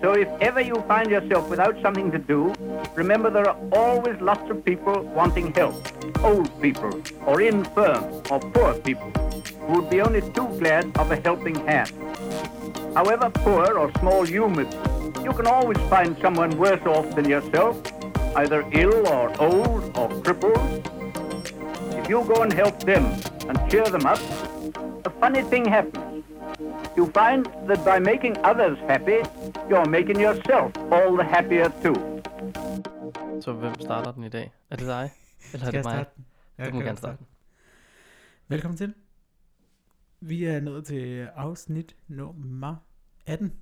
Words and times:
So 0.00 0.12
if 0.12 0.28
ever 0.40 0.60
you 0.60 0.76
find 0.88 1.10
yourself 1.10 1.50
without 1.50 1.80
something 1.82 2.10
to 2.10 2.18
do, 2.18 2.54
remember 2.94 3.28
there 3.28 3.48
are 3.48 3.58
always 3.72 4.18
lots 4.20 4.50
of 4.50 4.64
people 4.64 5.02
wanting 5.02 5.52
help. 5.52 5.74
Old 6.22 6.48
people, 6.62 7.02
or 7.26 7.42
infirm, 7.42 8.22
or 8.30 8.40
poor 8.40 8.74
people, 8.74 9.10
who 9.66 9.80
would 9.80 9.90
be 9.90 10.00
only 10.00 10.22
too 10.32 10.48
glad 10.58 10.96
of 10.96 11.10
a 11.10 11.16
helping 11.16 11.56
hand. 11.66 11.92
However 12.94 13.28
poor 13.28 13.78
or 13.78 13.92
small 13.98 14.26
you 14.26 14.48
may 14.48 14.64
be, 14.64 15.22
you 15.22 15.32
can 15.32 15.46
always 15.46 15.78
find 15.90 16.16
someone 16.22 16.56
worse 16.56 16.84
off 16.86 17.14
than 17.14 17.28
yourself, 17.28 17.76
either 18.36 18.64
ill 18.72 19.06
or 19.06 19.28
old 19.38 19.98
or 19.98 20.08
crippled. 20.22 20.88
If 21.92 22.08
you 22.08 22.24
go 22.24 22.42
and 22.42 22.52
help 22.52 22.78
them 22.84 23.04
and 23.48 23.70
cheer 23.70 23.84
them 23.84 24.06
up, 24.06 24.18
a 25.04 25.10
funny 25.20 25.42
thing 25.42 25.68
happens. 25.68 26.24
You 26.96 27.04
find 27.06 27.46
that 27.68 27.80
by 27.84 27.98
making 28.12 28.36
others 28.44 28.78
happy, 28.88 29.18
you're 29.70 29.88
making 29.88 30.20
yourself 30.20 30.76
all 30.92 31.16
the 31.16 31.24
happier 31.24 31.68
too. 31.82 31.94
Så 33.40 33.52
hvem 33.52 33.74
starter 33.80 34.12
den 34.12 34.24
i 34.24 34.28
dag? 34.28 34.52
Er 34.70 34.76
det 34.76 34.86
dig? 34.86 35.10
Eller 35.52 35.66
er 35.66 35.70
det 35.70 35.84
mig? 35.84 36.06
Jeg 36.58 36.70
Du 36.70 36.74
må 36.74 36.80
gerne 36.80 36.96
starte. 36.96 37.24
Velkommen 38.48 38.76
til. 38.76 38.94
Vi 40.20 40.44
er 40.44 40.60
nået 40.60 40.84
til 40.84 41.28
afsnit 41.36 41.96
nummer 42.08 42.76
18. 43.26 43.52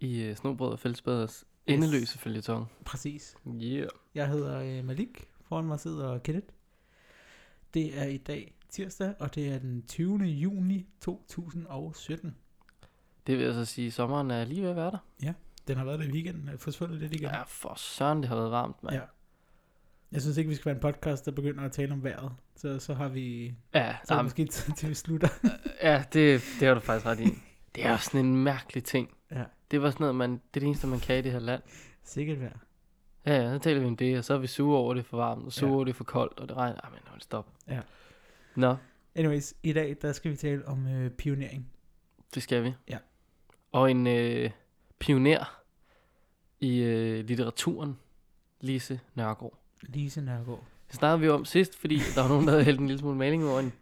I 0.00 0.30
uh, 0.30 0.36
Snobrød 0.36 0.72
og 0.72 0.78
Fællesbaders 0.78 1.44
endeløse 1.66 2.18
følgetong. 2.18 2.70
Præcis. 2.84 3.36
Yeah. 3.46 3.88
Jeg 4.14 4.28
hedder 4.28 4.78
øh, 4.78 4.84
Malik. 4.84 5.28
Foran 5.48 5.64
mig 5.64 5.80
sidder 5.80 6.18
Kenneth. 6.18 6.46
Det 7.74 7.98
er 8.00 8.04
i 8.04 8.16
dag 8.16 8.53
tirsdag, 8.74 9.14
og 9.20 9.34
det 9.34 9.48
er 9.48 9.58
den 9.58 9.82
20. 9.88 10.18
juni 10.24 10.86
2017. 11.00 12.36
Det 13.26 13.38
vil 13.38 13.44
altså 13.44 13.64
sige, 13.64 13.86
at 13.86 13.92
sommeren 13.92 14.30
er 14.30 14.44
lige 14.44 14.62
ved 14.62 14.70
at 14.70 14.76
være 14.76 14.90
der. 14.90 15.32
Den 15.68 15.76
har 15.76 15.84
været 15.84 15.98
der 15.98 16.04
i 16.06 16.10
weekenden, 16.10 16.48
er 16.48 16.56
forsvundet 16.56 16.98
lidt 17.00 17.12
igen. 17.14 17.24
Ja, 17.28 17.42
for 17.46 17.74
søren, 17.76 18.18
det 18.18 18.28
har 18.28 18.36
været 18.36 18.50
varmt, 18.50 18.82
mand. 18.82 18.94
Ja. 18.96 19.00
Jeg 20.12 20.22
synes 20.22 20.36
ikke, 20.36 20.48
vi 20.48 20.54
skal 20.54 20.64
være 20.64 20.74
en 20.74 20.80
podcast, 20.80 21.26
der 21.26 21.30
begynder 21.32 21.64
at 21.64 21.72
tale 21.72 21.92
om 21.92 22.04
vejret. 22.04 22.32
Så, 22.56 22.78
så 22.78 22.94
har 22.94 23.08
vi 23.08 23.54
Ja, 23.74 23.96
så 24.04 24.14
jamen, 24.14 24.24
måske 24.24 24.44
til, 24.46 24.88
vi 24.88 24.94
slutter. 24.94 25.28
ja 25.82 26.04
det, 26.12 26.42
det 26.60 26.68
har 26.68 26.74
du 26.74 26.80
faktisk 26.80 27.06
ret 27.06 27.20
i. 27.20 27.28
Det 27.74 27.84
er 27.84 27.90
jo 27.90 27.96
sådan 27.96 28.26
en 28.26 28.36
mærkelig 28.36 28.84
ting. 28.84 29.10
Ja. 29.30 29.44
Det 29.70 29.82
var 29.82 29.90
sådan 29.90 30.02
noget, 30.04 30.14
man, 30.14 30.30
det 30.32 30.38
er 30.54 30.60
det 30.60 30.66
eneste, 30.66 30.86
man 30.86 31.00
kan 31.00 31.18
i 31.18 31.22
det 31.22 31.32
her 31.32 31.38
land. 31.38 31.62
Sikkert 32.02 32.40
vejr. 32.40 32.58
Ja, 33.26 33.42
ja, 33.42 33.52
så 33.54 33.58
taler 33.58 33.80
vi 33.80 33.86
om 33.86 33.96
det, 33.96 34.18
og 34.18 34.24
så 34.24 34.34
er 34.34 34.38
vi 34.38 34.46
sure 34.46 34.78
over 34.78 34.94
det 34.94 35.00
er 35.00 35.04
for 35.04 35.16
varmt, 35.16 35.44
og 35.44 35.52
sure 35.52 35.70
Ja. 35.70 35.74
over 35.74 35.84
det 35.84 35.90
er 35.90 35.94
for 35.96 36.04
koldt, 36.04 36.40
og 36.40 36.48
det 36.48 36.56
regner. 36.56 36.80
Ej, 36.80 36.90
men 36.90 37.00
hold 37.06 37.20
stop. 37.20 37.46
Ja. 37.68 37.80
Nå, 38.56 38.76
Anyways, 39.16 39.54
i 39.62 39.72
dag 39.72 39.96
der 40.02 40.12
skal 40.12 40.30
vi 40.30 40.36
tale 40.36 40.68
om 40.68 40.86
øh, 40.88 41.10
pionering. 41.10 41.68
det 42.34 42.42
skal 42.42 42.64
vi. 42.64 42.74
Ja. 42.88 42.98
Og 43.72 43.90
en 43.90 44.06
øh, 44.06 44.50
pioner 44.98 45.60
i 46.60 46.78
øh, 46.82 47.24
litteraturen, 47.24 47.98
Lise 48.60 49.00
Nørgaard. 49.14 49.58
Lise 49.82 50.20
Nørgaard. 50.20 50.64
Det 50.88 50.94
snakkede 50.96 51.20
vi 51.20 51.28
om 51.28 51.44
sidst, 51.44 51.76
fordi 51.78 51.98
der 52.14 52.22
var 52.22 52.28
nogen, 52.28 52.44
der 52.44 52.50
havde 52.50 52.64
hældt 52.64 52.80
en 52.80 52.86
lille 52.86 52.98
smule 53.00 53.16
maling 53.16 53.44
over 53.48 53.60
en. 53.60 53.72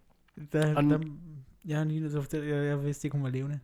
Der, 0.52 0.76
Og 0.76 0.82
der, 0.82 1.00
jeg 1.64 1.80
er 1.80 1.84
lige 1.84 2.00
nødt 2.00 2.10
til 2.12 2.18
at 2.18 2.24
fortælle, 2.24 2.56
jeg, 2.56 2.66
jeg 2.66 2.84
vidste 2.84 3.06
ikke, 3.06 3.16
hun 3.16 3.24
var 3.24 3.30
levende. 3.30 3.60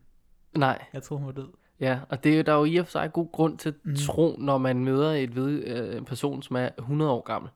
Nej, 0.56 0.84
Jeg 0.93 1.03
troede, 1.03 1.19
hun 1.19 1.27
var 1.27 1.33
død. 1.43 1.48
ja, 1.81 2.00
og 2.09 2.25
det 2.25 2.33
er 2.33 2.37
jo, 2.37 2.43
der 2.43 2.53
er 2.53 2.59
jo 2.59 2.65
i 2.65 2.77
og 2.77 2.87
for 2.87 2.91
sig 2.91 3.12
god 3.12 3.33
grund 3.33 3.59
til 3.59 3.69
at 3.69 3.75
Mm. 3.84 3.95
tro, 3.97 4.37
når 4.39 4.59
man 4.59 4.84
møder 4.84 5.12
et 5.12 5.34
ved, 5.34 5.65
øh, 5.65 5.97
en 5.97 6.05
person, 6.05 6.43
som 6.43 6.56
er 6.56 6.69
100 6.78 7.11
år 7.11 7.22
gammel. 7.22 7.50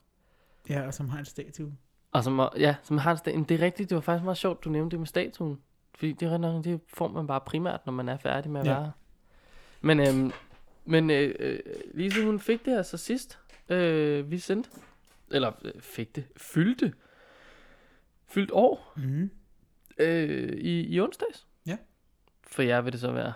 Ja, 0.68 0.86
og 0.86 0.94
som 0.94 1.08
har 1.08 1.18
en 1.18 1.24
statue. 1.24 1.76
Og 2.12 2.24
som, 2.24 2.40
ja, 2.58 2.74
som 2.82 2.98
har 2.98 3.10
en 3.12 3.16
sta- 3.16 3.30
Jamen, 3.30 3.44
det 3.44 3.60
er 3.60 3.64
rigtigt, 3.64 3.90
det 3.90 3.94
var 3.94 4.00
faktisk 4.00 4.24
meget 4.24 4.38
sjovt, 4.38 4.64
du 4.64 4.70
nævnte 4.70 4.90
det 4.94 5.00
med 5.00 5.06
statuen. 5.06 5.60
Fordi 5.94 6.12
det 6.12 6.32
er, 6.32 6.38
nok, 6.38 6.64
det 6.64 6.80
får 6.88 7.08
man 7.08 7.26
bare 7.26 7.40
primært, 7.40 7.80
når 7.86 7.92
man 7.92 8.08
er 8.08 8.16
færdig 8.16 8.50
med 8.50 8.60
at 8.60 8.66
Ja. 8.66 8.72
være. 8.78 8.92
Men, 9.80 10.00
øhm, 10.00 10.32
men 10.84 11.10
øh, 11.10 11.34
øh, 11.38 11.58
Lise, 11.94 12.24
hun 12.24 12.40
fik 12.40 12.64
det 12.64 12.76
altså 12.76 12.96
sidst, 12.96 13.38
øh, 13.68 14.30
vi 14.30 14.38
sendte. 14.38 14.70
Eller 15.30 15.52
øh, 15.64 15.80
fik 15.80 16.16
det, 16.16 16.24
fyldte. 16.36 16.92
Fyldt 18.26 18.50
år 18.52 18.92
Mm. 18.96 19.30
øh, 19.98 20.52
i, 20.58 20.80
i 20.94 21.00
onsdags. 21.00 21.46
Ja. 21.66 21.76
For 22.46 22.62
jer 22.62 22.80
vil 22.80 22.92
det 22.92 23.00
så 23.00 23.12
være, 23.12 23.32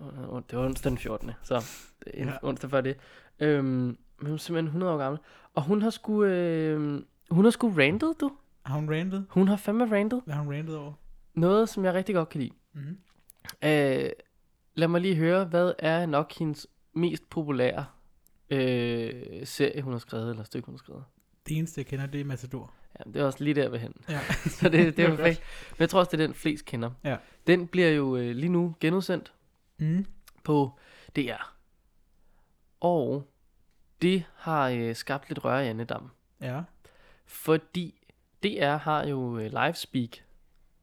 øh, 0.00 0.42
det 0.50 0.58
var 0.58 0.64
onsdag 0.64 0.90
den 0.90 0.98
14. 0.98 1.30
Så 1.42 1.54
det 2.04 2.12
er 2.14 2.22
en 2.22 2.28
Ja. 2.28 2.34
onsdag 2.42 2.70
før 2.70 2.80
det. 2.80 2.96
Øhm, 3.40 3.64
men 3.64 3.96
hun 4.22 4.32
er 4.32 4.36
simpelthen 4.36 4.66
100 4.66 4.92
år 4.92 4.98
gammel. 4.98 5.20
Og 5.54 5.62
hun 5.62 5.82
har 5.82 5.90
sgu, 5.90 6.24
øh, 6.24 7.02
hun 7.30 7.44
har 7.44 7.50
sgu 7.50 7.68
randet, 7.78 8.14
du. 8.20 8.32
Har 8.64 8.74
hun 8.74 8.90
randet? 8.90 9.26
Hun 9.30 9.48
har 9.48 9.56
fandme 9.56 9.92
randet. 9.92 10.22
Hvad 10.24 10.34
har 10.34 10.42
hun 10.42 10.52
randet 10.54 10.76
over? 10.76 10.92
Noget, 11.34 11.68
som 11.68 11.84
jeg 11.84 11.94
rigtig 11.94 12.14
godt 12.14 12.28
kan 12.28 12.40
lide. 12.40 12.52
Mm. 12.72 12.98
Øh, 13.64 14.10
lad 14.74 14.88
mig 14.88 15.00
lige 15.00 15.14
høre, 15.16 15.44
hvad 15.44 15.72
er 15.78 16.06
nok 16.06 16.32
hendes 16.32 16.66
mest 16.92 17.30
populære 17.30 17.84
øh, 18.50 19.46
serie, 19.46 19.82
hun 19.82 19.92
har 19.92 19.98
skrevet, 20.00 20.30
eller 20.30 20.44
stykke, 20.44 20.66
hun 20.66 20.74
har 20.74 20.78
skrevet. 20.78 21.04
Det 21.48 21.56
eneste, 21.56 21.78
jeg 21.78 21.86
kender, 21.86 22.06
det 22.06 22.20
er 22.20 22.24
Matador. 22.24 22.72
Ja, 22.98 23.10
det 23.10 23.20
er 23.20 23.24
også 23.24 23.44
lige 23.44 23.54
der 23.54 23.68
ved 23.68 23.78
hen. 23.78 23.92
Ja. 24.08 24.20
Så 24.58 24.68
det, 24.68 24.80
er 24.80 24.90
Det 24.90 24.98
er 25.04 25.16
perfekt. 25.16 25.42
Men 25.70 25.80
jeg 25.80 25.90
tror 25.90 25.98
også, 25.98 26.10
det 26.16 26.20
er 26.22 26.26
den, 26.26 26.34
flest 26.34 26.64
kender. 26.64 26.90
Ja. 27.04 27.16
Den 27.46 27.66
bliver 27.66 27.88
jo 27.90 28.16
øh, 28.16 28.36
lige 28.36 28.48
nu 28.48 28.74
genudsendt 28.80 29.32
Mm. 29.80 30.06
på 30.44 30.70
DR. 31.16 31.54
Og 32.80 33.30
det 34.02 34.24
har 34.36 34.68
øh, 34.68 34.94
skabt 34.96 35.28
lidt 35.28 35.44
røre 35.44 35.64
i 35.66 35.68
Annedam. 35.68 36.10
Ja. 36.40 36.62
Fordi 37.28 38.06
DR 38.42 38.76
har 38.76 39.06
jo 39.06 39.38
øh, 39.38 39.52
livespeak. 39.64 40.08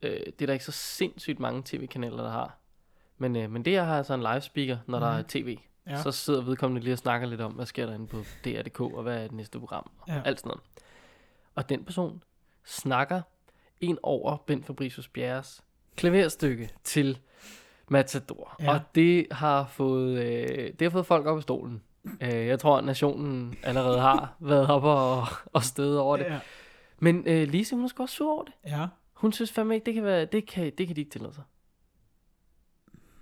Øh, 0.02 0.20
det 0.26 0.42
er 0.42 0.46
der 0.46 0.54
ikke 0.54 0.66
så 0.66 0.72
sindssygt 0.72 1.40
mange 1.40 1.62
tv-kanaler, 1.66 2.24
der 2.24 2.30
har. 2.32 2.58
Men, 3.18 3.36
øh, 3.36 3.52
men 3.52 3.64
DR 3.64 3.82
har 3.82 3.98
altså 3.98 4.14
en 4.14 4.22
livespeaker, 4.22 4.78
når 4.88 4.98
mm. 4.98 5.02
der 5.02 5.10
er 5.12 5.18
Mhm. 5.18 5.28
tv. 5.28 5.58
Ja. 5.88 6.02
Så 6.02 6.12
sidder 6.12 6.42
vedkommende 6.42 6.84
lige 6.84 6.94
og 6.94 6.98
snakker 6.98 7.28
lidt 7.28 7.42
om, 7.42 7.52
hvad 7.52 7.66
sker 7.66 7.86
der 7.86 7.94
inde 7.94 8.08
på 8.08 8.24
DR.dk, 8.46 8.80
og 8.82 9.04
hvad 9.04 9.18
er 9.18 9.22
det 9.22 9.32
næste 9.32 9.60
program, 9.60 9.92
og 10.00 10.08
Ja. 10.08 10.22
alt 10.26 10.40
sådan 10.40 10.50
noget. 10.50 10.62
Og 11.56 11.70
den 11.70 11.86
person 11.86 12.24
snakker 12.66 13.22
ind 13.82 13.98
over 14.04 14.38
Bent 14.38 14.66
Fabricius 14.66 15.08
Bjerres 15.08 15.64
klaverstykke 15.96 16.70
til 16.84 17.20
Matador. 17.88 18.56
Ja. 18.60 18.74
Og 18.74 18.80
det 18.96 19.28
har 19.32 19.66
fået, 19.66 20.20
øh, 20.20 20.58
det 20.80 20.82
har 20.82 20.90
fået 20.90 21.06
folk 21.06 21.26
op 21.26 21.38
i 21.38 21.42
stolen. 21.42 21.82
Øh, 22.22 22.48
jeg 22.48 22.60
tror, 22.60 22.78
at 22.78 22.84
nationen 22.84 23.56
allerede 23.64 24.00
har 24.00 24.36
været 24.40 24.68
oppe 24.68 24.90
og, 24.90 25.24
og 25.54 25.64
støde 25.64 26.02
over 26.02 26.18
det. 26.18 26.26
Ja. 26.26 26.40
Men 27.00 27.24
øh, 27.28 27.48
Lise, 27.48 27.76
hun 27.76 27.84
er 27.84 27.88
sgu 27.88 28.04
også 28.04 28.16
sur 28.16 28.34
over 28.34 28.44
det. 28.44 28.54
Ja. 28.68 28.88
Hun 29.14 29.32
synes 29.34 29.52
fandme 29.52 29.76
ikke, 29.76 29.86
det 29.86 29.94
kan, 29.94 30.04
være, 30.04 30.26
det 30.26 30.46
kan, 30.48 30.72
det 30.78 30.88
kan 30.88 30.96
de 30.96 31.02
ikke 31.02 31.12
tillade 31.12 31.34
sig. 31.34 31.44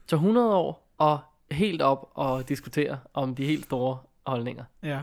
Så 0.08 0.16
100 0.16 0.56
år 0.56 0.94
og 0.98 1.20
helt 1.52 1.82
op 1.82 2.12
og 2.14 2.50
diskutere 2.50 3.00
om 3.14 3.36
de 3.36 3.46
helt 3.46 3.66
store 3.66 3.98
holdninger. 4.26 4.64
Ja. 4.84 5.02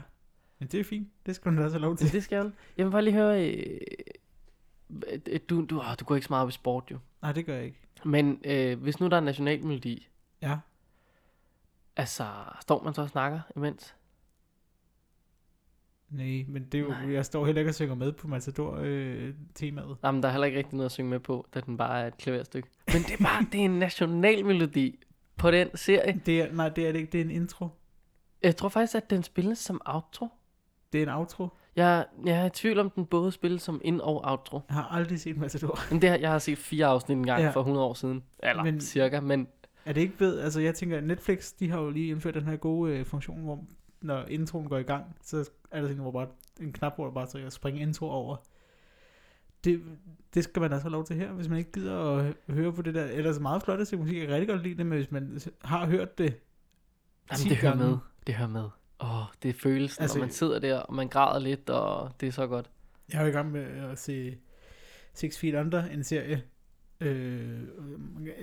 Men 0.58 0.68
det 0.68 0.80
er 0.80 0.84
fint. 0.84 1.08
Det 1.26 1.34
skal 1.34 1.50
hun 1.50 1.56
da 1.56 1.68
have 1.68 1.78
lov 1.78 1.96
til. 1.96 2.12
det 2.12 2.24
skal 2.24 2.42
hun. 2.42 2.54
Jeg 2.76 2.86
vil 2.86 2.90
bare 2.90 3.02
lige 3.04 3.14
høre, 3.14 3.50
øh, 3.50 3.80
øh, 5.26 5.40
du, 5.50 5.64
du, 5.64 5.82
du 6.00 6.04
går 6.04 6.14
ikke 6.14 6.26
så 6.26 6.32
meget 6.32 6.42
op 6.42 6.48
i 6.48 6.52
sport 6.52 6.84
jo. 6.90 6.98
Nej, 7.22 7.32
det 7.32 7.46
gør 7.46 7.54
jeg 7.54 7.64
ikke. 7.64 7.80
Men 8.04 8.40
øh, 8.44 8.82
hvis 8.82 9.00
nu 9.00 9.08
der 9.08 9.16
er 9.16 9.20
nationalmelodi, 9.20 10.06
Ja. 10.42 10.58
Altså 12.00 12.24
står 12.60 12.82
man 12.82 12.94
så 12.94 13.02
og 13.02 13.08
snakker 13.08 13.40
imens? 13.56 13.94
Nej, 16.10 16.44
men 16.48 16.64
det 16.64 16.74
er 16.74 16.82
jo, 16.82 16.88
Nej. 16.88 17.12
jeg 17.12 17.24
står 17.26 17.46
heller 17.46 17.60
ikke 17.60 17.70
og 17.70 17.74
synger 17.74 17.94
med 17.94 18.12
på 18.12 18.28
Matador-temaet. 18.28 19.96
Jamen, 20.04 20.22
der 20.22 20.28
er 20.28 20.32
heller 20.32 20.46
ikke 20.46 20.58
rigtig 20.58 20.74
noget 20.76 20.86
at 20.86 20.92
synge 20.92 21.10
med 21.10 21.20
på, 21.20 21.46
da 21.54 21.60
den 21.60 21.76
bare 21.76 22.02
er 22.02 22.06
et 22.06 22.16
klaverstykke. 22.18 22.68
Men 22.86 23.02
det 23.02 23.12
er 23.20 23.24
bare, 23.24 23.46
det 23.52 23.60
er 23.60 23.64
en 23.64 23.78
nationalmelodi 23.78 24.98
på 25.36 25.50
den 25.50 25.68
serie. 25.76 26.20
det 26.26 26.40
er, 26.40 26.52
nej, 26.52 26.68
det 26.68 26.88
er 26.88 26.92
det 26.92 26.98
ikke. 26.98 27.12
Det 27.12 27.20
er 27.20 27.24
en 27.24 27.30
intro. 27.30 27.68
Jeg 28.42 28.56
tror 28.56 28.68
faktisk, 28.68 28.94
at 28.94 29.10
den 29.10 29.22
spilles 29.22 29.58
som 29.58 29.80
outro. 29.86 30.28
Det 30.92 30.98
er 30.98 31.02
en 31.02 31.08
outro. 31.18 31.48
Jeg, 31.76 32.06
jeg 32.24 32.40
er 32.40 32.46
i 32.46 32.50
tvivl 32.50 32.78
om, 32.78 32.90
den 32.90 33.06
både 33.06 33.32
spilles 33.32 33.62
som 33.62 33.80
ind- 33.84 34.00
og 34.00 34.20
outro. 34.24 34.60
Jeg 34.68 34.74
har 34.76 34.88
aldrig 34.88 35.20
set 35.20 35.36
Matador. 35.36 35.78
Men 35.90 36.02
det, 36.02 36.10
har- 36.10 36.16
jeg 36.18 36.30
har 36.30 36.38
set 36.38 36.58
fire 36.58 36.86
afsnit 36.86 37.16
en 37.18 37.26
gang 37.26 37.42
Ja. 37.42 37.50
for 37.50 37.60
100 37.60 37.86
år 37.86 37.94
siden. 37.94 38.22
Eller 38.42 38.62
men, 38.64 38.80
cirka, 38.80 39.20
men 39.20 39.48
Er 39.84 39.92
det 39.92 40.00
ikke 40.00 40.14
ved, 40.18 40.40
altså 40.40 40.60
jeg 40.60 40.74
tænker, 40.74 40.96
at 40.98 41.04
Netflix, 41.04 41.52
de 41.58 41.70
har 41.70 41.80
jo 41.80 41.90
lige 41.90 42.08
indført 42.10 42.34
den 42.34 42.44
her 42.44 42.56
gode 42.56 42.98
øh, 42.98 43.06
funktion, 43.06 43.40
hvor 43.42 43.64
når 44.00 44.24
introen 44.24 44.68
går 44.68 44.78
i 44.78 44.82
gang, 44.82 45.16
så 45.22 45.50
er 45.70 45.80
der 45.80 45.88
sådan, 45.88 46.02
hvor 46.02 46.10
bare 46.10 46.26
en 46.60 46.72
knap, 46.72 46.94
hvor 46.96 47.04
der 47.04 47.12
bare 47.12 47.26
trykker 47.26 47.50
springe 47.50 47.80
intro 47.80 48.06
over. 48.10 48.36
Det, 49.64 49.82
det 50.34 50.44
skal 50.44 50.60
man 50.62 50.72
altså 50.72 50.82
have 50.84 50.92
lov 50.92 51.04
til 51.04 51.16
her, 51.16 51.32
hvis 51.32 51.48
man 51.48 51.58
ikke 51.58 51.72
gider 51.72 51.98
at 52.16 52.24
hø- 52.24 52.32
høre 52.54 52.72
på 52.72 52.82
det 52.82 52.94
der. 52.94 53.04
Ellers 53.04 53.40
meget 53.40 53.62
flot 53.62 53.80
at 53.80 53.86
se 53.88 53.96
musik. 53.96 54.16
Jeg 54.16 54.26
kan 54.26 54.34
rigtig 54.34 54.48
godt 54.48 54.62
lide 54.62 54.74
det, 54.74 54.86
men 54.86 54.98
hvis 54.98 55.10
man 55.10 55.40
har 55.64 55.86
hørt 55.86 56.18
det 56.18 56.34
Jamen, 57.30 57.38
10 57.38 57.48
det 57.48 57.56
hører 57.56 57.72
gange. 57.76 57.90
med. 57.90 57.98
Det 58.26 58.34
hører 58.34 58.48
med. 58.48 58.68
Åh, 59.00 59.08
det 59.42 59.48
er 59.48 59.52
følelsen, 59.52 60.02
Altså- 60.02 60.18
når 60.18 60.24
man 60.24 60.32
sidder 60.32 60.58
der, 60.58 60.78
og 60.78 60.94
man 60.94 61.08
græder 61.08 61.38
lidt, 61.40 61.70
og 61.70 62.10
det 62.20 62.26
er 62.26 62.32
så 62.32 62.46
godt. 62.46 62.70
Jeg 63.12 63.18
er 63.18 63.22
jo 63.22 63.28
i 63.28 63.32
gang 63.32 63.52
med 63.52 63.62
at 63.62 63.98
se 63.98 64.38
Six 65.14 65.38
Feet 65.38 65.54
Under, 65.54 65.84
en 65.84 66.04
serie. 66.04 66.42
Øh, 67.00 67.60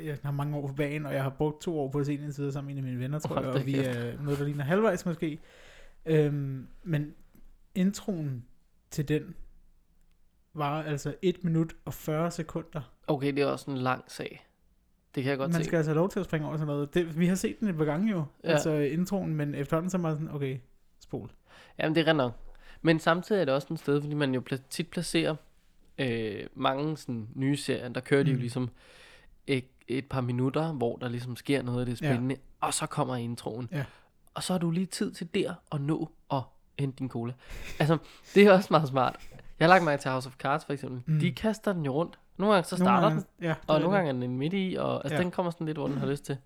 jeg 0.05 0.17
har 0.23 0.31
mange 0.31 0.57
år 0.57 0.67
på 0.67 0.73
banen, 0.73 1.05
og 1.05 1.13
jeg 1.13 1.23
har 1.23 1.29
brugt 1.29 1.61
to 1.61 1.79
år 1.79 1.89
på 1.89 1.99
at 1.99 2.05
se 2.05 2.17
den 2.17 2.33
videre 2.37 2.51
sammen 2.51 2.75
med 2.75 2.81
en 2.81 2.85
af 2.87 2.91
mine 2.91 3.03
venner, 3.03 3.19
tror 3.19 3.35
Hold 3.35 3.45
jeg, 3.45 3.55
og 3.55 3.65
vi 3.65 3.75
er 3.79 4.21
noget, 4.23 4.39
der 4.39 4.45
ligner 4.45 4.63
halvvejs 4.63 5.05
måske. 5.05 5.39
Øhm, 6.05 6.67
men 6.83 7.13
introen 7.75 8.45
til 8.91 9.07
den 9.07 9.35
var 10.53 10.83
altså 10.83 11.15
1 11.21 11.43
minut 11.43 11.75
og 11.85 11.93
40 11.93 12.31
sekunder. 12.31 12.81
Okay, 13.07 13.33
det 13.33 13.39
er 13.41 13.45
også 13.45 13.71
en 13.71 13.77
lang 13.77 14.03
sag. 14.07 14.47
Det 15.15 15.23
kan 15.23 15.29
jeg 15.29 15.37
godt 15.37 15.51
man 15.51 15.61
se. 15.61 15.67
skal 15.67 15.77
altså 15.77 15.91
have 15.91 15.95
lov 15.97 16.09
til 16.09 16.19
at 16.19 16.25
springe 16.25 16.47
over 16.47 16.57
sådan 16.57 16.67
noget. 16.67 16.93
Det, 16.93 17.19
vi 17.19 17.27
har 17.27 17.35
set 17.35 17.59
den 17.59 17.67
et 17.67 17.77
par 17.77 17.85
gange 17.85 18.11
jo, 18.11 18.23
Ja. 18.43 18.49
altså 18.49 18.71
introen, 18.71 19.35
men 19.35 19.55
efterhånden 19.55 19.89
så 19.89 19.97
er 19.97 20.01
man 20.01 20.13
sådan, 20.15 20.31
okay, 20.35 20.57
spol. 20.99 21.31
Jamen, 21.79 21.95
det 21.95 22.01
er 22.01 22.07
rent 22.07 22.17
nok. 22.17 22.33
Men 22.81 22.99
samtidig 22.99 23.41
er 23.41 23.45
det 23.45 23.53
også 23.53 23.73
et 23.73 23.79
sted, 23.79 24.01
fordi 24.01 24.13
man 24.13 24.33
jo 24.33 24.41
tit 24.69 24.87
placerer 24.89 25.35
øh, 25.97 26.43
mange 26.55 26.97
sådan, 26.97 27.27
nye 27.35 27.57
serier, 27.57 27.89
der 27.89 28.01
kører 28.01 28.23
de 28.23 28.29
jo 28.31 28.35
Mm. 28.35 28.39
ligesom 28.41 28.69
et, 29.47 29.65
et 29.87 30.05
par 30.05 30.21
minutter, 30.21 30.73
hvor 30.73 30.95
der 30.97 31.09
ligesom 31.09 31.35
sker 31.35 31.61
noget 31.61 31.79
af 31.79 31.85
det 31.85 32.01
Ja. 32.01 32.07
spændende, 32.13 32.35
og 32.61 32.73
så 32.73 32.85
kommer 32.85 33.15
introen. 33.15 33.69
Ja. 33.71 33.85
Og 34.33 34.43
så 34.43 34.53
har 34.53 34.57
du 34.57 34.71
lige 34.71 34.85
tid 34.85 35.11
til 35.11 35.27
der 35.33 35.53
at 35.71 35.81
nå 35.81 36.11
at 36.31 36.41
hente 36.79 36.99
din 36.99 37.09
cola. 37.09 37.33
Altså, 37.79 37.97
det 38.35 38.43
er 38.43 38.53
også 38.53 38.67
meget 38.71 38.87
smart. 38.89 39.15
Jeg 39.59 39.65
har 39.67 39.69
lagt 39.73 39.83
mig 39.83 39.99
til 39.99 40.11
House 40.11 40.27
of 40.29 40.35
Cards 40.37 40.65
for 40.65 40.73
eksempel. 40.73 41.01
Mm. 41.05 41.13
Mm. 41.13 41.19
De 41.19 41.31
kaster 41.31 41.73
den 41.73 41.85
jo 41.85 41.93
rundt. 41.93 42.19
Nogle 42.37 42.53
gange 42.53 42.67
så 42.67 42.75
Nogle 42.75 42.85
starter 42.85 43.07
gange- 43.07 43.23
den, 43.39 43.45
Ja, 43.45 43.55
og 43.67 43.79
nogle 43.79 43.95
gange 43.95 44.09
er 44.09 44.13
den 44.27 44.37
midt 44.37 44.53
i, 44.53 44.75
og 44.79 44.95
altså, 45.03 45.15
Ja. 45.15 45.21
den 45.21 45.31
kommer 45.31 45.51
sådan 45.51 45.65
lidt, 45.67 45.77
hvor 45.77 45.87
den 45.87 45.97
har 45.97 46.07
lyst 46.07 46.23
til. 46.25 46.37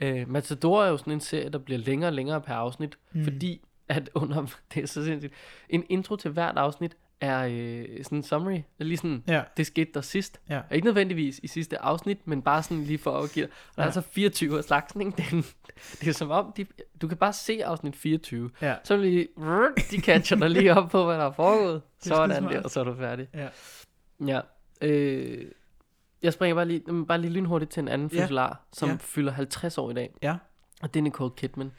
Øh, 0.00 0.28
Matador 0.28 0.84
er 0.84 0.88
jo 0.88 0.96
sådan 0.96 1.12
en 1.12 1.20
serie, 1.20 1.48
der 1.48 1.58
bliver 1.58 1.78
længere 1.78 2.08
og 2.08 2.12
længere 2.12 2.40
per 2.40 2.54
afsnit, 2.54 2.98
mm. 3.12 3.18
Mm. 3.18 3.24
fordi 3.24 3.60
at 3.88 4.10
under, 4.14 4.46
det 4.74 4.82
er 4.82 4.86
så 4.86 5.04
sindssygt, 5.04 5.34
en 5.68 5.84
intro 5.88 6.16
til 6.16 6.30
hvert 6.30 6.56
afsnit 6.58 6.96
er 7.20 7.46
øh, 7.50 8.04
sådan 8.04 8.18
en 8.18 8.22
summary, 8.22 8.60
er 8.78 8.84
lige 8.84 8.96
sådan, 8.96 9.24
Ja, 9.28 9.42
det 9.56 9.66
skete 9.66 9.90
der 9.94 10.00
sidst. 10.00 10.40
ja. 10.48 10.58
Og 10.70 10.74
ikke 10.76 10.84
nødvendigvis 10.84 11.40
i 11.42 11.46
sidste 11.46 11.78
afsnit, 11.82 12.26
men 12.26 12.42
bare 12.42 12.62
sådan 12.62 12.84
lige 12.84 12.98
for 12.98 13.18
at 13.18 13.30
give 13.32 13.46
dig. 13.46 13.52
Og 13.70 13.76
der 13.76 13.82
er 13.82 13.84
Ja. 13.84 13.88
altså 13.88 14.00
24 14.00 14.58
af 14.58 14.64
slagsen, 14.64 15.00
ikke? 15.00 15.12
Det 15.16 15.24
er, 15.32 15.36
en- 15.36 15.44
det 16.00 16.08
er 16.08 16.12
som 16.12 16.30
om, 16.30 16.52
de, 16.56 16.66
du 17.02 17.08
kan 17.08 17.16
bare 17.16 17.32
se 17.32 17.64
afsnit 17.64 17.96
24. 17.96 18.50
Ja. 18.62 18.74
Så 18.84 18.94
er 18.94 18.98
lige, 18.98 19.28
de 19.90 20.00
catcher 20.00 20.36
dig 20.36 20.50
lige 20.50 20.74
op 20.74 20.90
på, 20.90 21.04
hvad 21.04 21.14
der 21.18 21.24
er 21.24 21.32
foregået. 21.32 21.76
Er 21.76 21.80
Sådan 22.00 22.42
der, 22.44 22.62
og 22.62 22.70
så 22.70 22.80
er 22.80 22.84
du 22.84 22.94
færdig. 22.94 23.28
Ja. 23.34 23.48
Ja. 24.26 24.40
Øh, 24.82 25.44
jeg 26.22 26.32
springer 26.32 26.54
bare 26.54 26.64
lige, 26.66 27.06
bare 27.06 27.20
lige 27.20 27.32
lynhurtigt 27.32 27.70
til 27.70 27.80
en 27.80 27.88
anden 27.88 28.10
Ja. 28.12 28.20
fødselar, 28.20 28.62
som 28.72 28.88
Ja. 28.88 28.96
fylder 29.00 29.32
50 29.32 29.78
år 29.78 29.90
i 29.90 29.94
dag. 29.94 30.14
Ja. 30.22 30.36
Og 30.82 30.94
det 30.94 31.00
er 31.00 31.04
Nicole 31.04 31.30
Kidman. 31.36 31.72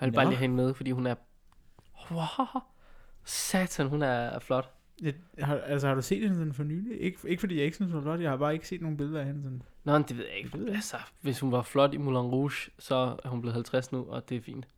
Jeg 0.00 0.06
vil 0.06 0.14
bare 0.14 0.24
Nå. 0.24 0.30
lige 0.30 0.38
have 0.38 0.42
hende 0.48 0.56
med, 0.56 0.74
fordi 0.74 0.90
hun 0.90 1.06
er... 1.06 1.14
Wow, 2.10 2.62
satan, 3.24 3.88
hun 3.88 4.02
er 4.02 4.38
flot. 4.38 4.70
Jeg, 5.02 5.14
har, 5.38 5.56
altså 5.58 5.88
har 5.88 5.94
du 5.94 6.02
set 6.02 6.20
hende 6.22 6.34
sådan 6.36 6.52
for 6.54 6.62
nylig? 6.64 7.00
Ikke, 7.00 7.18
ikke 7.28 7.40
fordi 7.40 7.56
jeg 7.56 7.64
ikke 7.64 7.74
synes, 7.76 7.92
hun 7.92 7.98
er 7.98 8.02
flot, 8.02 8.20
jeg 8.20 8.30
har 8.30 8.36
bare 8.36 8.54
ikke 8.54 8.68
set 8.68 8.80
nogen 8.80 8.96
billeder 8.96 9.20
af 9.20 9.26
hende 9.26 9.42
sådan. 9.42 9.62
Nå, 9.84 9.98
det 9.98 10.16
ved 10.18 10.24
jeg 10.26 10.36
ikke. 10.36 10.58
Altså, 10.68 10.96
hvis 11.20 11.40
hun 11.40 11.52
var 11.52 11.62
flot 11.62 11.94
i 11.94 11.96
Moulin 11.96 12.18
Rouge, 12.32 12.70
så 12.78 13.16
er 13.24 13.28
hun 13.28 13.40
blevet 13.40 13.54
50 13.54 13.92
nu, 13.92 14.04
og 14.08 14.28
det 14.28 14.36
er 14.36 14.40
fint. 14.40 14.68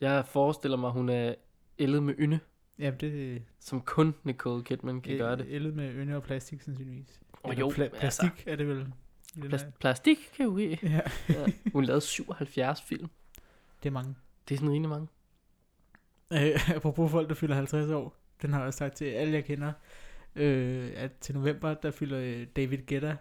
Jeg 0.00 0.26
forestiller 0.26 0.76
mig, 0.76 0.90
hun 0.90 1.08
er 1.08 1.34
ældet 1.78 2.02
med 2.02 2.14
ynde, 2.18 2.40
Ja, 2.78 2.90
det 2.90 3.42
som 3.60 3.80
kun 3.80 4.14
Nicole 4.24 4.64
Kidman 4.64 5.00
kan 5.00 5.18
gøre 5.18 5.36
det. 5.36 5.46
Ældet 5.48 5.74
med 5.74 5.94
ynde 5.94 6.16
og 6.16 6.22
plastik, 6.22 6.60
sandsynligvis. 6.62 7.20
Og 7.32 7.50
Eller 7.50 7.60
jo, 7.60 7.68
pla- 7.70 7.82
altså- 7.82 7.98
plastik 8.00 8.44
er 8.48 8.56
det 8.56 8.68
vel. 8.68 8.86
Plas- 9.38 9.70
plastik 9.80 10.18
kan 10.36 10.44
jo 10.44 10.56
ikke. 10.56 10.78
Ja, 10.82 11.00
Ja. 11.28 11.46
Hun 11.72 11.84
lavede 11.84 12.00
77 12.00 12.82
film. 12.82 13.08
det 13.82 13.88
er 13.88 13.92
mange. 13.92 14.14
Det 14.48 14.54
er 14.54 14.58
sådan 14.58 14.72
rimelig 14.72 14.88
mange. 14.90 15.08
Øh, 16.32 16.70
apropos 16.76 17.10
folk, 17.10 17.28
der 17.28 17.34
fylder 17.34 17.54
50 17.54 17.90
år. 17.90 18.14
Den 18.42 18.52
har 18.52 18.64
jeg 18.64 18.74
sagt 18.74 18.94
til 18.96 19.04
alle, 19.04 19.34
jeg 19.34 19.44
kender. 19.44 19.72
Øh, 20.36 20.90
at 20.96 21.12
til 21.20 21.34
november, 21.34 21.74
der 21.74 21.90
fylder 21.90 22.18
øh, 22.20 22.46
David 22.56 22.78
Guetta 22.86 23.16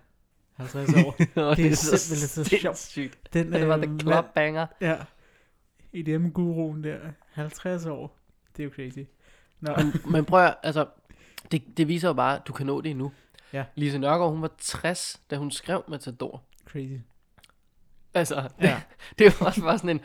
50 0.54 0.94
år. 1.06 1.15
Og 1.36 1.57
Det 1.57 1.65
er 1.65 1.75
simpelthen 1.75 2.45
så 2.45 2.57
sjovt. 2.62 3.33
Den, 3.33 3.54
Det 3.54 3.68
var 3.68 3.77
the 3.77 3.92
øh, 3.94 4.00
club 4.00 4.13
mand- 4.13 4.33
banger. 4.36 4.68
Ja. 4.81 4.98
EDM-guruen 5.94 6.83
der. 6.83 7.00
50 7.33 7.86
år. 7.86 8.18
Det 8.57 8.63
er 8.63 8.68
jo 8.68 8.71
crazy. 8.75 9.00
Nå, 9.59 9.75
Men, 9.77 10.12
men 10.12 10.25
prøv 10.25 10.45
at, 10.45 10.56
altså, 10.63 10.86
det, 11.51 11.77
det 11.77 11.88
viser 11.88 12.07
jo 12.07 12.13
bare, 12.13 12.36
at 12.39 12.48
du 12.48 12.54
kan 12.54 12.65
nå 12.65 12.81
det 12.81 12.89
endnu. 12.89 13.12
Ja. 13.54 13.65
Lise 13.75 13.98
Nørgaard, 14.00 14.31
hun 14.31 14.42
var 14.42 14.51
60, 14.57 15.21
da 15.31 15.36
hun 15.38 15.51
skrev 15.51 15.83
Matador. 15.88 16.44
crazy. 16.65 16.94
Altså, 18.13 18.36
det, 18.36 18.51
Ja. 18.68 18.81
det 19.19 19.39
var 19.39 19.48
også 19.48 19.62
bare 19.62 19.77
sådan 19.77 19.89
en, 19.89 20.01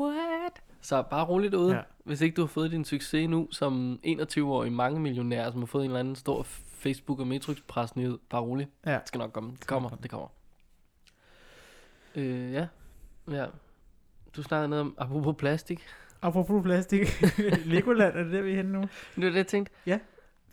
what? 0.00 0.61
Så 0.82 1.02
bare 1.02 1.24
roligt 1.24 1.54
ude. 1.54 1.70
Ja. 1.70 1.76
Ja. 1.76 1.82
Hvis 2.04 2.20
ikke 2.20 2.34
du 2.34 2.40
har 2.40 2.46
fået 2.46 2.70
din 2.70 2.84
succes 2.84 3.28
nu, 3.28 3.48
som 3.50 4.00
21-årig 4.06 4.72
mange 4.72 5.00
millionær, 5.00 5.50
som 5.50 5.60
har 5.60 5.66
fået 5.66 5.84
en 5.84 5.90
eller 5.90 6.00
anden 6.00 6.16
stor 6.16 6.42
Facebook- 6.86 7.20
og 7.20 7.26
Matrix 7.26 7.96
nyhed, 7.96 8.18
bare 8.30 8.40
roligt. 8.40 8.70
Ja. 8.86 8.92
Det 8.92 9.08
skal 9.08 9.18
nok 9.18 9.32
komme. 9.32 9.50
Det 9.50 9.66
kommer, 9.66 9.90
det 9.90 10.10
kommer. 10.10 10.28
Øh, 12.14 12.52
ja. 12.52 12.66
Ja. 13.30 13.46
Du 14.36 14.42
snakkede 14.42 14.68
noget 14.68 14.80
om, 14.80 14.94
apropos 14.98 15.34
plastik. 15.38 15.82
Apropos 16.22 16.62
plastik. 16.62 17.22
Legoland, 17.64 18.16
er 18.16 18.22
det 18.22 18.32
der, 18.32 18.42
vi 18.42 18.50
er 18.52 18.56
henne 18.56 18.72
nu? 18.72 18.80
Det 18.80 19.24
var 19.24 19.30
det, 19.30 19.36
jeg 19.36 19.46
tænkte. 19.46 19.72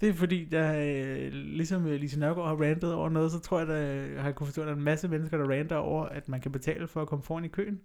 Det 0.02 0.10
er 0.10 0.14
fordi, 0.14 0.46
der 0.46 0.74
øh, 0.78 1.32
ligesom 1.32 1.88
øh, 1.88 2.00
Lise 2.00 2.20
Nørgaard 2.20 2.48
har 2.48 2.66
rantet 2.66 2.94
over 2.94 3.10
noget, 3.10 3.32
så 3.32 3.40
tror 3.40 3.58
jeg, 3.58 3.68
der 3.68 4.18
har 4.18 4.26
jeg 4.26 4.36
kunne 4.36 4.48
forstå, 4.48 4.62
at 4.62 4.66
der 4.66 4.74
er 4.74 4.78
en 4.78 4.84
masse 4.84 5.08
mennesker, 5.08 5.38
der 5.38 5.50
ranter 5.50 5.76
over, 5.76 6.06
at 6.06 6.30
man 6.30 6.42
kan 6.42 6.52
betale 6.52 6.88
for 6.88 7.02
at 7.02 7.08
komme 7.08 7.24
foran 7.24 7.46
i 7.46 7.48
køen. 7.48 7.82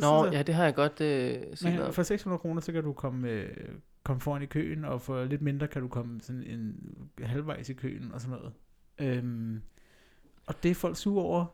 Nå, 0.00 0.26
ja, 0.26 0.42
det 0.42 0.54
har 0.54 0.64
jeg 0.64 0.74
godt 0.74 1.00
øh, 1.00 1.42
set 1.54 1.80
om. 1.80 1.92
for 1.92 2.02
600 2.02 2.38
kroner, 2.38 2.60
så 2.60 2.72
kan 2.72 2.82
du 2.84 2.92
komme, 2.92 3.28
øh, 3.28 3.56
komme 4.02 4.20
foran 4.20 4.42
i 4.42 4.46
køen, 4.46 4.84
og 4.84 5.00
for 5.02 5.24
lidt 5.24 5.42
mindre 5.42 5.68
kan 5.68 5.82
du 5.82 5.88
komme 5.88 6.20
sådan 6.20 6.42
en 6.42 6.76
halvvejs 7.22 7.68
i 7.68 7.72
køen 7.74 8.10
og 8.12 8.20
sådan 8.20 8.38
noget. 8.38 8.52
Øhm, 8.98 9.62
og 10.46 10.62
det 10.62 10.70
er 10.70 10.74
folk 10.74 10.96
sure 10.96 11.24
over, 11.24 11.46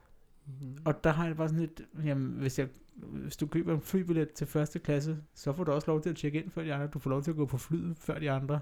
Mhm. 0.47 0.77
og 0.85 1.05
der 1.05 1.11
har 1.11 1.27
jeg 1.27 1.37
bare 1.37 1.49
sådan 1.49 1.61
lidt, 1.61 1.83
jamen, 2.05 2.33
hvis, 2.33 2.59
jeg, 2.59 2.69
hvis 2.97 3.37
du 3.37 3.47
køber 3.47 3.75
en 3.75 3.81
flybillet 3.81 4.33
til 4.33 4.47
første 4.47 4.79
klasse, 4.79 5.17
så 5.35 5.53
får 5.53 5.65
du 5.65 5.73
også 5.73 5.91
lov 5.91 6.03
til 6.03 6.11
at 6.11 6.17
tjekke 6.17 6.43
ind 6.43 6.51
før 6.51 6.63
de 6.63 6.75
andre. 6.75 6.87
Du 6.87 6.99
får 6.99 7.11
lov 7.11 7.23
til 7.23 7.31
at 7.31 7.37
gå 7.37 7.47
på 7.47 7.59
flyet 7.59 7.97
før 7.99 8.19
de 8.19 8.31
andre. 8.31 8.61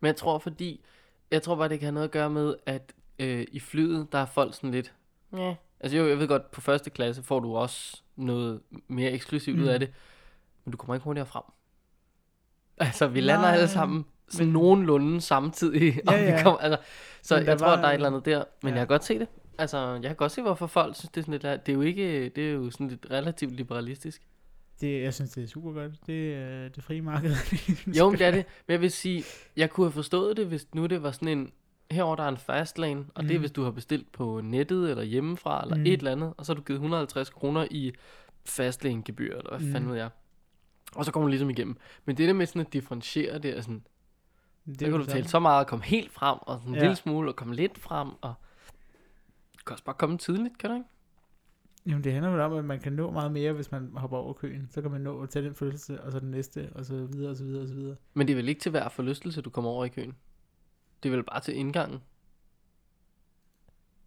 Men 0.00 0.06
jeg 0.06 0.16
tror, 0.16 0.38
fordi... 0.38 0.84
Jeg 1.30 1.42
tror 1.42 1.56
bare, 1.56 1.68
det 1.68 1.78
kan 1.78 1.86
have 1.86 1.92
noget 1.94 2.04
at 2.08 2.10
gøre 2.12 2.30
med, 2.30 2.54
at 2.66 2.94
øh, 3.18 3.46
i 3.52 3.60
flyet, 3.60 4.12
der 4.12 4.18
er 4.18 4.26
folk 4.26 4.54
sådan 4.54 4.70
lidt... 4.70 4.94
Ja. 5.32 5.54
Altså 5.80 5.98
jo, 5.98 6.08
jeg 6.08 6.18
ved 6.18 6.28
godt, 6.28 6.50
på 6.50 6.60
første 6.60 6.90
klasse 6.90 7.22
får 7.22 7.40
du 7.40 7.56
også 7.56 8.02
noget 8.16 8.60
mere 8.88 9.10
eksklusivt 9.10 9.56
mm. 9.58 9.62
ud 9.62 9.68
af 9.68 9.74
Mm. 9.80 9.86
det. 9.86 9.90
Men 10.64 10.72
du 10.72 10.76
kommer 10.76 10.94
ikke 10.94 11.04
hurtigere 11.04 11.26
frem. 11.26 11.42
Altså, 12.78 13.06
vi 13.06 13.20
lander 13.20 13.42
Nej, 13.42 13.52
alle 13.54 13.68
sammen 13.68 14.04
sådan 14.28 14.46
men- 14.46 14.52
nogenlunde 14.52 15.20
samtidig. 15.20 16.00
og 16.08 16.14
Ja, 16.14 16.20
vi 16.24 16.30
ja. 16.30 16.42
kommer, 16.42 16.58
altså, 16.58 16.78
så 17.22 17.36
jeg 17.36 17.58
tror, 17.58 17.66
var- 17.66 17.76
der 17.76 17.82
er 17.82 17.88
et 17.90 17.94
eller 17.94 18.06
andet 18.08 18.24
der. 18.24 18.44
Men 18.62 18.68
Ja. 18.72 18.78
jeg 18.78 18.80
kan 18.80 18.94
godt 18.94 19.04
se 19.04 19.18
det. 19.18 19.28
Altså, 19.58 19.92
jeg 19.92 20.02
kan 20.02 20.16
godt 20.16 20.32
se, 20.32 20.42
hvorfor 20.42 20.66
folk 20.66 20.96
synes, 20.96 21.10
det 21.10 21.20
er 21.20 21.24
sådan 21.24 21.32
lidt... 21.52 21.66
Det 21.66 21.72
er 21.72 21.76
jo 21.76 21.80
ikke... 21.82 22.28
Det 22.28 22.48
er 22.48 22.52
jo 22.52 22.70
sådan 22.70 22.88
lidt 22.88 23.06
relativt 23.10 23.52
liberalistisk. 23.52 24.22
Det, 24.80 25.02
jeg 25.02 25.14
synes, 25.14 25.30
det 25.30 25.44
er 25.44 25.48
super 25.48 25.72
godt. 25.72 25.92
Det 26.06 26.34
er 26.34 26.68
det 26.68 26.84
frie 26.84 27.02
marked. 27.02 27.34
Jo, 27.98 28.10
men 28.10 28.18
det 28.18 28.26
er 28.26 28.30
det. 28.30 28.44
Men 28.66 28.72
jeg 28.72 28.80
vil 28.80 28.90
sige, 28.90 29.24
jeg 29.56 29.70
kunne 29.70 29.84
have 29.86 29.92
forstået 29.92 30.36
det, 30.36 30.46
hvis 30.46 30.66
nu 30.74 30.86
det 30.86 31.02
var 31.02 31.10
sådan 31.10 31.28
en, 31.28 31.52
herover 31.90 32.16
der 32.16 32.22
er 32.24 32.28
en 32.28 32.36
fastlane, 32.36 33.00
og 33.14 33.22
mm. 33.22 33.28
det 33.28 33.34
er 33.34 33.38
Mhm. 33.38 33.42
hvis 33.42 33.50
du 33.52 33.62
har 33.62 33.70
bestilt 33.70 34.12
på 34.12 34.40
nettet 34.44 34.90
eller 34.90 35.02
hjemmefra, 35.02 35.62
eller 35.62 35.74
mm. 35.76 35.80
Mhm. 35.80 35.86
et 35.86 35.92
eller 35.98 36.12
andet, 36.12 36.34
og 36.36 36.46
så 36.46 36.52
har 36.52 36.56
du 36.56 36.62
givet 36.62 36.76
150 36.78 37.30
kroner 37.30 37.66
i 37.70 37.92
fastlane 38.44 39.02
gebyr, 39.04 39.36
eller 39.36 39.50
hvad 39.50 39.58
mm. 39.58 39.64
Mhm. 39.64 39.72
fanden 39.72 39.90
ved 39.90 39.96
jeg. 39.96 40.10
Og 40.96 41.04
så 41.04 41.12
kommer 41.12 41.26
du 41.26 41.30
ligesom 41.30 41.50
igennem. 41.50 41.76
Men 42.04 42.16
det 42.16 42.28
der 42.28 42.34
med 42.34 42.46
sådan 42.46 42.60
at 42.60 42.72
differentiere 42.72 43.38
det, 43.38 43.56
er 43.56 43.60
sådan, 43.60 43.82
det 44.66 44.80
så 44.80 44.84
kan 44.86 44.92
du 45.00 45.04
tale 45.06 45.28
så 45.28 45.38
meget 45.38 45.60
og 45.60 45.66
komme 45.66 45.84
helt 45.84 46.12
frem, 46.12 46.38
og 46.42 46.58
sådan 46.58 46.68
en 46.68 46.74
Ja. 46.74 46.80
lille 46.80 46.96
smule, 46.96 47.30
og 47.30 47.36
komme 47.36 47.54
lidt 47.54 47.78
frem, 47.78 48.08
og 48.20 48.34
du 49.58 49.62
kan 49.66 49.72
også 49.72 49.84
bare 49.84 49.96
komme 49.98 50.18
tidligt, 50.18 50.58
kan 50.58 50.70
du 50.70 50.76
ikke? 50.76 50.86
Jamen, 51.86 52.04
det 52.04 52.12
handler 52.12 52.32
jo 52.32 52.42
om, 52.44 52.52
at 52.52 52.64
man 52.64 52.80
kan 52.80 52.92
nå 52.92 53.10
meget 53.10 53.32
mere, 53.32 53.52
hvis 53.52 53.72
man 53.72 53.90
hopper 53.96 54.16
over 54.16 54.32
køen. 54.32 54.68
Så 54.70 54.82
kan 54.82 54.90
man 54.90 55.00
nå 55.00 55.22
at 55.22 55.30
tage 55.30 55.44
den 55.44 55.54
følelse, 55.54 56.00
og 56.02 56.12
så 56.12 56.20
den 56.20 56.30
næste, 56.30 56.68
og 56.74 56.84
så 56.84 56.94
videre, 57.06 57.30
og 57.30 57.36
så 57.36 57.44
videre, 57.44 57.62
og 57.62 57.68
så 57.68 57.74
videre. 57.74 57.96
Men 58.14 58.26
det 58.26 58.32
er 58.32 58.36
vel 58.36 58.48
ikke 58.48 58.60
til 58.60 58.70
hver 58.70 58.88
forlystelse, 58.88 59.40
du 59.42 59.50
kommer 59.50 59.70
over 59.70 59.84
i 59.84 59.88
køen? 59.88 60.14
Det 61.04 61.10
er 61.12 61.16
vel 61.16 61.24
bare 61.24 61.40
til 61.40 61.56
indgangen? 61.56 61.98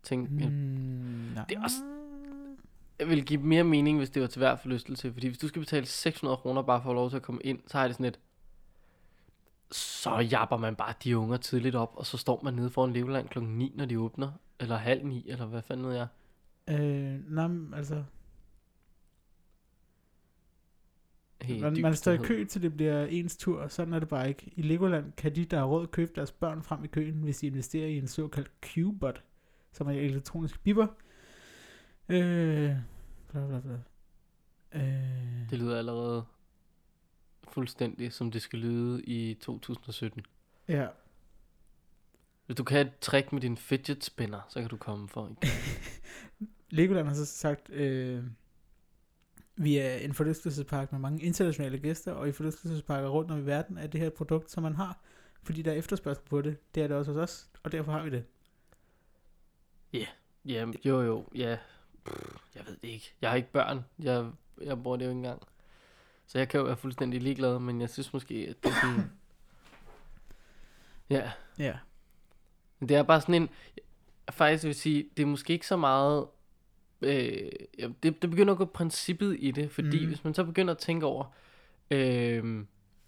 Tænk, 0.04 0.30
mm. 0.32 0.38
Nej. 0.38 1.46
Det 1.50 1.58
er 1.58 1.63
også- 1.63 1.84
Jeg 3.00 3.08
vil 3.10 3.25
give 3.25 3.42
mere 3.42 3.63
mening, 3.63 3.98
hvis 3.98 4.10
det 4.10 4.22
var 4.22 4.27
til 4.27 4.39
hver 4.39 4.56
forlystelse. 4.56 5.13
Fordi 5.13 5.27
hvis 5.27 5.38
du 5.38 5.48
skal 5.48 5.60
betale 5.60 5.86
600 5.86 6.38
kroner 6.38 6.62
bare 6.62 6.80
for 6.82 6.89
at 6.89 6.94
få 6.94 6.94
lov 6.94 7.10
til 7.10 7.18
at 7.18 7.24
komme 7.24 7.42
ind, 7.44 7.60
så 7.68 7.77
har 7.77 7.88
det 7.88 7.96
sådan 7.96 8.06
et... 8.06 8.20
Så 9.72 10.16
japper 10.20 10.58
man 10.58 10.75
bare 10.75 10.94
de 11.04 11.18
unger 11.18 11.38
tidligt 11.38 11.75
op, 11.75 11.94
og 11.96 12.06
så 12.06 12.18
står 12.18 12.42
man 12.44 12.54
nede 12.54 12.70
foran 12.70 12.94
Legoland 12.94 13.30
klokken 13.30 13.58
9, 13.58 13.74
når 13.75 13.86
de 13.86 14.00
åbner. 14.00 14.32
Eller 14.60 14.75
halv 14.77 15.06
9, 15.06 15.24
eller 15.30 15.46
hvad 15.46 15.62
fanden 15.62 15.86
ved 15.86 15.96
jeg. 15.96 16.08
Øh, 16.68 17.32
nej, 17.36 17.77
altså, 17.77 18.04
Helt 21.41 21.62
man, 21.62 21.75
dyb 21.75 21.82
man 21.82 21.96
står 21.96 22.12
i 22.12 22.17
kø, 22.17 22.46
til 22.46 22.62
det 22.62 22.74
bliver 22.77 23.06
ens 23.06 23.38
tur. 23.38 23.67
Sådan 23.67 23.94
er 23.94 24.00
det 24.00 24.08
bare 24.08 24.27
ikke. 24.29 24.51
I 24.56 24.62
Legoland 24.62 25.12
kan 25.12 25.36
de, 25.36 25.46
der 25.46 25.58
har 25.58 25.65
råd, 25.65 25.88
købe 25.88 26.12
deres 26.15 26.32
børn 26.32 26.63
frem 26.63 26.84
i 26.84 26.88
køen, 26.88 27.13
hvis 27.24 27.38
de 27.38 27.48
investerer 27.48 27.88
i 27.88 27.98
en 27.98 28.08
såkaldt 28.08 28.51
Q-bot, 28.62 29.24
som 29.72 29.88
er 29.88 29.91
en 29.91 29.98
elektronisk 29.98 30.63
bipper. 30.63 30.88
Øh, 32.10 32.72
bla 33.32 33.48
bla 33.48 33.60
bla. 33.60 33.77
Øh, 34.74 35.50
Det 35.50 35.60
lyder 35.60 35.77
allerede 35.77 36.25
fuldstændig, 37.51 38.13
som 38.13 38.32
det 38.32 38.41
skal 38.41 38.60
lyde 38.60 39.03
i 39.03 39.34
2017. 39.34 40.25
ja, 40.67 40.88
Hvis 42.46 42.56
du 42.58 42.63
kan 42.63 42.88
et 42.88 42.94
trick 43.01 43.34
med 43.34 43.41
din 43.41 43.58
fidget 43.58 44.03
spinner, 44.03 44.41
så 44.50 44.60
kan 44.62 44.70
du 44.70 44.77
komme 44.77 45.10
for 45.10 45.27
en 45.27 45.38
Legoland 46.70 47.08
har 47.08 47.13
så 47.15 47.25
sagt, 47.25 47.70
øh, 47.70 48.24
vi 49.58 49.78
er 49.78 49.96
en 49.96 50.14
forlystelsespark 50.14 50.92
med 50.92 51.00
mange 51.00 51.24
internationale 51.24 51.78
gæster, 51.80 52.12
og 52.12 52.28
i 52.28 52.32
forlystelsesparker 52.32 53.08
rundt 53.10 53.32
om 53.32 53.40
i 53.40 53.46
verden 53.46 53.78
er 53.78 53.88
det 53.88 54.00
her 54.00 54.08
et 54.08 54.14
produkt, 54.14 54.52
som 54.52 54.64
man 54.64 54.76
har, 54.76 55.00
fordi 55.44 55.62
der 55.62 55.72
er 55.72 55.76
efterspørgsel 55.76 56.24
på 56.26 56.42
det. 56.42 56.76
Det 56.76 56.84
er 56.84 56.88
det 56.88 56.98
også 56.98 57.12
hos 57.14 57.20
os, 57.30 57.50
og 57.64 57.72
derfor 57.72 57.92
har 57.92 58.04
vi 58.04 58.10
det. 58.10 58.26
Ja, 60.46 60.66
jo 60.86 61.02
jo, 61.02 61.26
ja. 61.36 61.58
Jeg 62.56 62.66
ved 62.68 62.78
det 62.82 62.88
ikke. 62.88 63.14
Jeg 63.22 63.30
har 63.30 63.38
ikke 63.38 63.52
børn. 63.52 63.86
Jeg, 64.00 64.32
jeg 64.62 64.84
bruger 64.84 64.98
det 64.98 65.06
jo 65.06 65.10
ikke 65.10 65.18
engang. 65.18 65.42
Så 66.28 66.38
jeg 66.38 66.50
kan 66.50 66.60
jo 66.60 66.66
være 66.66 66.78
fuldstændig 66.78 67.22
ligeglad, 67.22 67.60
men 67.60 67.82
jeg 67.82 67.90
synes 67.90 68.14
måske, 68.14 68.36
at 68.50 68.64
det 68.64 68.70
er 68.70 68.76
sådan... 68.82 69.12
Ja, 71.10 71.32
Ja. 71.58 71.78
men 72.80 72.90
det 72.90 72.98
er 72.98 73.04
bare 73.04 73.22
sådan 73.22 73.36
en... 73.36 73.50
Faktisk 74.30 74.64
vil 74.64 74.76
sige, 74.76 75.10
det 75.18 75.24
er 75.24 75.28
måske 75.28 75.54
ikke 75.54 75.68
så 75.68 75.78
meget... 75.78 76.28
Øh, 77.01 77.50
ja, 77.80 77.88
det, 78.04 78.22
det 78.22 78.30
begynder 78.30 78.51
at 78.54 78.58
gå 78.58 78.66
princippet 78.66 79.36
i 79.39 79.51
det, 79.51 79.72
fordi 79.72 80.00
mm. 80.01 80.08
hvis 80.08 80.24
man 80.24 80.34
så 80.34 80.44
begynder 80.44 80.74
at 80.74 80.77
tænke 80.77 81.06
over... 81.06 81.25
Øh, 81.92 82.63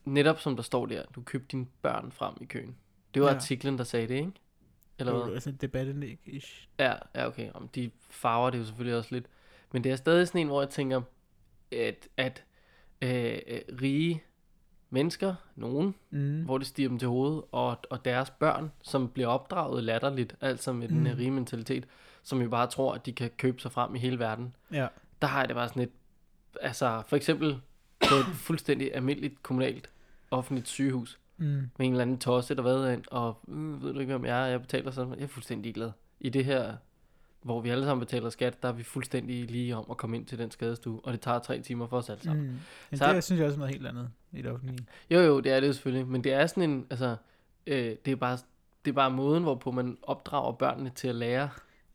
netop 0.05 0.39
som 0.39 0.55
der 0.55 0.63
står 0.63 0.85
der, 0.85 1.03
du 1.15 1.21
købte 1.21 1.47
dine 1.51 1.65
børn 1.81 2.11
frem 2.11 2.33
i 2.41 2.45
køen. 2.45 2.75
Det 3.13 3.21
var 3.21 3.27
Ja. 3.29 3.35
artiklen, 3.35 3.77
der 3.77 3.83
sagde 3.83 4.07
det, 4.07 4.15
ikke? 4.15 4.31
Eller 4.99 5.13
hvad? 5.13 5.27
Det 5.27 5.35
er 5.35 5.39
sådan 5.39 5.55
et 5.55 5.61
debatindlæg 5.61 6.19
ish. 6.25 6.67
Ja, 6.79 6.93
ja, 7.15 7.27
okay. 7.27 7.51
Om 7.53 7.67
de 7.67 7.91
farver 8.09 8.49
det 8.49 8.57
jo 8.59 8.63
selvfølgelig 8.65 8.97
også 8.97 9.15
lidt. 9.15 9.25
Men 9.73 9.83
det 9.83 9.91
er 9.91 9.95
stadig 9.95 10.27
sådan 10.27 10.41
en, 10.41 10.47
hvor 10.47 10.61
jeg 10.61 10.69
tænker, 10.69 11.01
at, 11.71 12.07
at 12.17 12.43
øh, 13.01 13.37
øh, 13.47 13.61
rige 13.81 14.23
mennesker, 14.89 15.35
nogen, 15.55 15.95
Mm. 16.09 16.43
hvor 16.45 16.57
det 16.57 16.67
stiger 16.67 16.89
dem 16.89 16.99
til 16.99 17.07
hovedet, 17.07 17.43
og, 17.51 17.77
og 17.89 18.05
deres 18.05 18.29
børn, 18.29 18.71
som 18.83 19.09
bliver 19.09 19.27
opdraget 19.27 19.83
latterligt, 19.83 20.35
altså 20.41 20.73
med 20.73 20.87
mm. 20.87 20.95
den 20.95 21.07
her 21.07 21.17
rige 21.17 21.31
mentalitet, 21.31 21.87
som 22.23 22.41
jo 22.41 22.49
bare 22.49 22.67
tror, 22.67 22.93
at 22.93 23.05
de 23.05 23.13
kan 23.13 23.29
købe 23.37 23.61
sig 23.61 23.71
frem 23.71 23.95
i 23.95 23.99
hele 23.99 24.19
verden. 24.19 24.55
Ja. 24.73 24.87
Der 25.21 25.27
har 25.27 25.39
jeg 25.39 25.47
det 25.47 25.55
bare 25.55 25.67
sådan 25.67 25.81
et, 25.83 25.89
altså 26.61 27.03
for 27.07 27.15
eksempel 27.15 27.59
på 28.09 28.15
et 28.15 28.25
fuldstændig 28.47 28.95
almindeligt 28.95 29.43
kommunalt 29.43 29.89
offentligt 30.31 30.67
sygehus, 30.67 31.19
Mm. 31.41 31.45
med 31.45 31.69
en 31.79 31.91
eller 31.91 32.01
anden 32.01 32.17
tosse, 32.17 32.55
der 32.55 32.61
været 32.61 32.93
ind, 32.93 33.03
og 33.11 33.37
øh, 33.47 33.83
ved 33.83 33.93
du 33.93 33.99
ikke, 33.99 34.13
hvem 34.13 34.25
jeg 34.25 34.41
er, 34.43 34.45
jeg 34.45 34.61
betaler 34.61 34.91
sådan, 34.91 35.13
jeg 35.13 35.23
er 35.23 35.27
fuldstændig 35.27 35.73
glad. 35.73 35.91
I 36.19 36.29
det 36.29 36.45
her, 36.45 36.73
hvor 37.41 37.61
vi 37.61 37.69
alle 37.69 37.85
sammen 37.85 37.99
betaler 38.05 38.29
skat, 38.29 38.63
der 38.63 38.69
er 38.69 38.73
vi 38.73 38.83
fuldstændig 38.83 39.51
lige 39.51 39.75
om 39.75 39.85
at 39.91 39.97
komme 39.97 40.15
ind 40.17 40.25
til 40.25 40.37
den 40.39 40.51
skadestue, 40.51 40.99
og 41.03 41.13
det 41.13 41.21
tager 41.21 41.39
tre 41.39 41.61
timer 41.61 41.87
for 41.87 41.97
os 41.97 42.09
alle 42.09 42.23
sammen. 42.23 42.45
Mm. 42.45 42.59
Men 42.89 42.97
Så- 42.97 43.13
det 43.13 43.23
synes 43.23 43.39
jeg 43.39 43.45
også 43.47 43.55
er 43.55 43.59
noget 43.59 43.73
helt 43.73 43.87
andet 43.87 44.09
i 44.31 44.41
det 44.41 44.51
offentlige. 44.51 44.87
Jo, 45.11 45.19
jo, 45.19 45.39
det 45.39 45.51
er 45.51 45.59
det 45.59 45.75
selvfølgelig, 45.75 46.07
men 46.07 46.23
det 46.23 46.33
er 46.33 46.47
sådan 46.47 46.69
en, 46.69 46.87
altså, 46.89 47.15
øh, 47.67 47.95
det 48.05 48.11
er 48.11 48.15
bare, 48.15 48.37
det 48.85 48.91
er 48.91 48.95
bare 48.95 49.11
måden, 49.11 49.43
hvorpå 49.43 49.71
man 49.71 49.97
opdrager 50.03 50.51
børnene 50.51 50.89
til 50.95 51.07
at 51.07 51.15
lære, 51.15 51.49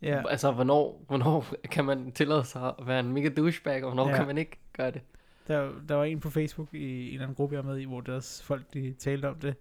Ja. 0.04 0.22
altså, 0.28 0.52
hvornår, 0.52 1.04
hvornår 1.06 1.46
kan 1.72 1.84
man 1.84 2.12
tillade 2.12 2.44
sig 2.44 2.62
at 2.78 2.86
være 2.86 3.00
en 3.00 3.12
mega 3.12 3.28
douchebag, 3.28 3.84
og 3.84 3.90
hvornår 3.94 4.08
Ja. 4.10 4.16
kan 4.16 4.26
man 4.26 4.38
ikke 4.38 4.58
gøre 4.72 4.90
det. 4.90 5.02
Der, 5.48 5.70
der 5.88 5.94
var 5.94 6.04
en 6.04 6.20
på 6.20 6.30
Facebook 6.30 6.74
i 6.74 7.06
en 7.06 7.12
eller 7.12 7.22
anden 7.22 7.34
gruppe, 7.34 7.54
jeg 7.54 7.58
er 7.60 7.64
med 7.66 7.78
i, 7.78 7.84
hvor 7.84 8.00
der 8.00 8.14
også 8.14 8.44
folk, 8.44 8.74
de 8.74 8.92
talte 8.98 9.28
om 9.28 9.34
det, 9.34 9.54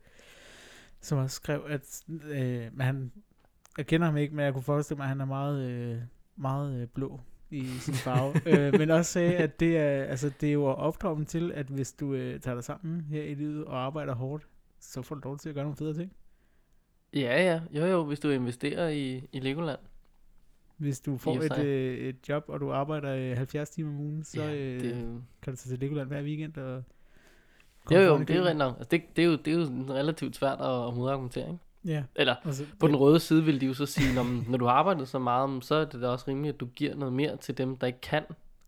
som 1.02 1.18
også 1.18 1.36
skrev, 1.36 1.64
at 1.68 2.04
øh, 2.24 2.80
han, 2.80 3.12
jeg 3.78 3.86
kender 3.86 4.06
ham 4.08 4.18
ikke, 4.18 4.36
men 4.36 4.46
jeg 4.46 4.54
kunne 4.54 4.64
forestille 4.64 4.98
mig, 4.98 5.04
at 5.04 5.10
han 5.10 5.22
er 5.22 5.26
meget, 5.26 5.70
øh, 5.70 5.98
meget 6.36 6.82
øh, 6.82 6.88
blå 6.88 7.20
i 7.52 7.66
sin 7.66 7.94
farve. 7.94 8.34
øh, 8.60 8.80
men 8.80 8.92
også 8.92 9.12
sagde, 9.12 9.36
at 9.38 9.60
det 9.60 9.78
er, 9.78 10.04
altså, 10.04 10.32
det 10.42 10.50
er 10.50 10.54
jo 10.54 10.70
at 10.70 10.78
opdrage 10.78 11.16
dem 11.16 11.26
til, 11.26 11.52
at 11.52 11.66
hvis 11.66 11.92
du 11.94 12.14
øh, 12.14 12.40
tager 12.40 12.56
dig 12.56 12.64
sammen 12.64 13.02
her 13.02 13.24
i 13.24 13.34
livet 13.34 13.66
og 13.66 13.80
arbejder 13.86 14.16
hårdt, 14.16 14.48
så 14.80 15.02
får 15.02 15.16
du 15.16 15.22
lov 15.24 15.38
til 15.38 15.50
at 15.50 15.56
gøre 15.56 15.64
nogle 15.64 15.78
fede 15.78 15.94
ting. 15.94 16.14
Ja, 17.14 17.44
ja, 17.44 17.62
jo, 17.72 17.86
jo, 17.86 18.04
hvis 18.06 18.20
du 18.20 18.30
investerer 18.30 18.90
i, 18.90 19.28
i 19.32 19.40
Legoland. 19.40 19.80
Hvis 20.78 21.00
du 21.00 21.18
får 21.18 21.42
et, 21.42 21.60
øh, 21.66 21.98
et 21.98 22.30
job, 22.30 22.44
og 22.48 22.60
du 22.60 22.72
arbejder 22.72 23.16
øh, 23.16 23.38
70 23.38 23.70
timer 23.70 23.90
om 23.90 24.00
ugen, 24.00 24.24
så 24.24 24.42
ja, 24.42 24.56
øh, 24.56 24.82
det, 24.82 25.22
kan 25.42 25.54
du 25.54 25.58
tage 25.58 25.72
til 25.72 25.80
Legoland 25.80 26.08
hver 26.08 26.24
weekend 26.24 26.58
og 26.58 26.84
jo, 27.92 28.00
jo, 28.00 28.20
det 28.20 28.30
er 28.30 28.40
jo 28.40 28.46
rent 28.46 28.58
nok. 28.58 28.76
Altså, 28.78 28.90
det, 28.92 29.02
det, 29.16 29.22
er 29.22 29.26
jo, 29.26 29.36
det 29.36 29.48
er 29.48 29.58
jo 29.58 29.94
relativt 29.94 30.36
svært 30.36 30.62
at, 30.62 30.88
at 30.88 30.94
modargumentere, 30.94 31.48
ikke? 31.48 31.60
Ja, 31.86 32.04
Eller 32.16 32.36
altså, 32.46 32.66
på 32.80 32.88
den 32.88 32.96
røde 32.96 33.20
side 33.20 33.44
vil 33.44 33.62
de 33.62 33.66
jo 33.66 33.74
så 33.74 33.86
sige, 33.86 34.16
når, 34.16 34.50
når 34.50 34.58
du 34.58 34.66
har 34.66 34.74
arbejdet 34.74 35.08
så 35.08 35.20
meget, 35.20 35.66
så 35.66 35.76
er 35.76 35.86
det 35.86 36.02
da 36.02 36.08
også 36.08 36.26
rimeligt, 36.28 36.54
at 36.54 36.60
du 36.60 36.66
giver 36.66 36.96
noget 36.96 37.14
mere 37.14 37.38
til 37.38 37.58
dem, 37.58 37.78
der 37.78 37.88
ikke 37.88 38.02
kan. 38.02 38.24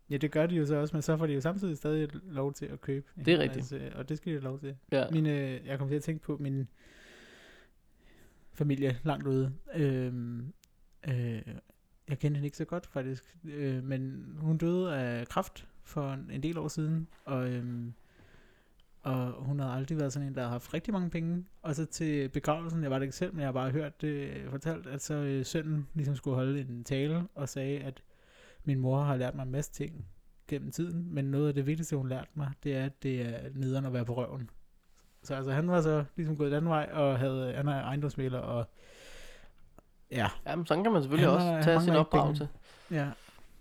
Ja, 0.09 0.17
det 0.17 0.31
gør 0.31 0.45
de 0.45 0.55
jo 0.55 0.65
så 0.65 0.75
også, 0.75 0.95
men 0.95 1.01
så 1.01 1.17
får 1.17 1.27
de 1.27 1.33
jo 1.33 1.41
samtidig 1.41 1.77
stadig 1.77 2.09
lov 2.24 2.53
til 2.53 2.65
at 2.65 2.81
købe. 2.81 3.05
Det 3.25 3.33
er 3.33 3.39
rigtigt. 3.39 3.57
masse, 3.57 3.95
og 3.95 4.09
det 4.09 4.17
skal 4.17 4.31
de 4.31 4.38
have 4.38 4.43
lov 4.43 4.59
til. 4.59 4.75
Ja. 4.91 5.05
Min, 5.12 5.25
øh, 5.25 5.65
jeg 5.65 5.79
kom 5.79 5.88
til 5.88 5.95
at 5.95 6.03
tænke 6.03 6.24
på 6.24 6.38
min 6.39 6.67
familie 8.53 9.00
langt 9.03 9.27
ude. 9.27 9.51
Øhm, 9.75 10.53
øh, 11.07 11.41
jeg 12.09 12.19
kender 12.19 12.38
hende 12.38 12.47
ikke 12.47 12.57
så 12.57 12.65
godt 12.65 12.85
faktisk, 12.85 13.38
øh, 13.43 13.83
men 13.83 14.25
hun 14.38 14.57
døde 14.57 14.95
af 14.95 15.27
kræft 15.27 15.67
for 15.83 16.12
en, 16.13 16.29
en 16.31 16.43
del 16.43 16.57
år 16.57 16.67
siden, 16.67 17.07
og, 17.25 17.50
øhm, 17.50 17.93
og 19.01 19.31
hun 19.31 19.59
havde 19.59 19.74
aldrig 19.74 19.97
været 19.97 20.13
sådan 20.13 20.27
en, 20.27 20.35
der 20.35 20.43
har 20.43 20.50
haft 20.50 20.74
rigtig 20.74 20.93
mange 20.93 21.09
penge. 21.09 21.45
Og 21.62 21.75
så 21.75 21.85
til 21.85 22.29
begravelsen, 22.29 22.83
jeg 22.83 22.91
var 22.91 23.00
det 23.00 23.05
ikke 23.05 23.15
selv, 23.15 23.33
men 23.33 23.39
jeg 23.39 23.47
har 23.47 23.53
bare 23.53 23.71
hørt 23.71 24.01
det 24.01 24.47
fortalt, 24.50 24.88
at 24.88 25.01
så 25.01 25.13
øh, 25.13 25.45
sønnen 25.45 25.88
ligesom 25.93 26.15
skulle 26.15 26.35
holde 26.35 26.62
en 26.62 26.83
tale 26.83 27.27
og 27.35 27.50
sagde, 27.50 27.79
at 27.79 28.03
min 28.63 28.79
mor 28.79 29.01
har 29.01 29.15
lært 29.15 29.35
mig 29.35 29.43
en 29.43 29.51
masse 29.51 29.71
ting 29.71 30.05
gennem 30.47 30.71
tiden, 30.71 31.13
men 31.13 31.25
noget 31.25 31.47
af 31.47 31.53
det 31.53 31.65
vigtigste, 31.65 31.97
hun 31.97 32.09
lærte 32.09 32.29
mig, 32.33 32.51
det 32.63 32.75
er, 32.75 32.85
at 32.85 33.03
det 33.03 33.21
er 33.21 33.50
nederen 33.53 33.85
at 33.85 33.93
være 33.93 34.05
på 34.05 34.13
røven. 34.13 34.50
Så 35.24 35.35
altså, 35.35 35.51
han 35.51 35.67
var 35.67 35.81
så 35.81 36.05
ligesom 36.15 36.38
gået 36.38 36.51
den 36.51 36.65
vej, 36.65 36.89
og 36.93 37.19
havde, 37.19 37.53
han 37.53 37.67
er 37.67 37.83
ejendomsmæler, 37.83 38.39
og 38.39 38.69
ja, 40.15 40.27
Jamen, 40.48 40.65
sådan 40.65 40.84
kan 40.84 40.93
man 40.93 41.01
selvfølgelig 41.01 41.29
Han 41.29 41.36
også 41.36 41.48
han 41.48 41.63
tage 41.63 41.81
sin 41.81 41.95
opdragelse. 41.95 42.50
ja, 42.91 43.10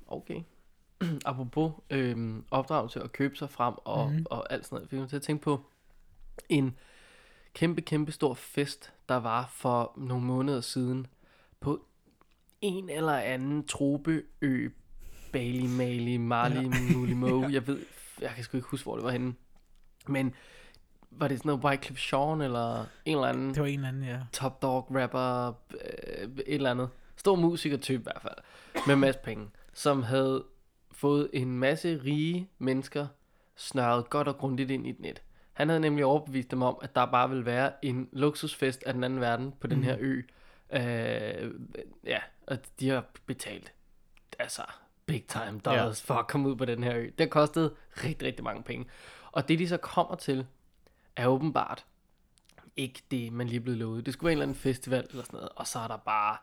Okay. 0.07 0.41
Apropos 1.27 1.73
øhm, 1.91 2.45
opdragelse 2.51 3.03
og 3.03 3.13
købe 3.13 3.37
sig 3.37 3.51
frem 3.51 3.75
og, 3.85 4.13
mm. 4.13 4.27
og 4.31 4.53
alt 4.53 4.65
sådan 4.65 4.77
noget. 4.77 4.91
Fik 4.91 4.99
mig 4.99 5.09
til 5.09 5.17
at 5.17 5.23
tænke 5.23 5.43
på 5.43 5.61
en 6.49 6.77
kæmpe, 7.55 7.81
kæmpe 7.81 8.13
stor 8.13 8.35
fest, 8.35 8.93
der 9.09 9.17
var 9.17 9.47
for 9.53 9.93
nogle 9.97 10.25
måneder 10.25 10.61
siden 10.61 11.07
på 11.61 11.87
en 12.61 12.91
eller 12.91 13.13
anden 13.13 13.67
tropeø, 13.67 14.69
Bali, 15.33 15.67
Mali, 15.67 16.17
Mali, 16.17 16.61
ja. 16.61 16.71
Mulimo. 16.97 17.49
Jeg 17.53 17.67
ved, 17.67 17.81
jeg 18.21 18.31
kan 18.31 18.45
sgu 18.45 18.57
ikke 18.57 18.69
huske, 18.69 18.85
hvor 18.85 18.95
det 18.95 19.05
var 19.05 19.11
henne. 19.11 19.35
Men 20.09 20.35
var 21.11 21.29
det 21.29 21.39
sådan 21.39 21.49
noget 21.49 21.65
Wycliffe 21.65 22.03
Sean, 22.03 22.41
eller 22.41 22.81
en 23.05 23.17
eller 23.17 23.29
anden 23.29 23.55
det 23.55 23.61
var 23.61 23.67
en 23.69 23.75
eller 23.79 23.89
anden, 23.89 24.05
ja. 24.05 24.21
top 24.33 24.63
dog 24.63 24.89
rapper, 24.95 25.53
øh, 25.71 26.04
et 26.47 26.55
eller 26.55 26.71
andet. 26.71 26.89
Stor 27.17 27.35
musikertype 27.37 28.01
i 28.01 28.03
hvert 28.03 28.23
fald, 28.23 28.35
med 28.87 28.97
masse 28.97 29.21
penge, 29.21 29.49
som 29.73 30.03
havde 30.03 30.45
fået 30.93 31.31
en 31.33 31.59
masse 31.59 32.01
rige 32.05 32.51
mennesker 32.59 33.07
snørret 33.57 34.11
godt 34.11 34.29
og 34.29 34.39
grundigt 34.39 34.71
ind 34.71 34.87
i 34.87 34.91
et 34.91 35.01
net. 35.01 35.23
Han 35.53 35.69
havde 35.69 35.81
nemlig 35.81 36.05
overbevist 36.05 36.51
dem 36.51 36.63
om, 36.63 36.79
at 36.83 36.95
der 36.95 37.07
bare 37.07 37.29
ville 37.29 37.47
være 37.47 37.73
en 37.83 38.09
luksusfest 38.13 38.83
af 38.87 38.93
den 38.95 39.05
anden 39.05 39.21
verden 39.21 39.53
på 39.61 39.67
den 39.67 39.77
Mhm. 39.79 39.85
her 39.87 39.97
ø. 40.01 40.23
Øh, 40.73 41.51
ja, 42.05 42.19
og 42.47 42.59
de 42.81 42.89
har 42.89 43.05
betalt, 43.27 43.73
altså, 44.39 44.63
big 45.07 45.27
time 45.27 45.61
dollars 45.65 46.03
for 46.03 46.15
at 46.15 46.27
komme 46.27 46.49
ud 46.49 46.57
på 46.57 46.65
den 46.65 46.85
her 46.85 46.97
ø. 46.97 47.11
Det 47.19 47.31
kostede 47.31 47.75
rigtig, 48.05 48.29
rigtig 48.29 48.45
mange 48.45 48.63
penge. 48.63 48.87
Og 49.33 49.49
det 49.49 49.59
de 49.59 49.69
så 49.69 49.77
kommer 49.77 50.15
til, 50.15 50.47
er 51.17 51.27
åbenbart 51.27 51.85
ikke 52.77 53.03
det, 53.11 53.33
man 53.33 53.47
lige 53.47 53.61
blevet 53.61 53.79
lovet. 53.79 54.07
Det 54.07 54.15
skulle 54.15 54.27
være 54.27 54.33
en 54.33 54.37
eller 54.39 54.45
anden 54.45 54.57
festival 54.61 55.07
eller 55.11 55.25
sådan 55.25 55.37
noget, 55.37 55.49
og 55.57 55.67
så 55.67 55.79
er 55.79 55.89
der 55.89 55.97
bare 55.97 56.37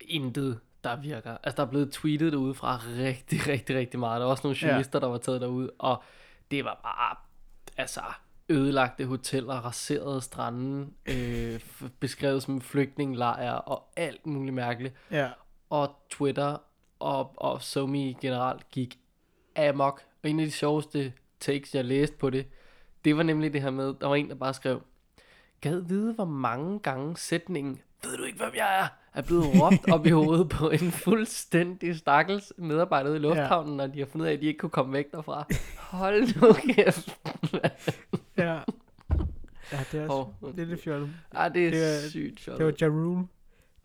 intet, 0.00 0.60
der 0.84 0.96
virker. 0.96 1.36
Altså, 1.42 1.56
der 1.56 1.62
er 1.66 1.70
blevet 1.70 1.92
tweetet 1.92 2.32
derude 2.32 2.54
fra 2.54 2.80
rigtig, 2.98 3.46
rigtig, 3.52 3.76
rigtig 3.76 4.00
meget. 4.00 4.20
Der 4.20 4.24
var 4.24 4.30
også 4.30 4.46
nogle 4.46 4.58
Ja. 4.62 4.66
journalister, 4.66 4.98
der 5.00 5.06
var 5.06 5.18
taget 5.18 5.40
derud, 5.40 5.68
og 5.78 6.02
det 6.50 6.64
var 6.64 6.80
bare, 6.82 7.16
altså, 7.76 8.00
ødelagte 8.48 9.04
hoteller, 9.06 9.54
raserede 9.54 10.20
strande, 10.20 10.88
øh, 11.06 11.60
beskrevet 12.00 12.42
som 12.42 12.60
flygtningelejre 12.60 13.60
og 13.60 13.88
alt 13.96 14.26
muligt 14.26 14.54
mærkeligt. 14.54 14.94
Ja, 15.10 15.30
Og 15.70 15.96
Twitter 16.10 16.56
og, 16.98 17.32
og 17.36 17.62
SoMe 17.62 18.14
generelt 18.20 18.70
gik 18.70 18.98
amok. 19.56 20.02
Og 20.22 20.30
en 20.30 20.40
af 20.40 20.46
de 20.46 20.52
sjoveste 20.52 21.12
takes, 21.40 21.74
jeg 21.74 21.84
læste 21.84 22.16
på 22.16 22.30
det, 22.30 22.46
det 23.04 23.16
var 23.16 23.22
nemlig 23.22 23.52
det 23.52 23.62
her 23.62 23.70
med, 23.70 23.94
der 24.00 24.06
var 24.06 24.14
en, 24.14 24.28
der 24.28 24.34
bare 24.34 24.54
skrev, 24.54 24.82
Gad 25.60 25.80
vide, 25.80 26.12
hvor 26.14 26.24
mange 26.24 26.78
gange 26.78 27.16
sætningen, 27.16 27.80
ved 28.04 28.16
du 28.16 28.22
ikke, 28.24 28.38
hvem 28.38 28.50
jeg 28.56 28.80
er, 28.80 28.86
er 29.14 29.22
blevet 29.22 29.44
råbt 29.44 29.90
op 29.92 30.06
i 30.06 30.10
hovedet 30.10 30.48
på 30.48 30.70
en 30.70 30.90
fuldstændig 30.92 31.96
stakkels 31.96 32.52
medarbejder 32.58 33.14
i 33.14 33.18
lufthavnen, 33.18 33.70
ja. 33.80 33.86
når 33.86 33.92
de 33.94 33.98
har 33.98 34.06
fundet 34.06 34.26
af, 34.26 34.32
at 34.32 34.40
de 34.40 34.46
ikke 34.46 34.58
kunne 34.58 34.70
komme 34.70 34.92
væk 34.92 35.12
derfra. 35.12 35.46
Hold 35.98 36.40
nu 36.40 36.52
kæft. 36.74 37.18
ja. 38.38 38.60
Ja, 39.72 39.78
det 39.92 40.00
er, 40.00 40.08
oh, 40.10 40.52
det 40.56 40.62
er 40.62 40.66
lidt 40.66 40.82
fjollet. 40.82 41.10
Ej, 41.34 41.48
det 41.48 41.66
er, 41.66 41.70
Det 41.70 42.04
er- 42.04 42.08
sygt 42.08 42.40
sjovt. 42.40 42.58
Det 42.58 42.66
var 42.66 42.72
Ja 42.80 42.86
Rule, 42.86 43.26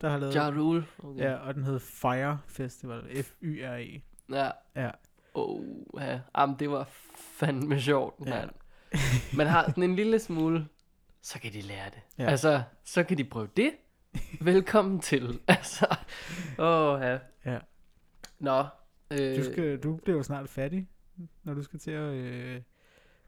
der 0.01 0.09
har 0.09 0.17
lavet 0.17 0.35
Ja 0.35 0.49
Rule. 0.49 0.85
Okay. 1.03 1.19
Ja, 1.23 1.33
og 1.35 1.53
den 1.55 1.63
hed 1.63 1.79
Fire 1.79 2.39
Festival. 2.47 3.23
F-Y-R-E. 3.23 4.01
Ja. 4.35 4.49
Ja. 4.75 4.89
Oh, 5.33 5.61
ja. 5.99 6.19
Jamen, 6.37 6.55
det 6.59 6.71
var 6.71 6.87
fandme 7.15 7.81
sjovt, 7.81 8.15
Ja. 8.25 8.29
mand. 8.29 8.49
Man 9.37 9.47
har 9.47 9.63
sådan 9.65 9.83
en 9.83 9.95
lille 9.95 10.19
smule, 10.19 10.67
så 11.21 11.39
kan 11.39 11.53
de 11.53 11.61
lære 11.61 11.85
det. 11.89 12.01
Ja. 12.17 12.29
Altså, 12.29 12.61
så 12.83 13.03
kan 13.03 13.17
de 13.17 13.23
prøve 13.23 13.47
det. 13.57 13.71
Velkommen 14.41 14.99
til. 14.99 15.39
Altså, 15.47 15.95
åh, 16.59 17.01
ja. 17.01 17.17
Ja. 17.45 17.59
Nå. 18.39 18.63
Øh, 19.11 19.37
Du, 19.37 19.43
skal, 19.43 19.77
du 19.79 19.95
bliver 19.95 20.17
jo 20.17 20.23
snart 20.23 20.49
fattig, 20.49 20.87
når 21.43 21.53
du 21.53 21.63
skal 21.63 21.79
til 21.79 21.91
at 21.91 22.13
øh, 22.13 22.61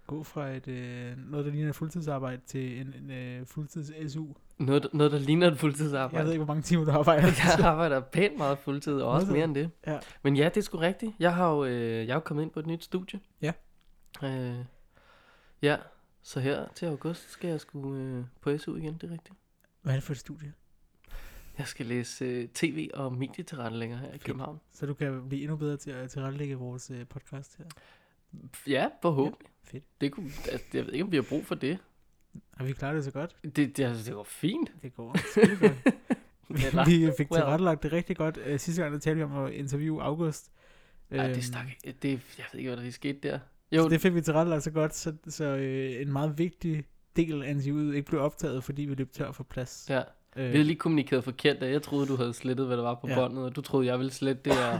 gå 0.07 0.23
fra 0.23 0.49
et, 0.49 0.67
øh, 0.67 1.17
noget, 1.31 1.45
der 1.45 1.51
ligner 1.51 1.69
et 1.69 1.75
fuldtidsarbejde 1.75 2.41
til 2.45 2.81
en, 2.81 2.93
en 3.03 3.11
øh, 3.11 3.45
fuldtids-SU. 3.45 4.25
Noget, 4.57 4.83
der- 4.83 4.89
noget 4.93 5.11
der 5.11 5.19
ligner 5.19 5.47
et 5.47 5.51
Jeg 5.51 5.59
fuldtidsarbejde. 5.59 6.25
ved 6.25 6.33
ikke, 6.33 6.43
hvor 6.45 6.53
mange 6.53 6.63
timer 6.63 6.85
du 6.85 6.91
arbejder. 6.91 7.27
Jeg 7.57 7.65
arbejder 7.65 7.99
pænt 7.99 8.37
meget 8.37 8.57
fuldtid, 8.59 8.93
og 9.01 9.11
også 9.11 9.31
mere 9.31 9.43
end 9.43 9.55
det. 9.55 9.69
Ja. 9.87 9.99
Men 10.23 10.35
ja, 10.35 10.45
det 10.45 10.57
er 10.57 10.61
sgu 10.61 10.77
rigtigt. 10.77 11.11
Jeg 11.19 11.35
har 11.35 11.49
jo, 11.51 11.65
øh, 11.65 12.07
jeg 12.07 12.15
er 12.15 12.19
kommet 12.19 12.43
ind 12.43 12.51
på 12.51 12.59
et 12.59 12.67
nyt 12.67 12.83
studie. 12.83 13.19
Ja. 13.41 13.51
Øh, 14.23 14.55
ja, 15.61 15.77
så 16.23 16.39
her 16.39 16.67
til 16.75 16.85
august 16.85 17.29
skal 17.29 17.49
jeg 17.49 17.61
sgu 17.61 17.95
øh, 17.95 18.25
på 18.41 18.57
SU 18.57 18.75
igen, 18.75 18.93
det 18.93 19.03
er 19.03 19.11
rigtigt. 19.13 19.35
Hvad 19.81 19.93
er 19.93 19.97
det 19.97 20.03
for 20.03 20.13
et 20.13 20.19
studie? 20.19 20.53
Jeg 21.57 21.67
skal 21.67 21.85
læse 21.85 22.25
øh, 22.25 22.47
tv 22.47 22.89
og 22.93 23.13
medietilrettelægger 23.13 23.97
her 23.97 24.07
i 24.07 24.11
Fedt. 24.11 24.23
København. 24.23 24.59
Så 24.71 24.85
du 24.85 24.93
kan 24.93 25.29
blive 25.29 25.41
endnu 25.41 25.57
bedre 25.57 25.77
til 25.77 25.91
at 25.91 26.09
tilrettelægge 26.09 26.55
vores 26.55 26.91
øh, 26.91 27.07
podcast 27.07 27.57
her. 27.57 27.65
Ja, 28.67 28.89
forhåbentlig. 29.01 29.49
Fedt. 29.63 29.83
Det 30.01 30.11
kunne, 30.11 30.31
altså, 30.51 30.67
jeg 30.73 30.85
ved 30.85 30.93
ikke, 30.93 31.05
om 31.05 31.11
vi 31.11 31.15
har 31.15 31.25
brug 31.29 31.45
for 31.45 31.55
det. 31.55 31.77
Og 32.59 32.67
vi 32.67 32.73
klarer 32.73 32.93
det 32.93 33.03
så 33.03 33.11
godt. 33.11 33.35
Det, 33.43 33.77
det, 33.77 33.79
altså, 33.79 34.05
det 34.05 34.15
var 34.15 34.23
fint. 34.23 34.71
Det 34.81 34.95
går 34.95 35.07
godt. 35.07 36.87
vi, 36.89 37.05
vi 37.05 37.11
fik 37.17 37.27
tilrettelagt 37.31 37.83
det 37.83 37.91
rigtig 37.91 38.17
godt. 38.17 38.37
Øh, 38.37 38.59
sidste 38.59 38.81
gang, 38.81 38.93
der 38.93 38.99
talte 38.99 39.17
vi 39.17 39.23
om 39.23 39.45
at 39.45 39.53
interviewe 39.53 40.03
August. 40.03 40.51
Ja, 41.11 41.25
Øhm, 41.25 41.33
det 41.33 41.43
stak. 41.43 41.65
Det, 41.83 42.11
jeg 42.37 42.45
ved 42.51 42.59
ikke, 42.59 42.69
hvad 42.69 42.77
der 42.77 42.83
lige 42.83 42.91
skete 42.91 43.19
der. 43.23 43.39
Jo, 43.75 43.83
Så 43.83 43.89
det 43.89 44.01
fik 44.01 44.13
vi 44.15 44.21
tilrettelagt 44.21 44.63
så 44.63 44.71
godt, 44.71 44.95
så, 44.95 45.13
så 45.27 45.43
øh, 45.45 46.01
en 46.01 46.11
meget 46.11 46.37
vigtig 46.37 46.85
del 47.15 47.43
af 47.43 47.49
interviewet 47.49 47.95
ikke 47.95 48.07
blev 48.09 48.21
optaget, 48.21 48.63
fordi 48.63 48.81
vi 48.81 48.95
løb 48.95 49.11
tør 49.11 49.31
for 49.31 49.43
plads. 49.43 49.85
ja. 49.89 50.01
Øh, 50.35 50.45
Vi 50.45 50.51
havde 50.51 50.63
lige 50.63 50.75
kommunikeret 50.75 51.23
forkert, 51.23 51.61
da 51.61 51.69
jeg 51.69 51.81
troede, 51.81 52.07
du 52.07 52.15
havde 52.15 52.33
slettet, 52.33 52.67
hvad 52.67 52.77
der 52.77 52.83
var 52.83 52.95
på 52.95 53.07
Ja. 53.07 53.15
båndet, 53.15 53.43
og 53.45 53.55
du 53.55 53.61
troede, 53.61 53.87
jeg 53.87 53.97
ville 53.99 54.11
slette 54.11 54.41
det, 54.49 54.51
og 54.51 54.79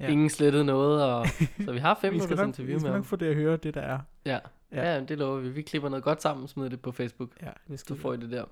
Ja. 0.00 0.08
ingen 0.08 0.30
slettede 0.30 0.64
noget, 0.64 1.04
og 1.04 1.26
så 1.64 1.72
vi 1.72 1.78
har 1.78 1.98
fem 2.00 2.14
vi 2.14 2.18
skal, 2.18 2.28
minutters 2.28 2.38
nok, 2.38 2.46
interview 2.48 2.66
vi 2.68 2.72
med 2.72 2.80
skal 2.80 2.90
ham. 2.90 2.98
nok 2.98 3.04
få 3.06 3.16
det 3.16 3.26
at 3.26 3.34
høre, 3.34 3.56
det 3.56 3.74
der 3.74 3.80
er. 3.80 3.98
Ja. 4.26 4.38
Ja. 4.72 4.92
Ja. 4.94 5.00
det 5.04 5.18
lover 5.18 5.40
vi. 5.40 5.48
Vi 5.48 5.62
klipper 5.62 5.88
noget 5.88 6.04
godt 6.04 6.22
sammen 6.22 6.42
og 6.42 6.48
smider 6.48 6.68
det 6.68 6.80
på 6.80 6.92
Facebook. 6.92 7.30
Ja, 7.42 7.50
det 7.68 7.78
Så 7.78 7.84
skal 7.84 7.96
får 7.96 8.12
I 8.12 8.16
det 8.16 8.30
der. 8.30 8.44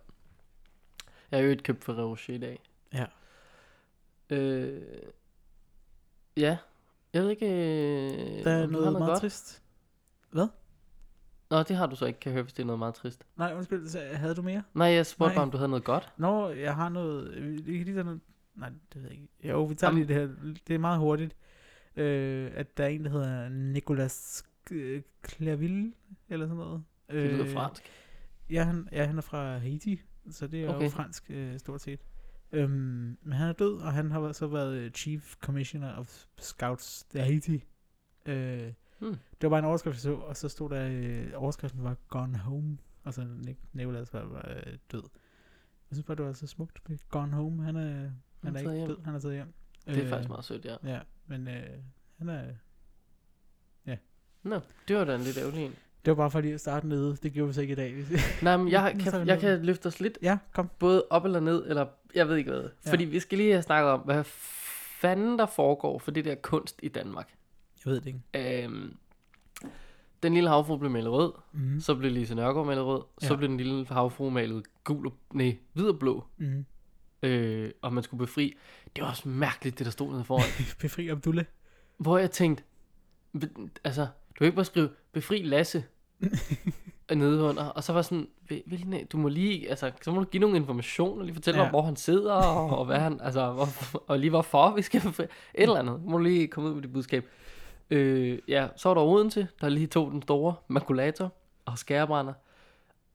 Jeg 1.31 1.39
har 1.41 1.47
jo 1.47 1.53
et 1.53 1.63
købt 1.63 1.85
for 1.85 1.93
Rocher 1.93 2.35
i 2.35 2.39
dag. 2.39 2.61
Ja. 2.95 3.05
Øh, 4.31 4.81
ja, 6.37 6.57
jeg 7.13 7.23
ved 7.23 7.31
ikke... 7.31 7.47
Øh, 7.47 8.45
Der 8.45 8.51
er 8.51 8.67
noget, 8.67 8.93
meget 8.93 9.09
godt. 9.11 9.21
trist. 9.21 9.63
Nå, 11.51 11.63
det 11.63 11.77
har 11.77 11.87
du 11.87 11.97
så 11.97 12.07
ikke, 12.07 12.21
kan 12.21 12.31
jeg 12.31 12.35
høre, 12.35 12.43
hvis 12.43 12.53
det 12.53 12.63
er 12.63 12.67
noget 12.67 12.79
meget 12.79 12.95
trist. 12.95 13.27
Nej, 13.37 13.55
undskyld, 13.55 13.89
så 13.89 14.01
havde 14.13 14.35
du 14.35 14.43
mere? 14.43 14.63
Nej, 14.75 14.87
jeg 14.89 15.07
spurgte 15.07 15.29
Nej. 15.31 15.35
bare, 15.35 15.43
om 15.43 15.51
du 15.51 15.57
havde 15.57 15.69
noget 15.69 15.85
godt. 15.85 16.13
Nå, 16.17 16.49
jeg 16.49 16.75
har 16.75 16.89
noget... 16.89 17.43
Vi 17.43 17.49
vi 17.49 17.77
kan 17.77 17.85
lige 17.85 17.95
tage 17.95 18.05
noget... 18.05 18.21
Nej, 18.55 18.69
det 18.69 19.03
ved 19.03 19.11
jeg 19.11 19.13
ikke. 19.13 19.29
Jo, 19.49 19.65
vi 19.65 19.75
tager 19.75 19.93
lige 19.93 20.09
det 20.09 20.17
her. 20.17 20.29
Det 20.69 20.75
er 20.75 20.79
meget 20.79 20.99
hurtigt. 20.99 21.37
Øh, 21.97 22.51
at 22.55 22.77
der 22.77 22.85
er 22.85 22.89
en, 22.89 23.05
der 23.05 23.11
hedder 23.11 23.49
Nicolas 23.49 24.45
øh, 24.71 25.03
Clerville, 25.29 25.93
eller 26.29 26.47
sådan 26.47 26.57
noget. 26.57 26.83
Det 27.11 27.31
lyder 27.31 27.53
fransk. 27.53 27.83
Ja 28.51 28.63
han, 28.65 28.89
ja, 28.93 29.05
han 29.05 29.19
er 29.19 29.23
fra 29.23 29.59
Haiti, 29.59 30.01
så 30.31 30.47
det 30.47 30.65
er 30.65 30.75
okay. 30.75 30.85
jo 30.85 30.91
fransk 30.91 31.25
øh, 31.31 31.59
stort 31.59 31.81
set. 31.81 32.01
Øhm, 32.53 33.19
men 33.23 33.33
han 33.33 33.49
er 33.49 33.53
død, 33.53 33.79
og 33.81 33.93
han 33.93 34.11
har 34.11 34.33
så 34.33 34.47
været 34.47 34.75
øh, 34.75 34.91
Chief 34.91 35.37
Commissioner 35.37 35.97
of 35.97 36.25
Scouts 36.39 37.07
af 37.15 37.25
Haiti. 37.25 37.65
Øh, 38.27 38.73
Hmm. 39.01 39.11
Det 39.11 39.43
var 39.43 39.49
bare 39.49 39.59
en 39.59 39.65
overskrift, 39.65 39.95
jeg 39.95 40.01
så, 40.01 40.15
og 40.15 40.37
så 40.37 40.49
stod 40.49 40.71
der, 40.71 40.89
øh, 40.93 41.33
overskriften 41.35 41.83
var 41.85 41.97
Gone 42.09 42.39
Home, 42.39 42.79
og 43.05 43.15
så 43.15 43.21
Nic- 43.23 43.67
Nicolas 43.73 44.13
var, 44.13 44.25
var 44.25 44.55
øh, 44.67 44.79
død. 44.93 45.03
Jeg 45.91 45.97
synes 45.97 46.07
bare, 46.07 46.17
det 46.17 46.25
var 46.25 46.33
så 46.33 46.47
smukt 46.47 46.83
Gone 47.11 47.33
Home. 47.33 47.63
Han 47.65 47.77
er, 47.77 47.83
han 47.83 48.13
Han 48.43 48.57
er 48.57 48.61
ikke 48.61 48.73
hjem. 48.73 48.89
død, 48.89 48.99
han 49.05 49.15
er 49.15 49.19
taget 49.19 49.35
hjem. 49.35 49.53
Det 49.87 50.05
er 50.05 50.09
faktisk 50.09 50.29
meget 50.29 50.45
sødt, 50.45 50.65
ja. 50.65 50.77
Ja, 50.85 51.01
men 51.27 51.49
øh, 51.49 51.79
han 52.19 52.29
er... 52.29 52.55
Nå, 54.43 54.61
det 54.89 54.97
var 54.97 55.05
da 55.05 55.15
en 55.15 55.21
lidt 55.21 55.37
ærgerlig 55.39 55.65
en. 55.65 55.75
Det 56.05 56.11
var 56.11 56.15
bare 56.15 56.31
for 56.31 56.41
lige 56.41 56.55
at 56.55 56.61
starte 56.61 56.89
nede. 56.89 57.17
Det 57.23 57.33
gjorde 57.33 57.47
vi 57.49 57.53
så 57.55 57.61
ikke 57.61 57.73
i 57.73 57.77
dag. 57.77 57.95
Nej, 58.43 58.57
men 58.57 58.69
jeg, 58.69 58.97
kan, 59.01 59.27
jeg 59.27 59.41
kan 59.41 59.63
løfte 59.65 59.87
os 59.87 60.01
lidt 60.01 60.19
ja, 60.23 60.39
kom. 60.53 60.71
både 60.79 61.05
op 61.11 61.25
eller 61.25 61.41
ned, 61.41 61.65
eller 61.69 61.87
jeg 62.15 62.29
ved 62.29 62.37
ikke 62.37 62.51
hvad. 62.51 62.69
Ja. 62.87 62.91
Fordi 62.91 63.05
vi 63.05 63.21
skal 63.21 63.39
lige 63.39 63.53
have 63.53 63.63
snakket 63.63 63.91
om, 63.93 64.01
hvad 64.01 64.25
fanden 65.01 65.39
der 65.39 65.47
foregår 65.47 65.99
for 65.99 66.11
det 66.11 66.25
der 66.25 66.35
kunst 66.35 66.81
i 66.83 66.89
Danmark. 66.89 67.29
Jeg 67.85 67.93
ved 67.93 68.01
det 68.01 68.07
ikke. 68.35 68.65
Øhm, 68.65 68.97
den 70.23 70.35
lille 70.35 70.49
havfru 70.49 70.77
blev 70.77 70.91
malet 70.91 71.11
rød, 71.11 71.33
Mm. 71.53 71.81
så 71.81 71.95
blev 71.95 72.13
Lise 72.13 72.35
Nørgaard 72.35 72.67
malet 72.67 72.85
rød, 72.85 73.03
ja. 73.23 73.27
så 73.27 73.37
blev 73.37 73.49
den 73.49 73.57
lille 73.57 73.87
havfru 73.87 74.31
malet 74.31 74.67
gul 74.85 75.07
og, 75.07 75.13
nej, 75.33 75.57
hvid 75.73 75.85
og 75.89 75.99
blå, 75.99 76.25
Mm. 76.37 76.65
øh, 77.23 77.71
og 77.83 77.93
man 77.93 78.03
skulle 78.05 78.19
befri. 78.19 78.57
Det 78.97 79.03
var 79.05 79.11
også 79.11 79.29
mærkeligt, 79.29 79.79
det 79.79 79.85
der 79.85 79.91
stod 79.91 80.13
nede 80.13 80.25
foran. 80.25 80.45
Befri 80.81 81.09
Abdullah. 81.09 81.45
hvor 81.97 82.19
jeg 82.19 82.31
tænkte, 82.31 82.63
altså, 83.85 84.07
du 84.39 84.45
kan 84.45 84.47
ikke 84.47 84.57
bare 84.57 84.65
skrive, 84.65 84.89
befri 85.13 85.43
Lasse 85.43 85.85
nede 87.15 87.43
under, 87.43 87.65
og 87.65 87.85
så 87.85 87.93
var 87.93 88.03
sådan, 88.03 88.29
"Vil- 88.49 88.63
vil, 88.67 89.07
du 89.13 89.17
må 89.17 89.29
lige, 89.29 89.71
altså, 89.71 89.91
så 90.03 90.11
må 90.13 90.19
du 90.21 90.25
give 90.25 90.41
nogle 90.41 90.57
informationer, 90.57 91.23
lige 91.25 91.35
fortælle 91.35 91.61
Ja. 91.61 91.65
om, 91.67 91.71
hvor 91.71 91.83
han 91.83 91.97
sidder, 91.97 92.33
og, 92.35 92.79
og 92.79 92.85
hvad 92.85 92.99
han, 92.99 93.21
altså, 93.21 93.53
hvor, 93.53 93.69
og 94.07 94.19
lige 94.19 94.31
hvorfor 94.31 94.71
vi 94.77 94.83
skal, 94.83 95.01
befri- 95.01 95.23
et 95.55 95.63
eller 95.63 95.77
andet, 95.79 96.05
må 96.05 96.17
du 96.17 96.23
lige 96.23 96.49
komme 96.49 96.69
ud 96.71 96.75
med 96.75 96.83
det 96.83 96.93
budskab. 96.93 97.27
Øh, 97.91 98.39
ja, 98.49 98.69
så 98.77 98.89
var 98.89 98.95
der 98.95 99.03
Odense, 99.03 99.49
der 99.61 99.69
lige 99.69 99.87
tog 99.87 100.11
den 100.11 100.23
store 100.23 100.55
makulator 100.69 101.33
og 101.65 101.79
skærebrænder, 101.79 102.33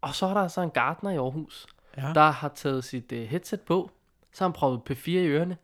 og 0.01 0.15
så 0.15 0.25
er 0.25 0.33
der 0.33 0.47
så 0.47 0.61
en 0.61 0.69
gartner 0.71 1.11
i 1.11 1.15
Aarhus, 1.17 1.67
Ja. 1.97 2.11
der 2.15 2.31
har 2.31 2.49
taget 2.55 2.83
sit 2.83 3.11
uh, 3.11 3.17
headset 3.17 3.61
på, 3.61 3.91
så 4.33 4.43
har 4.43 4.49
han 4.49 4.53
prøvet 4.53 4.81
P4 4.89 5.09
i 5.09 5.27
ørerne, 5.27 5.57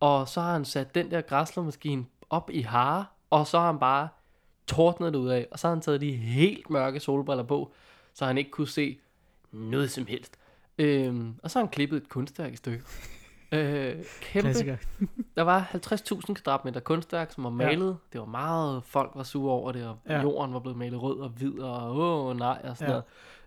og 0.00 0.28
så 0.28 0.40
har 0.40 0.52
han 0.52 0.64
sat 0.64 0.94
den 0.94 1.10
der 1.10 1.20
græslermaskine 1.20 2.04
op 2.30 2.50
i 2.52 2.60
hare, 2.60 3.04
og 3.30 3.46
så 3.46 3.58
har 3.58 3.66
han 3.66 3.78
bare 3.78 4.08
tordnet 4.66 5.12
det 5.12 5.18
ud 5.18 5.28
af, 5.28 5.46
og 5.50 5.58
så 5.58 5.66
har 5.66 5.74
han 5.74 5.82
taget 5.82 6.00
de 6.00 6.12
helt 6.12 6.70
mørke 6.70 7.00
solbriller 7.00 7.44
på, 7.44 7.72
så 8.14 8.24
han 8.26 8.38
ikke 8.38 8.50
kunne 8.50 8.68
se 8.68 8.98
noget 9.52 9.90
som 9.90 10.06
helst. 10.06 10.38
Øhm, 10.78 11.34
og 11.42 11.50
så 11.50 11.58
har 11.58 11.64
han 11.66 11.70
klippet 11.72 11.96
et 11.96 12.08
kunstværk 12.08 12.52
i 12.52 12.56
stykker. 12.56 12.84
øh, 13.52 13.94
kæmpe. 14.20 14.78
Der 15.36 15.42
var 15.42 15.70
50.000 15.74 16.34
kvadratmeter 16.34 16.80
kunstværk, 16.80 17.32
som 17.32 17.44
var 17.44 17.50
malet. 17.50 17.86
Ja. 17.86 17.94
Det 18.12 18.20
var 18.20 18.26
meget, 18.26 18.82
folk 18.84 19.10
var 19.14 19.22
sure 19.22 19.52
over 19.52 19.72
det, 19.72 19.86
og 19.86 19.98
Ja. 20.08 20.20
jorden 20.22 20.54
var 20.54 20.60
blevet 20.60 20.78
malet 20.78 21.02
rød 21.02 21.18
og 21.18 21.28
hvid, 21.28 21.58
og 21.58 21.96
åh 21.96 22.36
nej, 22.36 22.60
og 22.64 22.76
sådan 22.76 22.94
ja. 22.94 23.00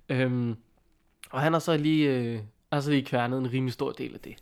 noget. 0.10 0.26
Øhm, 0.26 0.56
og 1.32 1.42
han 1.42 1.54
har 1.54 1.60
så 1.60 1.78
lige, 1.78 2.10
øh, 2.16 2.40
altså 2.72 2.90
lige 2.92 3.06
kværnet 3.06 3.40
en 3.40 3.52
rimelig 3.52 3.74
stor 3.74 3.92
del 3.92 4.14
af 4.14 4.20
det. 4.20 4.36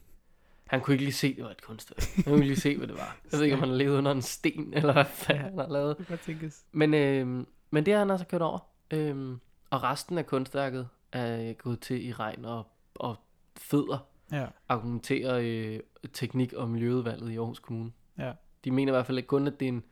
Han 0.67 0.81
kunne 0.81 0.93
ikke 0.93 1.03
lige 1.03 1.13
se, 1.13 1.27
at 1.27 1.35
det 1.35 1.43
var 1.43 1.51
et 1.51 1.61
kunstværk. 1.61 2.15
Han 2.15 2.23
kunne 2.23 2.35
ikke 2.35 2.47
lige 2.47 2.59
se, 2.59 2.77
hvad 2.77 2.87
det 2.87 2.97
var. 2.97 3.17
Jeg 3.31 3.37
ved 3.39 3.43
ikke, 3.45 3.53
om 3.55 3.59
han 3.59 3.69
har 3.69 3.75
levet 3.75 3.97
under 3.97 4.11
en 4.11 4.21
sten, 4.21 4.73
eller 4.77 4.93
hvad 4.93 5.05
fanden 5.05 5.43
han 5.43 5.57
har 5.57 5.67
lavet. 5.67 5.97
Det 5.97 6.07
kan 6.07 6.17
tænkes. 6.25 6.63
Men, 6.71 6.93
øh, 6.93 7.45
men 7.71 7.85
det 7.85 7.93
har 7.93 7.99
han 7.99 8.11
altså 8.11 8.25
kørt 8.27 8.41
over. 8.41 8.59
Øh, 8.91 9.37
og 9.69 9.83
resten 9.83 10.17
af 10.17 10.25
kunstværket 10.25 10.87
er 11.11 11.53
gået 11.53 11.79
til 11.79 12.07
i 12.07 12.13
regn 12.13 12.45
og, 12.45 12.67
og 12.95 13.15
fødder 13.57 13.97
Ja. 14.31 14.45
argumenterer 14.69 15.39
øh, 15.43 15.79
teknik- 16.13 16.53
og 16.53 16.69
miljøudvalget 16.69 17.31
i 17.31 17.37
Aarhus 17.37 17.59
Kommune. 17.59 17.91
Ja. 18.19 18.31
De 18.65 18.71
mener 18.71 18.91
i 18.91 18.95
hvert 18.95 19.05
fald 19.05 19.17
ikke 19.17 19.27
kun, 19.27 19.47
at 19.47 19.59
det 19.59 19.65
er 19.65 19.69
en, 19.69 19.83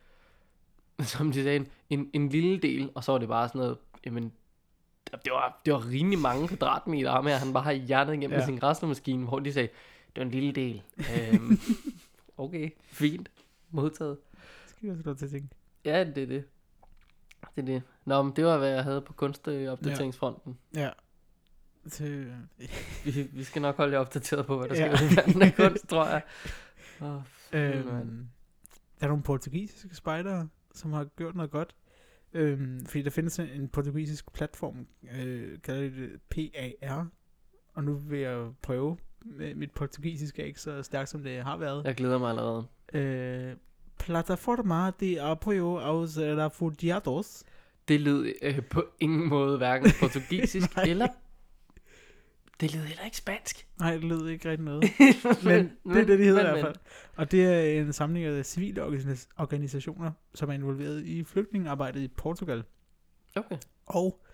som 1.15 1.31
de 1.31 1.43
sagde, 1.43 1.57
en, 1.57 1.67
en, 1.89 2.09
en 2.13 2.29
lille 2.29 2.57
del, 2.59 2.89
og 2.95 3.03
så 3.03 3.11
var 3.11 3.19
det 3.19 3.27
bare 3.27 3.47
sådan 3.47 3.59
noget, 3.59 3.77
jamen, 4.05 4.31
det 5.25 5.31
var, 5.31 5.61
det 5.65 5.73
var 5.73 5.89
rimelig 5.89 6.19
mange 6.19 6.47
kvadratmeter 6.47 7.21
med, 7.21 7.31
at 7.31 7.39
han 7.39 7.53
bare 7.53 7.63
har 7.63 7.71
hjernet 7.71 8.13
igennem 8.13 8.39
Ja. 8.39 8.45
sin 8.45 8.57
græslermaskine, 8.57 9.27
hvor 9.27 9.39
de 9.39 9.53
sagde, 9.53 9.69
det 10.15 10.21
var 10.21 10.25
en 10.25 10.31
lille 10.31 10.51
del. 10.51 10.81
øhm, 10.97 11.57
okay, 12.37 12.69
fint, 12.83 13.31
modtaget. 13.71 14.17
Det 14.31 14.69
skal 14.69 14.87
jeg 14.87 14.91
også 14.91 15.03
lov 15.05 15.15
til 15.15 15.25
at 15.25 15.31
tænke. 15.31 15.47
Ja, 15.85 16.03
det 16.03 16.17
er 16.23 16.27
det. 16.27 16.45
Det 17.55 17.61
er 17.61 17.65
det. 17.65 17.83
Nå, 18.05 18.21
men 18.21 18.33
det 18.35 18.45
var, 18.45 18.57
hvad 18.57 18.69
jeg 18.69 18.83
havde 18.83 19.01
på 19.01 19.13
kunstopdateringsfronten. 19.13 20.57
Ja. 20.75 20.89
Til, 21.91 22.33
Vi, 23.05 23.21
vi 23.33 23.43
skal 23.43 23.61
nok 23.61 23.77
holde 23.77 23.93
jer 23.93 23.99
opdateret 23.99 24.45
på, 24.45 24.57
hvad 24.57 24.69
der 24.69 24.75
Ja. 24.75 24.85
ja. 24.85 24.95
sker 24.95 25.05
i 25.05 25.15
verden 25.15 25.41
af 25.41 25.55
kunst, 25.55 25.87
tror 25.87 26.05
jeg. 26.07 26.21
Oh, 27.01 27.21
øhm, 27.53 28.27
der 28.99 29.05
er 29.05 29.07
nogle 29.07 29.23
portugisiske 29.23 29.95
spejdere, 29.95 30.49
som 30.73 30.93
har 30.93 31.03
gjort 31.03 31.35
noget 31.35 31.51
godt. 31.51 31.75
Øhm, 32.33 32.85
fordi 32.85 33.01
der 33.01 33.09
findes 33.09 33.39
en, 33.39 33.67
portugisisk 33.69 34.33
platform, 34.33 34.87
øh, 35.17 35.61
kalder 35.61 35.81
de 35.89 36.09
det 36.09 36.21
PAR. 36.81 37.07
Og 37.73 37.83
nu 37.83 37.93
vil 37.93 38.19
jeg 38.19 38.51
prøve. 38.61 38.97
Mit 39.55 39.71
portugisisk 39.71 40.39
er 40.39 40.43
ikke 40.43 40.61
så 40.61 40.83
stærkt, 40.83 41.09
som 41.09 41.23
det 41.23 41.43
har 41.43 41.57
været. 41.57 41.85
Jeg 41.85 41.95
glæder 41.95 42.17
mig 42.17 42.29
allerede. 42.29 42.65
Øh, 42.93 43.55
Plataforma 43.99 44.91
de 44.99 45.21
apoio 45.21 45.77
aos 45.77 46.17
refugiados. 46.17 47.43
Det 47.87 48.01
lød 48.01 48.33
øh, 48.41 48.61
på 48.69 48.85
ingen 48.99 49.29
måde 49.29 49.57
hverken 49.57 49.91
portugisisk 50.01 50.77
eller... 50.77 51.07
Det 52.61 52.73
lød 52.75 52.81
heller 52.81 53.03
ikke 53.05 53.17
spansk. 53.17 53.67
Nej, 53.79 53.93
det 53.93 54.03
lød 54.03 54.27
ikke 54.27 54.49
rigtig 54.49 54.65
noget. 54.65 54.83
Men 55.43 55.71
det 55.93 56.01
er 56.01 56.05
det, 56.05 56.19
de 56.19 56.23
hedder 56.23 56.47
i 56.47 56.51
hvert 56.51 56.65
fald. 56.65 56.75
Og 57.15 57.31
det 57.31 57.45
er 57.45 57.81
en 57.81 57.93
samling 57.93 58.25
af 58.25 58.45
civile 58.45 58.83
organis- 58.85 59.27
organisationer, 59.37 60.11
som 60.33 60.49
er 60.49 60.53
involveret 60.53 61.05
i 61.05 61.23
flygtningearbejdet 61.23 62.01
i 62.01 62.07
Portugal. 62.07 62.63
Okay. 63.35 63.57
Og 63.85 64.24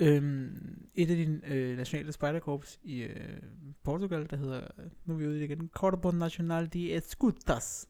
øhm, 0.00 0.86
et 0.94 1.10
af 1.10 1.16
de 1.16 1.40
øh, 1.46 1.76
nationale 1.76 2.12
spejderkorps 2.12 2.78
i 2.82 3.02
øh, 3.02 3.36
Portugal, 3.84 4.26
der 4.30 4.36
hedder, 4.36 4.60
nu 5.04 5.14
er 5.14 5.18
vi 5.18 5.26
ude 5.26 5.36
i 5.36 5.40
det 5.40 5.50
igen, 5.50 5.70
Corpo 5.74 6.10
Nacional 6.10 6.66
de 6.72 6.94
Escutas. 6.94 7.88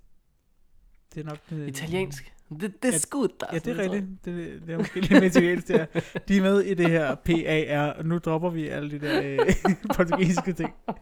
Det 1.14 1.20
er 1.20 1.24
nok... 1.24 1.38
Det, 1.50 1.68
Italiensk. 1.68 2.32
Det, 2.60 2.82
det 2.82 2.94
er 2.94 2.98
skudt, 2.98 3.32
Ja, 3.52 3.58
det 3.58 3.66
er 3.66 3.78
rigtigt. 3.78 4.24
Det, 4.24 4.62
det 4.66 4.74
er 4.74 4.78
måske 4.78 5.00
lidt 5.00 5.10
mere 5.12 5.26
italiensk, 5.26 5.68
der. 5.68 5.86
De 6.28 6.36
er 6.36 6.42
med 6.42 6.60
i 6.60 6.74
det 6.74 6.90
her 6.90 7.14
PAR, 7.14 7.90
og 7.92 8.04
nu 8.04 8.18
dropper 8.18 8.50
vi 8.50 8.68
alle 8.68 8.90
de 8.90 8.98
der 9.00 9.22
øh, 9.24 9.38
portugisiske 9.96 10.52
ting. 10.52 10.70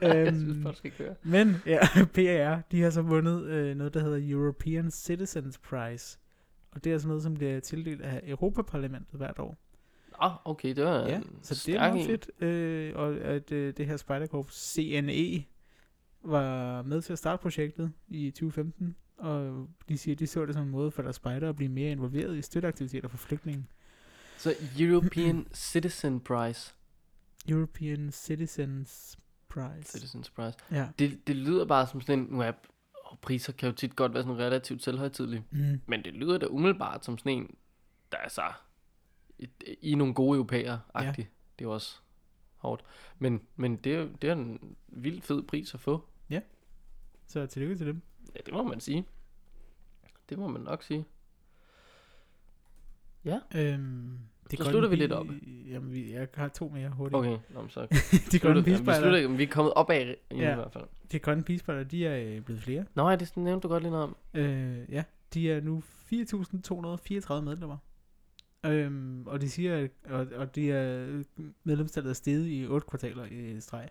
Jeg 0.00 0.34
synes 0.34 0.52
Øhm, 0.54 0.62
bare, 0.62 0.72
du 0.72 0.76
skal 0.76 0.90
køre. 0.90 1.14
men 1.22 1.56
ja, 1.66 1.78
PAR, 2.14 2.62
de 2.72 2.82
har 2.82 2.90
så 2.90 3.02
vundet 3.02 3.44
øh, 3.44 3.76
noget, 3.76 3.94
der 3.94 4.00
hedder 4.00 4.18
European 4.32 4.90
Citizens 4.90 5.58
Prize. 5.58 6.18
Og 6.72 6.84
det 6.84 6.90
er 6.90 6.94
altså 6.94 7.08
noget, 7.08 7.22
som 7.22 7.34
bliver 7.34 7.60
tildelt 7.60 8.02
af 8.02 8.20
Europaparlamentet 8.26 9.14
hvert 9.14 9.38
år. 9.38 9.56
Nå, 10.22 10.30
okay, 10.44 10.76
det 10.76 10.84
var 10.84 11.06
Ja, 11.08 11.20
så 11.42 11.62
det 11.66 11.74
er 11.74 11.92
meget 11.92 12.06
fedt. 12.06 12.30
Øh, 12.42 12.92
og 12.96 13.14
at 13.16 13.52
øh, 13.52 13.74
det 13.76 13.86
her 13.86 13.96
spejderkorps 13.96 14.72
CNE 14.72 15.44
var 16.24 16.82
med 16.82 17.02
til 17.02 17.12
at 17.12 17.18
starte 17.18 17.40
projektet 17.42 17.92
i 18.08 18.30
2015. 18.30 18.96
Og 19.18 19.68
de 19.88 19.98
siger, 19.98 20.14
at 20.14 20.18
de 20.18 20.26
så 20.26 20.46
det 20.46 20.54
som 20.54 20.62
en 20.64 20.70
måde 20.70 20.90
for 20.90 21.02
deres 21.02 21.16
spejder 21.16 21.48
at 21.48 21.56
blive 21.56 21.68
mere 21.70 21.90
involveret 21.90 22.36
i 22.36 22.42
støtteaktiviteter 22.42 23.08
for 23.08 23.16
flygtninge. 23.16 23.66
Så 24.38 24.54
European 24.78 25.46
Citizen 25.54 26.20
Prize. 26.20 26.72
European 27.48 28.10
Citizens 28.12 29.18
Prize. 29.48 29.82
Citizens 29.82 30.30
Prize. 30.30 30.58
Ja. 30.70 30.88
Det, 30.98 31.26
det 31.26 31.36
lyder 31.36 31.64
bare 31.64 31.86
som 31.86 32.00
sådan 32.00 32.18
en, 32.18 32.26
nu 32.30 32.40
er 32.40 32.52
og 33.04 33.18
priser 33.18 33.52
kan 33.52 33.68
jo 33.68 33.74
tit 33.74 33.96
godt 33.96 34.14
være 34.14 34.22
sådan 34.22 34.38
relativt 34.38 34.82
selvhøjtidlige, 34.82 35.44
Mm. 35.50 35.80
men 35.86 36.04
det 36.04 36.12
lyder 36.14 36.38
da 36.38 36.46
umiddelbart 36.46 37.04
som 37.04 37.18
sådan 37.18 37.32
en, 37.32 37.54
der 38.12 38.18
er 38.24 38.28
så 38.28 38.42
i, 39.42 39.48
i 39.82 39.94
nogle 39.94 40.14
gode 40.14 40.36
europæer 40.36 40.78
agtigt 40.94 41.28
Det 41.58 41.64
er 41.64 41.68
jo 41.68 41.74
også 41.74 41.96
hårdt. 42.56 42.84
Men, 43.18 43.40
men 43.56 43.76
det, 43.76 43.94
er, 43.94 44.08
det 44.22 44.30
er 44.30 44.34
en 44.34 44.76
vildt 44.88 45.24
fed 45.24 45.42
pris 45.42 45.74
at 45.74 45.80
få. 45.80 46.04
Så 47.26 47.46
tillykke 47.46 47.76
til 47.76 47.86
dem. 47.86 48.02
Ja, 48.34 48.40
det 48.46 48.54
må 48.54 48.62
man 48.62 48.80
sige. 48.80 49.04
Det 50.28 50.38
må 50.38 50.48
man 50.48 50.60
nok 50.60 50.82
sige. 50.82 51.04
Øhm, 53.54 54.18
det 54.50 54.58
Så 54.58 54.64
slutter 54.64 54.88
vi 54.88 54.96
lidt 54.96 55.12
op. 55.12 55.26
Jamen, 55.68 55.92
vi, 55.92 56.12
jeg 56.12 56.28
har 56.34 56.48
to 56.48 56.68
mere 56.68 56.88
hurtigt. 56.90 57.16
Okay, 57.16 57.38
Nå, 57.50 57.60
men 57.60 57.70
så 57.70 57.86
de 58.32 58.38
grønne 58.38 58.54
ja, 58.58 58.60
vi, 58.60 58.64
pigespejder, 58.64 59.00
slutter, 59.00 59.28
vi 59.36 59.42
er 59.42 59.46
kommet 59.46 59.74
op 59.74 59.90
af 59.90 60.16
i 60.30 60.34
Ja. 60.36 60.48
ja. 60.48 60.54
hvert 60.54 60.72
fald. 60.72 60.84
de 61.12 61.18
grønne 61.18 61.44
pigespejder, 61.44 61.84
de 61.84 62.06
er 62.06 62.36
øh, 62.36 62.40
blevet 62.42 62.62
flere. 62.62 62.84
Nå, 62.94 63.08
ja, 63.10 63.16
det 63.16 63.36
nævnte 63.36 63.68
du 63.68 63.72
godt 63.72 63.82
lige 63.82 63.90
noget 63.90 64.04
om. 64.04 64.16
Øh, 64.34 64.78
ja, 64.92 65.04
de 65.34 65.52
er 65.52 65.60
nu 65.60 65.82
4.234 66.12 67.40
medlemmer. 67.40 67.76
Øhm, 68.64 69.26
og 69.26 69.40
de 69.40 69.50
siger, 69.50 69.76
at 69.76 69.90
og, 70.04 70.26
og 70.36 70.54
de 70.54 70.72
er 70.72 71.22
medlemstallet 71.64 72.10
er 72.10 72.14
steget 72.14 72.46
i 72.46 72.66
8 72.66 72.86
kvartaler 72.88 73.24
i 73.24 73.60
streg. 73.60 73.88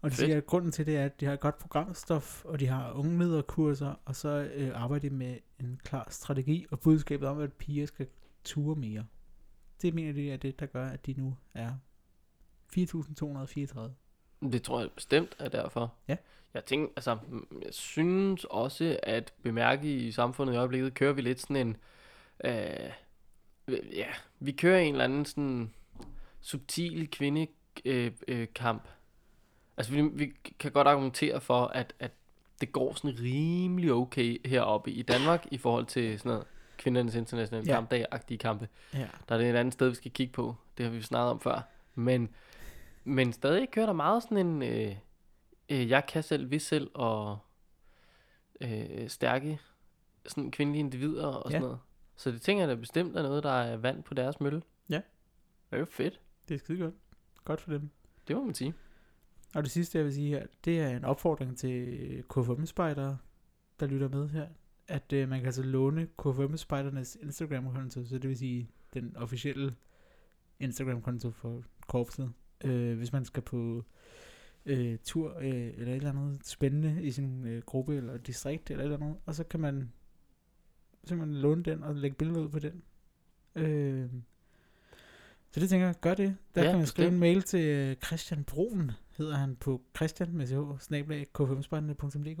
Og 0.00 0.10
de 0.10 0.16
Fedt. 0.16 0.26
siger, 0.26 0.36
at 0.36 0.46
grunden 0.46 0.72
til 0.72 0.86
det 0.86 0.96
er, 0.96 1.04
at 1.04 1.20
de 1.20 1.26
har 1.26 1.32
et 1.32 1.40
godt 1.40 1.58
programstof, 1.58 2.44
og 2.44 2.60
de 2.60 2.66
har 2.66 2.92
unge 2.92 3.18
lederkurser, 3.18 3.94
og 4.04 4.16
så 4.16 4.50
øh, 4.54 4.82
arbejder 4.82 5.08
de 5.08 5.14
med 5.14 5.36
en 5.60 5.80
klar 5.84 6.06
strategi 6.10 6.66
og 6.70 6.80
budskabet 6.80 7.28
om, 7.28 7.40
at 7.40 7.52
piger 7.52 7.86
skal 7.86 8.06
ture 8.44 8.76
mere. 8.76 9.06
Det 9.82 9.94
mener 9.94 10.12
de 10.12 10.30
er 10.30 10.36
det, 10.36 10.60
der 10.60 10.66
gør, 10.66 10.86
at 10.86 11.06
de 11.06 11.14
nu 11.16 11.36
er 11.54 11.72
4.234. 12.76 13.90
Det 14.52 14.62
tror 14.62 14.80
jeg 14.80 14.90
bestemt 14.94 15.36
er 15.38 15.48
derfor. 15.48 15.94
Ja. 16.08 16.16
Jeg 16.54 16.64
tænker, 16.64 16.88
altså, 16.96 17.18
mm, 17.28 17.62
jeg 17.64 17.74
synes 17.74 18.44
også, 18.44 19.00
at 19.02 19.32
bemærke 19.42 19.96
i 19.96 20.12
samfundet 20.12 20.54
i 20.54 20.56
øjeblikket, 20.56 20.94
kører 20.94 21.12
vi 21.12 21.20
lidt 21.22 21.40
sådan 21.40 21.56
en, 21.56 21.76
øh, 22.44 22.90
ja, 23.92 24.06
vi 24.40 24.52
kører 24.52 24.78
en 24.80 24.94
eller 24.94 25.04
anden 25.04 25.24
sådan 25.24 25.74
subtil 26.40 27.10
kvindekamp. 27.10 27.54
Øh, 27.84 28.12
øh, 28.28 28.46
kamp. 28.54 28.88
altså, 29.76 29.92
vi, 29.92 30.02
vi 30.02 30.32
kan 30.58 30.72
godt 30.72 30.88
argumentere 30.88 31.40
for, 31.40 31.66
at, 31.66 31.94
at 31.98 32.10
det 32.60 32.72
går 32.72 32.94
sådan 32.94 33.18
rimelig 33.20 33.92
okay 33.92 34.48
heroppe 34.48 34.90
i 34.90 35.02
Danmark 35.02 35.46
i 35.50 35.58
forhold 35.58 35.86
til 35.86 36.18
sådan 36.18 36.30
noget 36.30 36.46
kvindernes 36.78 37.14
internationale 37.14 37.66
Ja. 37.66 37.74
kampdag-agtige 37.74 38.38
kampe. 38.38 38.68
Ja. 38.94 39.06
Der 39.28 39.34
er 39.34 39.38
det 39.38 39.50
et 39.50 39.54
andet 39.56 39.74
sted, 39.74 39.88
vi 39.88 39.94
skal 39.94 40.10
kigge 40.10 40.32
på. 40.32 40.54
Det 40.78 40.84
har 40.86 40.92
vi 40.92 41.02
snakket 41.02 41.30
om 41.30 41.40
før. 41.40 41.60
Men, 41.94 42.28
men 43.04 43.32
stadig 43.32 43.70
kører 43.70 43.86
der 43.86 43.92
meget 43.92 44.22
sådan 44.22 44.46
en, 44.46 44.62
øh, 44.62 44.94
øh, 45.68 45.88
jeg 45.90 46.06
kan 46.06 46.22
selv, 46.22 46.50
vi 46.50 46.58
selv, 46.58 46.90
og 46.94 47.38
øh, 48.60 49.08
stærke 49.08 49.58
sådan 50.26 50.50
kvindelige 50.50 50.80
individer 50.80 51.26
og 51.26 51.42
sådan 51.50 51.62
Ja. 51.62 51.66
noget. 51.66 51.78
Så 52.18 52.30
det 52.30 52.42
tænker 52.42 52.62
jeg 52.62 52.68
da 52.68 52.80
bestemt 52.80 53.16
er 53.16 53.22
noget, 53.22 53.42
der 53.42 53.50
er 53.50 53.76
vand 53.76 54.02
på 54.02 54.14
deres 54.14 54.40
mølle. 54.40 54.62
Ja. 54.90 55.00
Det 55.70 55.76
er 55.76 55.78
jo 55.78 55.84
fedt. 55.84 56.20
Det 56.48 56.54
er 56.54 56.58
skide 56.58 56.78
godt. 56.78 56.94
Godt 57.44 57.60
for 57.60 57.70
dem. 57.70 57.90
Det 58.28 58.36
må 58.36 58.44
man 58.44 58.54
sige. 58.54 58.74
Og 59.54 59.62
det 59.62 59.70
sidste, 59.70 59.98
jeg 59.98 60.04
vil 60.04 60.14
sige 60.14 60.28
her, 60.28 60.46
det 60.64 60.80
er 60.80 60.88
en 60.96 61.04
opfordring 61.04 61.58
til 61.58 62.24
KFM-spejdere, 62.30 63.18
der 63.80 63.86
lytter 63.86 64.08
med 64.08 64.28
her, 64.28 64.46
at 64.88 65.12
øh, 65.12 65.28
man 65.28 65.38
kan 65.38 65.46
altså 65.46 65.62
låne 65.62 66.08
KFM-spejdernes 66.18 67.18
Instagram-konto, 67.22 68.04
så 68.04 68.18
det 68.18 68.28
vil 68.28 68.38
sige 68.38 68.70
den 68.94 69.16
officielle 69.16 69.74
Instagram-konto 70.60 71.30
for 71.30 71.62
korpset. 71.86 72.32
Øh, 72.64 72.96
hvis 72.96 73.12
man 73.12 73.24
skal 73.24 73.42
på 73.42 73.84
øh, 74.66 74.98
tur 75.04 75.36
øh, 75.38 75.46
eller 75.50 75.92
et 75.92 75.96
eller 75.96 76.10
andet 76.10 76.46
spændende 76.46 77.02
i 77.02 77.10
sin 77.10 77.46
øh, 77.46 77.62
gruppe 77.62 77.96
eller 77.96 78.16
distrikt 78.16 78.70
eller 78.70 78.84
et 78.84 78.92
eller 78.92 79.06
andet, 79.06 79.18
og 79.26 79.34
så 79.34 79.44
kan 79.44 79.60
man 79.60 79.92
simpelthen 81.08 81.40
låne 81.40 81.62
den 81.62 81.82
og 81.82 81.94
lægge 81.94 82.16
billeder 82.16 82.40
ud 82.40 82.48
på 82.48 82.58
den. 82.58 82.82
Øh, 83.54 84.10
så 85.50 85.60
det 85.60 85.68
tænker 85.68 85.86
jeg, 85.86 85.94
gør 86.00 86.14
det. 86.14 86.36
Der 86.54 86.62
Ja, 86.62 86.68
kan 86.70 86.78
man 86.78 86.86
skrive 86.86 87.08
en 87.08 87.18
mail 87.18 87.42
til 87.42 87.60
øh, 87.68 87.96
Christian 87.96 88.44
Broen, 88.44 88.90
hedder 89.16 89.36
han 89.36 89.56
på 89.56 89.82
christian 89.96 90.32
med 90.36 90.46
ch, 90.46 90.82
snablag, 90.84 91.26
k5spejlene.dk 91.38 92.40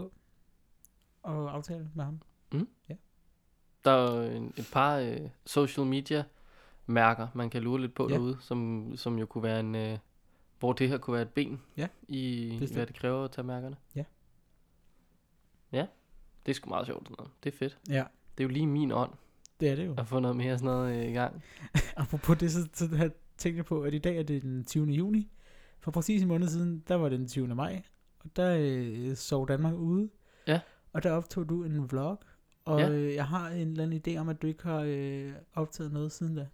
og 1.22 1.54
aftale 1.54 1.90
med 1.94 2.04
ham. 2.04 2.22
Der 3.84 3.90
er 3.90 4.30
en, 4.30 4.52
et 4.56 4.68
par 4.72 4.96
øh, 4.98 5.20
social 5.46 5.86
media 5.86 6.24
mærker, 6.86 7.28
man 7.34 7.50
kan 7.50 7.62
lure 7.62 7.80
lidt 7.80 7.94
på 7.94 8.08
Ja. 8.08 8.14
ja. 8.14 8.18
derude, 8.20 8.36
som, 8.40 8.92
som 8.96 9.18
jo 9.18 9.26
kunne 9.26 9.42
være 9.42 9.60
en, 9.60 9.74
øh, 9.74 9.98
hvor 10.58 10.72
det 10.72 10.88
her 10.88 10.98
kunne 10.98 11.14
være 11.14 11.22
et 11.22 11.32
ben 11.32 11.62
Ja, 11.76 11.88
i, 12.08 12.56
bestemt. 12.60 12.76
hvad 12.78 12.86
det 12.86 12.96
kræver 12.96 13.24
at 13.24 13.30
tage 13.30 13.46
mærkerne. 13.46 13.76
Ja. 13.94 14.04
Ja, 15.72 15.86
det 16.46 16.52
er 16.52 16.54
sgu 16.54 16.68
meget 16.68 16.86
sjovt 16.86 17.04
sådan 17.08 17.14
noget. 17.18 17.32
Det 17.44 17.54
er 17.54 17.58
fedt. 17.58 17.78
Ja, 17.88 18.04
Det 18.38 18.44
er 18.44 18.48
jo 18.48 18.52
lige 18.52 18.66
min 18.66 18.92
ånd 18.92 19.10
det 19.60 19.68
er 19.68 19.74
det 19.74 19.86
jo. 19.86 19.94
at 19.98 20.06
få 20.06 20.20
noget 20.20 20.36
mere 20.36 20.58
sådan 20.58 20.66
noget 20.74 20.96
øh, 20.96 21.10
i 21.10 21.12
gang. 21.12 21.42
Apropos 21.96 22.38
det, 22.38 22.52
så, 22.52 22.68
så 22.72 22.88
jeg 22.98 23.10
tænkt 23.38 23.56
jeg 23.56 23.64
på, 23.64 23.82
at 23.82 23.94
i 23.94 23.98
dag 23.98 24.18
er 24.18 24.22
det 24.22 24.42
den 24.42 24.64
20. 24.64 24.86
juni. 24.86 25.30
For 25.80 25.90
præcis 25.90 26.22
en 26.22 26.28
måned 26.28 26.48
siden, 26.48 26.84
der 26.88 26.94
var 26.94 27.08
det 27.08 27.18
den 27.18 27.28
20. 27.28 27.54
maj. 27.54 27.82
Og 28.24 28.30
der 28.36 28.56
øh, 28.60 29.16
sov 29.16 29.48
Danmark 29.48 29.74
ude. 29.74 30.08
Ja. 30.46 30.60
Og 30.92 31.02
der 31.02 31.12
optog 31.12 31.48
du 31.48 31.64
en 31.64 31.90
vlog. 31.90 32.20
Og 32.64 32.80
Ja. 32.80 32.90
øh, 32.90 33.14
jeg 33.14 33.26
har 33.26 33.48
en 33.48 33.68
eller 33.68 33.82
anden 33.84 34.02
idé 34.06 34.18
om, 34.20 34.28
at 34.28 34.42
du 34.42 34.46
ikke 34.46 34.62
har 34.62 34.82
øh, 34.86 35.32
optaget 35.54 35.92
noget 35.92 36.12
siden 36.12 36.36
da. 36.36 36.46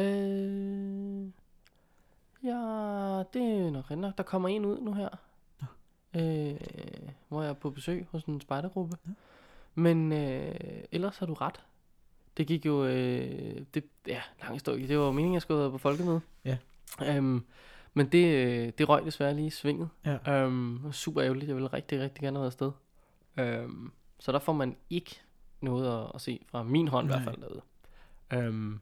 Øh, 0.00 1.24
ja, 2.44 3.22
det 3.32 3.42
er 3.42 3.70
nok 3.70 3.90
nok. 3.90 4.16
Der 4.18 4.22
kommer 4.22 4.48
en 4.48 4.64
ud 4.64 4.80
nu 4.80 4.92
her. 4.92 5.08
Øh, 6.16 6.60
hvor 7.28 7.42
jeg 7.42 7.48
er 7.50 7.54
på 7.54 7.70
besøg 7.70 8.06
hos 8.10 8.24
en 8.24 8.40
spejdergruppe. 8.40 8.96
Ja. 9.06 9.12
Men 9.78 10.12
øh, 10.12 10.54
ellers 10.92 11.18
har 11.18 11.26
du 11.26 11.34
ret. 11.34 11.60
Det 12.36 12.46
gik 12.46 12.66
jo, 12.66 12.84
øh, 12.84 13.60
det, 13.74 13.84
ja, 14.06 14.20
lang 14.42 14.52
historie. 14.54 14.88
Det 14.88 14.98
var 14.98 15.10
meningen, 15.10 15.34
jeg 15.34 15.42
skulle 15.42 15.60
have 15.60 15.70
på 15.70 15.78
folkemøde. 15.78 16.20
Ja. 16.44 16.56
Øhm, 17.06 17.44
men 17.94 18.12
det, 18.12 18.34
øh, 18.34 18.72
det 18.78 18.88
røg 18.88 19.04
desværre 19.04 19.34
lige 19.34 19.46
i 19.46 19.50
svinget. 19.50 19.88
Ja. 20.04 20.32
Øhm, 20.32 20.92
super 20.92 21.22
ærgerligt. 21.24 21.48
Jeg 21.48 21.56
ville 21.56 21.68
rigtig, 21.68 22.00
rigtig 22.00 22.22
gerne 22.22 22.36
have 22.36 22.40
været 22.40 22.46
afsted. 22.50 22.72
Øhm, 23.36 23.92
så 24.20 24.32
der 24.32 24.38
får 24.38 24.52
man 24.52 24.76
ikke 24.90 25.20
noget 25.60 26.02
at, 26.04 26.10
at 26.14 26.20
se 26.20 26.44
fra 26.50 26.62
min 26.62 26.88
hånd 26.88 27.06
i 27.06 27.08
hvert 27.08 27.24
Nej. 27.24 27.24
fald 27.24 27.42
derude. 27.42 27.60
Øhm, 28.32 28.80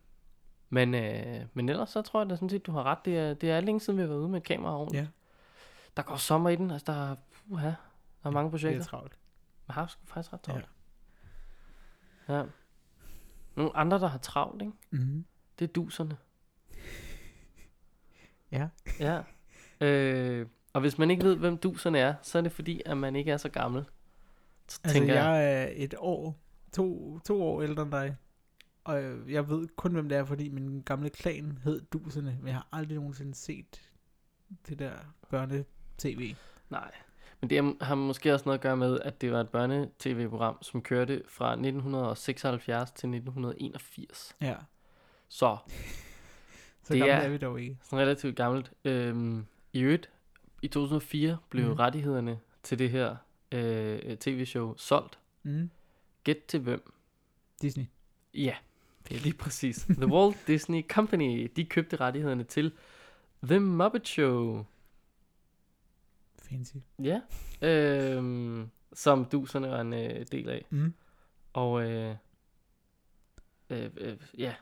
men, 0.70 0.94
øh, 0.94 1.42
men 1.54 1.68
ellers 1.68 1.90
så 1.90 2.02
tror 2.02 2.20
jeg 2.20 2.30
da 2.30 2.36
sådan 2.36 2.50
set, 2.50 2.66
du 2.66 2.72
har 2.72 2.82
ret. 2.82 2.98
Det 3.04 3.18
er, 3.18 3.34
det 3.34 3.50
er 3.50 3.60
længe 3.60 3.80
siden, 3.80 3.96
vi 3.96 4.02
har 4.02 4.08
været 4.08 4.20
ude 4.20 4.28
med 4.28 4.36
et 4.38 4.44
kamera. 4.46 4.88
Ja. 4.92 5.06
Der 5.96 6.02
går 6.02 6.16
sommer 6.16 6.50
i 6.50 6.56
den. 6.56 6.70
Altså, 6.70 6.92
der 6.92 7.10
er, 7.10 7.16
uha, 7.50 7.66
der 7.66 7.74
er 8.24 8.30
mange 8.30 8.38
Det 8.38 8.46
er 8.46 8.50
projekter. 8.50 8.84
travlt. 8.84 9.12
Man 9.68 9.74
har 9.74 9.86
sgu 9.86 10.00
faktisk 10.06 10.32
ret 10.32 10.40
travlt. 10.40 10.62
Ja. 10.62 10.68
Ja. 12.28 12.42
Nogle 13.56 13.76
andre, 13.76 13.98
der 13.98 14.06
har 14.06 14.18
travlt, 14.18 14.62
ikke? 14.62 14.74
Mm-hmm. 14.90 15.24
Det 15.58 15.68
er 15.68 15.72
duserne. 15.72 16.16
Ja. 18.52 18.68
Ja. 19.00 19.22
Øh, 19.80 20.46
og 20.72 20.80
hvis 20.80 20.98
man 20.98 21.10
ikke 21.10 21.24
ved, 21.24 21.36
hvem 21.36 21.58
duserne 21.58 21.98
er, 21.98 22.14
så 22.22 22.38
er 22.38 22.42
det 22.42 22.52
fordi, 22.52 22.82
at 22.86 22.96
man 22.96 23.16
ikke 23.16 23.30
er 23.30 23.36
så 23.36 23.48
gammel. 23.48 23.84
Så 24.68 24.80
Altså, 24.84 24.98
tænker 24.98 25.14
jeg, 25.14 25.24
jeg 25.24 25.62
er 25.62 25.68
et 25.74 25.94
år, 25.98 26.38
to, 26.72 27.18
to 27.18 27.42
år 27.42 27.62
ældre 27.62 27.82
end 27.82 27.92
dig. 27.92 28.16
Og 28.84 29.02
jeg 29.30 29.48
ved 29.48 29.68
kun, 29.76 29.92
hvem 29.92 30.08
det 30.08 30.18
er, 30.18 30.24
fordi 30.24 30.48
min 30.48 30.82
gamle 30.82 31.10
klan 31.10 31.58
hed 31.64 31.80
Duserne. 31.80 32.36
Men 32.38 32.46
jeg 32.46 32.54
har 32.54 32.68
aldrig 32.72 32.96
nogensinde 32.96 33.34
set 33.34 33.92
det 34.68 34.78
der 34.78 34.92
børne-tv. 35.30 36.34
nej. 36.70 36.90
Men 37.40 37.50
det 37.50 37.76
har 37.80 37.94
måske 37.94 38.34
også 38.34 38.44
noget 38.44 38.58
at 38.58 38.62
gøre 38.62 38.76
med, 38.76 39.00
at 39.00 39.20
det 39.20 39.32
var 39.32 39.40
et 39.40 39.48
børne-tv-program, 39.48 40.62
som 40.62 40.82
kørte 40.82 41.22
fra 41.28 41.52
1976 41.52 42.90
til 42.90 43.08
1981. 43.08 44.36
Ja. 44.40 44.54
Så 45.28 45.56
Så 46.82 46.94
Det 46.94 47.02
er- 47.02 47.14
er 47.16 47.28
vi 47.28 47.38
dog 47.38 47.60
ikke. 47.60 47.78
sådan 47.82 47.98
relativt 47.98 48.36
gammelt. 48.36 48.72
Øhm, 48.84 49.46
I 49.72 49.80
øvrigt, 49.80 50.10
i 50.62 50.68
2004 50.68 51.38
blev 51.50 51.66
mm. 51.66 51.72
rettighederne 51.72 52.38
til 52.62 52.78
det 52.78 52.90
her 52.90 53.16
øh, 53.52 54.16
tv-show 54.16 54.74
solgt 54.76 55.18
Mm. 55.42 55.70
Gæt 56.24 56.36
til 56.48 56.60
hvem? 56.60 56.92
Disney. 57.62 57.84
Ja, 58.34 58.54
det 59.08 59.16
er 59.16 59.20
lige 59.20 59.34
præcis. 59.34 59.76
The 60.00 60.06
Walt 60.06 60.36
Disney 60.46 60.82
Company, 60.88 61.50
de 61.56 61.64
købte 61.64 61.96
rettighederne 61.96 62.44
til 62.44 62.72
The 63.44 63.60
Muppet 63.60 64.08
Show. 64.08 64.64
Fancy. 66.48 66.76
Ja, 67.02 67.20
øhm, 67.62 68.70
som 68.92 69.24
duserne 69.24 69.68
var 69.68 69.80
en 69.80 69.92
øh, 69.92 70.26
del 70.32 70.48
af. 70.48 70.66
Mm. 70.70 70.94
Og 71.52 71.90
øh, 71.90 72.16
øh, 73.70 73.90
øh, 73.96 74.16
ja, 74.38 74.54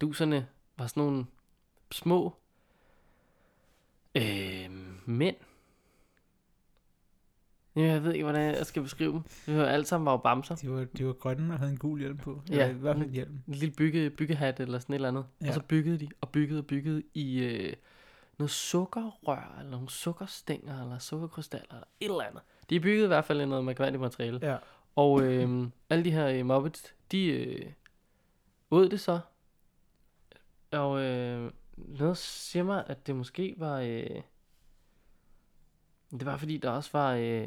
duserne 0.00 0.46
var 0.78 0.86
sådan 0.86 1.02
nogle 1.02 1.24
små 1.90 2.36
øh, 4.14 4.70
mænd. 5.06 5.36
Ja, 7.76 7.82
jeg 7.82 8.04
ved 8.04 8.12
ikke, 8.12 8.24
hvordan 8.24 8.54
jeg 8.54 8.66
skal 8.66 8.82
beskrive 8.82 9.12
dem. 9.12 9.22
Vi 9.46 9.56
var 9.56 9.64
alle 9.64 9.86
sammen 9.86 10.06
var 10.06 10.12
jo 10.12 10.16
bamser. 10.16 10.54
De 10.54 10.70
var, 10.70 10.84
de 10.84 11.06
var 11.06 11.12
grønne 11.12 11.54
og 11.54 11.58
havde 11.58 11.72
en 11.72 11.78
gul 11.78 12.00
hjelm 12.00 12.16
på. 12.16 12.42
Ja. 12.48 12.52
Eller 12.52 12.66
i 12.66 12.72
hvert 12.72 12.96
fald 12.96 13.06
en 13.08 13.14
hjelm. 13.14 13.38
En 13.46 13.54
lille 13.54 13.74
bygge, 13.74 14.10
byggehat 14.10 14.60
eller 14.60 14.78
sådan 14.78 14.92
et 14.92 14.94
eller 14.94 15.08
andet. 15.08 15.26
Ja. 15.40 15.44
Ja. 15.44 15.50
Og 15.50 15.54
så 15.54 15.62
byggede 15.62 15.98
de 15.98 16.08
og 16.20 16.28
byggede 16.28 16.60
og 16.60 16.66
byggede 16.66 17.02
i 17.14 17.38
øh, 17.38 17.72
noget 18.38 18.50
sukkerrør, 18.50 19.56
eller 19.58 19.70
nogle 19.70 19.90
sukkerstænger, 19.90 20.82
eller 20.82 20.98
sukkerkrystaller, 20.98 21.74
eller 21.74 21.86
et 22.00 22.10
eller 22.10 22.24
andet. 22.24 22.42
De 22.70 22.80
byggede 22.80 23.04
i 23.04 23.08
hvert 23.08 23.24
fald 23.24 23.40
i 23.40 23.46
noget 23.46 23.64
mærkværdigt 23.64 24.00
materiale. 24.00 24.38
Ja. 24.42 24.56
Og 24.96 25.22
øh, 25.22 25.68
alle 25.90 26.04
de 26.04 26.10
her 26.10 26.26
øh, 26.26 26.46
Muppets, 26.46 26.94
de 27.12 27.26
øh, 27.26 27.72
åd 28.70 28.88
det 28.88 29.00
så. 29.00 29.20
Og 30.72 31.00
øh, 31.00 31.52
noget 31.76 32.16
siger 32.16 32.62
mig, 32.62 32.84
at 32.86 33.06
det 33.06 33.16
måske 33.16 33.54
var... 33.58 33.80
Øh, 33.80 34.22
det 36.10 36.26
var 36.26 36.36
fordi, 36.36 36.56
der 36.56 36.70
også 36.70 36.90
var... 36.92 37.12
Øh, 37.12 37.46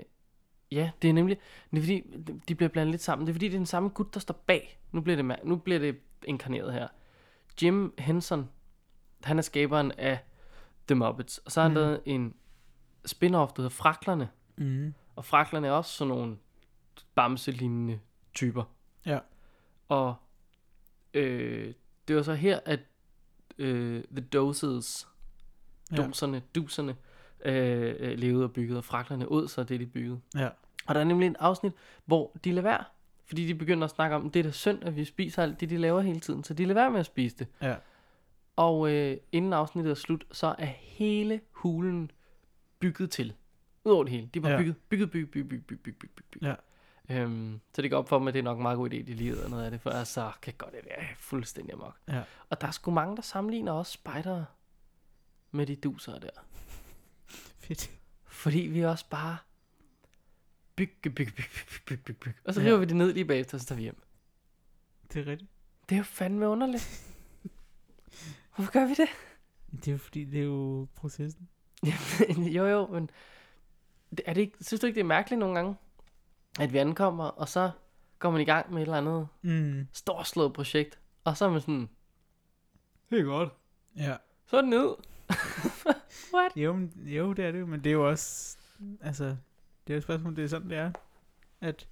ja, 0.71 0.91
det 1.01 1.09
er 1.09 1.13
nemlig... 1.13 1.37
Det 1.71 1.77
er 1.77 1.81
fordi, 1.81 2.03
de 2.47 2.55
bliver 2.55 2.69
blandet 2.69 2.91
lidt 2.91 3.01
sammen. 3.01 3.27
Det 3.27 3.31
er 3.31 3.35
fordi, 3.35 3.47
det 3.47 3.53
er 3.53 3.59
den 3.59 3.65
samme 3.65 3.89
gut, 3.89 4.13
der 4.13 4.19
står 4.19 4.43
bag. 4.47 4.79
Nu 4.91 5.01
bliver 5.01 5.15
det, 5.15 5.39
nu 5.43 5.55
bliver 5.55 5.79
det 5.79 5.99
inkarneret 6.23 6.73
her. 6.73 6.87
Jim 7.61 7.93
Henson, 7.97 8.49
han 9.23 9.37
er 9.37 9.41
skaberen 9.41 9.91
af 9.91 10.19
The 10.87 10.95
Muppets. 10.95 11.37
Og 11.37 11.51
så 11.51 11.61
har 11.61 11.67
han 11.69 11.71
Mhm. 11.77 11.81
lavet 11.81 12.01
en 12.05 12.33
spin-off, 13.07 13.51
der 13.53 13.53
hedder 13.57 13.69
Fraklerne. 13.69 14.29
Mm. 14.57 14.93
Og 15.15 15.25
fraklerne 15.25 15.67
er 15.67 15.71
også 15.71 15.91
sådan 15.91 16.13
nogle 16.13 16.37
bamselignende 17.15 17.99
typer. 18.33 18.63
Ja. 19.05 19.19
Og 19.87 20.15
øh, 21.13 21.73
det 22.07 22.15
var 22.15 22.21
så 22.21 22.33
her, 22.33 22.59
at 22.65 22.79
øh, 23.57 24.03
The 24.11 24.21
Doses, 24.25 25.07
Ja. 25.91 25.95
doserne, 25.97 26.41
duserne, 26.55 26.95
øh, 27.45 27.95
øh, 27.99 28.17
levede 28.19 28.43
og 28.43 28.51
byggede, 28.53 28.77
og 28.79 28.83
fraklerne 28.83 29.31
ud 29.31 29.47
så 29.47 29.63
det, 29.63 29.79
de 29.79 29.85
byggede. 29.85 30.19
Ja. 30.35 30.49
Og 30.87 30.95
der 30.95 31.01
er 31.01 31.05
nemlig 31.05 31.27
et 31.29 31.35
afsnit, 31.39 31.73
hvor 32.05 32.37
de 32.43 32.51
lader 32.51 32.61
være, 32.61 32.83
fordi 33.25 33.47
de 33.47 33.55
begynder 33.55 33.83
at 33.85 33.91
snakke 33.91 34.15
om, 34.15 34.29
det 34.31 34.39
er 34.39 34.43
da 34.43 34.51
synd, 34.51 34.83
at 34.83 34.95
vi 34.95 35.05
spiser 35.05 35.43
alt 35.43 35.59
det, 35.59 35.69
de 35.69 35.77
laver 35.77 36.01
hele 36.01 36.19
tiden, 36.19 36.43
så 36.43 36.53
de 36.53 36.65
lader 36.65 36.81
være 36.81 36.91
med 36.91 36.99
at 36.99 37.05
spise 37.05 37.35
det. 37.37 37.47
Ja. 37.61 37.75
Og 38.57 38.91
øh, 38.91 39.17
inden 39.31 39.53
afsnittet 39.53 39.91
er 39.91 39.95
slut, 39.95 40.25
så 40.31 40.55
er 40.57 40.65
hele 40.65 41.41
hulen 41.51 42.11
bygget 42.79 43.11
til. 43.11 43.33
Udover 43.83 44.03
det 44.03 44.11
hele. 44.11 44.29
De 44.33 44.43
var 44.43 44.49
ja. 44.49 44.57
bygget, 44.57 44.75
bygget, 44.89 45.11
bygget, 45.11 45.31
bygget, 45.31 45.49
bygget, 45.49 45.67
bygget, 45.67 45.83
bygget, 45.83 46.15
bygget. 46.15 46.25
bygget. 46.31 46.49
Ja. 46.49 46.55
Øhm, 47.09 47.59
så 47.73 47.81
det 47.81 47.91
går 47.91 47.97
op 47.97 48.09
for 48.09 48.19
mig, 48.19 48.27
at 48.27 48.33
det 48.33 48.39
er 48.39 48.43
nok 48.43 48.57
en 48.57 48.61
meget 48.61 48.77
god 48.77 48.89
idé, 48.89 48.95
de 48.95 49.13
lige 49.13 49.49
noget 49.49 49.65
af 49.65 49.71
det, 49.71 49.81
for 49.81 49.89
ellers 49.89 50.07
så 50.07 50.31
kan 50.41 50.53
godt 50.57 50.73
det 50.73 50.81
være 50.85 51.05
fuldstændig 51.17 51.73
amok. 51.73 51.97
Ja. 52.07 52.21
Og 52.49 52.61
der 52.61 52.67
er 52.67 52.71
sgu 52.71 52.91
mange, 52.91 53.15
der 53.15 53.21
sammenligner 53.21 53.71
også 53.71 53.91
spejdere 53.91 54.45
med 55.51 55.65
de 55.65 55.75
duser 55.75 56.19
der. 56.19 56.29
Fedt. 57.59 57.91
Fordi 58.25 58.59
vi 58.59 58.85
også 58.85 59.05
bare 59.09 59.37
bygge, 60.75 60.93
bygge, 61.01 61.13
bygge, 61.15 61.31
bygge, 61.31 61.97
bygge, 61.97 62.13
bygge. 62.13 62.39
Og 62.45 62.53
så 62.53 62.59
river 62.59 62.71
ja. 62.71 62.77
vi 62.77 62.85
det 62.85 62.95
ned 62.95 63.13
lige 63.13 63.25
bagefter, 63.25 63.57
og 63.57 63.61
så 63.61 63.67
tager 63.67 63.77
vi 63.77 63.83
hjem. 63.83 64.01
Det 65.13 65.21
er 65.21 65.31
rigtigt. 65.31 65.51
Det 65.89 65.95
er 65.95 65.99
jo 65.99 66.03
fandme 66.03 66.47
underligt. 66.47 67.06
Hvorfor 68.57 68.71
gør 68.71 68.85
vi 68.85 68.93
det? 68.93 69.07
Det 69.71 69.87
er 69.87 69.91
jo 69.91 69.97
fordi, 69.97 70.25
det 70.25 70.39
er 70.39 70.43
jo 70.45 70.87
processen. 70.95 71.49
jo, 72.55 72.65
jo, 72.65 72.87
men 72.87 73.09
er 74.25 74.33
det 74.33 74.41
ikke, 74.41 74.57
synes 74.61 74.79
du 74.81 74.87
ikke, 74.87 74.95
det 74.95 75.01
er 75.01 75.05
mærkeligt 75.07 75.39
nogle 75.39 75.55
gange, 75.55 75.75
at 76.59 76.73
vi 76.73 76.77
ankommer, 76.77 77.23
og 77.23 77.49
så 77.49 77.71
går 78.19 78.31
man 78.31 78.41
i 78.41 78.45
gang 78.45 78.73
med 78.73 78.77
et 78.81 78.85
eller 78.85 78.97
andet 78.97 79.27
Mm. 79.41 79.87
storslået 79.93 80.53
projekt, 80.53 80.99
og 81.23 81.37
så 81.37 81.45
er 81.45 81.49
man 81.49 81.61
sådan, 81.61 81.89
det 83.09 83.19
er 83.19 83.23
godt, 83.23 83.49
Ja. 83.97 84.15
så 84.45 84.57
er 84.57 84.61
det 84.61 84.69
ned. 84.69 84.87
What? 86.33 86.51
Jo, 86.55 86.73
men, 86.73 86.93
jo, 87.05 87.33
det 87.33 87.45
er 87.45 87.51
det 87.51 87.69
men 87.69 87.83
det 87.83 87.89
er 87.89 87.93
jo 87.93 88.09
også, 88.09 88.57
altså, 89.01 89.23
det 89.23 89.35
er 89.87 89.93
jo 89.93 89.97
et 89.97 90.03
spørgsmål, 90.03 90.35
det 90.35 90.43
er 90.43 90.47
sådan, 90.47 90.69
det 90.69 90.77
er, 90.77 90.91
at 91.61 91.87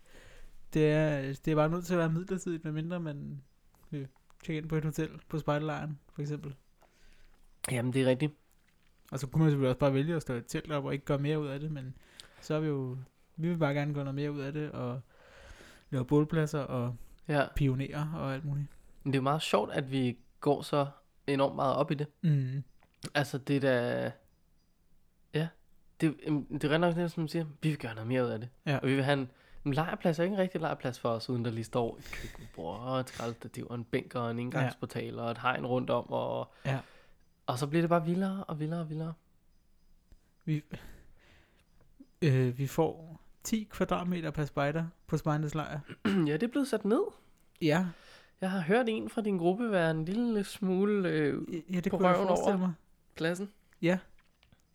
det 0.73 0.91
er, 0.91 1.21
det 1.21 1.47
er 1.47 1.55
bare 1.55 1.69
nødt 1.69 1.85
til 1.85 1.93
at 1.93 1.99
være 1.99 2.09
midlertidigt, 2.09 2.63
medmindre 2.63 2.99
man 2.99 3.41
vil 3.89 4.07
tjekke 4.45 4.57
ind 4.61 4.69
på 4.69 4.75
et 4.75 4.83
hotel 4.85 5.09
på 5.29 5.39
spejderlejren, 5.39 5.99
for 6.13 6.21
eksempel. 6.21 6.55
Jamen, 7.71 7.93
det 7.93 8.01
er 8.01 8.05
rigtigt. 8.05 8.33
Og 9.11 9.19
så 9.19 9.27
kunne 9.27 9.41
man 9.43 9.51
selvfølgelig 9.51 9.69
også 9.69 9.79
bare 9.79 9.93
vælge 9.93 10.15
at 10.15 10.21
stå 10.21 10.33
et 10.33 10.45
telt 10.47 10.71
op 10.71 10.85
og 10.85 10.93
ikke 10.93 11.05
gøre 11.05 11.17
mere 11.17 11.39
ud 11.39 11.47
af 11.47 11.59
det, 11.59 11.71
men 11.71 11.95
så 12.41 12.53
er 12.53 12.59
vi 12.59 12.67
jo, 12.67 12.97
vi 13.35 13.49
vil 13.49 13.57
bare 13.57 13.73
gerne 13.73 13.93
gøre 13.93 14.03
noget 14.03 14.15
mere 14.15 14.31
ud 14.31 14.39
af 14.39 14.53
det, 14.53 14.71
og 14.71 15.01
lave 15.89 16.05
bålpladser 16.05 16.59
og 16.59 16.95
Ja, 17.27 17.45
pionerer 17.55 18.13
og 18.13 18.33
alt 18.33 18.45
muligt. 18.45 18.67
men 19.03 19.13
det 19.13 19.17
er 19.17 19.21
jo 19.21 19.23
meget 19.23 19.41
sjovt, 19.41 19.71
at 19.71 19.91
vi 19.91 20.17
går 20.39 20.61
så 20.61 20.87
enormt 21.27 21.55
meget 21.55 21.75
op 21.75 21.91
i 21.91 21.93
det. 21.93 22.07
Mm. 22.21 22.63
Altså, 23.13 23.37
det 23.37 23.55
er 23.55 23.59
da... 23.59 24.11
Ja, 25.33 25.47
det, 26.01 26.15
det 26.51 26.63
er 26.63 26.69
rent 26.69 26.81
nok 26.81 26.95
det, 26.95 27.11
som 27.11 27.23
du 27.23 27.31
siger, 27.31 27.45
vi 27.61 27.69
vil 27.69 27.77
gøre 27.77 27.95
noget 27.95 28.07
mere 28.07 28.23
ud 28.25 28.29
af 28.29 28.39
det. 28.39 28.49
Ja. 28.65 28.77
Og 28.77 28.87
vi 28.87 28.95
vil 28.95 29.03
have 29.03 29.19
en, 29.19 29.29
en 29.65 29.73
lejrplads, 29.73 30.19
er 30.19 30.23
ikke 30.23 30.33
en 30.33 30.39
rigtig 30.39 30.61
lejrplads 30.61 30.99
for 30.99 31.09
os, 31.09 31.29
uden 31.29 31.45
der 31.45 31.51
lige 31.51 31.63
står 31.63 31.97
et 31.97 32.11
køkkenbord, 32.11 32.79
og 32.79 32.99
et 32.99 33.09
skraldestativ, 33.09 33.67
og 33.69 33.75
en 33.75 33.83
bænk, 33.83 34.15
og 34.15 34.31
en 34.31 34.39
indgangsportal, 34.39 35.19
og 35.19 35.31
et 35.31 35.37
hegn 35.37 35.65
rundt 35.65 35.89
om, 35.89 36.09
og, 36.11 36.51
Ja. 36.65 36.79
og 37.45 37.59
så 37.59 37.67
bliver 37.67 37.81
det 37.81 37.89
bare 37.89 38.05
vildere 38.05 38.43
og 38.43 38.59
vildere 38.59 38.79
og 38.79 38.89
vildere. 38.89 39.13
Vi, 40.45 40.61
øh, 42.21 42.57
vi 42.57 42.67
får 42.67 43.21
10 43.43 43.67
kvadratmeter 43.71 44.31
per 44.31 44.45
spejder 44.45 44.85
på 45.07 45.17
spejdernes 45.17 45.55
lejr. 45.55 45.79
ja, 46.27 46.33
det 46.33 46.43
er 46.43 46.47
blevet 46.47 46.67
sat 46.67 46.85
ned. 46.85 47.03
Ja, 47.61 47.85
Jeg 48.41 48.51
har 48.51 48.59
hørt 48.61 48.85
en 48.89 49.09
fra 49.09 49.21
din 49.21 49.37
gruppe 49.37 49.71
være 49.71 49.91
en 49.91 50.05
lille 50.05 50.43
smule 50.43 51.09
øh, 51.09 51.41
ja 51.73 51.79
det 51.79 51.91
På 51.91 51.97
kunne 51.97 52.13
røven 52.15 52.27
over. 52.27 52.57
mig. 52.57 52.73
klassen. 53.15 53.49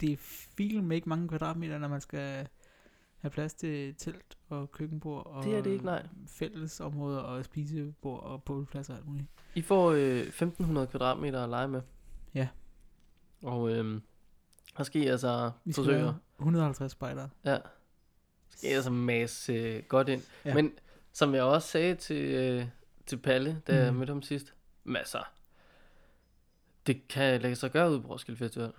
Det 0.00 0.12
er 0.12 0.16
film 0.56 0.92
ikke 0.92 1.08
mange 1.08 1.28
kvadratmeter, 1.28 1.78
når 1.78 1.88
man 1.88 2.00
skal 2.00 2.48
have 3.20 3.30
plads 3.30 3.54
til 3.54 3.94
telt 3.94 4.38
og 4.48 4.72
køkkenbord 4.72 5.26
og 5.26 5.44
Det 5.44 5.56
er 5.56 5.62
det 5.62 5.70
ikke, 5.70 5.84
nej. 5.84 6.06
fællesområder 6.26 7.18
og 7.18 7.44
spisebord 7.44 8.22
og 8.22 8.42
bålpladser 8.42 8.92
og 8.92 8.98
alt 8.98 9.08
muligt. 9.08 9.26
I 9.54 9.62
får 9.62 9.90
øh, 9.90 10.20
1500 10.20 10.86
kvadratmeter 10.86 11.42
at 11.42 11.48
lege 11.48 11.68
med. 11.68 11.82
Ja. 12.34 12.48
Og 13.42 13.70
øh, 13.70 14.00
så 14.76 14.84
skal 14.84 15.02
I 15.02 15.06
altså 15.06 15.50
Vi 15.64 15.72
skal 15.72 15.84
forsøge 15.84 16.02
være 16.04 16.18
150 16.38 16.92
spejdere. 16.92 17.28
Ja. 17.44 17.58
Skal 18.50 18.68
jeg 18.68 18.76
altså 18.76 18.90
masse 18.90 19.52
øh, 19.52 19.82
godt 19.82 20.08
ind. 20.08 20.22
Ja. 20.44 20.54
Men 20.54 20.72
som 21.12 21.34
jeg 21.34 21.42
også 21.42 21.68
sagde 21.68 21.94
til, 21.94 22.34
øh, 22.34 22.66
til 23.06 23.16
Palle, 23.16 23.62
da 23.66 23.72
mm. 23.72 23.78
jeg 23.78 23.94
mødte 23.94 24.10
ham 24.10 24.22
sidst. 24.22 24.54
Masser. 24.84 25.32
Det 26.86 27.08
kan 27.08 27.40
lade 27.40 27.56
sig 27.56 27.70
gøre 27.70 27.90
ud 27.90 28.00
på 28.00 28.08
Roskilde 28.08 28.38
Festival. 28.38 28.72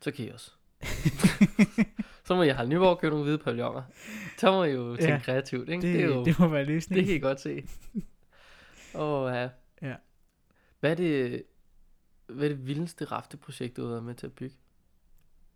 Så 0.00 0.10
kan 0.10 0.24
I 0.24 0.28
også. 0.28 0.50
så 2.24 2.34
må 2.34 2.42
jeg 2.42 2.56
have 2.56 2.68
Nyborg 2.68 2.98
købe 3.00 3.10
nogle 3.10 3.24
hvide 3.24 3.38
pavilloner. 3.38 3.82
Så 4.38 4.50
må 4.52 4.64
I 4.64 4.70
jo 4.72 4.96
tænke 4.96 5.12
Ja. 5.12 5.18
kreativt, 5.24 5.68
ikke? 5.68 5.82
Det, 5.86 5.94
Det, 5.94 6.00
er 6.02 6.06
jo, 6.06 6.24
det 6.24 6.38
må 6.38 6.48
være 6.48 6.64
løsning. 6.64 6.98
det 6.98 7.06
kan 7.06 7.16
I 7.16 7.18
godt 7.18 7.40
se. 7.40 7.62
Åh, 8.94 9.32
ja. 9.32 9.48
Ja. 9.82 9.94
Hvad 10.80 10.90
er 10.90 10.94
det, 10.94 11.42
hvad 12.26 12.44
er 12.44 12.48
det 12.54 12.66
vildeste 12.66 13.04
rafteprojekt, 13.04 13.76
du 13.76 13.82
har 13.82 13.88
været 13.90 14.04
med 14.04 14.14
til 14.14 14.26
at 14.26 14.32
bygge? 14.32 14.56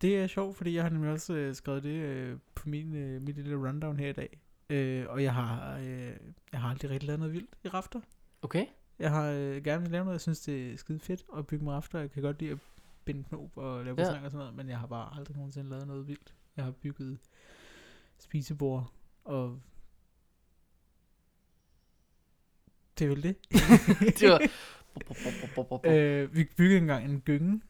Det 0.00 0.18
er 0.18 0.26
sjovt, 0.26 0.56
fordi 0.56 0.74
jeg 0.74 0.82
har 0.82 0.90
nemlig 0.90 1.12
også 1.12 1.32
øh, 1.34 1.54
skrevet 1.54 1.82
det 1.82 1.90
øh, 1.90 2.38
på 2.54 2.68
min, 2.68 2.94
øh, 2.96 3.22
mit 3.22 3.34
lille 3.36 3.68
rundown 3.68 3.98
her 3.98 4.08
i 4.08 4.12
dag. 4.12 4.40
Øh, 4.70 5.04
og 5.08 5.22
jeg 5.22 5.34
har, 5.34 5.76
øh, 5.78 6.10
jeg 6.52 6.60
har 6.60 6.70
aldrig 6.70 6.90
rigtig 6.90 7.06
lavet 7.06 7.18
noget 7.20 7.34
vildt 7.34 7.50
i 7.64 7.68
rafter. 7.68 8.00
Okay. 8.42 8.66
Jeg 8.98 9.10
har 9.10 9.30
øh, 9.30 9.64
gerne 9.64 9.82
vil 9.82 9.90
lave 9.90 10.04
noget, 10.04 10.14
jeg 10.14 10.20
synes 10.20 10.40
det 10.40 10.72
er 10.72 10.76
skide 10.76 11.00
fedt 11.00 11.24
at 11.36 11.46
bygge 11.46 11.64
med 11.64 11.72
rafter. 11.72 11.98
Jeg 11.98 12.10
kan 12.10 12.22
godt 12.22 12.40
lide 12.40 12.50
at 12.52 12.58
binde 13.04 13.24
knop 13.24 13.56
og 13.56 13.84
lave 13.84 13.96
ja. 14.02 14.08
og 14.08 14.14
sådan 14.16 14.38
noget, 14.38 14.54
men 14.54 14.68
jeg 14.68 14.78
har 14.78 14.86
bare 14.86 15.16
aldrig 15.18 15.36
nogensinde 15.36 15.70
lavet 15.70 15.86
noget 15.86 16.08
vildt. 16.08 16.34
Jeg 16.56 16.64
har 16.64 16.72
bygget 16.72 17.18
spisebord 18.18 18.92
og... 19.24 19.60
Det 22.98 23.04
er 23.04 23.08
vel 23.08 23.22
det. 23.22 23.36
Det 24.20 24.28
var... 24.30 24.40
Øh. 25.84 26.34
vi 26.34 26.44
byggede 26.56 26.78
engang 26.78 27.04
en 27.04 27.20
gynge 27.20 27.60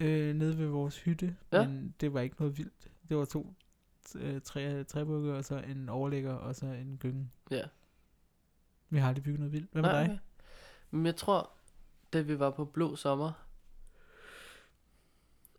øh, 0.00 0.34
nede 0.34 0.58
ved 0.58 0.66
vores 0.66 0.98
hytte, 0.98 1.36
ja. 1.52 1.68
men 1.68 1.94
det 2.00 2.14
var 2.14 2.20
ikke 2.20 2.36
noget 2.38 2.58
vildt. 2.58 2.90
Det 3.08 3.16
var 3.16 3.24
to 3.24 3.54
øh, 4.14 4.40
tre, 4.40 4.84
træbukke, 4.84 5.34
og 5.34 5.44
så 5.44 5.58
en 5.58 5.88
overlægger, 5.88 6.32
og 6.32 6.56
så 6.56 6.66
en 6.66 6.98
gynge. 7.00 7.30
Ja. 7.50 7.62
Vi 8.90 8.98
har 8.98 9.08
aldrig 9.08 9.24
bygget 9.24 9.40
noget 9.40 9.52
vildt. 9.52 9.72
Hvad 9.72 9.82
med 9.82 9.90
Nej, 9.90 10.02
dig? 10.02 10.10
okay. 10.10 10.18
Men 10.90 11.06
jeg 11.06 11.16
tror, 11.16 11.50
da 12.12 12.20
vi 12.20 12.38
var 12.38 12.50
på 12.50 12.64
Blå 12.64 12.96
Sommer, 12.96 13.32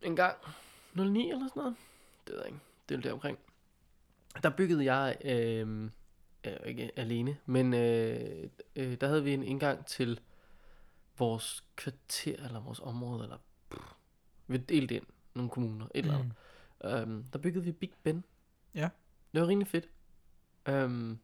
en 0.01 0.15
gang, 0.15 0.37
09 0.93 1.29
eller 1.29 1.47
sådan 1.47 1.61
noget, 1.61 1.75
det 2.27 2.33
ved 2.33 2.37
jeg 2.37 2.47
ikke, 2.47 2.59
det 2.89 2.97
er 2.97 3.01
der 3.01 3.13
omkring, 3.13 3.39
der 4.43 4.49
byggede 4.49 4.93
jeg 4.93 5.17
øh, 5.25 5.89
øh, 6.45 6.53
ikke 6.65 6.91
alene, 6.95 7.37
men 7.45 7.73
øh, 7.73 8.49
øh, 8.75 8.97
der 9.01 9.07
havde 9.07 9.23
vi 9.23 9.33
en 9.33 9.43
indgang 9.43 9.85
til 9.85 10.19
vores 11.17 11.63
kvarter, 11.75 12.45
eller 12.45 12.59
vores 12.59 12.79
område, 12.79 13.23
eller 13.23 13.37
pff, 13.69 13.93
vi 14.47 14.57
delte 14.57 14.95
ind 14.95 15.05
nogle 15.33 15.49
kommuner, 15.49 15.85
et 15.85 16.05
eller 16.05 16.17
andet. 16.17 16.33
Øhm, 16.83 17.23
der 17.33 17.39
byggede 17.39 17.63
vi 17.65 17.71
Big 17.71 17.91
Ben. 18.03 18.23
Ja. 18.75 18.89
Det 19.33 19.41
var 19.41 19.47
rimelig 19.47 19.67
fedt. 19.67 19.89
Øhm, 20.65 21.19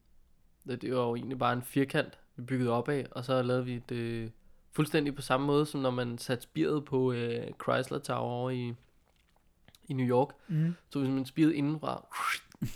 det, 0.67 0.81
det 0.81 0.95
var 0.95 1.01
jo 1.01 1.15
egentlig 1.15 1.39
bare 1.39 1.53
en 1.53 1.61
firkant, 1.61 2.19
vi 2.35 2.43
byggede 2.43 2.71
op 2.71 2.89
af, 2.89 3.07
og 3.11 3.25
så 3.25 3.41
lavede 3.41 3.65
vi 3.65 3.79
det 3.89 3.95
øh, 3.95 4.29
fuldstændig 4.71 5.15
på 5.15 5.21
samme 5.21 5.47
måde, 5.47 5.65
som 5.65 5.81
når 5.81 5.89
man 5.89 6.17
satte 6.17 6.43
spiret 6.43 6.85
på 6.85 7.11
øh, 7.11 7.47
Chrysler 7.63 7.99
Tower 7.99 8.31
over 8.31 8.49
i, 8.49 8.73
i 9.91 9.93
New 9.93 10.05
York. 10.07 10.29
Mm. 10.47 10.75
Så 10.89 10.99
hvis 10.99 11.11
man 11.11 11.25
spiret 11.25 11.51
indenfra, 11.53 12.05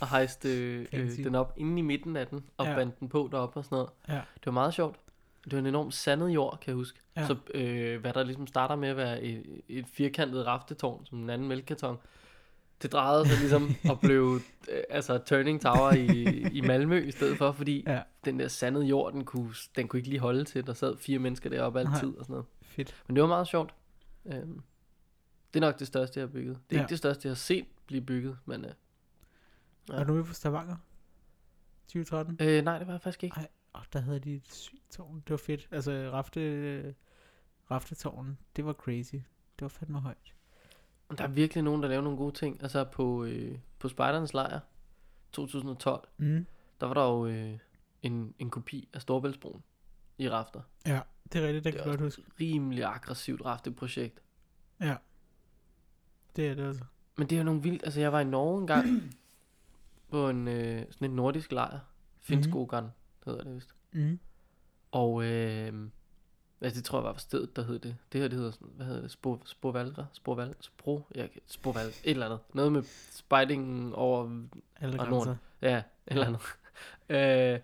og 0.00 0.08
hejste 0.08 0.48
øh, 0.48 0.86
øh, 0.92 1.16
den 1.16 1.34
op 1.34 1.54
inde 1.56 1.78
i 1.78 1.82
midten 1.82 2.16
af 2.16 2.26
den, 2.26 2.44
og 2.56 2.66
Ja. 2.66 2.74
bandt 2.74 3.00
den 3.00 3.08
på 3.08 3.28
deroppe 3.32 3.58
og 3.60 3.64
sådan 3.64 3.76
noget. 3.76 3.90
Ja. 4.08 4.14
Det 4.14 4.46
var 4.46 4.52
meget 4.52 4.74
sjovt. 4.74 4.96
Det 5.44 5.52
var 5.52 5.58
en 5.58 5.66
enormt 5.66 5.94
sandet 5.94 6.28
jord, 6.28 6.58
kan 6.60 6.70
jeg 6.70 6.74
huske. 6.76 6.98
Ja. 7.16 7.26
Så 7.26 7.36
øh, 7.54 8.00
hvad 8.00 8.12
der 8.12 8.24
ligesom 8.24 8.46
starter 8.46 8.76
med 8.76 8.88
at 8.88 8.96
være 8.96 9.22
et, 9.22 9.62
et 9.68 9.84
firkantet 9.92 10.46
raftetårn, 10.46 11.06
som 11.06 11.18
en 11.22 11.30
anden 11.30 11.48
mælkekarton, 11.48 11.96
det 12.82 12.92
drejede 12.92 13.28
sig 13.28 13.38
ligesom 13.38 13.74
og 13.90 14.00
blev 14.00 14.40
øh, 14.72 14.82
altså 14.90 15.18
Turning 15.18 15.60
Tower 15.60 15.92
i, 15.92 16.24
i 16.52 16.60
Malmø 16.60 17.04
i 17.06 17.10
stedet 17.10 17.38
for, 17.38 17.52
fordi 17.52 17.84
Ja. 17.86 18.00
den 18.24 18.38
der 18.40 18.48
sandede 18.48 18.84
jord, 18.84 19.12
den 19.12 19.24
kunne, 19.24 19.54
den 19.76 19.88
kunne 19.88 19.98
ikke 19.98 20.08
lige 20.10 20.20
holde 20.20 20.44
til. 20.44 20.66
Der 20.66 20.72
sad 20.72 20.96
fire 20.96 21.18
mennesker 21.18 21.50
deroppe 21.50 21.78
altid 21.80 21.92
Nej. 22.08 22.18
og 22.18 22.24
sådan 22.24 22.32
noget. 22.32 22.46
Fedt. 22.62 22.94
Men 23.06 23.16
det 23.16 23.22
var 23.22 23.28
meget 23.28 23.46
sjovt. 23.48 23.74
Øhm, 24.26 24.62
det 25.54 25.62
er 25.62 25.66
nok 25.66 25.78
det 25.78 25.86
største, 25.86 26.20
jeg 26.20 26.28
har 26.28 26.32
bygget. 26.32 26.60
Det 26.70 26.76
er 26.76 26.80
Ja. 26.80 26.84
ikke 26.84 26.90
det 26.90 26.98
største, 26.98 27.26
jeg 27.26 27.30
har 27.30 27.34
set 27.36 27.66
blive 27.86 28.00
bygget, 28.02 28.38
men... 28.44 28.64
Øh, 28.64 28.70
Ja. 29.88 29.94
Er 29.94 30.04
du 30.04 30.12
med 30.14 30.24
på 30.24 30.34
Stavanger? 30.34 30.76
2013? 31.88 32.36
øh, 32.40 32.64
nej, 32.64 32.78
det 32.78 32.86
var 32.86 32.92
jeg 32.92 33.00
faktisk 33.00 33.24
ikke. 33.24 33.36
Ej. 33.36 33.48
Åh, 33.74 33.80
der 33.92 33.98
havde 34.00 34.20
de 34.20 34.34
et 34.34 34.52
sygt 34.52 34.90
tårn. 34.90 35.14
Det 35.20 35.30
var 35.30 35.36
fedt. 35.36 35.68
Altså, 35.70 36.10
rafte, 36.12 36.94
raftetårnen, 37.70 38.38
det 38.56 38.64
var 38.66 38.72
crazy. 38.72 39.14
Det 39.14 39.60
var 39.62 39.68
fandme 39.68 40.00
højt. 40.00 40.34
Der 41.18 41.24
er 41.24 41.28
virkelig 41.28 41.64
nogen, 41.64 41.82
der 41.82 41.88
laver 41.88 42.02
nogle 42.02 42.18
gode 42.18 42.34
ting. 42.34 42.62
Altså 42.62 42.84
på, 42.84 43.24
øh, 43.24 43.58
på 43.78 43.88
Spejdernes 43.88 44.34
Lejr 44.34 44.60
2012, 45.32 46.08
Mm. 46.16 46.46
der 46.80 46.86
var 46.86 46.94
der 46.94 47.02
jo 47.04 47.26
øh, 47.26 47.58
en, 48.02 48.34
en 48.38 48.50
kopi 48.50 48.88
af 48.92 49.02
Storbæltsbroen 49.02 49.62
i 50.18 50.30
rafter. 50.30 50.60
Ja, 50.86 51.00
det 51.32 51.42
er 51.42 51.46
rigtigt, 51.46 51.64
det 51.64 51.72
Det 51.72 51.72
kan 51.72 51.90
jeg 51.90 51.98
godt 51.98 52.00
huske. 52.00 52.22
Rimelig 52.40 52.84
aggressivt 52.84 53.44
rafteprojekt. 53.44 54.20
Ja. 54.80 54.96
Det 56.36 56.48
er 56.48 56.54
det 56.54 56.66
altså. 56.66 56.84
Men 57.16 57.26
det 57.26 57.36
er 57.36 57.38
jo 57.38 57.44
nogle 57.44 57.62
vildt... 57.62 57.84
Altså 57.84 58.00
jeg 58.00 58.12
var 58.12 58.20
i 58.20 58.24
Norge 58.24 58.60
en 58.60 58.66
gang 58.66 59.12
på 60.10 60.28
en, 60.28 60.48
øh, 60.48 60.84
sådan 60.90 61.10
en 61.10 61.16
nordisk 61.16 61.52
lejr. 61.52 61.78
Finnskogan 62.20 62.84
mm. 62.84 62.90
hedder 63.24 63.44
det 63.44 63.54
vist. 63.54 63.74
Mm. 63.92 64.18
Og 64.90 65.24
øh, 65.24 65.72
altså 66.60 66.80
det 66.80 66.84
tror 66.84 66.98
jeg 66.98 67.04
var 67.04 67.12
på 67.12 67.18
stedet, 67.18 67.56
der 67.56 67.64
hed 67.64 67.78
det. 67.78 67.96
Det 68.12 68.20
her, 68.20 68.28
det 68.28 68.38
hedder 68.38 68.50
sådan, 68.50 68.68
hvad 68.76 68.86
hedder 68.86 69.00
det? 69.00 69.10
Spor, 69.10 69.40
sporvalgre? 69.44 70.06
Sporval? 70.12 70.54
Spro? 70.60 71.02
Ja, 71.14 71.26
sporval, 71.46 71.86
et 71.86 71.96
eller 72.04 72.26
andet. 72.26 72.38
Noget 72.54 72.72
med 72.72 72.82
spejdingen 73.10 73.92
over 73.92 74.42
Alle 74.80 75.00
Og. 75.00 75.10
Norden. 75.10 75.34
Ja, 75.62 75.76
et 75.76 75.84
eller 76.06 76.26
andet. 76.26 76.40
øh, 77.08 77.60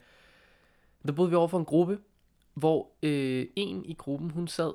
der 1.06 1.12
boede 1.12 1.30
vi 1.30 1.36
over 1.36 1.48
for 1.48 1.58
en 1.58 1.64
gruppe, 1.64 1.98
hvor 2.54 2.90
øh, 3.02 3.46
en 3.56 3.84
i 3.84 3.94
gruppen, 3.94 4.30
hun 4.30 4.48
sad 4.48 4.72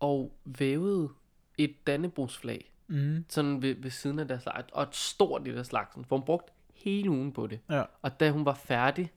og 0.00 0.32
vævede 0.44 1.08
et 1.58 1.86
dannebrugsflag, 1.86 2.72
Mm. 2.90 3.24
sådan 3.28 3.62
ved, 3.62 3.74
ved 3.78 3.90
siden 3.90 4.18
af 4.18 4.28
deres 4.28 4.44
lejr, 4.44 4.62
og 4.72 4.82
et 4.82 4.96
stort 4.96 5.46
i 5.48 5.54
deres 5.54 5.66
slagsen, 5.66 6.04
for 6.04 6.16
hun 6.16 6.24
brugte 6.24 6.52
hele 6.74 7.10
ugen 7.10 7.32
på 7.32 7.46
det. 7.46 7.60
Ja. 7.70 7.82
Og 8.02 8.20
da 8.20 8.30
hun 8.30 8.44
var 8.44 8.54
færdig, 8.54 9.12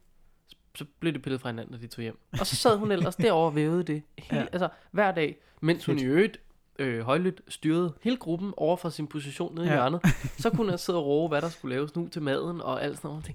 så- 0.76 0.86
blev 1.00 1.14
det 1.14 1.22
pillet 1.22 1.42
fra 1.42 1.50
hinanden, 1.50 1.76
og 1.76 1.82
de 1.82 1.88
tog 1.88 2.02
hjem. 2.02 2.18
Og 2.40 2.48
så 2.48 2.56
sad 2.56 2.78
hun 2.78 2.92
ellers 2.92 3.16
derovre 3.16 3.46
og 3.48 3.56
vævede 3.56 3.84
det 3.84 4.04
hele, 4.18 4.42
Ja. 4.42 4.48
altså, 4.52 4.70
hver 4.92 5.12
dag, 5.12 5.38
mens 5.62 5.86
hun 5.86 5.96
Fedt. 5.96 6.04
i 6.04 6.08
øvrigt 6.08 6.40
øh, 6.80 7.00
højlydt 7.02 7.42
styrede 7.48 7.94
hele 8.02 8.18
gruppen 8.18 8.54
over 8.58 8.76
fra 8.78 8.90
sin 8.90 9.08
position 9.08 9.56
nede 9.56 9.66
ja. 9.68 9.72
I 9.72 9.76
hjørnet. 9.76 10.02
Så 10.44 10.50
kunne 10.50 10.70
hun 10.72 10.78
sidde 10.78 11.00
og 11.00 11.06
råbe, 11.06 11.32
hvad 11.32 11.42
der 11.42 11.50
skulle 11.50 11.76
laves 11.76 11.96
nu 11.96 12.08
til 12.08 12.22
maden 12.22 12.62
og 12.62 12.84
alt 12.84 12.98
sådan 12.98 13.10
noget. 13.10 13.32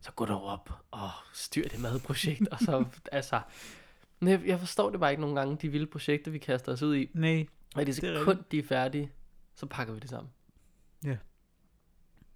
Så 0.00 0.12
gå 0.12 0.24
dog 0.24 0.44
op 0.44 0.70
og 0.90 1.10
styr 1.32 1.68
det 1.68 1.80
madprojekt. 1.80 2.48
og 2.48 2.58
så, 2.58 2.84
altså, 3.12 3.40
jeg, 4.22 4.58
forstår 4.58 4.90
det 4.90 5.00
bare 5.00 5.10
ikke 5.10 5.20
nogle 5.20 5.36
gange, 5.36 5.56
de 5.62 5.68
vilde 5.68 5.86
projekter, 5.86 6.30
vi 6.30 6.38
kaster 6.38 6.72
os 6.72 6.82
ud 6.82 6.96
i. 6.96 7.10
Nej, 7.14 7.46
Og 7.74 7.82
i 7.82 7.84
det 7.84 7.96
Det 8.00 8.04
er 8.14 8.18
sekund, 8.18 8.38
de 8.50 8.58
er 8.58 8.62
færdige, 8.62 9.10
så 9.60 9.66
pakker 9.66 9.94
vi 9.94 10.00
det 10.00 10.10
sammen. 10.10 10.30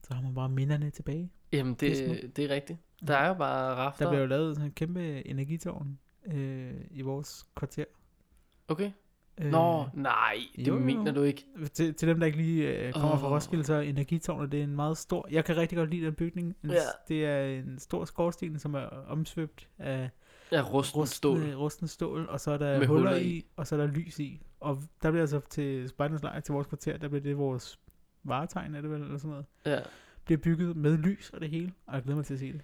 så 0.03 0.15
har 0.15 0.23
man 0.23 0.35
bare 0.35 0.49
minderne 0.49 0.91
tilbage. 0.91 1.31
Jamen, 1.53 1.75
Det 1.75 2.37
det, 2.37 2.45
er 2.45 2.55
rigtigt. 2.55 2.79
Der 3.07 3.17
er 3.17 3.29
jo 3.29 3.35
bare 3.35 3.75
rafter. 3.75 4.05
Der 4.05 4.11
blev 4.13 4.21
jo 4.21 4.27
lavet 4.27 4.57
sådan 4.57 4.69
en 4.69 4.73
kæmpe 4.75 5.27
energitårn 5.27 5.99
øh, 6.27 6.75
i 6.91 7.03
vores 7.03 7.45
kvarter. 7.57 7.85
Okay. 8.69 8.91
Øh, 9.41 9.51
Nå, 9.51 9.89
nej, 9.95 10.37
det 10.57 10.69
jo, 10.69 10.79
mener 10.79 11.13
du 11.13 11.23
ikke. 11.23 11.47
Til, 11.73 11.95
til 11.95 12.09
dem, 12.09 12.21
der 12.21 12.27
ikke 12.27 12.39
lige 12.39 12.79
øh, 12.79 12.93
kommer 12.93 13.13
oh. 13.13 13.21
fra. 13.21 13.29
Roskilde, 13.29 13.65
så 13.65 13.75
er 13.75 13.81
energitårnet, 13.81 14.53
det 14.53 14.61
er 14.61 14.65
en 14.65 14.77
meget 14.77 14.99
stor... 14.99 15.29
Jeg 15.31 15.45
kan 15.45 15.57
rigtig 15.57 15.79
godt 15.79 15.91
lide 15.91 16.07
den 16.07 16.15
bygning. 16.15 16.57
En, 16.65 16.71
Ja. 16.71 16.77
Det 17.09 17.27
er 17.27 17.45
en 17.45 17.79
stor 17.79 18.05
skorsten, 18.05 18.59
som 18.59 18.75
er 18.75 18.87
omsvøbt 18.87 19.69
af 19.79 20.11
Ja, 20.57 20.63
rusten 20.63 21.07
stål. 21.07 21.37
rustne, 21.37 21.55
rusten 21.55 21.89
stål, 21.89 22.27
og 22.29 22.41
så 22.41 22.51
er 22.51 22.57
der 22.59 22.79
Med 22.79 22.87
huller 22.87 23.03
huller 23.11 23.17
i, 23.17 23.29
i. 23.29 23.47
og 23.57 23.67
så 23.67 23.75
er 23.75 23.81
der 23.81 23.87
lys 23.87 24.19
i. 24.19 24.41
Og 24.61 24.83
der 25.03 25.11
bliver 25.11 25.23
altså 25.23 25.41
til 25.51 25.89
Spejdernes 25.89 26.23
Lejr, 26.23 26.41
til 26.41 26.53
vores 26.53 26.67
kvarter, 26.67 26.97
der 26.97 27.09
bliver 27.09 27.23
det 27.23 27.39
vores 27.39 27.79
varetegn, 28.25 28.75
er 28.75 28.81
det 28.81 28.91
vel, 28.91 29.03
eller 29.03 29.19
sådan 29.19 29.31
noget. 29.31 29.47
Ja. 29.67 29.79
Bliver 30.25 30.39
bygget 30.39 30.77
med 30.77 30.97
lys 30.99 31.31
og 31.31 31.41
det 31.41 31.51
hele, 31.51 31.73
og 31.87 31.95
jeg 31.95 32.03
glæder 32.03 32.17
mig 32.17 32.25
til 32.27 32.35
at 32.35 32.41
se 32.41 32.53
det. 32.53 32.61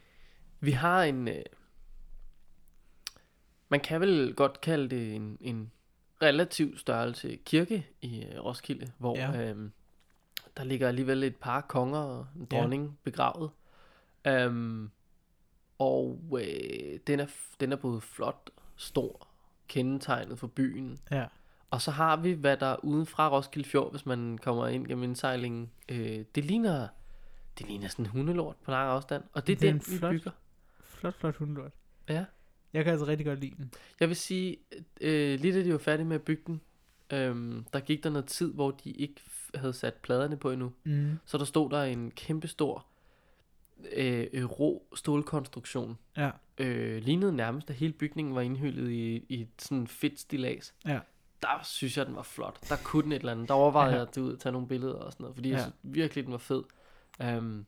Vi 0.60 0.70
har 0.70 1.02
en... 1.04 1.28
Øh, 1.28 1.42
man 3.68 3.80
kan 3.80 4.00
vel 4.00 4.34
godt 4.34 4.60
kalde 4.60 4.88
det 4.96 5.14
en, 5.14 5.38
en 5.40 5.72
relativ 6.22 6.78
størrelse 6.78 7.36
kirke 7.44 7.86
i 8.00 8.24
øh, 8.24 8.44
Roskilde, 8.44 8.92
hvor 8.98 9.16
Ja. 9.16 9.50
øh, 9.52 9.70
der 10.56 10.64
ligger 10.64 10.88
alligevel 10.88 11.22
et 11.22 11.36
par 11.36 11.60
konger 11.60 11.98
og 11.98 12.26
en 12.36 12.44
dronning 12.50 12.84
ja. 12.84 12.90
begravet. 13.10 13.50
Um, 14.48 14.90
og 15.80 16.20
øh, 16.40 16.98
den, 17.06 17.20
er, 17.20 17.26
den 17.60 17.72
er 17.72 17.76
både 17.76 18.00
flot, 18.00 18.50
stor, 18.76 19.26
kendetegnet 19.68 20.38
for 20.38 20.46
byen. 20.46 20.98
Ja. 21.10 21.26
Og 21.70 21.82
så 21.82 21.90
har 21.90 22.16
vi, 22.16 22.32
hvad 22.32 22.56
der 22.56 22.84
uden 22.84 23.06
fra 23.06 23.28
Roskilde 23.36 23.68
Fjord, 23.68 23.90
hvis 23.90 24.06
man 24.06 24.38
kommer 24.38 24.66
ind 24.68 24.86
gennem 24.86 25.04
indsejlingen, 25.04 25.70
øh, 25.88 26.24
det 26.34 26.44
ligner 26.44 26.88
det 27.58 27.68
ligner 27.68 27.88
sådan 27.88 28.04
en 28.04 28.10
hundelort 28.10 28.56
på 28.64 28.70
lang 28.70 28.88
afstand. 28.90 29.22
Og 29.32 29.46
det 29.46 29.52
er, 29.52 29.56
Det 29.58 29.68
er 29.68 29.72
den, 29.72 29.76
en 29.80 29.92
vi 29.92 29.98
flot- 29.98 30.10
bygger. 30.12 30.30
Flot, 30.84 31.14
flot 31.14 31.36
hundelort. 31.36 31.72
Ja. 32.08 32.24
Jeg 32.72 32.84
kan 32.84 32.90
altså 32.92 33.06
rigtig 33.06 33.26
godt 33.26 33.40
lide 33.40 33.54
den. 33.56 33.72
Jeg 34.00 34.08
vil 34.08 34.16
sige, 34.16 34.56
øh, 35.00 35.40
lige 35.40 35.54
da 35.54 35.64
de 35.64 35.72
var 35.72 35.78
færdige 35.78 36.06
med 36.06 36.16
at 36.16 36.22
bygge 36.22 36.42
den, 36.46 36.60
øh, 37.12 37.62
der 37.72 37.80
gik 37.80 38.04
der 38.04 38.10
noget 38.10 38.26
tid, 38.26 38.52
hvor 38.54 38.70
de 38.70 38.90
ikke 38.90 39.20
havde 39.54 39.72
sat 39.72 39.94
pladerne 39.94 40.36
på 40.36 40.50
endnu. 40.50 40.72
Mm. 40.84 41.18
Så 41.24 41.38
der 41.38 41.44
stod 41.44 41.70
der 41.70 41.82
en 41.82 42.10
kæmpe 42.10 42.48
stor 42.48 42.86
øh, 43.92 44.26
øh, 44.32 44.44
rå 44.44 44.82
stålkonstruktion. 44.94 45.98
Ja. 46.16 46.30
Øh, 46.58 47.02
lignede 47.02 47.32
nærmest, 47.32 47.70
at 47.70 47.76
hele 47.76 47.92
bygningen 47.92 48.34
var 48.34 48.40
indhyllet 48.40 48.90
i, 48.90 49.24
i 49.28 49.40
et 49.40 49.48
sådan 49.58 49.86
fedt 49.86 50.20
stilas. 50.20 50.74
Ja. 50.86 50.98
Der 51.42 51.60
synes 51.62 51.98
jeg, 51.98 52.06
den 52.06 52.16
var 52.16 52.22
flot. 52.22 52.68
Der 52.68 52.76
kunne 52.84 53.02
den 53.02 53.12
et 53.12 53.18
eller 53.18 53.32
andet. 53.32 53.48
Der 53.48 53.54
overvejede 53.54 53.90
Ja. 53.90 53.98
jeg 53.98 54.02
at 54.02 54.12
tage 54.12 54.24
ud 54.24 54.32
og 54.32 54.40
tage 54.40 54.52
nogle 54.52 54.68
billeder 54.68 54.94
og 54.94 55.12
sådan 55.12 55.24
noget, 55.24 55.34
fordi 55.34 55.48
ja. 55.48 55.54
jeg 55.54 55.62
synes 55.62 55.76
virkelig, 55.82 56.24
den 56.24 56.32
var 56.32 56.38
fed. 56.38 56.62
Um, 57.38 57.66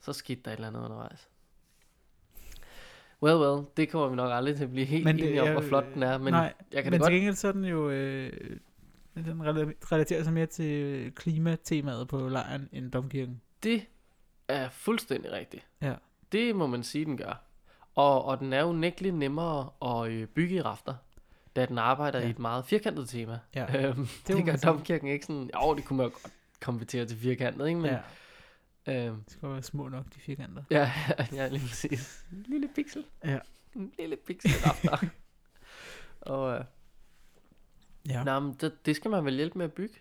så 0.00 0.12
skete 0.12 0.40
der 0.44 0.50
et 0.50 0.54
eller 0.54 0.68
andet 0.68 0.80
undervejs. 0.80 1.28
Well, 3.22 3.36
well, 3.36 3.66
det 3.76 3.88
kommer 3.88 4.08
vi 4.08 4.16
nok 4.16 4.30
aldrig 4.32 4.56
til 4.56 4.64
at 4.64 4.70
blive 4.70 4.86
helt 4.86 5.04
Men 5.04 5.16
det 5.16 5.24
enige 5.26 5.42
om, 5.42 5.48
hvor 5.52 5.60
flot 5.60 5.84
den 5.94 6.02
er, 6.02 6.18
men 6.18 6.32
Nej, 6.32 6.52
jeg 6.72 6.82
kan 6.82 6.90
Men 6.90 6.98
til 7.00 7.04
godt... 7.04 7.12
gengæld 7.12 7.34
så 7.34 7.48
er 7.48 7.52
den 7.52 7.64
jo... 7.64 7.90
Øh, 7.90 8.32
den 9.14 9.40
rela- 9.42 9.92
relaterer 9.92 10.22
sig 10.24 10.32
mere 10.32 10.46
til 10.46 11.12
klimatemaet 11.14 12.08
på 12.08 12.28
lejren 12.28 12.68
end 12.72 12.92
domkirken. 12.92 13.40
Det 13.62 13.86
er 14.52 14.68
fuldstændig 14.68 15.32
rigtigt. 15.32 15.66
Ja. 15.82 15.94
Det 16.32 16.56
må 16.56 16.66
man 16.66 16.82
sige, 16.82 17.04
den 17.04 17.16
gør. 17.16 17.42
Og, 17.94 18.24
og 18.24 18.38
den 18.38 18.52
er 18.52 18.60
jo 18.60 18.72
nægteligt 18.72 19.14
nemmere 19.14 19.70
at 20.04 20.10
øh, 20.12 20.26
bygge 20.28 20.54
i 20.56 20.62
rafter, 20.62 20.94
da 21.56 21.66
den 21.66 21.78
arbejder 21.78 22.18
Ja. 22.20 22.26
i 22.26 22.30
et 22.30 22.38
meget 22.38 22.64
firkantet 22.64 23.08
tema. 23.08 23.38
Ja. 23.54 23.66
Øhm, 23.88 24.06
det, 24.26 24.36
det 24.36 24.44
gør 24.44 24.56
domkirken 24.56 25.08
ikke 25.08 25.26
sådan... 25.26 25.50
Jo, 25.62 25.74
det 25.74 25.84
kunne 25.84 25.96
man 25.96 26.06
jo 26.06 26.10
godt 26.12 26.32
konvertere 26.60 27.06
til 27.06 27.18
firkantet, 27.18 27.68
ikke? 27.68 27.80
Men, 27.80 27.90
ja. 28.86 29.06
Øhm, 29.06 29.22
Det 29.24 29.32
skal 29.32 29.48
være 29.48 29.62
små 29.62 29.88
nok, 29.88 30.04
de 30.14 30.20
firkanter. 30.20 30.62
ja, 30.70 30.92
ja, 31.32 31.48
lige 31.48 31.68
præcis. 31.68 32.24
En 32.32 32.44
lille 32.48 32.68
pixel. 32.74 33.04
Ja. 33.24 33.38
En 33.74 33.92
lille 33.98 34.16
pixel 34.26 34.50
rafter. 34.66 35.06
og 36.20 36.58
øh, 36.58 36.64
Ja. 38.08 38.24
nej, 38.24 38.38
men 38.40 38.54
det, 38.60 38.86
det 38.86 38.96
skal 38.96 39.10
man 39.10 39.24
vel 39.24 39.34
hjælpe 39.34 39.58
med 39.58 39.66
at 39.66 39.72
bygge? 39.72 39.94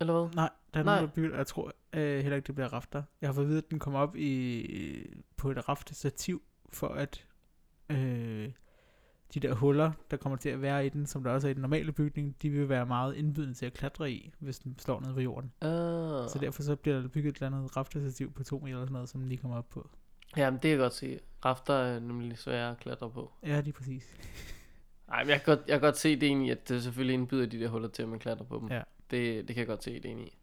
Eller 0.00 0.20
hvad? 0.20 0.34
Nej, 0.34 0.50
der 0.74 0.80
er 0.80 0.84
Nej. 0.84 0.94
nogen, 0.94 1.08
der 1.08 1.14
bygger, 1.14 1.36
jeg 1.36 1.46
tror 1.46 1.72
øh, 1.92 2.20
heller 2.22 2.36
ikke, 2.36 2.46
det 2.46 2.54
bliver 2.54 2.72
rafter. 2.72 3.02
Jeg 3.20 3.28
har 3.28 3.34
fået 3.34 3.44
at 3.44 3.48
vide, 3.48 3.58
at 3.58 3.70
den 3.70 3.78
kommer 3.78 4.00
op 4.00 4.16
i, 4.16 5.06
på 5.36 5.50
et 5.50 5.68
raftestativ, 5.68 6.42
for 6.72 6.88
at 6.88 7.24
øh, 7.90 8.50
de 9.34 9.40
der 9.40 9.54
huller, 9.54 9.92
der 10.10 10.16
kommer 10.16 10.36
til 10.36 10.48
at 10.48 10.62
være 10.62 10.86
i 10.86 10.88
den, 10.88 11.06
som 11.06 11.22
der 11.22 11.30
også 11.30 11.48
er 11.48 11.50
i 11.50 11.54
den 11.54 11.60
normale 11.62 11.92
bygning, 11.92 12.36
de 12.42 12.50
vil 12.50 12.68
være 12.68 12.86
meget 12.86 13.14
indbydende 13.16 13.54
til 13.54 13.66
at 13.66 13.72
klatre 13.72 14.10
i, 14.12 14.32
hvis 14.38 14.58
den 14.58 14.78
står 14.78 15.00
nede 15.00 15.14
på 15.14 15.20
jorden. 15.20 15.52
Ah, 15.60 16.28
Så 16.30 16.38
derfor 16.40 16.62
så 16.62 16.76
bliver 16.76 17.00
der 17.00 17.08
bygget 17.08 17.30
et 17.30 17.36
eller 17.44 17.56
andet 17.56 17.76
raftestativ 17.76 18.32
på 18.32 18.44
to 18.44 18.58
meter 18.58 18.68
eller 18.74 18.84
sådan 18.84 18.92
noget, 18.92 19.08
som 19.08 19.20
den 19.20 19.28
lige 19.28 19.38
kommer 19.38 19.56
op 19.58 19.68
på. 19.68 19.90
Jamen, 20.36 20.54
det 20.54 20.62
kan 20.62 20.70
jeg 20.70 20.78
godt 20.78 20.94
se. 20.94 21.18
Rafter 21.44 21.74
er 21.74 22.00
nemlig 22.00 22.38
svære 22.38 22.70
at 22.70 22.78
klatre 22.78 23.10
på. 23.10 23.32
Ja, 23.42 23.60
lige 23.60 23.72
præcis. 23.72 24.14
Nej, 25.08 25.24
men 25.24 25.30
jeg 25.30 25.42
kan, 25.42 25.56
godt, 25.56 25.68
jeg 25.68 25.74
kan 25.74 25.86
godt 25.86 25.96
se 25.98 26.16
det 26.20 26.26
i, 26.26 26.50
at 26.50 26.68
det 26.68 26.82
selvfølgelig 26.82 27.14
indbyder 27.14 27.46
de 27.46 27.60
der 27.60 27.68
huller 27.68 27.88
til, 27.88 28.02
at 28.02 28.08
man 28.08 28.18
klatrer 28.18 28.44
på 28.44 28.58
dem. 28.58 28.68
Ja. 28.68 28.82
Det, 29.10 29.48
det 29.48 29.54
kan 29.54 29.56
jeg 29.56 29.66
godt 29.66 29.84
se 29.84 29.94
det 30.00 30.08
i. 30.08 30.38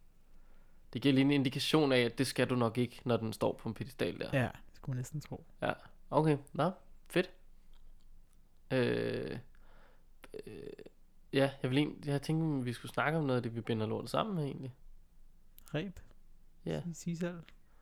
Det 0.93 1.01
giver 1.01 1.13
lige 1.13 1.25
en 1.25 1.31
indikation 1.31 1.91
af, 1.91 1.99
at 1.99 2.17
det 2.17 2.27
skal 2.27 2.49
du 2.49 2.55
nok 2.55 2.77
ikke, 2.77 3.01
når 3.05 3.17
den 3.17 3.33
står 3.33 3.53
på 3.53 3.69
en 3.69 3.75
pedestal 3.75 4.19
der. 4.19 4.29
Ja, 4.33 4.43
det 4.43 4.75
skulle 4.75 4.93
man 4.93 4.97
næsten 4.97 5.21
tro. 5.21 5.45
Okay, 6.09 6.37
nå, 6.53 6.71
fedt. 7.07 7.31
Øh, 8.71 9.37
øh, 10.47 10.63
ja, 11.33 11.51
jeg 11.61 11.69
vil 11.69 11.77
egentlig, 11.77 12.07
jeg 12.07 12.21
tænkte, 12.21 12.59
at 12.59 12.65
vi 12.65 12.73
skulle 12.73 12.91
snakke 12.91 13.19
om 13.19 13.25
noget 13.25 13.37
af 13.37 13.43
det, 13.43 13.55
vi 13.55 13.61
binder 13.61 13.85
lortet 13.85 14.09
sammen 14.09 14.35
med 14.35 14.45
egentlig. 14.45 14.73
Reb. 15.73 15.99
Ja. 16.65 16.81
Sisal. 16.93 17.35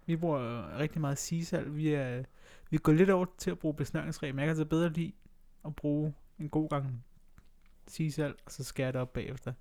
Vi 0.05 0.15
bruger 0.15 0.39
øh, 0.39 0.79
rigtig 0.79 1.01
meget 1.01 1.17
sisal. 1.17 1.75
Vi 1.75 1.93
er, 1.93 2.23
vi 2.69 2.77
går 2.77 2.91
lidt 2.91 3.09
over 3.09 3.25
til 3.37 3.51
at 3.51 3.59
bruge 3.59 3.73
besnøringsreb, 3.73 4.35
men 4.35 4.39
jeg 4.39 4.45
kan 4.45 4.49
altså 4.49 4.65
bedre 4.65 4.89
lide 4.89 5.11
at 5.65 5.75
bruge 5.75 6.13
en 6.39 6.49
god 6.49 6.69
gang 6.69 7.05
sisal, 7.87 8.35
og 8.45 8.51
så 8.51 8.63
skære 8.63 8.91
det 8.91 9.01
op 9.01 9.13
bagefter. 9.13 9.53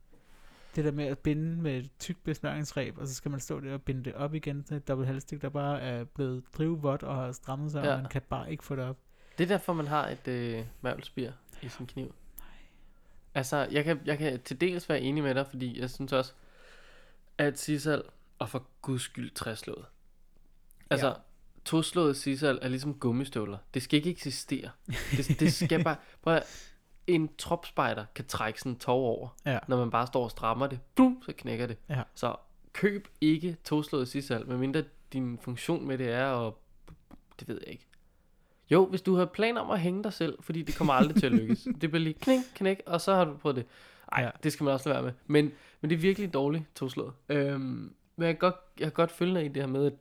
Det 0.77 0.85
der 0.85 0.93
med 0.93 1.05
at 1.05 1.19
binde 1.19 1.62
med 1.62 1.79
et 1.79 1.91
tykt 1.99 2.25
besnøringsreb, 2.25 2.99
og 2.99 3.09
så 3.09 3.14
skal 3.14 3.31
man 3.31 3.41
stå 3.41 3.61
der 3.61 3.75
og 3.75 3.83
binde 3.83 4.05
det 4.05 4.14
op 4.14 4.35
igen 4.35 4.64
til 4.64 4.77
et 4.77 4.89
dobbelt 4.89 5.07
halvstik, 5.07 5.43
der 5.43 5.49
bare 5.49 5.81
er 5.81 6.05
blevet 6.05 6.45
drivvådt 6.59 7.03
og 7.03 7.14
har 7.14 7.33
strammet 7.33 7.73
sig, 7.73 7.85
ja. 7.85 7.95
Og 7.95 8.01
man 8.01 8.11
kan 8.11 8.23
bare 8.23 8.51
ikke 8.51 8.64
få 8.64 8.77
det 8.77 8.85
op. 8.85 8.97
Det 9.39 9.45
er 9.45 9.49
derfor, 9.49 9.73
man 9.73 9.87
har 9.87 10.09
et 10.09 10.29
øh, 10.29 10.64
mavlspir 10.81 11.31
i 11.62 11.69
sin 11.69 11.87
kniv. 11.87 12.14
Altså, 13.35 13.69
jeg 13.71 13.85
kan, 13.85 14.01
jeg 14.05 14.19
kan 14.19 14.41
til 14.41 14.61
dels 14.61 14.89
være 14.89 15.01
enig 15.01 15.23
med 15.23 15.35
dig, 15.35 15.47
fordi 15.47 15.81
jeg 15.81 15.91
synes 15.91 16.12
også, 16.12 16.33
at 17.39 17.59
sisal, 17.59 18.03
og 18.39 18.49
for 18.49 18.66
guds 18.83 19.03
skyld 19.03 19.31
træslået. 19.31 19.85
Altså, 20.91 21.07
ja. 21.07 21.14
toslået 21.64 22.16
sisal 22.16 22.59
er 22.62 22.69
ligesom 22.69 22.95
gummistøvler. 22.95 23.59
Det 23.75 23.83
skal 23.83 23.97
ikke 23.97 24.11
eksistere. 24.11 24.71
Det, 24.87 25.41
det 25.41 25.53
skal 25.53 25.85
bare... 25.85 25.97
Prøv 26.23 26.35
at, 26.35 26.75
en 27.09 27.31
tropspejder 27.39 28.05
kan 28.15 28.25
trække 28.25 28.59
sådan 28.61 28.73
en 28.73 28.79
tov 28.79 29.05
over, 29.07 29.29
Ja. 29.47 29.59
når 29.69 29.77
man 29.77 29.91
bare 29.91 30.07
står 30.07 30.25
og 30.25 30.31
strammer 30.31 30.67
det. 30.67 30.81
Blum, 30.95 31.23
så 31.27 31.33
knækker 31.39 31.67
det. 31.67 31.77
Ja. 31.89 32.03
Så 32.15 32.37
køb 32.73 33.09
ikke 33.21 33.57
toslået 33.65 34.09
sisal, 34.09 34.47
medmindre 34.49 34.85
din 35.13 35.39
funktion 35.43 35.87
med 35.87 35.99
det 35.99 36.09
er 36.13 36.47
at... 36.47 36.53
Det 37.41 37.49
ved 37.49 37.61
jeg 37.65 37.73
ikke. 37.73 37.85
Jo, 38.71 38.87
hvis 38.87 39.03
du 39.03 39.15
har 39.15 39.25
planer 39.25 39.61
om 39.61 39.71
at 39.71 39.81
hænge 39.81 40.03
dig 40.03 40.13
selv, 40.13 40.39
fordi 40.43 40.63
det 40.63 40.77
kommer 40.77 40.93
aldrig 40.95 41.17
til 41.17 41.27
at 41.27 41.33
lykkes. 41.33 41.69
Det 41.81 41.91
bliver 41.91 41.99
lige 41.99 42.15
knæk, 42.15 42.39
knæk, 42.55 42.83
og 42.87 43.01
så 43.01 43.15
har 43.15 43.25
du 43.25 43.37
prøvet 43.37 43.57
det. 43.57 43.67
Ej, 44.13 44.21
Ja. 44.21 44.25
ja. 44.27 44.31
det 44.43 44.53
skal 44.53 44.65
man 44.65 44.75
også 44.75 44.89
lade 44.89 45.03
være 45.03 45.13
med. 45.13 45.13
Men, 45.27 45.53
men 45.81 45.91
det 45.91 45.97
er 45.97 46.01
virkelig 46.01 46.35
dårligt 46.35 46.65
toslået. 46.75 47.13
Øhm, 47.29 47.61
men 48.17 48.27
jeg 48.27 48.35
kan, 48.35 48.39
godt, 48.39 48.55
jeg 48.79 48.85
kan 48.87 48.93
godt 48.93 49.11
følge 49.11 49.35
dig 49.35 49.45
i 49.45 49.49
det 49.49 49.63
her 49.63 49.67
med, 49.69 49.87
at 49.87 49.93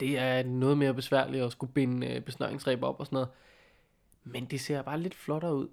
det 0.00 0.18
er 0.18 0.42
noget 0.42 0.78
mere 0.78 0.94
besværligt 0.94 1.44
at 1.44 1.52
skulle 1.52 1.72
binde 1.72 2.06
øh, 2.06 2.20
besnøringsreb 2.22 2.82
op 2.82 3.00
og 3.00 3.06
sådan 3.06 3.14
noget. 3.16 3.28
Men 4.24 4.44
det 4.44 4.60
ser 4.60 4.82
bare 4.82 5.00
lidt 5.00 5.14
flottere 5.14 5.54
ud. 5.56 5.68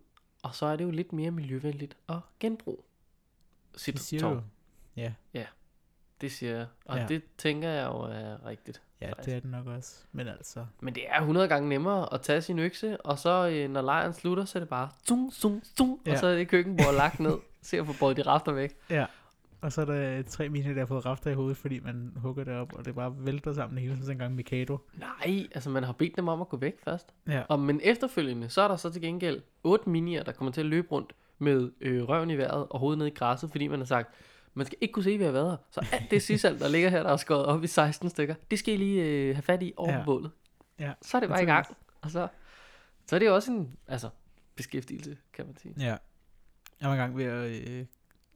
Og 0.48 0.56
så 0.56 0.66
er 0.66 0.76
det 0.76 0.84
jo 0.84 0.92
lidt 0.92 1.14
mere 1.14 1.32
miljøvenligt 1.32 1.98
at 2.10 2.16
genbruge 2.40 2.78
sit 3.76 3.94
Det 3.94 4.02
siger 4.02 4.20
tov. 4.22 4.34
du. 4.36 4.42
Ja, 4.98 5.14
Det 6.22 6.32
siger 6.32 6.58
jeg. 6.58 6.66
Og 6.86 6.96
Ja. 6.96 7.02
ja. 7.02 7.08
det 7.08 7.22
tænker 7.38 7.70
jeg 7.70 7.86
jo 7.88 7.98
er 8.00 8.46
rigtigt. 8.46 8.82
ja 9.02 9.10
Faktisk. 9.10 9.26
det 9.26 9.36
er 9.36 9.40
det 9.40 9.50
nok 9.52 9.68
også. 9.68 9.96
Men 10.12 10.28
altså, 10.28 10.66
Men 10.80 10.96
det 10.96 11.04
er 11.10 11.20
100 11.20 11.48
gange 11.48 11.70
nemmere 11.70 12.14
at 12.14 12.22
tage 12.22 12.42
sin 12.42 12.60
økse, 12.60 13.02
og 13.02 13.20
så 13.20 13.48
øh, 13.50 13.70
når 13.70 13.82
lejren 13.82 14.14
slutter, 14.14 14.46
så 14.46 14.58
er 14.58 14.60
det 14.60 14.70
bare 14.70 14.90
zoom, 15.08 15.32
zoom, 15.32 15.62
zoom, 15.78 16.00
ja. 16.06 16.10
Ja. 16.10 16.16
og 16.16 16.20
så 16.20 16.28
er 16.28 16.36
det 16.36 16.48
køkkenbord 16.48 16.94
lagt 16.96 17.20
ned. 17.20 17.38
Se 17.62 17.80
at 17.80 17.86
få 17.86 17.94
båret 18.00 18.18
de 18.18 18.22
rafter 18.22 18.52
væk. 18.52 18.76
ja. 18.90 19.06
Og 19.62 19.72
så 19.72 19.82
er 19.82 19.86
der 19.86 20.22
tre 20.22 20.50
mine, 20.50 20.74
der 20.74 20.80
har 20.80 20.86
fået 20.86 21.06
rafter 21.06 21.32
i 21.32 21.34
hovedet, 21.34 21.58
fordi 21.58 21.80
man 21.80 22.12
hugger 22.16 22.44
det 22.44 22.54
op, 22.54 22.74
og 22.74 22.86
det 22.86 22.96
bare 22.96 23.14
vælter 23.18 23.54
sammen 23.54 23.78
det 23.78 23.84
hele, 23.84 23.98
som 24.04 24.12
en 24.12 24.18
gang 24.18 24.36
Mikado. 24.36 24.78
Nej, 24.94 25.48
altså 25.56 25.70
man 25.70 25.84
har 25.84 25.94
bedt 25.94 26.16
dem 26.18 26.28
om 26.28 26.42
at 26.42 26.50
gå 26.50 26.58
væk 26.58 26.74
først. 26.84 27.14
Ja. 27.28 27.44
Og 27.50 27.60
men 27.60 27.80
efterfølgende, 27.84 28.50
så 28.50 28.62
er 28.62 28.68
der 28.68 28.76
så 28.76 28.90
til 28.90 29.02
gengæld 29.02 29.42
otte 29.64 29.90
minier, 29.90 30.24
der 30.24 30.32
kommer 30.32 30.52
til 30.52 30.62
at 30.62 30.68
løbe 30.68 30.88
rundt 30.92 31.14
med 31.40 31.72
øh, 31.82 32.04
røven 32.04 32.30
i 32.30 32.38
vejret 32.38 32.68
og 32.70 32.80
hovedet 32.80 32.98
ned 32.98 33.08
i 33.08 33.10
græsset, 33.10 33.52
fordi 33.52 33.68
man 33.68 33.80
har 33.80 33.86
sagt, 33.86 34.10
man 34.54 34.66
skal 34.66 34.78
ikke 34.82 34.92
kunne 34.92 35.04
se, 35.04 35.12
at 35.12 35.20
vi 35.20 35.24
har 35.24 35.32
været 35.32 35.50
her. 35.52 35.58
Så 35.72 35.88
alt 35.92 36.12
det 36.12 36.22
sisal, 36.22 36.60
der 36.60 36.68
ligger 36.70 36.90
her, 36.90 37.04
der 37.04 37.10
er 37.10 37.18
skåret 37.18 37.46
op 37.46 37.64
i 37.64 37.68
16 37.68 38.10
stykker, 38.10 38.36
det 38.52 38.60
skal 38.60 38.74
I 38.74 38.78
lige 38.78 39.04
øh, 39.04 39.36
have 39.36 39.42
fat 39.42 39.64
i 39.64 39.74
over 39.78 39.94
Ja. 39.94 40.04
bålet. 40.06 40.32
Ja, 40.80 40.94
Så 41.02 41.18
er 41.18 41.20
det 41.22 41.30
bare 41.30 41.44
i 41.44 41.46
gang. 41.46 41.66
Og 42.02 42.12
så, 42.12 42.28
så 43.08 43.16
er 43.16 43.20
det 43.20 43.26
jo 43.26 43.36
også 43.36 43.52
en 43.52 43.78
altså, 43.88 44.10
beskæftigelse, 44.56 45.18
kan 45.34 45.46
man 45.46 45.58
sige. 45.58 45.74
Ja. 45.80 45.96
Jeg 46.82 46.90
var 46.90 46.92
engang 46.92 47.18
ved 47.18 47.26
at 47.26 47.70
øh, 47.70 47.86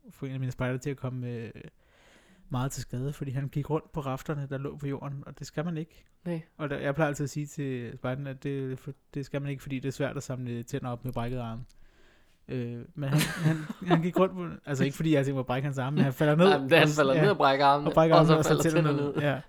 få 0.10 0.26
en 0.26 0.32
af 0.32 0.40
mine 0.40 0.52
spejder 0.52 0.78
til 0.78 0.90
at 0.90 0.98
komme 0.98 1.28
øh, 1.28 1.52
meget 2.50 2.72
til 2.72 2.82
skade, 2.82 3.14
fordi 3.14 3.32
han 3.32 3.48
gik 3.48 3.70
rundt 3.70 3.92
på 3.92 4.00
rafterne, 4.02 4.48
der 4.50 4.58
lå 4.58 4.78
på 4.78 4.88
jorden, 4.88 5.24
og 5.26 5.40
det 5.40 5.48
skal 5.48 5.66
man 5.66 5.78
ikke. 5.78 6.06
Nej. 6.26 6.42
Og 6.58 6.70
der, 6.70 6.78
jeg 6.78 6.96
plejer 6.96 7.08
altid 7.08 7.24
at 7.24 7.30
sige 7.30 7.46
til 7.46 7.92
spejderen, 7.98 8.28
at 8.28 8.44
det, 8.44 8.80
det 9.14 9.26
skal 9.26 9.42
man 9.42 9.52
ikke, 9.52 9.62
fordi 9.64 9.80
det 9.80 9.88
er 9.88 9.92
svært 9.94 10.18
at 10.18 10.24
samle 10.24 10.64
tænder 10.64 10.90
op 10.90 11.06
med 11.06 11.14
brækket 11.14 11.40
arm. 11.40 11.66
Øh, 12.48 12.80
men 12.96 13.10
han, 13.10 13.20
han, 13.20 13.58
han 13.88 14.02
gik 14.02 14.20
rundt 14.20 14.34
på, 14.34 14.48
altså 14.66 14.84
ikke 14.84 14.96
fordi 14.96 15.14
jeg 15.14 15.26
tænkte 15.26 15.36
på 15.36 15.40
at 15.40 15.46
brække 15.46 15.66
hans 15.66 15.78
arme, 15.78 15.96
men 15.96 16.04
han 16.04 16.14
falder 16.14 16.36
ned. 16.36 16.50
Nej, 16.50 16.58
men 16.58 16.70
da 16.70 16.80
han 16.80 16.88
falder 16.88 17.14
ja, 17.16 17.22
ned 17.22 17.30
og 17.30 17.38
brækker 17.38 17.66
armen, 17.66 17.88
og 17.88 17.94
brækker 17.94 18.16
og 18.16 18.26
så 18.26 18.38
og 18.38 18.44
så 18.44 18.48
falder 18.50 18.64
tænder 18.64 18.78
tænderne 18.78 18.98
ned. 18.98 19.14
ned. 19.14 19.22
Ja. 19.22 19.42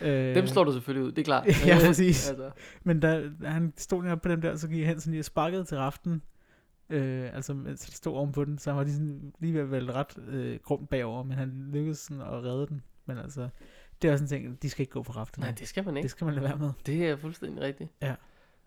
Ja. 0.00 0.30
Øh, 0.30 0.34
Dem 0.34 0.46
slår 0.46 0.64
du 0.64 0.72
selvfølgelig 0.72 1.06
ud, 1.06 1.12
det 1.12 1.18
er 1.18 1.24
klart. 1.24 1.46
Ja, 1.66 1.78
præcis. 1.86 2.28
altså, 2.30 2.50
Men 2.82 3.00
da 3.00 3.30
han 3.44 3.72
stod 3.76 4.06
oppe 4.08 4.22
på 4.22 4.28
dem 4.28 4.40
der, 4.40 4.56
så 4.56 4.68
gik 4.68 4.86
hen 4.86 5.00
sådan 5.00 5.10
lige 5.10 5.20
og 5.20 5.24
sparkede 5.24 5.64
til 5.64 5.76
raften. 5.78 6.22
Øh, 6.94 7.34
altså, 7.34 7.54
mens 7.54 7.84
han 7.84 7.92
stod 7.92 8.16
oven 8.16 8.32
på 8.32 8.44
den, 8.44 8.58
så 8.58 8.70
han 8.70 8.76
var 8.78 8.84
lige, 8.84 8.94
sådan, 8.94 9.32
lige 9.38 9.54
ved 9.54 9.60
at 9.60 9.70
vælge 9.70 9.92
ret 9.92 10.18
øh, 10.28 10.58
grumt 10.62 10.88
bagover, 10.88 11.22
men 11.22 11.38
han 11.38 11.68
lykkedes 11.72 11.98
sådan 11.98 12.20
at 12.22 12.28
redde 12.44 12.66
den. 12.66 12.82
Men 13.06 13.18
altså, 13.18 13.48
det 14.02 14.08
er 14.08 14.12
også 14.12 14.24
en 14.24 14.28
ting, 14.28 14.62
de 14.62 14.70
skal 14.70 14.82
ikke 14.82 14.92
gå 14.92 15.02
på 15.02 15.12
raften. 15.12 15.42
nej, 15.42 15.50
det 15.50 15.68
skal 15.68 15.84
man 15.84 15.96
ikke. 15.96 16.02
det 16.04 16.10
skal 16.10 16.24
man 16.24 16.34
lade 16.34 16.44
være 16.44 16.56
med. 16.58 16.70
Det 16.86 17.08
er 17.08 17.16
fuldstændig 17.16 17.60
rigtigt. 17.62 17.90
Ja. 18.02 18.14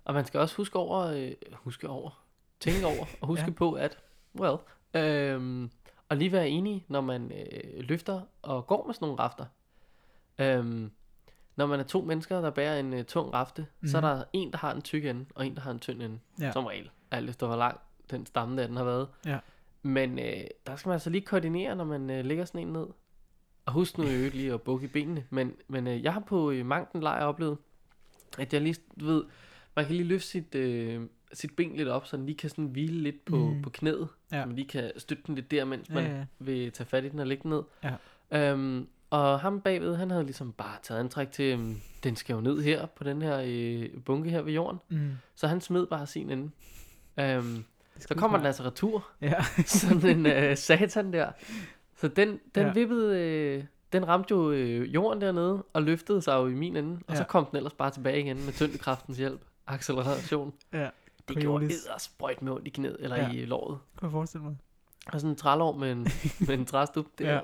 Og 0.05 0.13
man 0.13 0.25
skal 0.25 0.39
også 0.39 0.55
huske 0.57 0.79
over, 0.79 0.99
øh, 1.05 1.31
huske 1.53 1.89
over, 1.89 2.23
tænke 2.59 2.85
over, 2.85 3.05
og 3.21 3.27
huske 3.31 3.45
Ja. 3.45 3.51
på, 3.51 3.73
at, 3.73 3.97
well, 4.39 4.57
øhm, 4.93 5.71
og 6.09 6.17
lige 6.17 6.31
være 6.31 6.49
enige, 6.49 6.85
når 6.87 7.01
man 7.01 7.31
øh, 7.31 7.79
løfter 7.79 8.21
og 8.41 8.67
går 8.67 8.85
med 8.85 8.93
sådan 8.93 9.05
nogle 9.05 9.19
rafter. 9.21 9.45
Øhm, 10.39 10.91
når 11.55 11.65
man 11.65 11.79
er 11.79 11.83
to 11.83 12.01
mennesker, 12.01 12.41
der 12.41 12.49
bærer 12.49 12.79
en 12.79 12.93
øh, 12.93 13.03
tung 13.05 13.33
rafte, 13.33 13.61
mm-hmm. 13.61 13.87
så 13.87 13.97
er 13.97 14.01
Mhm. 14.01 14.17
der 14.19 14.23
en, 14.33 14.51
der 14.51 14.57
har 14.57 14.73
en 14.73 14.81
tyk 14.81 15.05
ende, 15.05 15.25
og 15.35 15.45
en, 15.47 15.55
der 15.55 15.61
har 15.61 15.71
en 15.71 15.79
tynd 15.79 16.01
ende. 16.01 16.19
Ja. 16.41 16.51
Som 16.51 16.65
regel. 16.65 16.89
Alt 17.11 17.29
efter, 17.29 17.47
hvor 17.47 17.55
lang 17.55 17.79
den 18.11 18.25
stamme 18.25 18.61
der 18.61 18.67
den 18.67 18.77
har 18.77 18.83
været. 18.83 19.07
Ja. 19.25 19.39
Men 19.81 20.19
øh, 20.19 20.43
der 20.67 20.75
skal 20.75 20.89
man 20.89 20.93
altså 20.93 21.09
lige 21.09 21.21
koordinere, 21.21 21.75
når 21.75 21.83
man 21.83 22.09
øh, 22.09 22.25
lægger 22.25 22.45
sådan 22.45 22.61
en 22.61 22.73
ned. 22.73 22.87
Og 23.65 23.73
husk 23.73 23.97
nu 23.97 24.03
i 24.03 24.15
øvrigt 24.15 24.35
lige 24.35 24.53
at 24.53 24.61
bukke 24.61 24.85
i 24.85 24.89
benene. 24.89 25.23
Men, 25.29 25.53
men 25.67 25.87
øh, 25.87 26.03
jeg 26.03 26.13
har 26.13 26.19
på 26.19 26.51
øh, 26.51 26.65
manken 26.65 27.01
lejr 27.01 27.23
oplevet, 27.25 27.57
at 28.37 28.53
jeg 28.53 28.61
lige, 28.61 28.75
du 28.99 29.05
ved, 29.05 29.23
man 29.75 29.85
kan 29.85 29.95
lige 29.95 30.07
løfte 30.07 30.27
sit, 30.27 30.55
øh, 30.55 31.01
sit 31.33 31.55
ben 31.55 31.75
lidt 31.75 31.87
op, 31.87 32.05
så 32.07 32.17
den 32.17 32.25
lige 32.25 32.37
kan 32.37 32.49
sådan 32.49 32.65
hvile 32.65 33.01
lidt 33.03 33.25
på, 33.25 33.35
Mm. 33.37 33.61
på 33.61 33.69
knæet. 33.69 34.07
Ja. 34.31 34.41
Så 34.41 34.45
man 34.47 34.55
lige 34.55 34.67
kan 34.67 34.91
støtte 34.97 35.23
den 35.27 35.35
lidt 35.35 35.51
der, 35.51 35.65
mens 35.65 35.89
Ja, 35.89 35.93
man 35.93 36.03
ja. 36.05 36.25
vil 36.39 36.71
tage 36.71 36.87
fat 36.87 37.05
i 37.05 37.09
den 37.09 37.19
og 37.19 37.27
lægge 37.27 37.43
den 37.43 37.49
ned. 37.51 37.63
Ja. 38.31 38.51
Øhm, 38.51 38.87
og 39.09 39.39
ham 39.39 39.61
bagved, 39.61 39.95
han 39.95 40.11
havde 40.11 40.23
ligesom 40.23 40.51
bare 40.53 40.77
taget 40.83 40.99
antræk 40.99 41.31
til, 41.31 41.45
øhm, 41.53 41.75
den 42.03 42.15
skal 42.15 42.33
jo 42.33 42.41
ned 42.41 42.61
her 42.61 42.85
på 42.85 43.03
den 43.03 43.21
her 43.21 43.41
øh, 43.45 43.89
bunke 44.05 44.29
her 44.29 44.41
ved 44.41 44.53
jorden. 44.53 44.79
Mm. 44.89 45.11
Så 45.35 45.47
han 45.47 45.61
smed 45.61 45.87
bare 45.87 46.07
sin 46.07 46.29
ende. 46.29 46.49
Øhm, 47.19 47.63
så 47.99 48.15
kommer 48.15 48.37
den 48.37 48.47
altså 48.47 48.63
retur. 48.63 49.07
Ja. 49.21 49.43
Sådan 49.65 50.05
en 50.19 50.25
øh, 50.25 50.57
satan 50.57 51.13
der. 51.13 51.31
Så 51.95 52.07
den, 52.07 52.39
den 52.55 52.65
Ja. 52.65 52.73
vippede, 52.73 53.19
øh, 53.19 53.63
den 53.93 54.07
ramte 54.07 54.31
jo 54.33 54.51
øh, 54.51 54.93
jorden 54.93 55.21
dernede, 55.21 55.63
og 55.73 55.83
løftede 55.83 56.21
sig 56.21 56.33
jo 56.33 56.47
i 56.47 56.53
min 56.53 56.75
ende. 56.75 56.99
Og 57.07 57.13
Ja. 57.13 57.15
så 57.15 57.23
kom 57.23 57.45
den 57.45 57.57
ellers 57.57 57.73
bare 57.73 57.91
tilbage 57.91 58.19
igen 58.19 58.45
med 58.45 58.53
tyngdekraftens 58.53 59.17
hjælp. 59.17 59.41
Acceleration. 59.67 60.53
ja. 60.73 60.77
Det 60.79 61.35
Coriolis. 61.35 61.41
gjorde 61.43 61.65
eddersprøjt 61.65 62.41
med 62.41 62.51
ondt 62.51 62.67
i 62.67 62.69
knæet, 62.69 62.97
eller 62.99 63.15
Ja. 63.15 63.29
i 63.31 63.45
låret. 63.45 63.79
Kan 63.99 64.05
jeg 64.05 64.11
forestille 64.11 64.43
mig. 64.45 64.55
Og 65.13 65.19
sådan 65.21 65.29
en 65.29 65.35
trælår 65.35 65.77
med 65.77 65.91
en, 65.91 66.07
med 66.47 66.49
en 66.57 66.65
træstup. 66.65 67.05
Det 67.17 67.25
Ja. 67.25 67.33
ja. 67.33 67.39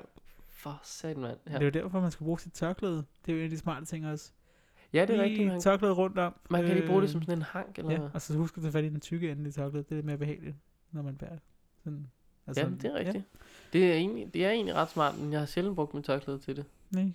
For 0.50 0.80
satan, 0.82 1.22
mand. 1.22 1.36
Ja. 1.46 1.52
Det 1.52 1.60
er 1.60 1.64
jo 1.64 1.70
derfor, 1.70 2.00
man 2.00 2.10
skal 2.10 2.24
bruge 2.24 2.40
sit 2.40 2.52
tørklæde. 2.52 3.04
Det 3.26 3.32
er 3.32 3.32
jo 3.32 3.38
en 3.38 3.44
af 3.44 3.50
de 3.50 3.58
smarte 3.58 3.86
ting 3.86 4.06
også. 4.06 4.30
Ja, 4.94 5.00
det 5.00 5.10
er 5.10 5.14
Lige 5.16 5.22
rigtigt. 5.22 5.48
Man, 5.48 5.60
tørklæde 5.60 5.92
rundt 5.92 6.18
om. 6.18 6.34
man 6.50 6.64
kan 6.64 6.74
lige 6.76 6.86
bruge 6.86 7.00
det 7.00 7.06
Øh, 7.08 7.12
som 7.12 7.22
sådan 7.22 7.38
en 7.38 7.42
hank, 7.42 7.78
eller 7.78 7.92
Ja, 7.92 8.08
og 8.14 8.22
så 8.22 8.36
husk 8.36 8.56
at 8.56 8.62
tage 8.62 8.72
fat 8.72 8.84
i 8.84 8.88
den 8.88 9.00
tykke 9.00 9.30
ende 9.30 9.48
i 9.48 9.52
tørklædet. 9.52 9.88
Det 9.90 9.98
er 9.98 10.02
mere 10.02 10.18
behageligt, 10.18 10.56
når 10.92 11.02
man 11.02 11.16
bærer 11.16 11.30
det. 11.32 11.40
Sådan, 11.84 12.06
Altså, 12.46 12.62
ja, 12.62 12.68
det 12.70 12.84
er 12.84 12.94
rigtigt. 12.94 13.16
Ja. 13.16 13.38
Det, 13.78 13.90
er 13.92 13.94
egentlig, 13.94 14.34
det 14.34 14.44
er 14.44 14.50
egentlig 14.50 14.74
ret 14.74 14.90
smart, 14.90 15.18
men 15.18 15.32
jeg 15.32 15.38
har 15.40 15.46
sjældent 15.46 15.74
brugt 15.76 15.94
mit 15.94 16.04
tørklæde 16.04 16.38
til 16.38 16.56
det. 16.56 16.64
Ja, 16.94 16.98
nej, 17.02 17.12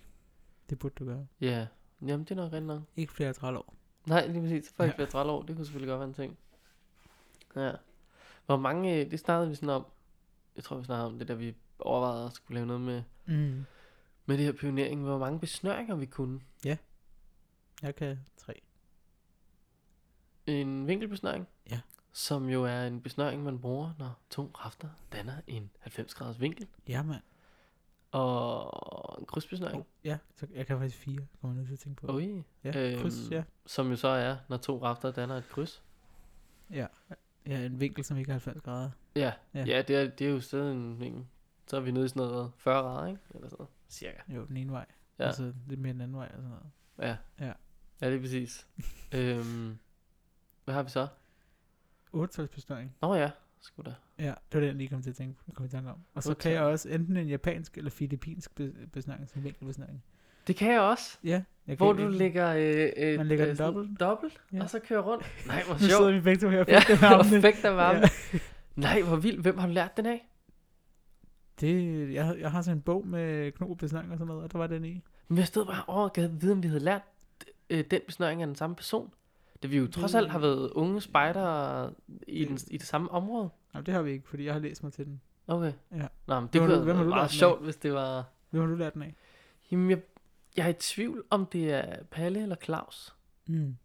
det 0.69 0.80
burde 0.80 0.95
du 0.99 1.05
gøre. 1.05 1.27
Ja, 1.41 1.67
jamen 2.01 2.19
det 2.19 2.32
er 2.32 2.36
nok 2.36 2.51
rigtig 2.53 2.67
nok. 2.67 2.82
Ikke 2.97 3.13
flere 3.13 3.34
trælår. 3.34 3.73
Nej, 4.05 4.27
lige 4.27 4.41
præcis. 4.41 4.65
Så 4.65 4.71
får 4.75 4.84
jeg 4.84 4.93
Ja. 4.97 5.03
ikke 5.03 5.11
flere 5.11 5.25
år. 5.25 5.41
Det 5.41 5.55
kunne 5.55 5.65
selvfølgelig 5.65 5.89
godt 5.89 5.99
være 5.99 6.07
en 6.07 6.13
ting. 6.13 6.38
Ja. 7.55 7.71
Hvor 8.45 8.57
mange, 8.57 8.95
øh, 9.05 9.11
det 9.11 9.19
snakkede 9.19 9.49
vi 9.49 9.55
sådan 9.55 9.69
om, 9.69 9.86
jeg 10.55 10.63
tror 10.63 10.77
vi 10.77 10.84
snakkede 10.84 11.07
om 11.07 11.19
det, 11.19 11.27
da 11.27 11.34
vi 11.34 11.55
overvejede 11.80 12.25
at 12.25 12.34
skulle 12.34 12.55
lave 12.55 12.67
noget 12.67 12.82
med, 12.82 13.03
Mm. 13.25 13.65
med 14.25 14.38
det 14.38 14.45
her 14.45 14.51
pionering. 14.51 15.01
Hvor 15.03 15.17
mange 15.17 15.39
besnøringer 15.39 15.95
vi 15.95 16.05
kunne. 16.05 16.39
Jeg 17.82 17.95
kan 17.95 18.19
tre. 18.38 18.61
En 20.45 20.88
vinkelbesnøring. 20.88 21.47
Ja. 21.71 21.80
Som 22.11 22.49
jo 22.49 22.63
er 22.65 22.84
en 22.88 23.01
besnøring, 23.01 23.43
man 23.43 23.59
bruger, 23.61 23.93
når 23.99 24.19
to 24.30 24.51
rafter 24.59 24.89
danner 25.11 25.41
en 25.47 25.69
90 25.80 26.13
graders 26.15 26.39
vinkel. 26.41 26.67
Ja, 26.88 27.03
mand. 27.03 27.21
og 28.11 29.19
en 29.19 29.25
krydsbesnøring. 29.25 29.80
Oh, 29.80 29.86
ja, 30.03 30.17
så 30.36 30.47
jeg 30.51 30.67
kan 30.67 30.77
faktisk 30.80 30.97
fire, 30.97 31.27
kommer 31.41 31.55
jeg 31.55 31.57
nødt 31.57 31.67
til 31.67 31.73
at 31.73 31.80
tænke 31.80 32.01
på. 32.07 32.13
Oj. 32.15 32.43
ja, 32.63 32.91
øhm, 32.91 33.01
kryds, 33.01 33.32
ja. 33.32 33.43
Som 33.65 33.89
jo 33.89 33.95
så 33.95 34.07
er, 34.07 34.38
når 34.49 34.57
to 34.57 34.84
rafter 34.84 35.11
danner 35.11 35.36
et 35.38 35.49
kryds. 35.49 35.84
ja. 36.69 36.88
Ja, 37.45 37.65
en 37.65 37.80
vinkel, 37.80 38.03
som 38.03 38.17
ikke 38.17 38.30
er 38.30 38.34
90 38.34 38.61
grader. 38.63 38.91
Ja, 39.15 39.34
Ja. 39.53 39.63
ja. 39.65 39.82
det, 39.82 39.95
er, 39.95 40.09
det 40.09 40.27
er 40.27 40.32
jo 40.32 40.41
stadig 40.41 40.71
en 40.71 40.99
vinkel. 40.99 41.25
Så 41.67 41.77
er 41.77 41.82
vi 41.82 41.91
nede 41.91 42.05
i 42.05 42.07
sådan 42.07 42.19
noget 42.27 42.51
40 42.57 42.82
grader, 42.84 43.07
ikke? 43.07 43.21
Eller 43.30 43.47
sådan 43.49 43.57
noget. 43.59 43.69
Cirka. 43.89 44.17
Jo, 44.27 44.45
den 44.45 44.57
ene 44.57 44.71
vej. 44.71 44.86
Ja. 45.19 45.23
Altså 45.25 45.53
lidt 45.67 45.80
mere 45.80 45.93
den 45.93 46.01
anden 46.01 46.17
vej 46.17 46.25
og 46.27 46.36
sådan 46.36 46.49
noget. 46.49 46.65
Ja. 46.99 47.45
Ja. 47.45 47.53
Ja, 48.02 48.10
det 48.10 48.16
er 48.16 48.20
præcis. 48.22 48.68
øhm, 49.16 49.78
hvad 50.66 50.74
har 50.76 50.84
vi 50.84 50.89
så? 50.89 51.08
8 52.12 52.47
besnøring. 52.56 52.95
Nå 53.02 53.16
ja, 53.16 53.32
sgu 53.62 53.82
da. 53.82 53.93
Ja, 54.20 54.24
det 54.26 54.34
var 54.54 54.60
den, 54.60 54.68
jeg 54.68 54.76
lige 54.76 54.88
kom 54.89 55.02
til 55.02 55.10
at 55.10 55.16
tænke 55.16 55.39
kom 55.54 55.66
i 55.66 55.70
tanke 55.70 55.89
om. 55.89 55.97
Og 56.14 56.24
så 56.24 56.34
kan 56.34 56.52
jeg 56.52 56.62
også 56.62 56.89
enten 56.89 57.18
en 57.18 57.28
japansk 57.28 57.78
eller 57.78 57.91
filippinsk 57.91 58.56
be- 58.56 58.74
besnøring, 58.93 59.30
som 59.30 59.43
vinkelbesnøring. 59.43 60.04
Det 60.47 60.56
kan 60.56 60.72
jeg 60.72 60.82
også. 60.82 61.18
Ja, 61.24 61.43
jeg 61.68 61.76
Hvor 61.78 61.93
du 61.93 62.00
ikke- 62.08 62.18
lægger, 62.18 62.54
øh, 62.54 62.89
øh, 62.97 63.18
Man 63.18 63.28
lægger 63.28 63.45
øh, 63.45 63.50
den 63.50 63.58
dobbelt. 63.66 64.00
dobbelt 64.00 64.41
Ja. 64.54 64.62
og 64.64 64.70
så 64.70 64.80
kører 64.80 65.02
rundt. 65.02 65.26
Nej, 65.47 65.64
hvor 65.64 65.74
Nu 65.74 65.80
sidder 65.80 65.97
sjovt. 65.97 66.14
vi 66.14 66.20
begge 66.22 66.41
to 66.41 66.50
her 66.50 66.60
og 66.60 66.66
fik 66.66 66.74
ja, 66.74 66.80
det 66.88 67.00
perfekt 67.00 67.66
af 67.66 67.76
varme. 67.76 68.00
Ja. 68.34 68.39
Nej, 68.76 69.02
hvor 69.02 69.16
vildt. 69.16 69.41
Hvem 69.41 69.58
har 69.58 69.68
du 69.68 69.74
lært 69.74 69.97
den 69.97 70.06
af? 70.06 70.26
Det, 71.60 72.14
jeg, 72.14 72.36
jeg 72.39 72.52
har 72.52 72.62
sådan 72.62 72.78
en 72.78 72.82
bog 72.82 73.08
med 73.08 73.52
knobesnøring 73.52 74.12
og 74.12 74.18
sådan 74.18 74.28
noget, 74.28 74.43
og 74.43 74.52
der 74.52 74.58
var 74.58 74.68
den 74.68 74.86
i. 74.86 75.04
Men 75.28 75.38
jeg 75.38 75.47
stod 75.47 75.66
bare 75.66 75.84
over 75.88 76.04
og 76.04 76.14
gad 76.14 76.28
vide, 76.28 76.52
om 76.52 76.64
vi 76.64 76.68
havde 76.68 76.84
lært 76.84 77.02
øh, 77.70 77.84
den 77.91 78.01
besnøring 78.05 78.41
af 78.41 78.47
den 78.47 78.55
samme 78.55 78.76
person. 78.76 79.13
Da 79.63 79.67
vi 79.67 79.78
jo 79.78 79.88
trods 79.88 80.15
alt 80.15 80.30
har 80.32 80.39
været 80.39 80.70
unge 80.72 81.01
spejdere 81.01 81.93
i, 82.28 82.45
den, 82.45 82.59
i 82.72 82.78
det 82.78 82.88
samme 82.88 83.11
område. 83.11 83.49
Nej, 83.74 83.82
det 83.84 83.93
har 83.93 84.01
vi 84.01 84.11
ikke, 84.11 84.28
fordi 84.30 84.45
jeg 84.45 84.53
har 84.53 84.59
læst 84.61 84.84
mig 84.84 84.93
til 84.93 85.05
den. 85.05 85.22
Okay. 85.47 85.74
Ja. 85.91 86.07
Nå, 86.28 86.39
men 86.39 86.49
det 86.53 86.61
Hvem 86.61 86.70
kunne 86.72 86.84
hvem 86.84 87.11
har 87.11 87.28
du 87.28 87.34
sjovt, 87.34 87.63
hvis 87.63 87.76
det 87.76 87.93
var... 87.93 88.26
Hvem 88.49 88.61
har 88.61 88.70
du 88.70 88.76
lært 88.76 88.93
den 88.93 89.01
af? 89.01 89.15
Jamen, 89.72 89.89
jeg, 89.89 90.01
jeg 90.57 90.65
er 90.65 90.70
i 90.70 90.74
tvivl, 90.74 91.24
om 91.30 91.45
det 91.45 91.74
er 91.74 92.03
Palle 92.03 92.41
eller 92.41 92.55
Claus, 92.63 93.15
Mm. 93.47 93.76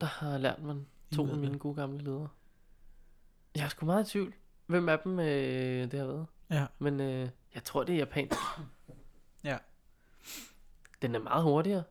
der 0.00 0.06
har 0.06 0.38
lært 0.38 0.62
mig 0.62 0.76
to 1.14 1.28
af 1.30 1.36
mine 1.36 1.58
gode 1.58 1.74
gamle 1.74 1.98
ledere. 2.04 2.28
Jeg 3.54 3.64
er 3.64 3.68
sgu 3.68 3.86
meget 3.86 4.06
i 4.08 4.10
tvivl, 4.10 4.34
hvem 4.66 4.88
af 4.88 4.98
dem 4.98 5.20
øh, 5.20 5.90
det 5.90 5.98
har 5.98 6.06
været. 6.06 6.26
Ja. 6.50 6.66
Men 6.78 7.00
øh, 7.00 7.28
jeg 7.54 7.64
tror, 7.64 7.84
det 7.84 7.94
er 7.94 7.98
japansk. 7.98 8.38
Ja. 9.44 9.58
Den 11.02 11.14
er 11.14 11.18
meget 11.18 11.42
hurtigere. 11.42 11.82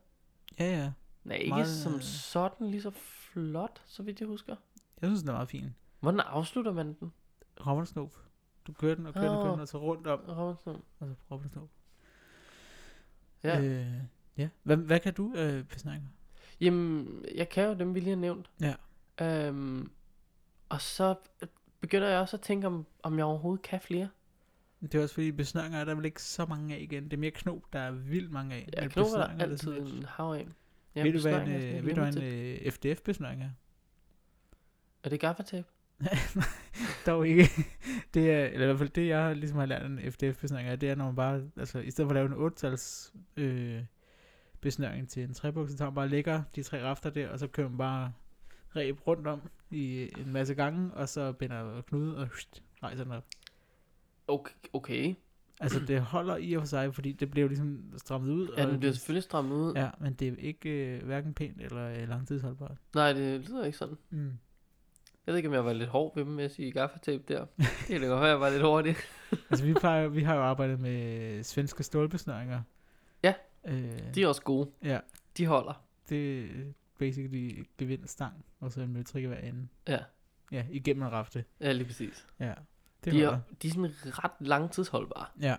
Ja, 0.59 0.65
ja. 0.77 0.91
Den 1.29 1.35
er 1.35 1.39
ikke 1.39 1.49
Meget, 1.49 1.67
som 1.67 1.95
øh, 1.95 2.01
sådan 2.01 2.69
lige 2.69 2.81
så 2.81 2.91
flot, 3.33 3.81
så 3.85 4.03
vidt 4.03 4.19
jeg 4.19 4.27
husker. 4.27 4.55
Jeg 5.01 5.09
synes, 5.09 5.21
den 5.21 5.29
er 5.29 5.33
meget 5.33 5.49
fin. 5.49 5.75
Hvordan 5.99 6.19
afslutter 6.19 6.73
man 6.73 6.93
den? 6.93 7.11
Rommelsnop. 7.65 8.13
Du 8.67 8.73
kører 8.73 8.95
den 8.95 9.05
og 9.05 9.13
kører 9.13 9.25
den 9.25 9.35
og 9.37 9.43
kører 9.43 9.51
den, 9.51 9.61
og 9.61 9.67
så 9.67 9.77
rundt 9.77 10.07
om, 10.07 10.19
Robinson. 10.19 10.83
og 10.99 11.07
så 11.07 11.15
rommelsnop. 11.31 11.69
Ja. 13.43 13.61
Øh, 13.61 13.87
ja. 14.37 14.49
Hvad, 14.63 14.77
hvad 14.77 14.99
kan 14.99 15.13
du 15.13 15.33
øh, 15.35 15.63
besnøringer? 15.63 16.07
Jamen, 16.61 17.25
jeg 17.35 17.49
kan 17.49 17.67
jo 17.67 17.73
dem, 17.73 17.95
vi 17.95 17.99
lige 17.99 18.09
har 18.09 18.15
nævnt. 18.15 18.49
Ja. 18.61 18.75
Øhm, 19.21 19.91
og 20.69 20.81
så 20.81 21.15
begynder 21.79 22.07
jeg 22.07 22.19
også 22.19 22.37
at 22.37 22.41
tænke, 22.41 22.67
om, 22.67 22.85
om 23.03 23.17
jeg 23.17 23.25
overhovedet 23.25 23.61
kan 23.61 23.81
flere. 23.81 24.09
Det 24.81 24.95
er 24.95 25.03
også 25.03 25.15
fordi, 25.15 25.31
besnøringer 25.31 25.79
er 25.79 25.85
der 25.85 25.95
vel 25.95 26.05
ikke 26.05 26.23
så 26.23 26.45
mange 26.45 26.75
af 26.75 26.79
igen. 26.79 27.03
Det 27.03 27.13
er 27.13 27.17
mere 27.17 27.31
knop, 27.31 27.73
der 27.73 27.79
er 27.79 27.91
vildt 27.91 28.31
mange 28.31 28.55
af. 28.55 28.69
Ja, 28.73 28.87
knober 28.87 29.17
er 29.17 29.27
der 29.27 29.33
er 29.35 29.49
altid 29.49 29.77
en 29.77 30.05
hav 30.05 30.33
af. 30.33 30.47
Ja, 30.99 31.03
Ved 31.03 31.13
du, 31.13 31.21
hvad 31.21 31.41
en, 31.41 31.51
er 31.51 31.77
øh, 31.77 31.85
ved 31.85 31.95
du, 31.95 32.01
hvad 32.01 32.15
en 32.15 32.23
øh, 32.23 32.71
FDF-besnøring 32.71 33.43
er? 33.43 33.49
Er 35.03 35.09
det 35.09 35.19
gaffatape? 35.19 35.67
Dog 37.05 37.27
ikke. 37.27 37.49
Det 38.13 38.31
er, 38.31 38.45
eller 38.45 38.61
i 38.61 38.65
hvert 38.65 38.77
fald 38.77 38.89
det, 38.89 39.07
jeg 39.07 39.35
ligesom 39.35 39.57
har 39.57 39.65
lært 39.65 39.85
en 39.85 40.11
FDF-besnøring 40.11 40.67
af, 40.67 40.79
det 40.79 40.89
er, 40.89 40.95
når 40.95 41.05
man 41.05 41.15
bare, 41.15 41.43
altså 41.57 41.79
i 41.79 41.91
stedet 41.91 42.07
for 42.11 42.19
at 42.19 42.29
lave 42.29 42.45
en 42.45 42.51
8-tals 42.51 43.13
øh, 43.37 43.83
besnøring 44.61 45.09
til 45.09 45.23
en 45.23 45.33
trebukse, 45.33 45.71
så 45.71 45.77
tager 45.77 45.89
man 45.89 45.95
bare 45.95 46.09
lægger 46.09 46.43
de 46.55 46.63
tre 46.63 46.83
rafter 46.83 47.09
der, 47.09 47.29
og 47.29 47.39
så 47.39 47.47
kører 47.47 47.69
man 47.69 47.77
bare 47.77 48.13
ræb 48.75 49.07
rundt 49.07 49.27
om 49.27 49.41
i 49.71 50.09
en 50.17 50.33
masse 50.33 50.55
gange, 50.55 50.93
og 50.93 51.09
så 51.09 51.31
binder 51.31 51.81
knude 51.81 52.17
og 52.17 52.27
hst, 52.27 52.63
rejser 52.83 53.03
den 53.03 53.13
op. 53.13 53.25
Okay. 54.27 54.53
okay. 54.73 55.15
Altså 55.61 55.79
det 55.79 56.01
holder 56.01 56.35
i 56.37 56.53
og 56.53 56.61
for 56.61 56.67
sig, 56.67 56.95
fordi 56.95 57.11
det 57.11 57.31
bliver 57.31 57.41
jo 57.43 57.47
ligesom 57.47 57.93
strammet 57.97 58.31
ud. 58.33 58.49
Ja, 58.57 58.65
og 58.65 58.71
den 58.71 58.79
bliver 58.79 58.93
selvfølgelig 58.93 59.23
strammet 59.23 59.55
ud. 59.55 59.73
Ja, 59.75 59.89
men 59.99 60.13
det 60.13 60.27
er 60.27 60.35
ikke 60.39 60.69
øh, 60.69 61.05
hverken 61.05 61.33
pænt 61.33 61.61
eller 61.61 61.89
øh, 61.89 62.09
langtidsholdbart. 62.09 62.77
Nej, 62.95 63.13
det 63.13 63.49
lyder 63.49 63.65
ikke 63.65 63.77
sådan. 63.77 63.97
Mm. 64.09 64.25
Jeg 65.25 65.31
ved 65.33 65.35
ikke, 65.37 65.49
om 65.49 65.53
jeg 65.55 65.65
var 65.65 65.73
lidt 65.73 65.89
hård 65.89 66.15
ved 66.15 66.25
dem 66.25 66.33
med 66.33 66.43
at 66.43 66.51
sige 66.51 66.71
gaffatape 66.71 67.23
der. 67.27 67.45
det 67.57 67.65
kan 67.87 68.01
godt 68.01 68.21
være, 68.21 68.29
jeg 68.29 68.39
var 68.39 68.49
lidt 68.49 68.61
hurtig. 68.63 68.95
altså 69.49 69.65
vi, 69.65 69.73
plejer, 69.73 70.07
vi 70.07 70.21
har 70.23 70.35
jo 70.35 70.41
arbejdet 70.41 70.79
med 70.79 71.43
svenske 71.43 71.83
stålbesnøringer. 71.83 72.61
Ja, 73.23 73.33
Øh, 73.67 74.15
De 74.15 74.23
er 74.23 74.27
også 74.27 74.41
gode. 74.41 74.69
ja, 74.83 74.99
De 75.37 75.45
holder. 75.45 75.83
det 76.09 76.39
er 76.45 76.47
basically 76.99 77.63
gevind 77.77 78.07
stang, 78.07 78.45
og 78.59 78.71
så 78.71 78.81
en 78.81 78.93
møtrik 78.93 79.25
hver 79.27 79.37
ende. 79.39 79.67
Ja, 79.87 79.99
Ja, 80.51 80.65
igennem 80.71 81.03
en 81.03 81.11
rafte. 81.11 81.43
ja 81.61 81.71
lige 81.71 81.85
præcis. 81.85 82.27
Ja, 82.39 82.53
det 83.05 83.13
De 83.13 83.23
er, 83.23 83.39
de 83.61 83.67
er 83.67 83.71
sådan 83.71 83.91
ret 84.05 84.31
langtidsholdbare. 84.39 85.25
Ja, 85.41 85.55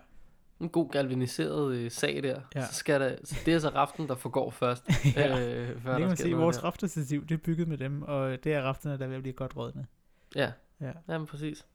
En 0.59 0.69
god 0.69 0.89
galvaniseret 0.91 1.73
øh, 1.75 1.91
sag 1.91 2.23
der. 2.23 2.41
Ja. 2.55 2.65
Så, 2.65 2.73
skal 2.73 3.01
der, 3.01 3.15
så 3.23 3.35
det 3.45 3.53
er 3.53 3.59
så 3.59 3.69
raften, 3.69 4.07
der 4.07 4.15
forgår 4.15 4.49
først. 4.51 4.89
Ja. 5.15 5.39
øh, 5.49 5.81
før 5.81 5.91
det 5.91 5.99
kan 5.99 6.07
man 6.07 6.17
noget 6.29 6.37
vores 6.37 6.63
raftestativ, 6.63 7.25
det 7.27 7.35
er 7.35 7.39
bygget 7.39 7.67
med 7.67 7.77
dem, 7.77 8.01
og 8.01 8.43
det 8.43 8.53
er 8.53 8.61
rafterne, 8.61 8.97
der 8.97 9.03
er 9.03 9.07
ved 9.07 9.15
at 9.15 9.21
blive 9.21 9.33
godt 9.33 9.55
rådne. 9.57 9.87
Ja, 10.35 10.51
Ja. 10.81 10.91
jamen 11.09 11.27
præcis. 11.27 11.65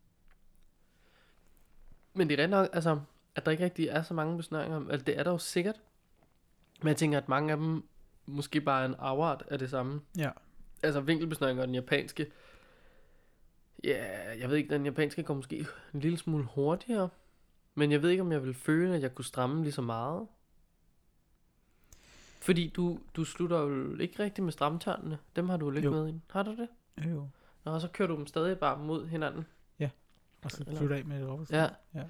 Men 2.14 2.28
det 2.28 2.38
er 2.40 2.42
rent 2.42 2.50
nok, 2.50 2.68
altså, 2.72 3.00
at 3.34 3.44
der 3.44 3.50
ikke 3.52 3.64
rigtig 3.64 3.88
er 3.88 4.02
så 4.02 4.14
mange 4.14 4.36
besnøringer. 4.36 4.88
Altså, 4.90 5.04
det 5.04 5.18
er 5.18 5.22
der 5.22 5.30
jo 5.30 5.38
sikkert. 5.38 5.80
Men 6.80 6.88
jeg 6.88 6.96
tænker, 6.96 7.18
at 7.18 7.28
mange 7.28 7.52
af 7.52 7.56
dem 7.58 7.82
måske 8.26 8.60
bare 8.60 8.82
er 8.82 8.86
en 8.86 8.94
afart 8.98 9.44
af 9.50 9.58
det 9.58 9.70
samme. 9.70 10.00
Ja. 10.18 10.30
Altså 10.82 11.00
vinkelbesnøring 11.00 11.60
og 11.60 11.66
den 11.66 11.74
japanske. 11.74 12.26
Ja, 13.84 14.38
jeg 14.40 14.50
ved 14.50 14.56
ikke, 14.56 14.74
den 14.74 14.84
japanske 14.84 15.22
går 15.22 15.34
måske 15.34 15.66
en 15.94 16.00
lille 16.00 16.18
smule 16.18 16.44
hurtigere. 16.44 17.08
Men 17.74 17.92
jeg 17.92 18.02
ved 18.02 18.10
ikke, 18.10 18.20
om 18.22 18.32
jeg 18.32 18.42
vil 18.42 18.54
føle, 18.54 18.94
at 18.96 19.02
jeg 19.02 19.14
kunne 19.14 19.24
stramme 19.24 19.62
lige 19.62 19.72
så 19.72 19.82
meget. 19.82 20.26
Fordi 22.40 22.68
du, 22.76 22.98
du 23.16 23.24
slutter 23.24 23.60
jo 23.60 23.96
ikke 23.98 24.22
rigtig 24.22 24.44
med 24.44 24.52
stramtørnene. 24.52 25.18
Dem 25.36 25.48
har 25.48 25.56
du 25.56 25.70
jo 25.70 25.76
ikke 25.76 25.84
Jo. 25.88 25.90
med 25.94 26.08
ind. 26.08 26.20
Har 26.30 26.42
du 26.42 26.50
det? 26.56 26.68
Jo, 27.04 27.10
jo. 27.10 27.28
Nå, 27.64 27.78
så 27.80 27.88
kører 27.88 28.08
du 28.08 28.16
dem 28.16 28.26
stadig 28.26 28.58
bare 28.58 28.78
mod 28.78 29.06
hinanden. 29.06 29.46
Og 30.44 30.50
så 30.50 30.64
slutter 30.76 30.96
af 30.96 31.04
med 31.04 31.22
et 31.22 31.28
råbert. 31.28 31.50
Ja. 31.50 31.68
Ja. 31.94 32.02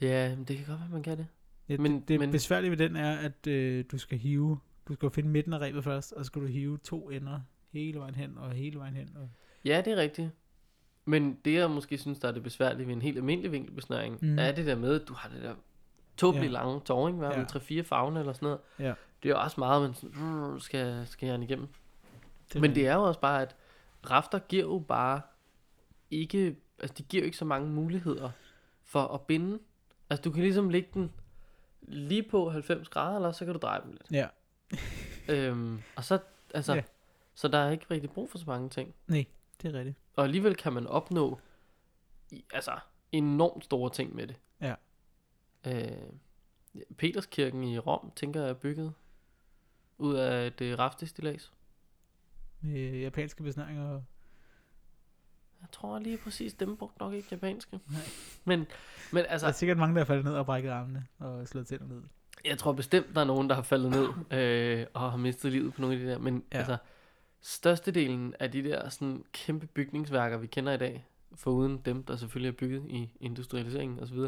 Ja, 0.00 0.36
men 0.36 0.44
det 0.44 0.56
kan 0.56 0.66
godt 0.66 0.80
være, 0.80 0.88
man 0.88 1.02
kan 1.02 1.18
det. 1.18 1.26
Ja, 1.68 1.76
Men- 1.78 2.00
det, 2.00 2.08
det 2.08 2.20
men- 2.20 2.30
besværlige 2.30 2.70
ved 2.70 2.76
den 2.78 2.96
er, 2.96 3.16
at 3.16 3.46
øh, 3.46 3.84
du 3.92 3.98
skal 3.98 4.18
hive, 4.18 4.58
du 4.88 4.94
skal 4.94 5.10
finde 5.10 5.28
midten 5.28 5.52
af 5.52 5.58
rebet 5.58 5.84
først, 5.84 6.12
og 6.12 6.24
så 6.24 6.26
skal 6.26 6.42
du 6.42 6.46
hive 6.46 6.78
to 6.78 7.10
ender 7.10 7.40
hele 7.72 7.98
vejen 7.98 8.14
hen 8.14 8.38
og 8.38 8.50
hele 8.52 8.78
vejen 8.78 8.94
hen. 8.94 9.16
Og, 9.16 9.28
Ja, 9.64 9.82
det 9.84 9.92
er 9.92 9.96
rigtigt. 9.96 10.30
Men 11.08 11.38
det, 11.44 11.54
jeg 11.54 11.70
måske 11.70 11.98
synes, 11.98 12.18
der 12.18 12.28
er 12.28 12.32
det 12.32 12.42
besværlige 12.42 12.86
ved 12.86 12.94
en 12.94 13.02
helt 13.02 13.16
almindelig 13.16 13.52
vinkelbesnøring, 13.52 14.18
mm. 14.22 14.38
Er 14.38 14.52
det 14.52 14.66
der 14.66 14.74
med, 14.76 15.00
at 15.02 15.08
du 15.08 15.14
har 15.14 15.28
det 15.28 15.42
der 15.42 15.54
tåbelige 16.16 16.44
Ja. 16.46 16.50
lange 16.52 16.80
tåring, 16.80 17.18
hver 17.18 17.30
Ja. 17.30 17.36
med 17.38 17.46
3-4 17.46 17.82
fagne 17.82 18.20
eller 18.20 18.32
sådan 18.32 18.46
noget. 18.46 18.60
Ja. 18.78 18.94
Det 19.22 19.28
er 19.30 19.34
jo 19.34 19.40
også 19.40 19.60
meget, 19.60 19.82
man 19.82 19.94
sådan, 19.94 20.56
skal, 20.60 21.06
skal 21.06 21.28
jeg 21.28 21.42
igennem. 21.42 21.68
det 22.52 22.60
Men 22.60 22.74
det 22.74 22.86
er 22.86 22.94
jo 22.94 23.02
også 23.02 23.20
bare, 23.20 23.42
at 23.42 23.56
rafter 24.10 24.38
giver 24.38 24.62
jo 24.64 24.78
bare 24.88 25.20
ikke, 26.10 26.56
altså 26.78 26.94
de 26.98 27.02
giver 27.02 27.22
jo 27.22 27.24
ikke 27.24 27.36
så 27.36 27.44
mange 27.44 27.70
muligheder 27.70 28.30
for 28.84 29.02
at 29.02 29.20
binde. 29.20 29.58
Altså 30.10 30.22
du 30.22 30.30
kan 30.30 30.42
ligesom 30.42 30.68
lægge 30.70 30.88
den 30.94 31.12
lige 31.82 32.22
på 32.22 32.50
90 32.50 32.88
grader, 32.88 33.16
eller 33.16 33.32
så 33.32 33.44
kan 33.44 33.54
du 33.54 33.60
dreje 33.62 33.80
dem 33.84 33.90
lidt. 33.92 34.10
Ja, 34.10 34.26
Øhm, 35.28 35.82
og 35.96 36.04
så, 36.04 36.18
altså, 36.54 36.74
Ja. 36.74 36.82
så 37.34 37.48
der 37.48 37.58
er 37.58 37.70
ikke 37.70 37.86
rigtig 37.90 38.10
brug 38.10 38.30
for 38.30 38.38
så 38.38 38.44
mange 38.46 38.68
ting. 38.68 38.94
nej, 39.06 39.24
det 39.62 39.74
er 39.74 39.78
rigtigt. 39.78 39.96
Og 40.16 40.24
alligevel 40.24 40.54
kan 40.56 40.72
man 40.72 40.86
opnå 40.86 41.38
i- 42.30 42.44
altså 42.54 42.78
enormt 43.12 43.64
store 43.64 43.90
ting 43.90 44.14
med 44.14 44.26
det. 44.26 44.36
Ja. 44.60 44.74
Øh, 45.66 46.08
Peterskirken 46.98 47.64
i 47.64 47.78
Rom, 47.78 48.12
tænker 48.16 48.40
jeg, 48.40 48.50
er 48.50 48.54
bygget 48.54 48.94
ud 49.98 50.14
af 50.14 50.46
et 50.46 50.60
øh, 50.60 50.78
raftestillads. 50.78 51.52
Med 52.60 52.98
japanske 52.98 53.42
besnæringer. 53.42 54.02
Jeg 55.60 55.68
tror 55.72 55.98
lige 55.98 56.18
præcis, 56.18 56.54
dem 56.54 56.76
brugte 56.76 56.98
nok 57.00 57.12
ikke 57.14 57.28
japanske. 57.30 57.80
Nej. 57.90 58.00
Men, 58.44 58.66
men 59.12 59.24
der 59.24 59.30
altså, 59.30 59.46
er 59.46 59.52
sikkert 59.52 59.78
mange, 59.78 59.94
der 59.94 60.00
er 60.00 60.04
faldet 60.04 60.24
ned 60.24 60.34
og 60.34 60.46
brækket 60.46 60.70
armene 60.70 61.06
og 61.18 61.48
slået 61.48 61.66
tænder 61.66 61.86
ned. 61.86 62.02
jeg 62.44 62.58
tror 62.58 62.72
bestemt, 62.72 63.06
der 63.14 63.20
er 63.20 63.24
nogen, 63.24 63.48
der 63.48 63.54
har 63.54 63.62
faldet 63.62 63.90
ned 63.90 64.38
øh, 64.38 64.86
og 64.94 65.10
har 65.10 65.16
mistet 65.18 65.52
livet 65.52 65.74
på 65.74 65.80
nogle 65.80 65.96
af 65.96 66.02
de 66.02 66.10
der. 66.10 66.18
Men. 66.18 66.44
Ja. 66.52 66.58
altså, 66.58 66.76
størstedelen 67.46 68.34
af 68.40 68.52
de 68.52 68.62
der 68.64 68.88
sådan 68.88 69.24
kæmpe 69.32 69.66
bygningsværker, 69.66 70.36
vi 70.36 70.46
kender 70.46 70.72
i 70.72 70.76
dag, 70.78 71.06
foruden 71.34 71.78
dem, 71.78 72.04
der 72.04 72.16
selvfølgelig 72.16 72.48
er 72.48 72.56
bygget 72.58 72.84
i 72.88 73.10
industrialiseringen 73.20 74.00
osv., 74.00 74.18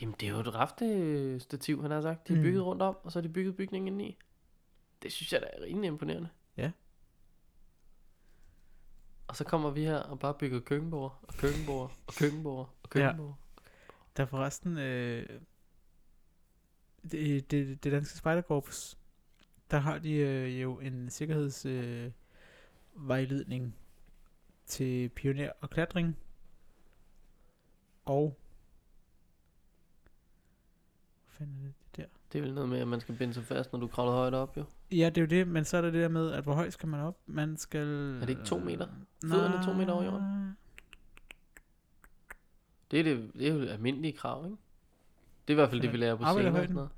jamen 0.00 0.14
det 0.20 0.28
er 0.28 0.32
jo 0.32 0.40
et 0.40 0.54
raftestativ, 0.54 1.82
han 1.82 1.90
har 1.90 2.00
sagt. 2.00 2.28
De 2.28 2.32
har 2.32 2.38
Mm. 2.40 2.44
bygget 2.44 2.64
rundt 2.64 2.82
om, 2.82 2.96
og 3.02 3.12
så 3.12 3.18
har 3.18 3.22
de 3.22 3.32
bygget 3.32 3.56
bygningen 3.56 3.88
indeni. 3.88 4.18
Det 5.02 5.12
synes 5.12 5.32
jeg 5.32 5.40
da 5.40 5.46
er 5.52 5.62
rimelig 5.64 5.88
imponerende. 5.88 6.28
Ja. 6.56 6.70
Og 9.26 9.36
så 9.36 9.44
kommer 9.44 9.70
vi 9.70 9.84
her 9.84 9.96
og 9.96 10.18
bare 10.18 10.34
bygger 10.34 10.60
køkkenbord, 10.60 11.18
og 11.22 11.34
køkkenbord, 11.34 11.92
og 12.06 12.14
køkkenbord, 12.14 12.74
og 12.82 12.90
køkkenbord. 12.90 13.38
Der 14.16 14.22
er 14.22 14.26
forresten... 14.26 14.78
Øh, 14.78 15.40
det, 17.10 17.50
det, 17.50 17.84
det 17.84 17.92
danske 17.92 18.18
spejderkorps, 18.18 18.98
der 19.70 19.78
har 19.78 19.98
de 19.98 20.12
øh, 20.12 20.62
jo 20.62 20.80
en 20.80 21.10
sikkerhedsvejledning 21.10 22.04
øh, 22.04 22.12
vejledning 22.94 23.76
til 24.66 25.08
pioner 25.08 25.50
og 25.60 25.70
klatring. 25.70 26.16
Og... 28.04 28.38
Hvad 31.24 31.32
fanden 31.38 31.56
er 31.56 31.66
det 31.66 31.96
der? 31.96 32.04
Det 32.32 32.38
er 32.38 32.42
vel 32.42 32.54
noget 32.54 32.68
med, 32.68 32.78
at 32.78 32.88
man 32.88 33.00
skal 33.00 33.16
binde 33.16 33.34
sig 33.34 33.44
fast, 33.44 33.72
når 33.72 33.80
du 33.80 33.86
kravler 33.86 34.12
højt 34.12 34.34
op, 34.34 34.56
jo. 34.56 34.64
Ja, 34.90 35.10
det 35.10 35.18
er 35.18 35.22
jo 35.22 35.26
det, 35.26 35.48
men 35.48 35.64
så 35.64 35.76
er 35.76 35.80
der 35.80 35.90
det 35.90 36.02
der 36.02 36.08
med, 36.08 36.32
at 36.32 36.44
hvor 36.44 36.54
højt 36.54 36.72
skal 36.72 36.88
man 36.88 37.00
op? 37.00 37.18
Man 37.26 37.56
skal... 37.56 37.88
Er 38.16 38.20
det 38.20 38.28
ikke 38.28 38.44
to 38.44 38.58
meter? 38.58 38.88
Fødderne 39.24 39.64
to 39.64 39.72
meter 39.72 39.92
over 39.92 40.04
jorden? 40.04 40.56
Det 42.90 43.00
er, 43.00 43.04
det, 43.04 43.30
det 43.34 43.48
er 43.48 43.54
jo 43.54 43.60
almindelige 43.60 44.12
krav, 44.12 44.44
ikke? 44.44 44.56
Det 45.48 45.52
er 45.52 45.54
i 45.54 45.60
hvert 45.60 45.70
fald 45.70 45.80
det, 45.80 45.92
vi 45.92 45.96
lærer 45.96 46.16
på 46.16 46.24
scenen. 46.24 46.88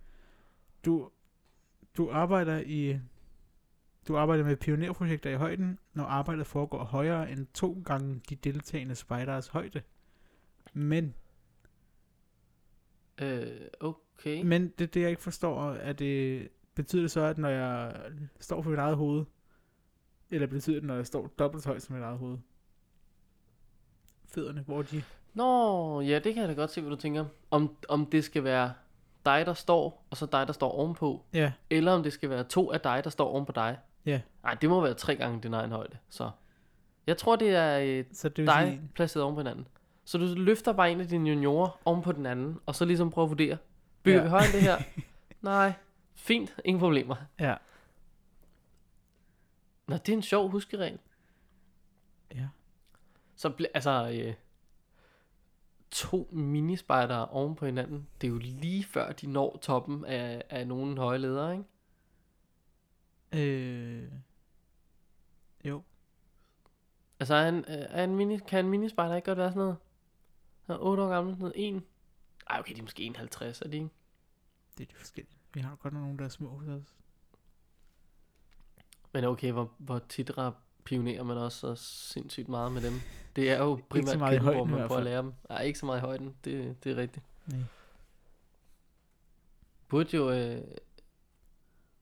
Du, 0.85 1.11
du 1.97 2.11
arbejder 2.11 2.63
i... 2.67 2.99
Du 4.09 4.17
arbejder 4.17 4.45
med 4.45 4.57
pionerprojekter 4.57 5.31
i 5.31 5.35
højden, 5.35 5.79
når 5.95 6.05
arbejdet 6.05 6.47
foregår 6.47 6.85
højere 6.85 7.31
end 7.31 7.47
to 7.55 7.83
gange 7.85 8.21
de 8.29 8.35
deltagende 8.35 8.95
spejderes 8.95 9.49
højde. 9.49 9.83
Men, 10.73 11.15
Øh, 13.23 13.61
okay. 13.81 14.43
men 14.43 14.69
det, 14.69 14.95
det 14.95 15.01
jeg 15.01 15.11
ikke 15.11 15.23
forstår, 15.23 15.73
er 15.73 15.93
det, 15.93 16.49
betyder 16.75 17.03
det 17.03 17.11
så, 17.11 17.21
at 17.21 17.39
når 17.39 17.49
jeg 17.49 17.97
står 18.41 18.63
på 18.63 18.71
mit 18.71 18.79
eget 18.79 18.97
hoved, 18.97 19.25
eller 20.31 20.47
betyder 20.47 20.77
det, 20.77 20.85
når 20.87 20.95
jeg 20.95 21.07
står 21.07 21.27
dobbelt 21.27 21.67
højt 21.67 21.83
som 21.83 21.95
mit 21.95 22.05
eget 22.05 22.19
hoved? 22.19 22.39
Fødderne, 24.29 24.61
hvor 24.61 24.83
de... 24.83 25.03
Nå, 25.35 26.01
ja, 26.01 26.15
det 26.19 26.35
kan 26.35 26.41
jeg 26.41 26.49
da 26.49 26.55
godt 26.55 26.71
se, 26.71 26.81
hvad 26.81 26.91
du 26.91 26.97
tænker. 26.97 27.27
Om, 27.51 27.77
om 27.89 28.07
det 28.07 28.25
skal 28.25 28.45
være 28.45 28.73
dig, 29.25 29.47
der 29.47 29.55
står, 29.55 30.07
og 30.11 30.17
så 30.17 30.27
dig, 30.27 30.47
der 30.47 30.53
står 30.53 30.71
ovenpå. 30.71 31.25
Ja, 31.33 31.53
Eller 31.71 31.93
om 31.93 32.03
det 32.03 32.13
skal 32.13 32.31
være 32.31 32.45
to 32.45 32.73
af 32.73 32.81
dig, 32.81 33.05
der 33.05 33.11
står 33.11 33.29
oven 33.29 33.47
på 33.47 33.53
dig. 33.53 33.79
Ja. 34.07 34.21
Nej, 34.43 34.55
det 34.55 34.69
må 34.69 34.81
være 34.81 34.95
tre 34.95 35.17
gange 35.17 35.41
din 35.41 35.55
egen 35.55 35.71
højde. 35.71 35.99
Så 36.09 36.31
jeg 37.07 37.17
tror, 37.17 37.37
det 37.37 37.49
er 37.51 37.79
øh, 37.79 38.05
så 38.13 38.29
det 38.29 38.47
dig 38.47 38.67
sige... 38.67 38.91
placeret 38.95 39.25
oven 39.25 39.35
på 39.35 39.41
hinanden. 39.41 39.67
Så 40.05 40.19
du 40.19 40.35
løfter 40.37 40.73
bare 40.73 40.93
en 40.93 41.01
af 41.01 41.09
dine 41.09 41.29
juniorer 41.31 41.81
oven 41.85 42.03
på 42.03 42.13
den 42.13 42.27
anden, 42.27 42.59
og 42.67 42.75
så 42.75 42.85
ligesom 42.85 43.11
prøver 43.11 43.27
at 43.27 43.31
vurdere. 43.31 43.59
Bygger 44.03 44.19
Ja. 44.19 44.25
vi 44.25 44.31
højere 44.31 44.45
end 44.47 44.53
det 44.53 44.63
her? 44.63 44.77
Nej. 45.43 45.73
Fint. 46.15 46.57
Ingen 46.65 46.81
problemer. 46.81 47.17
Ja. 47.41 47.55
Nå, 49.89 49.97
det 49.97 50.09
er 50.09 50.13
en 50.17 50.23
sjov 50.23 50.51
huskeregel. 50.51 50.99
Ja. 52.35 52.49
Så 53.37 53.53
altså, 53.75 54.11
øh, 54.15 54.35
to 55.91 56.29
minispejdere 56.33 57.29
oven 57.29 57.55
på 57.55 57.67
hinanden, 57.67 58.07
det 58.21 58.27
er 58.27 58.31
jo 58.31 58.39
lige 58.39 58.85
før 58.85 59.13
de 59.13 59.27
når 59.27 59.59
toppen 59.63 60.05
af, 60.05 60.43
af 60.51 60.67
nogle 60.67 60.99
høje 60.99 61.19
ledere, 61.19 61.53
ikke? 61.53 61.65
Øh... 63.33 64.09
Jo. 65.65 65.83
Altså, 67.21 67.35
er 67.35 67.49
en, 67.49 67.59
øh, 67.59 67.65
er 67.69 68.05
en 68.05 68.17
mini, 68.17 68.39
kan 68.39 68.65
en 68.65 68.71
minispejder 68.71 69.17
ikke 69.17 69.27
godt 69.27 69.39
være 69.39 69.51
sådan 69.51 69.61
noget? 69.61 69.77
Han 70.67 70.77
er 70.77 70.81
8 70.81 71.03
år 71.03 71.09
gammel, 71.09 71.35
sådan 71.35 71.43
noget 71.43 71.77
1. 71.77 71.83
Ej, 72.51 72.59
okay, 72.61 72.75
de 72.75 72.79
er 72.79 72.83
måske 72.83 73.03
51, 73.03 73.61
er 73.61 73.69
de 73.69 73.77
ikke? 73.77 73.89
Det 74.79 74.85
er 74.85 74.93
de 74.93 74.97
forskellige. 74.99 75.37
Vi 75.55 75.61
har 75.61 75.77
godt 75.77 75.95
nok 75.95 76.03
nogle, 76.03 76.19
der 76.19 76.25
er 76.25 76.29
små 76.29 76.49
hos 76.49 76.69
os. 76.69 76.95
Men 79.13 79.25
okay, 79.25 79.53
hvor, 79.53 79.73
hvor 79.79 79.99
tit 79.99 80.31
pionerer 80.85 81.23
man 81.23 81.37
også 81.37 81.59
så 81.59 81.75
sindssygt 81.75 82.49
meget 82.49 82.73
med 82.73 82.83
dem. 82.83 82.93
Det 83.37 83.51
er 83.51 83.59
jo 83.59 83.81
primært 83.89 84.09
så 84.09 84.19
meget 84.19 84.41
højden 84.41 84.71
man 84.71 84.87
prøver 84.87 84.99
at 84.99 85.05
lære 85.05 85.23
dem. 85.23 85.33
Nej, 85.49 85.63
ikke 85.63 85.79
så 85.79 85.87
meget 85.87 85.99
i 85.99 86.01
højden, 86.01 86.37
det, 86.45 86.85
det 86.85 86.93
er 86.93 86.97
rigtigt. 86.97 87.27
Nej. 87.47 87.61
Burde 89.89 90.17
jo, 90.17 90.31
øh, 90.31 90.63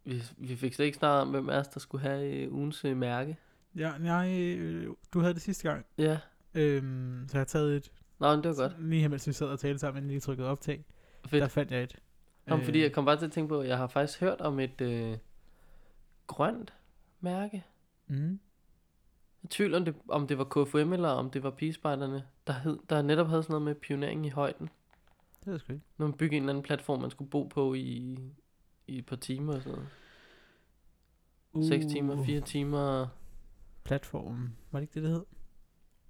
vi, 0.04 0.22
vi 0.38 0.56
fik 0.56 0.74
slet 0.74 0.86
ikke 0.86 0.98
snart 0.98 1.22
om, 1.22 1.30
hvem 1.30 1.48
af 1.48 1.58
os, 1.58 1.68
der 1.68 1.80
skulle 1.80 2.02
have 2.02 2.26
øh, 2.34 2.52
ugens 2.54 2.84
øh, 2.84 2.96
mærke. 2.96 3.36
Ja, 3.76 3.92
nej, 3.98 4.54
øh, 4.58 4.88
du 5.14 5.20
havde 5.20 5.34
det 5.34 5.42
sidste 5.42 5.68
gang. 5.68 5.86
Ja, 5.98 6.18
Øhm, 6.56 7.24
så 7.28 7.36
jeg 7.36 7.40
har 7.40 7.44
taget 7.44 7.76
et. 7.76 7.92
nå, 8.18 8.30
men 8.36 8.44
det 8.44 8.48
var 8.48 8.54
godt. 8.68 8.88
Lige 8.88 9.00
her, 9.00 9.08
mens 9.08 9.26
vi 9.26 9.32
sad 9.32 9.46
og 9.46 9.58
talte 9.58 9.78
sammen, 9.78 9.98
inden 9.98 10.10
lige 10.10 10.20
trykkede 10.20 10.48
optag. 10.48 10.84
Fedt. 11.26 11.42
Der 11.42 11.48
fandt 11.48 11.70
jeg 11.72 11.82
et. 11.82 11.96
Nå, 12.46 12.56
men 12.56 12.64
fordi 12.64 12.82
jeg 12.82 12.92
kom 12.92 13.04
bare 13.04 13.16
til 13.16 13.26
at 13.26 13.32
tænke 13.32 13.48
på, 13.48 13.60
at 13.60 13.68
jeg 13.68 13.76
har 13.78 13.86
faktisk 13.86 14.20
hørt 14.20 14.40
om 14.40 14.60
et 14.60 14.80
øh, 14.80 15.16
grønt 16.26 16.74
mærke. 17.20 17.64
Mm. 18.06 18.40
Jeg 19.42 19.50
tvivl 19.50 19.74
om 19.74 19.84
det, 19.84 19.94
om 20.08 20.26
det 20.26 20.38
var 20.38 20.44
KFM 20.44 20.92
eller 20.92 21.08
om 21.08 21.30
det 21.30 21.42
var 21.42 21.50
pigespejderne, 21.50 22.24
der, 22.46 22.52
hed, 22.52 22.78
der 22.90 23.02
netop 23.02 23.28
havde 23.28 23.42
sådan 23.42 23.52
noget 23.52 23.64
med 23.64 23.74
pionering 23.74 24.26
i 24.26 24.30
højden. 24.30 24.66
Det 25.40 25.46
ved 25.46 25.52
jeg 25.52 25.60
sgu 25.60 25.72
ikke. 25.72 25.84
Når 25.98 26.06
man 26.06 26.16
byggede 26.16 26.36
en 26.36 26.42
eller 26.42 26.52
anden 26.52 26.62
platform, 26.64 27.00
man 27.00 27.10
skulle 27.10 27.30
bo 27.30 27.42
på 27.44 27.74
i, 27.74 28.18
i 28.86 28.98
et 28.98 29.06
par 29.06 29.16
timer 29.16 29.54
og 29.54 29.62
sådan 29.62 29.72
noget. 29.72 29.88
Uh. 31.52 31.68
6 31.68 31.86
timer, 31.86 32.24
4 32.24 32.40
timer. 32.40 33.08
Platformen. 33.84 34.56
Var 34.70 34.80
det 34.80 34.82
ikke 34.82 34.94
det, 34.94 35.02
det 35.02 35.10
hed? 35.10 35.24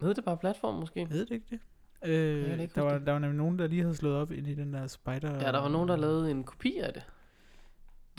Hed 0.01 0.15
det 0.15 0.25
bare 0.25 0.37
platform 0.37 0.75
måske? 0.75 1.07
Hed 1.07 1.27
det 1.27 1.35
ikke 1.35 1.47
det? 1.51 1.61
Øh, 2.05 2.61
ikke 2.61 2.75
der, 2.75 2.81
var, 2.81 2.99
det. 2.99 3.07
der 3.07 3.13
var 3.13 3.19
nemlig 3.19 3.37
nogen, 3.37 3.59
der 3.59 3.67
lige 3.67 3.83
havde 3.83 3.97
slået 3.97 4.17
op 4.17 4.33
ind 4.33 4.47
i 4.47 4.55
den 4.55 4.75
der 4.75 4.87
spider... 4.87 5.35
Ja, 5.35 5.53
der 5.53 5.59
var 5.61 5.69
nogen, 5.69 5.89
der 5.89 5.97
lavede 5.97 6.31
en 6.31 6.45
kopi 6.45 6.79
af 6.79 6.93
det. 6.93 7.03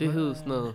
Det 0.00 0.12
hed 0.12 0.34
sådan 0.34 0.48
noget... 0.48 0.74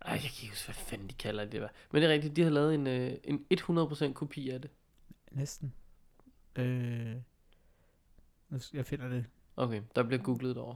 Ej, 0.00 0.12
jeg 0.12 0.20
kan 0.20 0.30
ikke 0.42 0.48
huske, 0.48 0.66
hvad 0.66 0.74
fanden 0.74 1.08
de 1.08 1.14
kalder 1.14 1.44
det. 1.44 1.60
Der. 1.60 1.68
Men 1.92 2.02
det 2.02 2.08
er 2.08 2.12
rigtigt, 2.12 2.36
de 2.36 2.42
har 2.42 2.50
lavet 2.50 2.74
en, 2.74 2.86
øh, 2.86 3.14
en 3.24 3.46
100% 3.54 4.12
kopi 4.12 4.48
af 4.50 4.60
det. 4.60 4.70
Næsten. 5.30 5.74
Øh, 6.56 7.16
jeg 8.72 8.86
finder 8.86 9.08
det. 9.08 9.24
Okay, 9.56 9.82
der 9.94 10.02
bliver 10.02 10.22
googlet 10.22 10.56
over. 10.56 10.74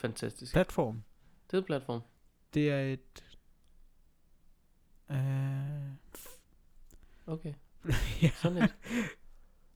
Fantastisk. 0.00 0.52
Platform. 0.52 1.02
Det 1.50 1.54
er 1.56 1.58
et 1.60 1.66
platform. 1.66 2.00
Det 2.54 2.70
er 2.70 2.80
et... 2.80 3.24
Øh, 5.10 5.16
Okay, 7.26 7.52
ja. 8.22 8.30
sådan 8.34 8.58
lidt. 8.60 8.76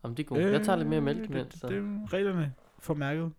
Jamen, 0.05 0.17
det 0.17 0.23
er 0.23 0.27
godt. 0.29 0.41
Jeg 0.41 0.65
tager 0.65 0.77
lidt 0.77 0.89
mere 0.89 1.01
mælk 1.01 1.19
Øh, 1.21 1.31
imens. 1.31 1.53
det, 1.53 1.61
Så. 1.61 1.69
det 1.69 1.77
er 1.79 2.13
reglerne 2.13 2.55
for 2.79 2.95
mærket. 2.95 3.33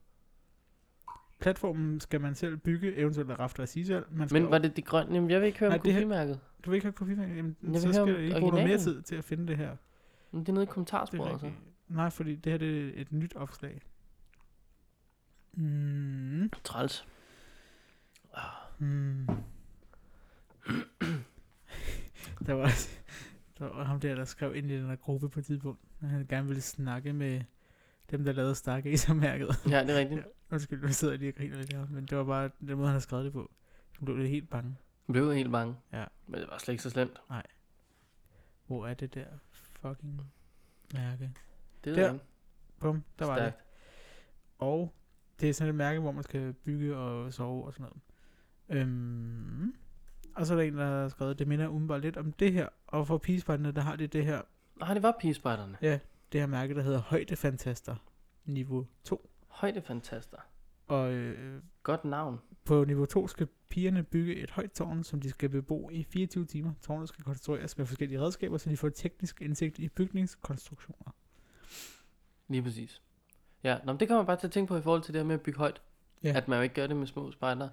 Platformen 1.40 2.00
skal 2.00 2.22
man 2.22 2.36
selv 2.36 2.58
bygge, 2.58 2.96
eventuelt 2.96 3.32
af 3.32 3.40
rafter 3.40 3.64
og 3.64 3.70
sige 3.70 3.86
selv. 3.86 4.06
Man 4.12 4.30
skal 4.30 4.42
Men 4.42 4.52
var 4.52 4.58
det 4.58 4.78
de 4.78 4.82
grønne? 4.82 5.14
Jamen, 5.16 5.30
jeg 5.30 5.40
vil 5.42 5.48
ikke 5.48 5.60
høre 5.60 5.70
Nej, 5.70 5.78
om 5.78 5.84
det 5.84 5.94
kopimærket. 5.94 6.40
Du 6.66 6.70
vil 6.70 6.76
ikke 6.78 6.86
have 6.86 6.94
kopimærket? 6.94 7.36
Jamen, 7.38 7.56
Jeg 7.64 7.82
så 7.82 7.88
høre 7.88 7.94
skal 7.94 8.08
du 8.14 8.18
ikke 8.20 8.40
bruge 8.40 8.52
noget 8.52 8.68
mere 8.68 8.78
tid 8.78 9.02
til 9.02 9.16
at 9.16 9.24
finde 9.24 9.48
det 9.48 9.58
her. 9.58 9.76
Men 10.32 10.42
det 10.42 10.50
er 10.50 10.54
nede 10.54 10.64
i 10.64 10.66
Det 10.66 10.74
kommentarsporet, 10.74 11.40
så. 11.40 11.46
rigtigt. 11.46 11.64
Nej, 11.88 12.10
fordi 12.10 12.36
det 12.36 12.52
her 12.52 12.58
det 12.60 12.88
er 12.88 13.02
et 13.02 13.12
nyt 13.12 13.36
opslag. 13.36 13.82
Mm. 15.56 16.50
Træls. 16.64 17.08
Mm. 18.80 19.28
der 22.46 22.54
var 22.54 22.72
der 23.60 23.66
var 23.76 23.84
ham 23.84 24.00
der, 24.00 24.16
der 24.16 24.26
skrev 24.26 24.56
ind 24.56 24.72
i 24.72 24.76
den 24.78 24.90
der 24.90 24.96
gruppe 24.96 25.30
på 25.30 25.40
et 25.40 25.46
tidspunkt, 25.46 25.80
at 26.02 26.10
han 26.10 26.28
gerne 26.28 26.48
ville 26.48 26.62
snakke 26.62 27.14
med 27.14 27.42
dem, 28.12 28.24
der 28.26 28.32
lavede 28.32 28.56
Stargazer-mærket. 28.56 29.48
Ja, 29.70 29.84
det 29.84 29.96
er 29.96 30.00
rigtigt. 30.00 30.24
Undskyld, 30.52 30.82
nu 30.82 30.88
sidder 30.88 31.14
jeg 31.14 31.20
lige 31.20 31.32
og 31.32 31.36
griner 31.36 31.58
lidt 31.58 31.74
her, 31.74 31.88
men 31.90 32.06
det 32.06 32.18
var 32.18 32.24
bare 32.24 32.50
den 32.60 32.78
måde, 32.78 32.88
han 32.88 32.94
har 32.94 33.00
skrevet 33.00 33.26
det 33.26 33.34
på. 33.34 33.52
Han 33.98 34.06
blev 34.06 34.18
lidt 34.18 34.30
helt 34.30 34.50
bange. 34.50 34.76
Jeg 35.08 35.14
blev 35.14 35.34
helt 35.34 35.52
bange. 35.52 35.76
Ja. 35.94 36.06
Men 36.28 36.40
det 36.40 36.50
var 36.50 36.58
slet 36.58 36.74
ikke 36.74 36.84
så 36.84 36.90
slemt. 36.90 37.18
Hvor 38.68 38.88
er 38.88 38.94
det 38.94 39.14
der 39.14 39.26
fucking 39.82 40.22
mærke? 40.94 41.32
Det 41.84 41.96
Der. 41.96 42.12
er 42.14 42.18
Bum, 42.80 43.04
der 43.20 43.26
var 43.26 43.34
det. 43.36 43.42
stærkt. 43.44 43.58
Og 44.60 44.94
det 45.40 45.50
er 45.50 45.54
sådan 45.54 45.70
et 45.70 45.76
mærke, 45.76 46.00
hvor 46.00 46.12
man 46.12 46.24
skal 46.24 46.54
bygge 46.54 46.96
og 46.98 47.34
sove 47.34 47.66
og 47.66 47.74
sådan 47.74 47.84
noget. 47.86 48.02
Øhm, 48.82 49.76
og 50.36 50.46
så 50.46 50.54
er 50.54 50.58
der 50.58 50.64
en, 50.64 50.78
der 50.78 50.86
har 50.86 51.10
skrevet, 51.10 51.40
det 51.40 51.48
minder 51.48 51.68
umiddelbart 51.68 52.02
lidt 52.02 52.18
om 52.18 52.32
det 52.32 52.54
her. 52.54 52.68
Og 52.88 53.08
for 53.08 53.18
pigespejderne, 53.18 53.72
der 53.72 53.82
har 53.82 53.96
de 53.96 54.08
det 54.08 54.26
her, 54.26 54.42
Nej, 54.80 54.94
det 54.94 55.04
var 55.04 55.16
pigespejderne. 55.20 55.78
det 56.32 56.40
her 56.42 56.48
mærke, 56.48 56.76
der 56.76 56.82
hedder 56.82 57.00
Højdefantaster 57.02 57.96
niveau 58.46 58.88
2. 59.04 59.30
Højdefantaster. 59.48 60.38
Og 60.88 61.14
øh, 61.14 61.62
Godt 61.84 62.06
navn. 62.06 62.40
på 62.66 62.84
niveau 62.84 63.06
2 63.06 63.28
skal 63.28 63.48
pigerne 63.70 64.04
bygge 64.04 64.36
et 64.36 64.52
højt 64.52 64.72
tårn, 64.72 65.04
som 65.04 65.22
de 65.22 65.30
skal 65.30 65.50
bebo 65.50 65.90
i 65.90 66.04
24 66.04 66.46
timer. 66.46 66.74
Tårnet 66.82 67.10
skal 67.10 67.24
konstrueres 67.24 67.78
med 67.78 67.86
forskellige 67.86 68.22
redskaber, 68.22 68.58
så 68.58 68.70
de 68.70 68.78
får 68.78 68.90
teknisk 68.90 69.42
indsigt 69.42 69.80
i 69.80 69.90
bygningskonstruktioner. 69.90 71.12
Lige 72.48 72.64
præcis. 72.64 73.02
Ja, 73.66 73.78
nå, 73.84 73.92
men 73.92 74.00
det 74.00 74.08
kommer 74.08 74.22
jeg 74.22 74.28
bare 74.28 74.38
til 74.38 74.48
at 74.48 74.54
tænke 74.54 74.68
på 74.68 74.78
i 74.78 74.82
forhold 74.82 75.02
til 75.02 75.14
det 75.14 75.20
her 75.20 75.26
med 75.28 75.36
at 75.36 75.42
bygge 75.42 75.58
højt. 75.58 75.82
Ja. 76.24 76.34
At 76.36 76.48
man 76.48 76.58
jo 76.58 76.64
ikke 76.64 76.76
gør 76.76 76.88
det 76.88 76.96
med 76.96 77.08
små 77.08 77.32
spejder 77.32 77.70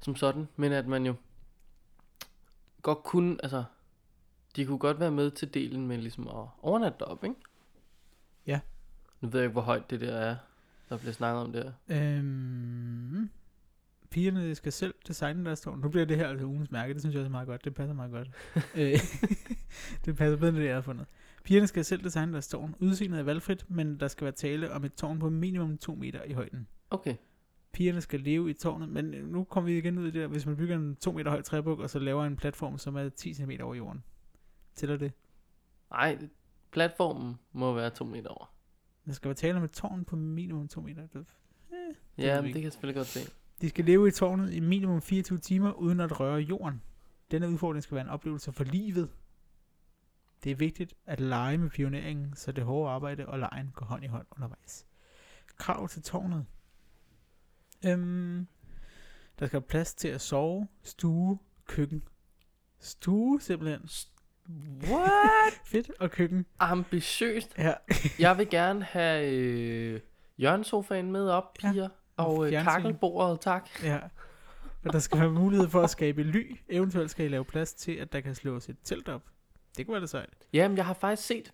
som 0.00 0.16
sådan, 0.16 0.48
men 0.56 0.72
at 0.72 0.86
man 0.86 1.06
jo 1.06 1.14
godt 2.82 3.02
kunne, 3.02 3.36
altså, 3.42 3.64
de 4.56 4.66
kunne 4.66 4.78
godt 4.78 5.00
være 5.00 5.10
med 5.10 5.30
til 5.30 5.54
delen 5.54 5.86
med 5.86 5.98
ligesom 5.98 6.28
at 6.28 6.46
overnatte 6.62 6.98
derop, 6.98 7.24
ikke? 7.24 7.36
Ja. 8.46 8.60
Nu 9.20 9.28
ved 9.28 9.40
jeg 9.40 9.44
ikke, 9.44 9.52
hvor 9.52 9.62
højt 9.62 9.90
det 9.90 10.00
der 10.00 10.14
er, 10.14 10.36
der 10.88 10.96
bliver 10.98 11.12
snakket 11.12 11.42
om 11.42 11.52
der. 11.52 11.72
Øhm, 11.88 13.30
pigerne 14.10 14.54
skal 14.54 14.72
selv 14.72 14.94
designe 15.08 15.44
deres 15.44 15.60
tårn. 15.60 15.78
Nu 15.78 15.88
bliver 15.88 16.06
det 16.06 16.16
her 16.16 16.28
altså 16.28 16.46
ugens 16.46 16.70
mærke, 16.70 16.94
det 16.94 17.02
synes 17.02 17.14
jeg 17.14 17.20
også 17.20 17.28
er 17.28 17.30
meget 17.30 17.48
godt. 17.48 17.64
Det 17.64 17.74
passer 17.74 17.94
meget 17.94 18.10
godt. 18.10 18.28
Øh, 18.74 18.98
det 20.04 20.16
passer 20.16 20.36
bedre, 20.36 20.48
end 20.48 20.56
det 20.56 20.64
jeg 20.64 20.74
har 20.74 20.82
fundet. 20.82 21.06
Pigerne 21.44 21.66
skal 21.66 21.84
selv 21.84 22.04
designe 22.04 22.32
deres 22.32 22.48
tårn. 22.48 22.74
Udseendet 22.80 23.18
er 23.20 23.22
valgfrit, 23.24 23.70
men 23.70 24.00
der 24.00 24.08
skal 24.08 24.24
være 24.24 24.32
tale 24.32 24.72
om 24.72 24.84
et 24.84 24.94
tårn 24.94 25.18
på 25.18 25.28
minimum 25.30 25.78
2 25.78 25.94
meter 25.94 26.22
i 26.24 26.32
højden. 26.32 26.66
Okay, 26.90 27.16
pigerne 27.72 28.00
skal 28.00 28.20
leve 28.20 28.50
i 28.50 28.52
tårnet, 28.52 28.88
men 28.88 29.04
nu 29.04 29.44
kommer 29.44 29.70
vi 29.70 29.78
igen 29.78 29.98
ud 29.98 30.06
i 30.06 30.10
det 30.10 30.28
hvis 30.28 30.46
man 30.46 30.56
bygger 30.56 30.76
en 30.76 30.96
2 30.96 31.12
meter 31.12 31.30
høj 31.30 31.42
træbuk, 31.42 31.78
og 31.78 31.90
så 31.90 31.98
laver 31.98 32.24
en 32.24 32.36
platform, 32.36 32.78
som 32.78 32.96
er 32.96 33.08
10 33.08 33.34
cm 33.34 33.50
over 33.62 33.74
jorden. 33.74 34.02
Tæller 34.74 34.96
det? 34.96 35.12
Nej, 35.90 36.18
platformen 36.70 37.34
må 37.52 37.74
være 37.74 37.90
to 37.90 38.04
meter 38.04 38.28
over. 38.28 38.54
Der 39.06 39.12
skal 39.12 39.28
være 39.28 39.34
tale 39.34 39.56
om 39.58 39.64
et 39.64 39.72
tårn 39.72 40.04
på 40.04 40.16
minimum 40.16 40.68
2 40.68 40.80
meter. 40.80 41.06
Det- 41.06 41.26
Ja, 42.18 42.34
ved 42.34 42.34
men 42.36 42.42
vi 42.42 42.48
det 42.48 42.54
kan 42.54 42.62
jeg 42.64 42.72
selvfølgelig 42.72 42.96
godt 42.96 43.06
se. 43.06 43.20
De 43.60 43.68
skal 43.68 43.84
leve 43.84 44.08
i 44.08 44.10
tårnet 44.10 44.52
i 44.54 44.60
minimum 44.60 45.02
24 45.02 45.38
timer, 45.38 45.72
uden 45.72 46.00
at 46.00 46.20
røre 46.20 46.40
jorden. 46.40 46.82
Denne 47.30 47.48
udfordring 47.48 47.82
skal 47.82 47.94
være 47.94 48.04
en 48.04 48.10
oplevelse 48.10 48.52
for 48.52 48.64
livet. 48.64 49.10
Det 50.44 50.52
er 50.52 50.56
vigtigt 50.56 50.94
at 51.06 51.20
lege 51.20 51.58
med 51.58 51.70
pioneringen, 51.70 52.34
så 52.36 52.52
det 52.52 52.64
hårde 52.64 52.90
arbejde 52.90 53.26
og 53.26 53.38
lejen 53.38 53.70
går 53.74 53.86
hånd 53.86 54.04
i 54.04 54.06
hånd 54.06 54.26
undervejs. 54.30 54.86
Krav 55.56 55.88
til 55.88 56.02
tårnet. 56.02 56.46
Øhm, 57.86 58.46
der 59.38 59.46
skal 59.46 59.52
være 59.52 59.68
plads 59.68 59.94
til 59.94 60.08
at 60.08 60.20
sove, 60.20 60.68
stue, 60.82 61.38
køkken. 61.66 62.02
Stue 62.80 63.40
simpelthen. 63.40 63.88
What? 64.90 65.52
Fedt. 65.64 65.90
Og 66.00 66.10
køkken. 66.10 66.46
Ambitiøst. 66.58 67.58
Ja. 67.58 67.74
Jeg 68.18 68.38
vil 68.38 68.50
gerne 68.50 68.84
have 68.84 69.32
øh, 69.34 70.00
hjørnesofaen 70.38 71.12
med 71.12 71.28
op, 71.28 71.58
Ja, 71.62 71.72
piger. 71.72 71.88
Og 72.16 72.46
øh, 72.46 72.52
kakkelbordet, 72.64 73.40
tak. 73.40 73.68
ja. 73.82 73.98
Og 74.84 74.92
der 74.92 74.98
skal 74.98 75.20
være 75.20 75.30
mulighed 75.30 75.68
for 75.68 75.82
at 75.82 75.90
skabe 75.90 76.22
ly. 76.22 76.56
Eventuelt 76.68 77.10
skal 77.10 77.26
I 77.26 77.28
lave 77.28 77.44
plads 77.44 77.74
til, 77.74 77.92
at 77.92 78.12
der 78.12 78.20
kan 78.20 78.34
slås 78.34 78.68
et 78.68 78.76
telt 78.84 79.08
op. 79.08 79.22
Det 79.76 79.86
kunne 79.86 79.92
være 79.92 80.00
det 80.00 80.10
sejt. 80.10 80.30
Jamen, 80.52 80.76
jeg 80.76 80.86
har 80.86 80.94
faktisk 80.94 81.28
set... 81.28 81.52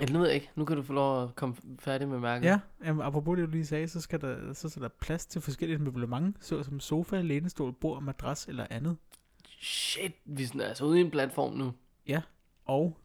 Eller 0.00 0.12
nu 0.12 0.18
ved 0.18 0.26
jeg 0.26 0.34
ikke. 0.34 0.50
Nu 0.54 0.64
kan 0.64 0.76
du 0.76 0.82
få 0.82 0.92
lov 0.92 1.22
at 1.22 1.34
komme 1.34 1.56
færdig 1.78 2.08
med 2.08 2.18
mærket. 2.18 2.46
Ja, 2.46 2.60
jamen, 2.84 3.02
apropos 3.02 3.36
det, 3.36 3.46
du 3.46 3.50
lige 3.50 3.66
sagde, 3.66 3.88
så 3.88 4.00
skal 4.00 4.20
der, 4.20 4.52
så 4.52 4.68
skal 4.68 4.82
der 4.82 4.88
plads 4.88 5.26
til 5.26 5.40
forskellige 5.40 5.78
møblement, 5.78 6.44
såsom 6.44 6.80
sofa, 6.80 7.20
lænestol, 7.20 7.72
bord, 7.72 8.02
madras 8.02 8.48
eller 8.48 8.66
andet. 8.70 8.96
Shit, 9.60 10.12
vi 10.24 10.42
er 10.42 10.64
altså 10.64 10.84
ude 10.84 10.98
i 10.98 11.00
en 11.00 11.10
platform 11.10 11.52
nu. 11.52 11.72
Og 12.64 12.98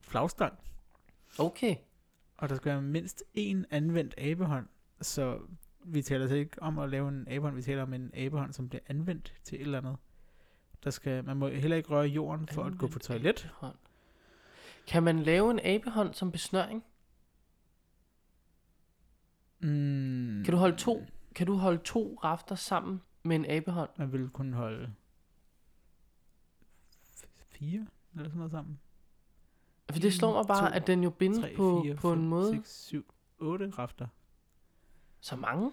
flagstang. 0.00 0.54
Okay. 1.38 1.76
Og 2.36 2.48
der 2.48 2.54
skal 2.54 2.72
være 2.72 2.82
mindst 2.82 3.22
én 3.38 3.62
anvendt 3.70 4.14
abehånd, 4.18 4.66
så 5.00 5.38
vi 5.84 6.02
taler 6.02 6.22
altså 6.22 6.36
ikke 6.36 6.62
om 6.62 6.78
at 6.78 6.90
lave 6.90 7.08
en 7.08 7.28
abehånd, 7.28 7.54
vi 7.54 7.62
taler 7.62 7.82
om 7.82 7.94
en 7.94 8.10
abehånd, 8.14 8.52
som 8.52 8.68
bliver 8.68 8.82
anvendt 8.86 9.34
til 9.44 9.56
et 9.60 9.62
eller 9.62 9.78
andet. 9.78 9.96
Der 10.84 10.90
skal, 10.90 11.24
man 11.24 11.36
må 11.36 11.48
heller 11.48 11.76
ikke 11.76 11.88
røre 11.88 12.06
jorden 12.06 12.48
for 12.48 12.64
at 12.64 12.78
gå 12.78 12.86
på 12.86 12.98
toilet. 12.98 13.44
abehånd. 13.44 13.76
Kan 14.86 15.02
man 15.02 15.18
lave 15.18 15.50
en 15.50 15.60
abehånd 15.62 16.14
som 16.14 16.32
besnøring? 16.32 16.84
Mm, 19.60 20.42
Kan 20.44 20.52
du 20.52 20.56
holde 20.58 20.76
to, 20.76 21.06
kan 21.34 21.46
du 21.46 21.54
holde 21.54 21.78
to 21.84 22.18
rafter 22.24 22.54
sammen 22.54 23.02
med 23.22 23.36
en 23.36 23.46
abehånd? 23.50 23.90
Man 23.96 24.12
vil 24.12 24.28
kunne 24.28 24.56
holde 24.56 24.92
fire 27.48 27.86
eller 28.14 28.24
sådan 28.28 28.36
noget 28.36 28.50
sammen. 28.50 28.80
For 29.90 29.98
det 29.98 30.14
slår 30.14 30.32
mig 30.34 30.46
bare, 30.46 30.70
to, 30.70 30.74
at 30.76 30.86
den 30.86 31.02
jo 31.02 31.10
bindes 31.10 31.38
3, 31.38 31.56
på, 31.56 31.82
4, 31.84 31.94
på 31.96 32.12
en 32.12 32.18
5, 32.18 32.28
måde. 32.28 32.50
6, 32.56 32.84
7, 32.86 33.14
8 33.38 33.70
rafter. 33.78 34.06
Så 35.20 35.36
mange? 35.36 35.72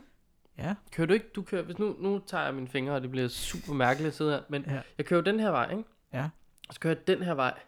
Ja. 0.59 0.75
Kører 0.91 1.07
du 1.07 1.13
ikke, 1.13 1.25
du 1.35 1.41
kører, 1.41 1.61
hvis 1.63 1.79
nu, 1.79 1.95
nu 1.99 2.21
tager 2.27 2.43
jeg 2.43 2.53
mine 2.55 2.67
fingre, 2.67 2.93
og 2.93 3.01
det 3.01 3.11
bliver 3.11 3.27
super 3.27 3.73
mærkeligt 3.73 4.07
at 4.07 4.13
sidde 4.13 4.31
her, 4.31 4.41
men 4.49 4.63
Ja. 4.67 4.81
jeg 4.97 5.05
kører 5.05 5.21
den 5.21 5.39
her 5.39 5.51
vej, 5.51 5.71
ikke? 5.71 5.83
Ja. 6.13 6.29
Og 6.67 6.73
så 6.73 6.79
kører 6.79 6.95
jeg 6.95 7.07
den 7.07 7.23
her 7.25 7.33
vej, 7.33 7.59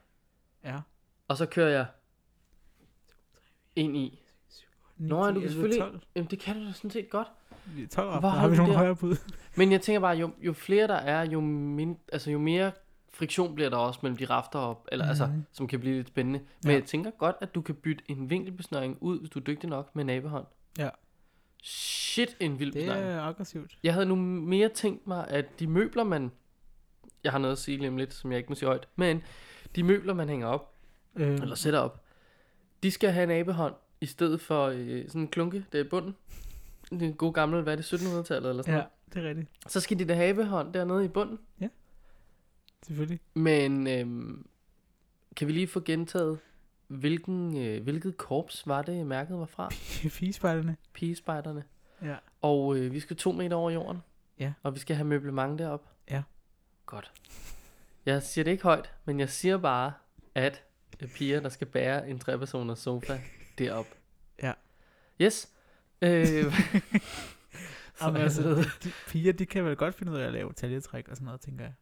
Ja. 0.63 0.79
og 1.27 1.37
så 1.37 1.45
kører 1.45 1.69
jeg 1.69 1.85
ind 3.75 3.97
i. 3.97 4.19
9, 4.97 5.07
Nå, 5.09 5.25
ja, 5.25 5.31
10, 5.31 5.33
du 5.33 5.39
kan 5.39 5.41
11, 5.41 5.49
selvfølgelig- 5.49 5.79
12. 5.81 5.99
Jamen, 6.15 6.29
det 6.31 6.39
kan 6.39 6.55
du 6.59 6.65
da 6.67 6.71
sådan 6.73 6.91
set 6.91 7.09
godt. 7.09 7.27
12 7.91 8.07
Hvor 8.09 8.13
rafter. 8.15 8.29
har 8.29 8.47
vi 8.47 8.55
nogle 8.55 8.71
der? 8.71 8.77
højere 8.77 8.95
bud? 8.95 9.15
Men 9.55 9.71
jeg 9.71 9.81
tænker 9.81 9.99
bare, 9.99 10.17
jo, 10.17 10.31
jo 10.41 10.53
flere 10.53 10.87
der 10.87 10.95
er, 10.95 11.25
jo, 11.25 11.39
min, 11.41 11.97
altså, 12.13 12.31
jo 12.31 12.39
mere 12.39 12.71
friktion 13.13 13.55
bliver 13.55 13.69
der 13.69 13.77
også 13.77 13.99
mellem 14.03 14.17
de 14.17 14.25
rafter 14.25 14.59
op, 14.59 14.87
eller, 14.91 15.05
mm. 15.05 15.09
altså, 15.09 15.25
Mhm. 15.27 15.45
som 15.51 15.67
kan 15.67 15.79
blive 15.79 15.95
lidt 15.95 16.07
spændende. 16.07 16.39
Men 16.63 16.71
Ja. 16.71 16.77
jeg 16.77 16.85
tænker 16.85 17.11
godt, 17.11 17.35
at 17.41 17.55
du 17.55 17.61
kan 17.61 17.75
bytte 17.75 18.03
en 18.07 18.29
vinkelbesnøring 18.29 18.97
ud, 19.01 19.19
hvis 19.19 19.29
du 19.29 19.39
er 19.39 19.43
dygtig 19.43 19.69
nok 19.69 19.95
med 19.95 20.03
en 20.03 20.09
abehånd. 20.09 20.45
Ja. 20.77 20.89
Shit, 21.62 22.38
en 22.39 22.59
vild 22.59 22.72
Det 22.72 22.88
er 22.88 23.22
aggressivt. 23.22 23.78
Jeg 23.84 23.93
havde 23.93 24.05
nu 24.05 24.16
mere 24.16 24.70
tænkt 24.70 25.07
mig, 25.07 25.28
at 25.28 25.59
de 25.59 25.68
møbler, 25.68 26.03
man... 26.03 26.32
Jeg 27.24 27.32
har 27.32 27.39
noget 27.39 27.51
at 27.51 27.57
sige 27.57 27.78
lige 27.78 27.89
om 27.89 27.97
lidt, 27.97 28.14
som 28.14 28.32
jeg 28.32 28.38
ikke 28.38 28.49
må 28.49 28.55
sige 28.55 28.68
højt. 28.68 28.88
Men 28.95 29.24
de 29.76 29.84
møbler, 29.84 30.14
man 30.14 30.30
hænger 30.30 30.47
op, 30.47 30.68
Øh, 31.16 31.34
eller 31.34 31.55
sætter 31.55 31.80
op, 31.80 32.03
de 32.84 32.91
skal 32.91 33.12
have 33.12 33.24
en 33.24 33.32
abehånd, 33.32 33.74
i 34.01 34.05
stedet 34.05 34.41
for 34.41 34.66
øh, 34.68 35.07
sådan 35.07 35.22
en 35.22 35.28
klunke, 35.28 35.66
der 35.72 35.80
er 35.80 35.84
i 35.84 35.88
bunden. 35.88 36.16
Det 36.89 37.09
er 37.09 37.12
god 37.12 37.34
gamle, 37.34 37.62
hvad 37.62 37.74
er 37.74 37.82
det, 37.82 37.93
1700-tallet 37.93 38.49
eller 38.49 38.64
sådan 38.64 38.74
ja, 38.74 38.78
noget. 38.78 38.88
det 39.14 39.24
er 39.26 39.30
rigtigt. 39.30 39.47
Så 39.68 39.80
skal 39.80 39.99
de 39.99 40.05
da 40.05 40.14
have 40.14 40.30
abehånd 40.30 40.74
dernede 40.74 41.05
i 41.05 41.07
bunden. 41.07 41.39
Selvfølgelig. 42.86 43.20
Men 43.34 43.88
øhm, 43.88 44.45
kan 45.36 45.47
vi 45.47 45.53
lige 45.53 45.68
få 45.68 45.80
gentaget, 45.80 46.39
hvilken, 46.91 47.57
øh, 47.57 47.83
hvilket 47.83 48.17
korps 48.17 48.67
var 48.67 48.81
det, 48.81 49.05
mærket 49.05 49.37
var 49.37 49.45
fra? 49.45 49.69
Figespejderne. 50.19 50.77
Pigespejderne. 50.93 51.63
Ja. 52.01 52.15
Og 52.41 52.77
øh, 52.77 52.91
vi 52.91 52.99
skal 52.99 53.15
to 53.17 53.31
meter 53.31 53.55
over 53.55 53.71
jorden. 53.71 54.01
Ja. 54.39 54.53
Og 54.63 54.73
vi 54.73 54.79
skal 54.79 54.95
have 54.95 55.07
møblement 55.07 55.59
derop. 55.59 55.89
Ja. 56.09 56.23
Godt. 56.85 57.11
Jeg 58.05 58.23
siger 58.23 58.43
det 58.43 58.51
ikke 58.51 58.63
højt, 58.63 58.93
men 59.05 59.19
jeg 59.19 59.29
siger 59.29 59.57
bare, 59.57 59.93
at 60.35 60.63
øh, 61.01 61.09
piger, 61.09 61.39
der 61.39 61.49
skal 61.49 61.67
bære 61.67 62.09
en 62.09 62.19
trepersoners 62.19 62.79
sofa 62.79 63.19
derop. 63.57 63.87
Ja. 64.43 64.53
Yes. 65.21 65.49
Øh, 66.01 66.53
Jamen, 68.01 68.21
altså, 68.27 68.69
de 68.83 68.91
piger, 69.07 69.33
de 69.33 69.45
kan 69.45 69.65
vel 69.65 69.75
godt 69.75 69.95
finde 69.95 70.11
ud 70.11 70.17
af 70.17 70.27
at 70.27 70.33
lave 70.33 70.53
taljetræk 70.53 71.07
og 71.07 71.15
sådan 71.15 71.25
noget, 71.25 71.41
tænker 71.41 71.63
jeg. 71.63 71.73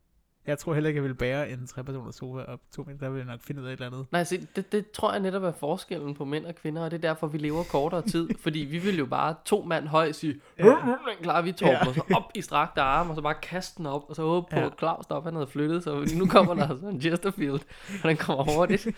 Jeg 0.50 0.60
tror 0.60 0.74
heller 0.74 0.88
ikke, 0.88 0.97
jeg 0.97 1.04
vil 1.04 1.16
bære 1.16 1.50
en 1.50 1.68
trepersoners 1.68 2.16
sofa 2.16 2.41
op 2.43 2.60
to 2.76 2.84
meter. 2.84 3.00
Der 3.00 3.10
vil 3.10 3.18
jeg 3.18 3.26
nok 3.28 3.41
finde 3.41 3.62
ud 3.62 3.68
af 3.68 3.70
et 3.74 3.74
eller 3.74 3.88
andet. 3.88 4.06
Nej, 4.12 4.24
se, 4.24 4.47
det, 4.56 4.72
det 4.72 4.91
tror 4.91 5.12
jeg 5.12 5.20
netop 5.22 5.43
er 5.43 5.52
forskellen 5.52 6.16
på 6.16 6.26
mænd 6.26 6.45
og 6.45 6.56
kvinder, 6.56 6.82
og 6.86 6.91
det 6.91 6.97
er 6.97 7.02
derfor, 7.02 7.28
vi 7.28 7.38
lever 7.38 7.64
kortere 7.64 8.02
tid. 8.02 8.30
fordi 8.43 8.60
vi 8.60 8.78
vil 8.78 8.97
jo 8.97 9.06
bare 9.06 9.36
to 9.45 9.62
mand 9.64 9.88
høj 9.88 10.12
sige, 10.12 10.41
Ja. 10.60 10.66
ja. 10.66 10.72
den 10.86 10.97
klarer 11.24 11.41
vi 11.41 11.52
Torben, 11.52 11.74
Ja. 11.74 11.88
og 11.88 11.93
så 11.93 12.04
op 12.16 12.32
i 12.36 12.41
strakte 12.41 12.82
arme, 12.82 13.10
og 13.10 13.16
så 13.16 13.22
bare 13.22 13.36
kaste 13.41 13.78
den 13.78 13.86
op, 13.86 14.04
og 14.10 14.16
så 14.16 14.22
håbe 14.24 14.47
på, 14.52 14.56
Ja. 14.60 14.66
at 14.66 14.74
Claus 14.80 15.06
deroppe, 15.06 15.28
han 15.28 15.34
havde 15.36 15.47
flyttet 15.47 15.84
fordi 15.84 16.18
nu 16.18 16.26
kommer 16.28 16.54
der 16.54 16.68
sådan 16.68 16.89
en 16.89 17.02
Chesterfield, 17.02 17.60
og 18.04 18.10
den 18.10 18.18
kommer 18.18 18.43
hurtigt, 18.58 18.84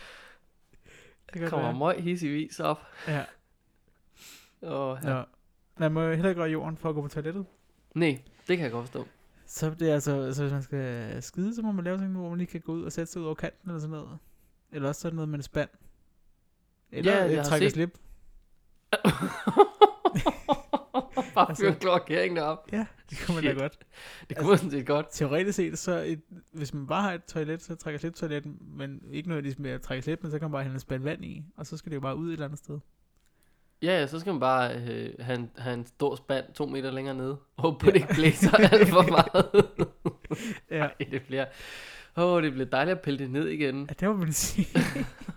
Det 1.34 1.41
kan 1.41 1.49
kommer 1.49 1.72
møg 1.72 2.04
hissigvis 2.04 2.60
op. 2.60 2.82
Ja. 3.08 3.24
Og, 4.62 4.99
ja. 5.04 5.10
Nå. 5.14 5.22
Man 5.78 5.91
må 5.91 6.10
heller 6.10 6.30
ikke 6.30 6.41
røre 6.41 6.49
jorden 6.49 6.78
for 6.78 6.89
at 6.89 6.95
gå 6.95 7.02
på 7.02 7.08
toilettet. 7.08 7.45
Nej, 7.95 8.20
det 8.47 8.58
kan 8.58 8.64
jeg 8.64 8.72
godt 8.72 8.84
forstå. 8.86 9.08
Så 9.54 9.70
det 9.70 9.89
er 9.89 9.93
altså, 9.93 10.22
altså 10.22 10.41
hvis 10.43 10.52
man 10.54 10.62
skal 10.64 11.24
skide, 11.24 11.56
så 11.56 11.62
må 11.62 11.72
man 11.72 11.86
lave 11.86 11.97
sådan 11.97 12.10
noget, 12.12 12.24
hvor 12.24 12.30
man 12.30 12.38
lige 12.38 12.47
kan 12.47 12.62
gå 12.62 12.72
ud 12.74 12.84
og 12.84 12.91
sætte 12.91 13.12
sig 13.12 13.22
ud 13.22 13.26
over 13.26 13.36
kanten 13.36 13.70
eller 13.70 13.80
sådan 13.80 13.91
noget. 13.91 14.18
Eller 14.72 14.88
også 14.88 15.02
sådan 15.02 15.16
noget 15.16 15.30
med 15.30 15.39
en 15.39 15.43
spand. 15.43 15.70
Eller 16.91 17.12
Ja, 17.12 17.18
jeg 17.24 17.32
et 17.32 17.38
har 17.38 17.43
træk 17.43 17.62
og 17.62 17.66
set- 17.66 17.72
slip. 17.72 17.97
bare 21.36 21.49
Altså- 21.49 21.64
fyre 21.64 21.76
kloakeringen 21.76 22.38
derop. 22.38 22.68
Ja, 22.72 22.86
det 23.10 23.18
kunne 23.26 23.36
man 23.36 23.43
da 23.43 23.52
godt. 23.62 23.80
Det 24.30 24.38
kunne 24.38 24.52
altså, 24.52 24.66
sådan 24.66 24.80
set 24.80 24.88
godt. 24.88 25.06
Teoretisk 25.12 25.56
set, 25.56 25.80
så 25.80 25.91
et, 25.91 26.22
hvis 26.52 26.74
man 26.74 26.88
bare 26.88 27.02
har 27.02 27.14
et 27.14 27.26
toilet, 27.26 27.62
så 27.62 27.76
trækker 27.76 27.99
slip 27.99 28.14
toilet, 28.16 28.45
men 28.62 29.02
ikke 29.12 29.30
noget 29.30 29.60
med 29.60 29.72
at 29.72 29.82
trække 29.82 30.02
slip, 30.02 30.20
men 30.24 30.32
så 30.32 30.39
kan 30.39 30.45
man 30.45 30.52
bare 30.52 30.64
hælde 30.64 30.74
en 30.74 30.80
spand 30.80 31.04
vand 31.04 31.26
i, 31.26 31.43
og 31.58 31.66
så 31.68 31.78
skal 31.78 31.89
det 31.89 31.95
jo 31.95 32.02
bare 32.02 32.16
ud 32.16 32.28
et 32.28 32.34
eller 32.34 32.45
andet 32.45 32.60
sted. 32.60 32.80
Ja, 33.82 34.00
ja, 34.00 34.08
så 34.08 34.20
skal 34.20 34.34
man 34.34 34.40
bare 34.40 34.76
øh, 34.76 35.10
have, 35.20 35.40
en, 35.40 35.52
have 35.58 35.74
en 35.74 35.86
stor 35.86 36.16
spand 36.16 36.46
to 36.54 36.66
meter 36.66 36.92
længere 36.92 37.16
nede. 37.16 37.38
Håbe 37.58 37.78
på, 37.80 37.86
ja. 37.86 37.92
det 37.92 37.96
ikke 38.02 38.14
blæser 38.14 38.56
alt 38.58 38.88
for 38.90 39.02
meget. 39.18 39.70
Ja, 40.72 40.78
Ej, 40.86 40.94
det 41.12 41.22
bliver... 41.28 41.46
Åh, 42.18 42.24
oh, 42.34 42.44
det 42.44 42.52
bliver 42.54 42.70
dejligt 42.70 42.98
at 42.98 43.02
pille 43.04 43.20
det 43.20 43.30
ned 43.32 43.48
igen. 43.48 43.86
ja 43.90 43.94
det 44.00 44.08
må 44.10 44.14
man 44.16 44.32
sige. 44.34 44.68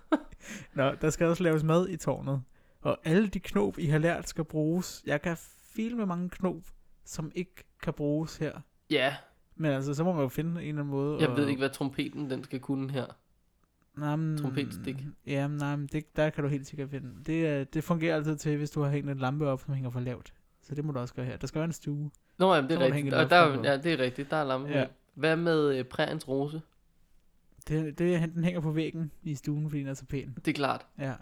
Nå, 0.75 0.91
der 1.01 1.11
skal 1.11 1.27
også 1.27 1.43
laves 1.43 1.63
mad 1.63 1.89
i 1.89 1.97
tårnet. 1.97 2.43
Og 2.81 2.99
alle 3.05 3.29
de 3.29 3.41
knop, 3.41 3.79
I 3.79 3.87
har 3.87 3.99
lært, 3.99 4.29
skal 4.29 4.45
bruges. 4.45 5.03
Jeg 5.07 5.23
kan 5.23 5.37
file 5.75 5.97
med 5.97 6.07
mange 6.07 6.31
knop, 6.31 6.57
som 7.05 7.33
ikke 7.35 7.65
kan 7.83 7.93
bruges 7.93 8.37
her. 8.37 8.53
Ja, 8.91 9.15
Men 9.57 9.71
altså, 9.71 9.95
så 9.95 10.05
må 10.05 10.13
man 10.13 10.23
jo 10.23 10.29
finde 10.29 10.51
en 10.51 10.57
eller 10.59 10.71
anden 10.71 10.87
måde. 10.91 11.21
jeg 11.21 11.31
at- 11.31 11.37
ved 11.37 11.49
ikke, 11.49 11.59
hvad 11.59 11.71
trompeten 11.71 12.31
den 12.31 12.45
skal 12.45 12.61
kunne 12.61 12.91
her. 12.93 13.07
Men, 13.97 14.39
Trompetstik. 14.39 14.97
Ja, 15.27 15.49
nej, 15.49 15.77
det, 15.93 16.17
der 16.17 16.31
kan 16.31 16.45
du 16.45 16.51
helt 16.51 16.67
sikkert 16.67 16.91
finde. 16.91 17.09
Det, 17.27 17.47
er- 17.47 17.65
det 17.65 17.85
fungerer 17.85 18.17
altid 18.17 18.37
til, 18.37 18.57
hvis 18.57 18.71
du 18.71 18.83
har 18.83 18.91
hængt 18.91 19.11
en 19.11 19.19
lampe 19.19 19.47
op, 19.49 19.61
som 19.61 19.75
hænger 19.75 19.91
for 19.91 20.01
lavt. 20.01 20.33
Så 20.63 20.75
det 20.75 20.85
må 20.85 20.93
du 20.93 20.99
også 20.99 21.15
gøre 21.15 21.27
her. 21.27 21.37
Der 21.37 21.47
skal 21.47 21.59
være 21.59 21.67
en 21.67 21.73
stue. 21.73 22.11
Nå, 22.39 22.55
jamen, 22.55 22.71
det 22.71 22.77
er 22.83 22.85
rigtigt. 22.95 23.15
Og 23.15 23.31
der, 23.31 23.37
er- 23.37 23.63
ja, 23.71 23.77
det 23.77 23.93
er 23.93 23.99
rigtigt. 23.99 24.31
Der 24.31 24.37
er 24.37 24.45
lampe. 24.45 24.69
Ja. 24.69 24.87
Hvad 25.15 25.37
med 25.37 25.79
øh, 25.79 25.85
prægens 25.85 26.29
rose? 26.29 26.63
Det, 27.69 27.99
det, 27.99 28.33
den 28.35 28.45
hænger 28.45 28.61
på 28.61 28.71
væggen 28.73 29.11
i 29.23 29.35
stuen, 29.35 29.71
fordi 29.71 29.81
den 29.81 29.89
er 29.89 29.95
så 29.95 30.05
pæn. 30.07 30.35
Det 30.37 30.49
er 30.49 30.53
klart. 30.53 30.87
Ja. 30.99 31.13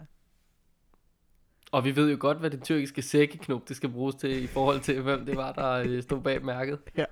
Og 1.73 1.85
vi 1.85 1.95
ved 1.95 2.11
jo 2.11 2.17
godt, 2.19 2.37
hvad 2.37 2.49
det 2.49 2.63
tyrkiske 2.63 3.01
sækkeknop, 3.01 3.69
det 3.69 3.75
skal 3.75 3.89
bruges 3.89 4.15
til, 4.15 4.43
i 4.43 4.47
forhold 4.47 4.79
til, 4.79 5.01
hvem 5.01 5.25
det 5.25 5.37
var, 5.37 5.51
der 5.51 5.71
øh, 5.71 6.03
stod 6.03 6.21
bag 6.21 6.45
mærket. 6.45 6.79
Ja. 6.97 7.05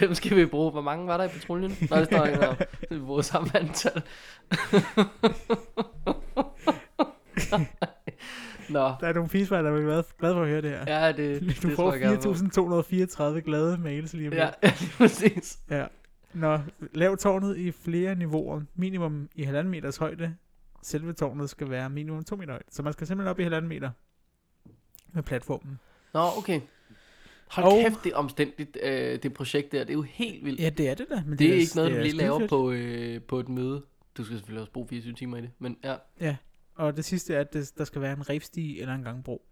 Dem 0.00 0.14
skal 0.14 0.36
vi 0.36 0.46
bruge. 0.46 0.70
Hvor 0.70 0.80
mange 0.80 1.06
var 1.06 1.16
der 1.16 1.24
i 1.24 1.28
patruljen? 1.28 1.76
Nå, 1.90 1.96
det 1.96 2.06
står 2.06 2.24
ikke 2.24 2.40
der. 2.46 2.54
Det 2.54 2.68
er 2.90 2.98
vores 2.98 3.26
samme 3.26 3.56
antal. 3.56 4.02
Nå, 8.70 8.78
Der 9.00 9.06
er 9.08 9.12
nogle 9.12 9.28
fisvejl, 9.28 9.64
der 9.64 9.70
vil 9.72 9.86
være 9.86 10.02
glade 10.18 10.34
for 10.34 10.42
at 10.42 10.48
høre 10.48 10.62
det 10.62 10.70
her. 10.70 10.84
ja, 11.04 11.12
det, 11.12 11.40
Du 11.40 11.46
det 11.46 11.56
får 11.56 11.70
tror 11.74 11.92
jeg 11.92 12.00
gerne 12.00 12.18
på. 12.22 13.34
4.234 13.34 13.40
glade 13.40 13.78
mails 13.78 14.12
lige 14.12 14.28
om 14.28 14.34
Ja, 14.34 14.48
lige 14.80 14.92
præcis. 14.98 15.58
ja. 15.70 15.84
Nå, 16.34 16.58
lav 16.94 17.16
tårnet 17.16 17.56
i 17.56 17.70
flere 17.72 18.14
niveauer. 18.14 18.60
Minimum 18.74 19.28
i 19.34 19.42
halvanden 19.42 19.70
meters 19.70 19.96
højde. 19.96 20.34
Selve 20.82 21.12
tårnet 21.12 21.50
skal 21.50 21.70
være 21.70 21.90
minimum 21.90 22.24
2 22.24 22.36
meter 22.36 22.52
højt. 22.52 22.66
Så 22.74 22.82
man 22.82 22.92
skal 22.92 23.06
simpelthen 23.06 23.30
op 23.30 23.38
i 23.40 23.42
halvanden 23.42 23.68
meter 23.68 23.90
med 25.12 25.22
platformen. 25.22 25.78
Nå, 26.14 26.20
okay. 26.38 26.60
Hold 27.50 27.66
Og- 27.66 27.72
kæft, 27.82 28.04
det 28.04 28.12
er 28.12 28.16
omstændigt, 28.16 28.78
øh, 28.82 29.22
det 29.22 29.34
projekt 29.34 29.72
der. 29.72 29.78
Det 29.78 29.90
er 29.90 29.94
jo 29.94 30.02
helt 30.02 30.44
vildt. 30.44 30.60
Ja, 30.60 30.70
det 30.70 30.88
er 30.88 30.94
det 30.94 31.06
da. 31.10 31.22
Men 31.26 31.38
det 31.38 31.46
er 31.46 31.50
da- 31.50 31.56
ikke 31.56 31.76
noget, 31.76 31.90
du 31.92 31.96
er 31.96 32.02
lige 32.02 32.16
laver 32.16 32.48
på, 32.48 32.70
øh, 32.70 33.22
på 33.22 33.40
et 33.40 33.48
møde. 33.48 33.84
Du 34.16 34.24
skal 34.24 34.36
selvfølgelig 34.36 34.60
også 34.60 34.72
bruge 34.72 34.88
24 34.88 35.14
timer 35.14 35.36
i 35.36 35.40
det, 35.40 35.50
men 35.58 35.76
ja. 36.20 36.36
Og 36.74 36.96
det 36.96 37.04
sidste 37.04 37.34
er, 37.34 37.40
at 37.40 37.52
det, 37.52 37.72
der 37.78 37.84
skal 37.84 38.00
være 38.02 38.12
en 38.12 38.28
revstige 38.30 38.80
eller 38.80 38.94
en 38.94 39.02
gangbro. 39.02 39.46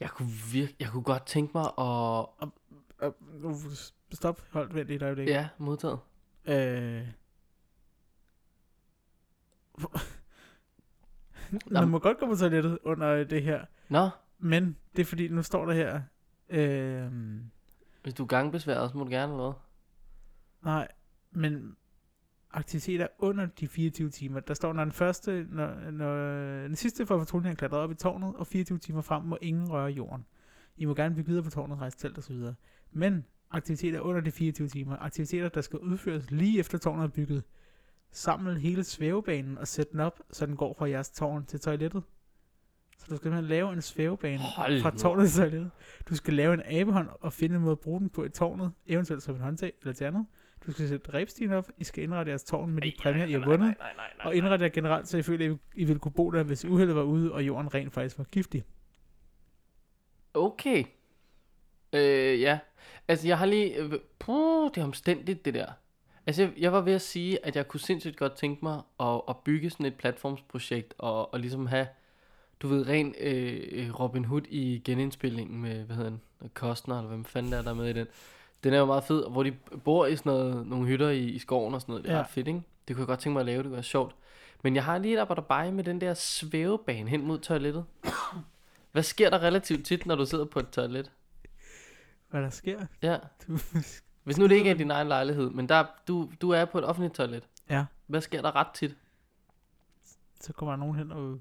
Jeg 0.00 0.10
kunne, 0.10 0.28
virke, 0.52 0.76
jeg 0.80 0.88
kunne 0.88 1.02
godt 1.02 1.26
tænke 1.26 1.50
mig 1.54 1.64
at... 1.64 1.72
Og, 1.78 2.54
nu, 3.42 3.56
stop, 4.12 4.42
hold, 4.50 4.72
vent 4.72 4.90
et 4.90 5.02
øjeblik. 5.02 5.28
Ja, 5.28 5.48
modtaget. 5.58 5.98
Øh... 6.44 7.06
Man 11.70 11.88
må 11.88 11.98
godt 11.98 12.18
gå 12.18 12.26
på 12.26 12.36
toilettet 12.36 12.78
under 12.82 13.24
det 13.24 13.42
her. 13.42 13.64
Nå, 13.88 14.08
Men 14.38 14.76
det 14.96 15.02
er 15.02 15.06
fordi, 15.06 15.28
nu 15.28 15.42
står 15.42 15.66
der 15.66 15.72
her... 15.72 16.00
Øh... 16.48 17.12
hvis 18.02 18.14
du 18.14 18.22
er 18.22 18.26
gangbesværet, 18.26 18.90
så 18.90 18.98
må 18.98 19.04
du 19.04 19.10
gerne, 19.10 19.34
hvad? 19.34 19.52
Nej, 20.62 20.88
men 21.30 21.76
aktiviteter 22.52 23.06
under 23.18 23.46
de 23.46 23.68
24 23.68 24.10
timer. 24.10 24.40
Der 24.40 24.54
står, 24.54 24.72
når 24.72 24.84
den 24.84 24.92
første, 24.92 25.46
når, 25.50 25.90
når 25.90 26.14
den 26.62 26.76
sidste 26.76 27.06
for 27.06 27.18
patruljen 27.18 27.52
er 27.52 27.54
klatret 27.54 27.80
op 27.80 27.90
i 27.90 27.94
tårnet, 27.94 28.36
og 28.36 28.46
24 28.46 28.78
timer 28.78 29.00
frem 29.00 29.22
må 29.22 29.38
ingen 29.40 29.70
røre 29.70 29.90
jorden. 29.90 30.26
I 30.76 30.84
må 30.84 30.94
gerne 30.94 31.14
bygge 31.14 31.28
videre 31.28 31.44
på 31.44 31.50
tårnet, 31.50 31.78
rejse 31.78 31.98
telt 31.98 32.18
osv. 32.18 32.36
Men 32.92 33.24
aktiviteter 33.50 34.00
under 34.00 34.20
de 34.20 34.30
24 34.30 34.68
timer, 34.68 34.96
aktiviteter, 34.96 35.48
der 35.48 35.60
skal 35.60 35.78
udføres 35.78 36.30
lige 36.30 36.58
efter 36.58 36.78
tårnet 36.78 37.04
er 37.04 37.08
bygget. 37.08 37.44
Samle 38.12 38.58
hele 38.58 38.84
svævebanen 38.84 39.58
og 39.58 39.68
sæt 39.68 39.92
den 39.92 40.00
op, 40.00 40.20
så 40.30 40.46
den 40.46 40.56
går 40.56 40.74
fra 40.78 40.88
jeres 40.88 41.10
tårn 41.10 41.46
til 41.46 41.60
toilettet. 41.60 42.02
Så 42.98 43.06
du 43.10 43.16
skal 43.16 43.24
simpelthen 43.24 43.44
lave 43.44 43.72
en 43.72 43.82
svævebane 43.82 44.38
Hold 44.38 44.82
fra 44.82 44.90
tårnet 44.90 45.28
til 45.28 45.36
toilettet. 45.40 45.70
Du 46.08 46.16
skal 46.16 46.34
lave 46.34 46.54
en 46.54 46.62
abehånd 46.66 47.08
og 47.20 47.32
finde 47.32 47.56
en 47.56 47.62
måde 47.62 47.72
at 47.72 47.80
bruge 47.80 48.00
den 48.00 48.10
på 48.10 48.24
i 48.24 48.28
tårnet, 48.28 48.72
eventuelt 48.86 49.22
som 49.22 49.34
en 49.34 49.40
håndtag 49.40 49.72
eller 49.80 49.92
til 49.92 50.04
andet. 50.04 50.26
Du 50.66 50.72
skal 50.72 50.88
sætte 50.88 51.14
rebstigen 51.14 51.52
op, 51.52 51.68
I 51.78 51.84
skal 51.84 52.04
indrette 52.04 52.30
jeres 52.30 52.44
tårn 52.44 52.70
med 52.70 52.82
de 52.82 52.92
præmier, 53.02 53.24
I 53.26 53.32
har 53.32 53.44
vundet, 53.44 53.74
og 54.20 54.34
indrette 54.34 54.64
jer 54.64 54.70
generelt, 54.70 55.08
så 55.08 55.18
I 55.18 55.22
føler, 55.22 55.52
at 55.52 55.58
I 55.74 55.84
ville 55.84 56.00
kunne 56.00 56.12
bo 56.12 56.30
der, 56.30 56.42
hvis 56.42 56.64
uheldet 56.64 56.96
var 56.96 57.02
ude, 57.02 57.32
og 57.32 57.46
jorden 57.46 57.74
rent 57.74 57.92
faktisk 57.92 58.18
var 58.18 58.24
giftig. 58.24 58.64
Okay. 60.34 60.84
Øh, 61.92 62.40
ja. 62.40 62.58
Altså, 63.08 63.28
jeg 63.28 63.38
har 63.38 63.46
lige... 63.46 64.00
Puh, 64.18 64.70
det 64.74 64.80
er 64.80 64.84
omstændigt, 64.84 65.44
det 65.44 65.54
der. 65.54 65.72
Altså, 66.26 66.42
jeg, 66.42 66.52
jeg 66.58 66.72
var 66.72 66.80
ved 66.80 66.92
at 66.92 67.02
sige, 67.02 67.46
at 67.46 67.56
jeg 67.56 67.68
kunne 67.68 67.80
sindssygt 67.80 68.16
godt 68.16 68.32
tænke 68.32 68.64
mig 68.64 68.80
at, 69.00 69.20
at 69.28 69.36
bygge 69.36 69.70
sådan 69.70 69.86
et 69.86 69.94
platformsprojekt, 69.94 70.94
og, 70.98 71.34
og 71.34 71.40
ligesom 71.40 71.66
have, 71.66 71.86
du 72.60 72.68
ved, 72.68 72.88
ren 72.88 73.14
øh, 73.20 74.00
Robin 74.00 74.24
Hood 74.24 74.42
i 74.48 74.82
genindspillingen 74.84 75.62
med, 75.62 75.84
hvad 75.84 75.96
hedder 75.96 76.10
den, 76.10 76.20
Kostner, 76.54 76.98
eller 76.98 77.08
hvem 77.08 77.24
fanden 77.24 77.52
der 77.52 77.58
er 77.58 77.62
der 77.62 77.74
med 77.74 77.88
i 77.88 77.92
den. 77.92 78.06
Den 78.64 78.74
er 78.74 78.78
jo 78.78 78.84
meget 78.84 79.04
fed, 79.04 79.30
hvor 79.30 79.42
de 79.42 79.52
bor 79.84 80.06
i 80.06 80.16
sådan 80.16 80.32
noget, 80.32 80.66
nogle 80.66 80.86
hytter 80.86 81.08
i, 81.08 81.24
i 81.24 81.38
skoven 81.38 81.74
og 81.74 81.80
sådan 81.80 81.92
noget. 81.92 82.04
Det 82.04 82.10
er 82.10 82.16
ja. 82.16 82.22
ret 82.22 82.30
fedt, 82.30 82.48
ikke? 82.48 82.62
Det 82.88 82.96
kunne 82.96 83.02
jeg 83.02 83.06
godt 83.06 83.20
tænke 83.20 83.32
mig 83.32 83.40
at 83.40 83.46
lave, 83.46 83.58
det 83.58 83.64
kunne 83.64 83.72
være 83.72 83.82
sjovt. 83.82 84.14
Men 84.62 84.74
jeg 84.74 84.84
har 84.84 84.98
lige 84.98 85.14
et 85.14 85.18
arbejde 85.18 85.72
med 85.72 85.84
den 85.84 86.00
der 86.00 86.14
svævebane 86.14 87.10
hen 87.10 87.26
mod 87.26 87.38
toilettet. 87.38 87.84
Hvad 88.92 89.02
sker 89.02 89.30
der 89.30 89.42
relativt 89.42 89.86
tit, 89.86 90.06
når 90.06 90.14
du 90.14 90.26
sidder 90.26 90.44
på 90.44 90.58
et 90.58 90.70
toilet? 90.70 91.10
Hvad 92.30 92.42
der 92.42 92.50
sker? 92.50 92.86
Ja. 93.02 93.18
Du, 93.48 93.58
Hvis 94.24 94.38
nu 94.38 94.46
det 94.46 94.54
ikke 94.54 94.70
er 94.70 94.74
din 94.74 94.90
egen 94.90 95.08
lejlighed, 95.08 95.50
men 95.50 95.68
der, 95.68 95.84
du, 96.08 96.30
du 96.40 96.50
er 96.50 96.64
på 96.64 96.78
et 96.78 96.84
offentligt 96.84 97.14
toilet. 97.14 97.42
Ja. 97.70 97.84
Hvad 98.06 98.20
sker 98.20 98.42
der 98.42 98.56
ret 98.56 98.66
tit? 98.74 98.94
så 100.40 100.52
kommer 100.52 100.72
der 100.72 100.78
nogen 100.80 100.96
hen 100.96 101.12
og 101.12 101.38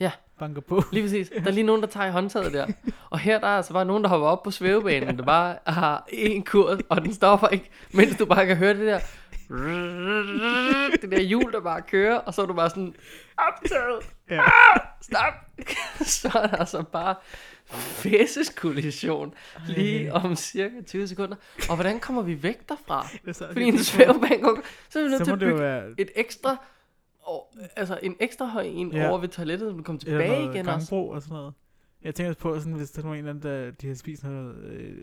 Ja. 0.00 0.10
banker 0.38 0.60
på. 0.60 0.82
Lige 0.92 1.02
præcis. 1.04 1.28
Der 1.28 1.46
er 1.46 1.50
lige 1.50 1.64
nogen, 1.70 1.80
der 1.82 1.88
tager 1.88 2.06
i 2.06 2.10
håndtaget 2.10 2.52
der. 2.52 2.66
Og 3.10 3.18
her 3.18 3.40
der 3.40 3.46
er 3.46 3.56
altså 3.56 3.72
bare 3.72 3.84
nogen, 3.84 4.02
der 4.02 4.08
hopper 4.08 4.26
op 4.28 4.42
på 4.42 4.50
svævebanen, 4.50 5.18
der 5.18 5.24
bare 5.24 5.58
har 5.66 6.04
en 6.08 6.44
kurs, 6.44 6.78
og 6.88 7.02
den 7.02 7.14
stopper 7.14 7.48
ikke, 7.48 7.70
mens 7.92 8.16
du 8.16 8.26
bare 8.26 8.46
kan 8.46 8.56
høre 8.56 8.74
det 8.74 8.86
der. 8.86 9.00
Det 11.02 11.10
der 11.10 11.20
hjul, 11.20 11.52
der 11.52 11.60
bare 11.60 11.82
kører, 11.82 12.18
og 12.18 12.34
så 12.34 12.42
er 12.42 12.46
du 12.46 12.52
bare 12.52 12.70
sådan, 12.70 12.94
optaget, 13.38 14.14
Ja. 14.30 14.42
stop. 15.00 15.34
Så 16.20 16.28
er 16.34 16.46
der 16.46 16.56
altså 16.56 16.82
bare 16.82 17.14
fæseskollision 17.68 19.34
lige 19.68 20.12
om 20.12 20.36
cirka 20.36 20.80
20 20.86 21.08
sekunder. 21.08 21.36
Og 21.68 21.74
hvordan 21.74 22.00
kommer 22.00 22.22
vi 22.22 22.42
væk 22.42 22.68
derfra? 22.68 23.06
Er 23.26 23.32
så- 23.32 23.46
Fordi 23.46 23.64
en 23.64 23.78
svævebane 23.78 24.42
går, 24.42 24.58
så 24.90 24.98
er 24.98 25.02
vi 25.02 25.08
nødt 25.10 25.24
til 25.24 25.32
at 25.32 25.38
bygge 25.38 25.58
være 25.58 25.84
et 25.98 26.10
ekstra, 26.16 26.64
og, 27.22 27.54
altså 27.76 27.98
en 28.02 28.16
ekstra 28.20 28.46
høj 28.46 28.62
en 28.62 28.92
Ja. 28.92 29.08
over 29.08 29.18
ved 29.18 29.28
toilettet, 29.28 29.68
når 29.68 29.76
du 29.76 29.82
kommer 29.82 30.02
eller 30.06 30.18
tilbage 30.18 30.42
noget 30.42 30.54
igen 30.54 30.68
også. 30.68 30.94
og 30.94 31.22
sådan 31.22 31.34
noget. 31.34 31.54
Jeg 32.02 32.14
tænker 32.14 32.28
også 32.30 32.40
på, 32.40 32.58
sådan, 32.58 32.72
hvis 32.72 32.90
der 32.90 33.02
er 33.02 33.06
nogen, 33.06 33.26
der, 33.26 33.32
der 33.32 33.70
de 33.70 33.88
har 33.88 33.94
spist 33.94 34.24
noget 34.24 34.56
øh, 34.64 34.96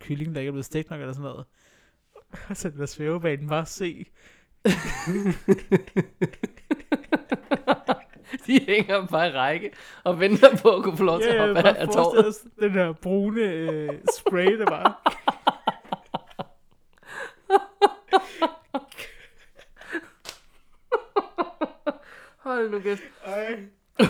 kylling, 0.00 0.34
der 0.34 0.40
ikke 0.40 0.48
er 0.48 0.52
blevet 0.52 0.64
stegt 0.64 0.90
nok 0.90 1.00
eller 1.00 1.12
sådan 1.12 1.22
noget. 1.30 1.44
Og 2.48 2.56
så 2.60 2.70
der 2.70 2.86
svævebanen 2.86 3.48
bare 3.48 3.66
se. 3.66 4.06
De 8.50 8.60
hænger 8.68 9.06
bare 9.06 9.28
i 9.28 9.32
række 9.32 9.70
og 10.04 10.20
venter 10.20 10.56
på 10.56 10.76
at 10.76 10.82
kunne 10.82 10.96
få 10.96 11.04
lov 11.04 11.20
til 11.20 11.28
at 11.28 11.34
Ja, 11.34 11.46
hoppe 11.46 11.68
af 11.68 12.26
os 12.26 12.36
den 12.60 12.74
der 12.74 12.92
brune 12.92 13.40
øh, 13.40 13.88
spray, 14.16 14.58
der 14.58 14.66
bare... 14.66 14.94
Hold 22.38 22.70
nu 22.70 22.80
kæft. 22.80 23.02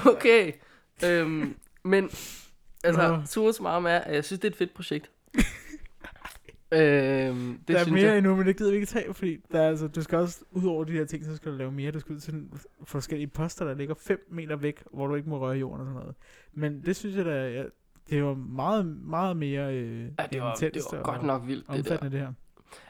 Okay. 0.07 0.53
Øhm, 1.05 1.57
men, 1.83 2.11
altså, 2.85 3.23
super 3.27 3.53
smart 3.53 3.85
er, 3.85 3.99
at 3.99 4.15
jeg 4.15 4.25
synes, 4.25 4.41
det 4.41 4.49
er 4.49 4.53
et 4.53 4.57
fedt 4.57 4.75
projekt. 4.75 5.11
Øhm, 6.73 7.59
det 7.59 7.69
der 7.69 7.75
er 7.79 7.83
synes 7.83 7.91
mere 8.03 8.07
jeg. 8.09 8.19
endnu, 8.19 8.37
men 8.37 8.47
det 8.47 8.57
gider 8.57 8.71
vi 8.71 8.75
ikke 8.77 8.87
tage, 8.87 9.15
fordi 9.15 9.37
der 9.53 9.61
er, 9.61 9.69
altså, 9.69 9.89
du 9.89 10.03
skal 10.03 10.19
også, 10.19 10.45
ud 10.51 10.65
over 10.67 10.85
de 10.85 10.93
her 10.93 11.05
ting, 11.05 11.25
så 11.25 11.37
skal 11.37 11.53
du 11.53 11.57
lave 11.57 11.73
mere. 11.73 11.91
Du 11.91 12.01
skal 12.01 12.15
ud 12.15 12.21
til 12.21 12.49
forskellige 12.85 13.27
poster, 13.27 13.65
der 13.65 13.75
ligger 13.75 13.95
5 13.95 14.27
meter 14.31 14.57
væk, 14.57 14.83
hvor 14.93 15.07
du 15.07 15.15
ikke 15.15 15.29
må 15.29 15.39
røre 15.39 15.57
jorden 15.59 15.81
og 15.81 15.87
sådan 15.87 16.01
noget. 16.01 16.15
Men 16.53 16.83
det 16.85 16.97
synes 16.97 17.17
jeg 17.17 17.25
da, 17.25 17.49
ja, 17.51 17.65
det 18.11 18.25
var 18.25 18.35
meget, 18.35 18.87
meget 18.87 19.37
mere 19.37 19.75
øh, 19.77 20.01
Ja, 20.19 20.27
det 20.33 20.41
var, 20.43 20.55
det 20.55 20.83
var 20.93 20.99
og 20.99 21.05
godt 21.05 21.23
nok 21.23 21.47
vildt, 21.47 21.67
det 21.73 21.85
der. 21.89 21.97
det 21.99 22.13
her. 22.21 22.33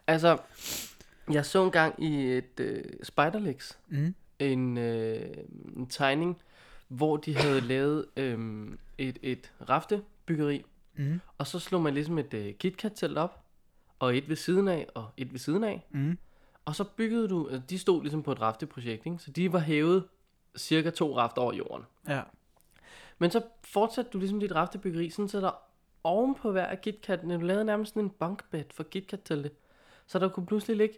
Altså, 0.06 0.38
jeg 1.32 1.44
så 1.46 1.64
engang 1.64 2.04
i 2.04 2.32
et 2.32 2.60
øh, 2.60 2.84
Spiderlegs, 3.02 3.78
Mm. 3.88 4.14
en, 4.38 4.78
øh, 4.78 5.20
en 5.76 5.86
tegning, 5.86 6.38
hvor 6.88 7.16
de 7.16 7.36
havde 7.36 7.60
lavet 7.72 8.06
øh, 8.16 8.38
et, 8.98 9.18
et 9.22 9.52
raftebyggeri, 9.68 10.64
Mm. 10.96 11.20
og 11.38 11.46
så 11.46 11.58
slog 11.58 11.82
man 11.82 11.94
ligesom 11.94 12.18
et 12.18 12.34
øh, 12.34 12.54
KitKat-telt 12.54 13.18
op, 13.18 13.44
og 14.00 14.16
et 14.16 14.28
ved 14.28 14.36
siden 14.36 14.68
af, 14.68 14.86
og 14.94 15.08
et 15.16 15.32
ved 15.32 15.38
siden 15.38 15.64
af, 15.64 15.86
Mm. 15.90 16.18
og 16.64 16.74
så 16.76 16.84
byggede 16.84 17.28
du, 17.28 17.48
altså 17.48 17.66
de 17.70 17.78
stod 17.78 18.02
ligesom 18.02 18.22
på 18.22 18.32
et 18.32 18.40
rafteprojekt, 18.40 19.06
ikke? 19.06 19.18
så 19.18 19.30
de 19.30 19.52
var 19.52 19.58
hævet 19.58 20.04
cirka 20.56 20.90
to 20.90 21.16
rafter 21.16 21.42
over 21.42 21.52
jorden. 21.52 21.86
Ja. 22.08 22.22
Men 23.18 23.30
så 23.30 23.42
fortsatte 23.64 24.10
du 24.10 24.18
ligesom 24.18 24.40
dit 24.40 24.52
raftebyggeri, 24.54 25.10
sådan 25.10 25.28
så 25.28 25.40
der 25.40 25.50
oven 26.04 26.34
på 26.34 26.52
hver 26.52 26.66
af 26.66 26.78
KitKat'ene, 26.86 27.32
du 27.32 27.40
lavede 27.40 27.64
nærmest 27.64 27.90
sådan 27.94 28.02
en 28.04 28.10
bunkbed 28.10 28.64
for 28.74 28.82
KitKat-telte. 28.82 29.50
Så 30.06 30.18
der 30.18 30.28
kunne 30.28 30.46
pludselig 30.46 30.76
ligge 30.76 30.94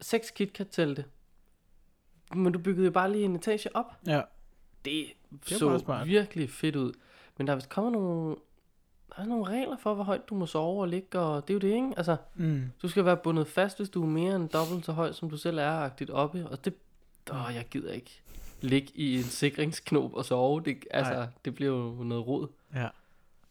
seks 0.00 0.30
KitKat-telte. 0.30 1.04
Men 2.34 2.52
du 2.52 2.58
byggede 2.58 2.84
jo 2.86 2.92
bare 2.92 3.12
lige 3.12 3.24
en 3.24 3.36
etage 3.36 3.76
op. 3.76 3.92
Ja. 4.06 4.22
Det, 4.84 5.06
meget 5.30 5.46
så 5.46 5.78
smart. 5.78 6.06
virkelig 6.06 6.50
fedt 6.50 6.76
ud. 6.76 6.92
Men 7.38 7.46
der 7.46 7.52
er 7.52 7.56
vist 7.56 7.68
kommet 7.68 7.92
nogle, 7.92 8.36
der 9.16 9.22
er 9.22 9.26
nogle 9.26 9.44
regler 9.46 9.76
for, 9.76 9.94
hvor 9.94 10.04
højt 10.04 10.28
du 10.28 10.34
må 10.34 10.46
sove 10.46 10.80
og 10.82 10.88
ligge, 10.88 11.18
og 11.18 11.48
det 11.48 11.50
er 11.50 11.54
jo 11.54 11.60
det, 11.60 11.74
ikke? 11.74 11.92
Altså, 11.96 12.16
Mm. 12.34 12.70
du 12.82 12.88
skal 12.88 13.04
være 13.04 13.16
bundet 13.16 13.46
fast, 13.48 13.76
hvis 13.78 13.88
du 13.90 14.02
er 14.02 14.06
mere 14.06 14.36
end 14.36 14.48
dobbelt 14.48 14.84
så 14.86 14.92
høj, 14.92 15.12
som 15.12 15.30
du 15.30 15.36
selv 15.36 15.58
er, 15.58 15.70
agtigt 15.70 16.10
oppe. 16.10 16.48
Og 16.48 16.64
det, 16.64 16.74
åh, 17.32 17.50
jeg 17.54 17.66
gider 17.70 17.92
ikke 17.92 18.22
ligge 18.60 18.92
i 18.94 19.16
en 19.16 19.22
sikringsknop 19.22 20.14
og 20.14 20.24
sove. 20.24 20.60
Det, 20.64 20.84
altså, 20.90 21.12
Nej. 21.14 21.26
det 21.44 21.54
bliver 21.54 21.72
jo 21.72 21.90
noget 22.02 22.26
rod. 22.26 22.48
Ja. 22.74 22.88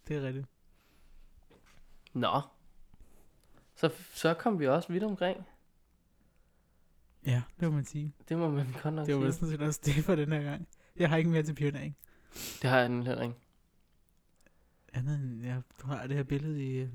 Det 0.08 0.16
er 0.18 0.22
rigtigt. 0.28 0.46
Nå. 2.14 2.42
Så, 3.76 3.90
så 4.14 4.34
kom 4.34 4.60
vi 4.60 4.68
også 4.68 4.94
vidt 4.94 5.04
omkring. 5.04 5.46
Ja, 7.26 7.42
det 7.60 7.68
må 7.70 7.76
man 7.76 7.86
sige. 7.86 8.14
Det 8.30 8.38
må 8.38 8.50
man 8.50 8.68
godt 8.84 8.94
nok 8.94 9.08
Det 9.08 9.16
var 9.16 9.22
sige. 9.22 9.34
sådan 9.34 9.50
set 9.50 9.62
også 9.62 9.80
det 9.86 10.04
for 10.06 10.16
den 10.16 10.32
her 10.32 10.42
gang. 10.44 10.68
Jeg 10.96 11.10
har 11.10 11.18
ikke 11.18 11.30
mere 11.30 11.44
til 11.44 11.54
pioner, 11.54 11.92
Det 12.62 12.70
har 12.70 12.80
jeg 12.80 12.90
den 12.90 13.04
heller 13.04 13.24
ikke. 13.24 13.36
Andet 14.96 15.16
end, 15.20 15.44
ja, 15.46 15.56
du 15.82 15.88
har 15.88 16.08
det 16.08 16.16
her 16.16 16.24
billede 16.24 16.64
i 16.64 16.78
øh, 16.78 16.90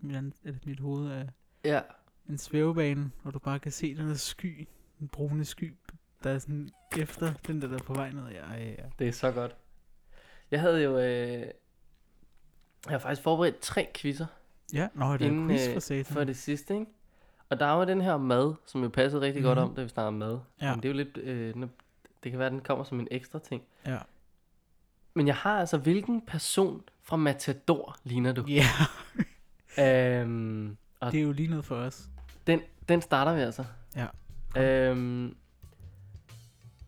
mit, 0.00 0.16
andet, 0.16 0.34
eller 0.44 0.58
mit 0.66 0.80
hoved 0.80 1.10
af 1.10 1.28
Ja. 1.64 1.80
en 2.28 2.38
svævebane, 2.38 3.10
hvor 3.22 3.30
du 3.30 3.38
bare 3.38 3.58
kan 3.58 3.72
se 3.72 3.94
den 3.96 4.06
her 4.06 4.14
sky, 4.14 4.68
den 4.98 5.08
brune 5.08 5.44
sky, 5.44 5.74
der 6.24 6.30
er 6.30 6.38
sådan 6.38 6.70
efter 6.98 7.32
den 7.46 7.62
der, 7.62 7.68
der 7.68 7.74
er 7.78 7.82
på 7.82 7.94
vej 7.94 8.10
ned. 8.12 8.28
Ja, 8.28 8.52
ja, 8.52 8.68
ja. 8.70 8.84
Det 8.98 9.08
er 9.08 9.12
så 9.12 9.32
godt. 9.32 9.56
Jeg 10.50 10.60
havde 10.60 10.82
jo... 10.82 10.98
Øh, 10.98 11.46
jeg 12.86 12.92
har 12.94 12.98
faktisk 12.98 13.22
forberedt 13.22 13.60
tre 13.60 13.88
quizzer 13.94 14.26
Ja, 14.72 14.88
nå, 14.94 15.12
det 15.12 15.22
er 15.22 15.26
Inden, 15.26 15.48
quiz 15.48 15.66
øh, 15.68 15.72
for 15.72 15.80
satan. 15.80 16.04
for 16.04 16.24
det 16.24 16.36
sidste, 16.36 16.74
ikke? 16.74 16.86
Og 17.48 17.60
der 17.60 17.66
var 17.66 17.84
den 17.84 18.00
her 18.00 18.16
mad, 18.16 18.54
som 18.66 18.82
jo 18.82 18.88
passede 18.88 19.22
rigtig 19.22 19.42
mm-hmm. 19.42 19.56
godt 19.56 19.58
Mhm. 19.58 19.68
om, 19.70 19.74
da 19.76 19.82
vi 19.82 19.88
snakker 19.88 20.10
mad. 20.10 20.38
Ja. 20.60 20.70
Men 20.74 20.82
det 20.82 20.88
er 20.88 20.92
jo 20.92 20.96
lidt... 20.96 21.16
Øh, 21.18 21.54
det 22.22 22.30
kan 22.32 22.38
være, 22.38 22.46
at 22.46 22.52
den 22.52 22.60
kommer 22.60 22.84
som 22.84 23.00
en 23.00 23.08
ekstra 23.10 23.38
ting. 23.38 23.62
Ja. 23.86 23.98
Men 25.14 25.26
jeg 25.26 25.36
har 25.36 25.60
altså, 25.60 25.78
hvilken 25.78 26.26
person 26.26 26.82
fra 27.02 27.16
Matador 27.16 27.96
ligner 28.04 28.32
du? 28.32 28.44
Ja, 28.48 28.66
Øhm, 29.78 30.76
og 31.00 31.12
det 31.12 31.18
er 31.18 31.24
jo 31.24 31.32
lige 31.32 31.48
noget 31.48 31.64
for 31.64 31.76
os. 31.76 32.08
den, 32.46 32.60
den 32.88 33.02
starter 33.02 33.34
vi 33.34 33.40
altså. 33.40 33.64
Ja. 33.96 34.06
Øhm, 34.90 35.36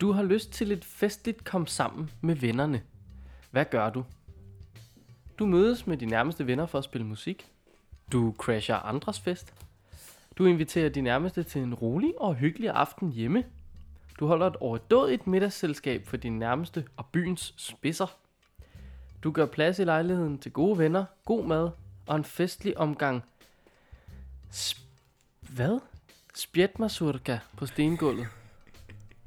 du 0.00 0.12
har 0.12 0.22
lyst 0.22 0.52
til 0.52 0.72
et 0.72 0.84
festligt 0.84 1.44
kom 1.44 1.66
sammen 1.66 2.10
med 2.20 2.34
vennerne. 2.34 2.82
Hvad 3.50 3.64
gør 3.64 3.90
du? 3.90 4.04
Du 5.38 5.46
mødes 5.46 5.86
med 5.86 5.96
de 5.96 6.06
nærmeste 6.06 6.46
venner 6.46 6.66
for 6.66 6.78
at 6.78 6.84
spille 6.84 7.06
musik. 7.06 7.46
Du 8.12 8.34
crasher 8.38 8.76
andres 8.76 9.20
fest. 9.20 9.54
Du 10.38 10.46
inviterer 10.46 10.88
de 10.88 11.00
nærmeste 11.00 11.42
til 11.42 11.62
en 11.62 11.74
rolig 11.74 12.12
og 12.20 12.34
hyggelig 12.34 12.70
aften 12.70 13.12
hjemme. 13.12 13.44
Du 14.20 14.26
holder 14.26 14.46
et 14.46 14.56
overdådigt 14.56 15.26
middagsselskab 15.26 16.06
for 16.06 16.16
dine 16.16 16.38
nærmeste 16.38 16.84
og 16.96 17.06
byens 17.06 17.54
spidser. 17.56 18.18
Du 19.24 19.30
gør 19.30 19.46
plads 19.46 19.78
i 19.78 19.84
lejligheden 19.84 20.38
til 20.38 20.52
gode 20.52 20.78
venner, 20.78 21.04
god 21.24 21.46
mad 21.46 21.70
og 22.06 22.16
en 22.16 22.24
festlig 22.24 22.78
omgang. 22.78 23.22
Sp- 24.52 24.84
hvad? 25.40 25.80
Spjætmasurka 26.34 27.38
på 27.56 27.66
stengulvet. 27.66 28.26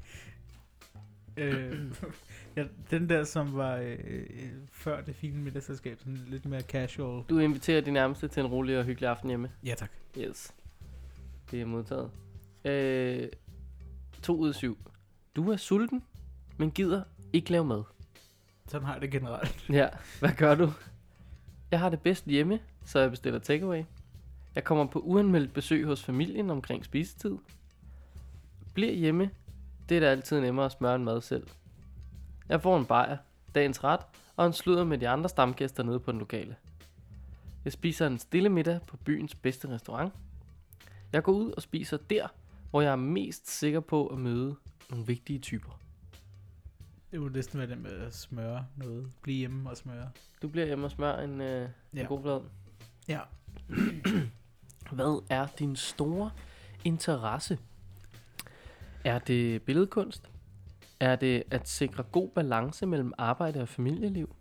øh, 1.37 1.91
ja, 2.55 2.65
den 2.89 3.09
der, 3.09 3.23
som 3.23 3.55
var 3.55 3.75
øh, 3.75 3.97
øh, 4.07 4.51
før 4.71 5.01
det 5.01 5.15
fine 5.15 5.37
middagsselskab, 5.37 5.99
sådan 5.99 6.25
lidt 6.27 6.45
mere 6.45 6.61
casual. 6.61 7.23
Du 7.29 7.39
inviterer 7.39 7.81
de 7.81 7.91
nærmeste 7.91 8.27
til 8.27 8.39
en 8.39 8.47
rolig 8.47 8.79
og 8.79 8.85
hyggelig 8.85 9.09
aften 9.09 9.29
hjemme. 9.29 9.51
Ja, 9.65 9.75
tak. 9.77 9.91
Yes. 10.17 10.53
Det 11.51 11.61
er 11.61 11.65
modtaget. 11.65 12.11
Øh, 12.65 13.29
2 14.21 14.37
ud 14.37 14.49
af 14.49 14.55
7. 14.55 14.77
Du 15.35 15.51
er 15.51 15.57
sulten, 15.57 16.03
men 16.57 16.71
gider 16.71 17.03
ikke 17.33 17.51
lave 17.51 17.65
mad. 17.65 17.83
Sådan 18.68 18.86
har 18.86 18.93
jeg 18.93 19.01
det 19.01 19.11
generelt. 19.11 19.70
Ja, 19.80 19.88
hvad 20.20 20.32
gør 20.38 20.55
du? 20.55 20.72
Jeg 21.72 21.80
har 21.80 21.89
det 21.89 22.01
bedst 22.01 22.26
hjemme, 22.26 22.59
så 22.86 22.99
jeg 22.99 23.09
bestiller 23.09 23.39
takeaway. 23.39 23.84
Jeg 24.55 24.63
kommer 24.63 24.86
på 24.86 24.99
uanmeldt 24.99 25.53
besøg 25.53 25.86
hos 25.86 26.03
familien 26.03 26.49
omkring 26.49 26.86
spisetid. 26.86 27.38
Bliver 28.74 28.93
hjemme. 28.93 29.30
Det 29.89 29.97
er 29.97 30.01
da 30.01 30.07
altid 30.07 30.41
nemmere 30.41 30.65
at 30.65 30.72
smøre 30.72 30.95
en 30.95 31.03
mad 31.03 31.22
selv. 31.22 31.47
Jeg 32.49 32.61
får 32.61 32.78
en 32.78 32.86
bajer, 32.86 33.18
dagens 33.55 33.84
ret 33.84 33.99
og 34.36 34.45
en 34.45 34.53
sludder 34.53 34.84
med 34.84 34.97
de 34.97 35.09
andre 35.09 35.30
stamgæster 35.30 35.84
nede 35.84 35.99
på 35.99 36.11
den 36.11 36.20
lokale. 36.20 36.55
Jeg 37.65 37.74
spiser 37.74 38.07
en 38.07 38.20
stille 38.20 38.49
middag 38.49 38.80
på 38.88 38.97
byens 38.97 39.36
bedste 39.36 39.70
restaurant. 39.70 40.13
Jeg 41.13 41.24
går 41.24 41.32
ud 41.32 41.51
og 41.51 41.61
spiser 41.61 41.97
der, 42.09 42.28
hvor 42.70 42.82
jeg 42.82 42.91
er 42.91 42.95
mest 42.95 43.49
sikker 43.49 43.80
på 43.80 44.07
at 44.07 44.18
møde 44.18 44.55
nogle 44.89 45.05
vigtige 45.05 45.39
typer. 45.39 45.80
Det 47.12 47.22
må 47.22 47.30
næsten 47.30 47.60
være 47.60 47.70
det 47.70 47.78
med 47.78 47.91
at 47.91 48.16
smøre 48.16 48.66
noget. 48.76 49.12
Blive 49.22 49.38
hjemme 49.38 49.70
og 49.70 49.78
smøre. 49.78 50.10
Du 50.41 50.47
bliver 50.47 50.68
hjemme 50.68 50.88
og 50.88 50.91
smører 50.91 51.24
en, 51.24 51.41
øh. 51.41 51.70
Ja. 51.95 52.01
en 52.01 52.08
god 52.08 52.22
flad. 52.22 52.41
Ja. 53.08 53.20
Hvad 54.95 55.24
er 55.30 55.47
din 55.60 55.76
store 55.76 56.32
interesse? 56.84 57.60
Er 59.03 59.20
det 59.20 59.62
billedkunst? 59.62 60.32
Er 60.99 61.16
det 61.16 61.43
at 61.51 61.70
sikre 61.70 62.03
god 62.03 62.30
balance 62.30 62.86
mellem 62.86 63.14
arbejde 63.18 63.62
og 63.62 63.70
familieliv? 63.70 64.36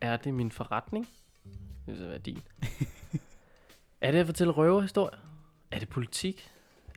Er 0.00 0.16
det 0.16 0.34
min 0.34 0.50
forretning? 0.50 1.08
Det 1.86 1.98
vil 1.98 2.08
være 2.08 2.18
din. 2.18 2.42
er 4.00 4.12
det 4.12 4.18
at 4.18 4.26
fortælle 4.26 4.52
røverhistorier? 4.52 5.18
Er 5.70 5.78
det 5.78 5.88
politik? 5.88 6.50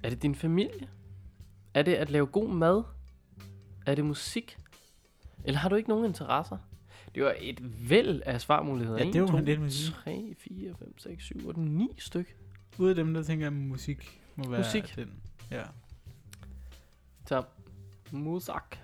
Er 0.03 0.09
det 0.09 0.21
din 0.21 0.35
familie? 0.35 0.87
Er 1.73 1.81
det 1.81 1.93
at 1.95 2.09
lave 2.09 2.25
god 2.25 2.49
mad? 2.49 2.83
Er 3.85 3.95
det 3.95 4.05
musik? 4.05 4.57
Eller 5.43 5.59
har 5.59 5.69
du 5.69 5.75
ikke 5.75 5.89
nogen 5.89 6.05
interesser? 6.05 6.57
Det 7.15 7.23
var 7.23 7.35
et 7.39 7.89
væld 7.89 8.21
af 8.25 8.41
svarmuligheder. 8.41 8.99
Ja, 8.99 9.07
1, 9.07 9.13
det 9.13 9.21
må 9.21 9.27
2, 9.27 9.33
man 9.33 9.45
lidt 9.45 9.61
med 9.61 9.69
sige. 9.69 9.93
3, 10.03 10.35
4, 10.39 10.73
5, 10.79 10.97
6, 10.97 11.23
7, 11.23 11.47
8, 11.47 11.59
9 11.61 11.87
styk. 11.99 12.35
Ud 12.77 12.89
af 12.89 12.95
dem, 12.95 13.13
der 13.13 13.23
tænker, 13.23 13.47
at 13.47 13.53
musik 13.53 14.21
må 14.35 14.49
være 14.49 14.59
Musik. 14.59 14.95
den. 14.95 15.13
Ja. 15.51 15.63
Så, 17.27 17.43
Musak. 18.11 18.77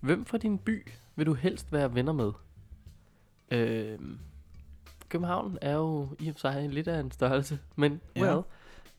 Hvem 0.00 0.24
fra 0.24 0.38
din 0.38 0.58
by 0.58 0.88
vil 1.16 1.26
du 1.26 1.34
helst 1.34 1.72
være 1.72 1.94
venner 1.94 2.12
med? 2.12 2.32
Øhm, 3.50 4.18
København 5.08 5.58
er 5.60 5.74
jo 5.74 6.08
i 6.20 6.28
og 6.28 6.34
for 6.34 6.38
sig 6.40 6.68
lidt 6.68 6.88
af 6.88 7.00
en 7.00 7.10
størrelse, 7.10 7.58
men 7.76 8.00
Ja. 8.16 8.22
well. 8.22 8.44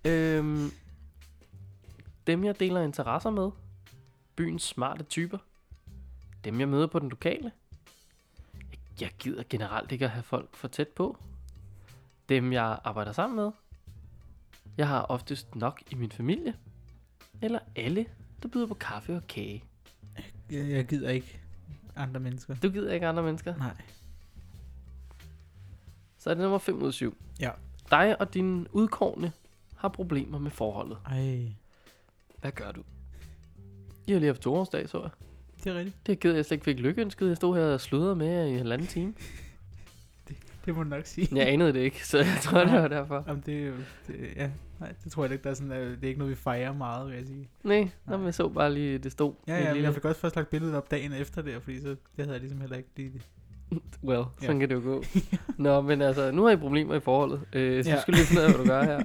Øhm, 0.05 0.69
dem 2.27 2.43
jeg 2.43 2.59
deler 2.59 2.81
interesser 2.81 3.29
med. 3.29 3.49
Byens 4.35 4.63
smarte 4.63 5.03
typer. 5.03 5.37
Dem 6.43 6.59
jeg 6.59 6.67
møder 6.69 6.87
på 6.87 6.99
den 6.99 7.09
lokale. 7.09 7.51
Jeg- 9.01 9.11
gider 9.19 9.43
generelt 9.49 9.91
ikke 9.91 10.05
at 10.05 10.11
have 10.11 10.23
folk 10.23 10.55
for 10.55 10.67
tæt 10.67 10.87
på. 10.87 11.17
Dem 12.29 12.53
jeg 12.53 12.79
arbejder 12.83 13.11
sammen 13.11 13.35
med. 13.35 13.51
Jeg 14.77 14.87
har 14.87 15.01
oftest 15.01 15.55
nok 15.55 15.83
i 15.91 15.95
min 15.95 16.11
familie. 16.11 16.53
Eller 17.41 17.59
alle, 17.75 18.05
der 18.43 18.47
byder 18.49 18.67
på 18.67 18.73
kaffe 18.73 19.15
og 19.15 19.27
kage. 19.27 19.63
Jeg, 20.51 20.69
jeg 20.69 20.85
gider 20.85 21.09
ikke 21.09 21.39
andre 21.95 22.19
mennesker. 22.19 22.55
Du 22.55 22.69
gider 22.69 22.93
ikke 22.93 23.07
andre 23.07 23.23
mennesker. 23.23 23.55
Nej. 23.55 23.77
Så 26.17 26.29
er 26.29 26.33
det 26.33 26.41
nummer 26.41 26.57
5 26.57 26.81
ud 26.81 26.87
af 26.87 26.93
7. 26.93 27.17
Ja. 27.39 27.51
Dig 27.91 28.21
og 28.21 28.33
din 28.33 28.67
udkårne 28.71 29.31
har 29.77 29.87
problemer 29.87 30.39
med 30.39 30.51
forholdet. 30.51 30.97
Ej, 31.05 31.51
Hvad 32.41 32.51
gør 32.51 32.71
du? 32.71 32.83
I 34.07 34.11
har 34.11 34.19
lige 34.19 34.27
haft 34.27 34.41
toårsdag, 34.41 34.89
så 34.89 35.01
jeg. 35.01 35.09
Det 35.63 35.71
er 35.71 35.75
rigtigt. 35.75 35.97
Det 36.05 36.11
er 36.11 36.15
ked, 36.15 36.33
jeg 36.35 36.45
slet 36.45 36.55
ikke 36.55 36.65
fik 36.65 36.79
lykkeønsket. 36.79 37.27
Jeg 37.27 37.37
stod 37.37 37.55
her 37.57 37.65
og 37.65 37.81
sludrede 37.81 38.15
med 38.15 38.47
i 38.47 38.51
en 38.51 38.57
halvanden 38.57 38.87
time. 38.87 39.13
Det 40.65 40.75
må 40.75 40.83
du 40.83 40.89
nok 40.89 41.05
sige. 41.05 41.27
Jeg 41.35 41.47
anede 41.49 41.73
det 41.73 41.79
ikke, 41.79 42.07
så 42.07 42.17
jeg 42.17 42.37
tror, 42.41 42.63
det 42.63 42.73
var 42.73 42.87
derfor. 42.97 43.23
Jamen, 43.27 43.43
det 43.45 43.63
er 43.63 43.67
jo... 43.67 43.73
Det, 44.07 44.15
ja, 44.35 44.49
nej, 44.79 44.93
det 45.03 45.11
tror 45.11 45.23
jeg 45.23 45.31
ikke, 45.31 45.43
der 45.43 45.49
er 45.49 45.53
sådan... 45.53 45.71
øh, 45.71 45.91
Det 45.91 46.03
er 46.03 46.07
ikke 46.07 46.19
noget, 46.19 46.31
vi 46.31 46.35
fejrer 46.35 46.73
meget, 46.73 47.07
vil 47.09 47.15
jeg 47.17 47.25
sige. 47.25 47.49
Nej, 47.63 47.89
Nå, 48.07 48.17
men 48.17 48.25
jeg 48.25 48.33
så 48.33 48.47
bare 48.49 48.73
lige, 48.73 48.97
det 48.97 49.11
stod. 49.11 49.33
Ja, 49.47 49.53
ja, 49.57 49.73
lille- 49.73 49.85
jeg 49.87 49.93
fik 49.93 50.05
også 50.05 50.21
først 50.21 50.35
lagt 50.35 50.49
billedet 50.49 50.75
op 50.75 50.91
dagen 50.91 51.13
efter 51.13 51.41
der, 51.41 51.59
fordi 51.59 51.81
så, 51.81 51.87
det 51.87 51.97
havde 52.17 52.31
jeg 52.31 52.39
ligesom 52.39 52.61
heller 52.61 52.77
ikke 52.77 52.89
lige... 52.95 53.11
Well, 54.03 54.23
sådan 54.41 54.55
Ja. 54.55 54.59
kan 54.59 54.69
det 54.69 54.75
jo 54.75 54.81
gå. 54.81 55.03
Nå, 55.57 55.81
men 55.81 56.01
altså, 56.01 56.31
nu 56.31 56.43
har 56.43 56.51
I 56.51 56.55
problemer 56.55 56.95
i 56.95 56.99
forholdet. 56.99 57.41
Øh, 57.53 57.83
så 57.83 57.89
Ja. 57.89 58.01
skal 58.01 58.13
lige 58.13 58.25
finde 58.25 58.41
ud 58.41 58.45
af, 58.47 58.51
hvad 58.55 58.63
du 58.65 58.69
gør 58.69 58.83
her. 58.83 59.03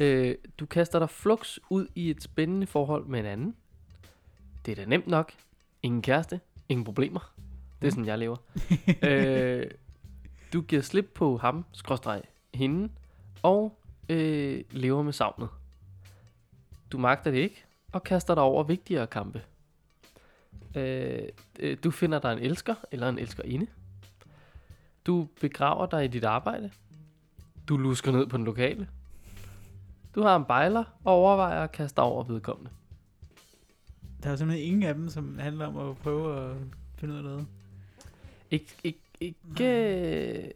Øh, 0.00 0.34
du 0.58 0.66
kaster 0.66 0.98
dig 0.98 1.10
flux 1.10 1.58
ud 1.70 1.86
i 1.94 2.10
et 2.10 2.22
spændende 2.22 2.66
forhold 2.66 3.06
med 3.06 3.20
en 3.20 3.26
anden. 3.26 3.54
Det 4.66 4.72
er 4.72 4.76
da 4.76 4.84
nemt 4.84 5.06
nok. 5.06 5.32
Ingen 5.82 6.02
kæreste, 6.02 6.40
ingen 6.68 6.84
problemer. 6.84 7.34
Det 7.80 7.86
er 7.86 7.90
sådan, 7.90 8.06
jeg 8.06 8.18
lever. 8.18 8.36
øh, 9.08 9.66
du 10.52 10.60
giver 10.60 10.82
slip 10.82 11.10
på 11.14 11.36
ham, 11.36 11.64
skråstreg 11.72 12.22
hende, 12.54 12.92
og 13.42 13.78
øh, 14.08 14.64
lever 14.70 15.02
med 15.02 15.12
savnet. 15.12 15.48
Du 16.92 16.98
magter 16.98 17.30
det 17.30 17.38
ikke, 17.38 17.64
og 17.92 18.02
kaster 18.02 18.34
dig 18.34 18.42
over 18.42 18.62
vigtigere 18.62 19.06
kampe. 19.06 19.42
Øh, 20.74 21.22
øh, 21.58 21.76
du 21.84 21.90
finder 21.90 22.18
dig 22.18 22.32
en 22.32 22.38
elsker, 22.38 22.74
eller 22.90 23.08
en 23.08 23.18
elskerinde. 23.18 23.66
Du 25.06 25.28
begraver 25.40 25.86
dig 25.86 26.04
i 26.04 26.08
dit 26.08 26.24
arbejde. 26.24 26.70
Du 27.68 27.76
lusker 27.76 28.12
ned 28.12 28.26
på 28.26 28.36
den 28.36 28.44
lokale. 28.44 28.88
Du 30.14 30.22
har 30.22 30.36
en 30.36 30.44
bejler 30.44 30.84
og 31.04 31.14
overvejer 31.14 31.64
at 31.64 31.72
kaste 31.72 31.96
dig 31.96 32.04
over 32.04 32.24
vedkommende. 32.24 32.70
Der 34.22 34.30
er 34.30 34.36
simpelthen 34.36 34.66
ingen 34.68 34.82
af 34.82 34.94
dem, 34.94 35.08
som 35.08 35.38
handler 35.38 35.66
om 35.66 35.76
at 35.90 35.96
prøve 35.96 36.50
at 36.50 36.56
finde 36.98 37.14
ud 37.14 37.18
af 37.18 37.24
noget. 37.24 37.46
Ik- 38.54 38.80
ikke, 38.84 39.00
ikke, 39.20 40.38
øh, 40.44 40.50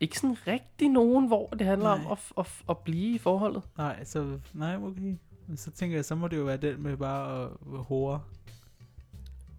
ikke 0.00 0.18
sådan 0.18 0.36
rigtig 0.46 0.88
nogen, 0.88 1.26
hvor 1.26 1.48
det 1.48 1.66
handler 1.66 1.96
Nej. 1.96 2.04
om 2.04 2.12
at, 2.12 2.18
at, 2.38 2.52
at 2.68 2.78
blive 2.78 3.14
i 3.14 3.18
forholdet. 3.18 3.62
Nej, 3.78 4.04
så... 4.04 4.38
Nej, 4.54 4.76
okay. 4.76 5.14
Men 5.46 5.56
så 5.56 5.70
tænker 5.70 5.96
jeg, 5.96 6.04
så 6.04 6.14
må 6.14 6.28
det 6.28 6.36
jo 6.36 6.42
være 6.44 6.56
den 6.56 6.82
med 6.82 6.96
bare 6.96 7.42
at 7.44 7.50
hore. 7.78 8.20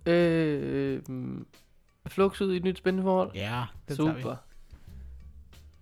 Øh, 0.06 1.02
flux 2.08 2.42
ud 2.42 2.54
i 2.54 2.58
et 2.58 2.64
nyt 2.64 2.78
spændende 2.78 3.04
forhold. 3.04 3.32
Ja, 3.36 3.64
vi. 3.88 3.96
Super. 3.96 4.36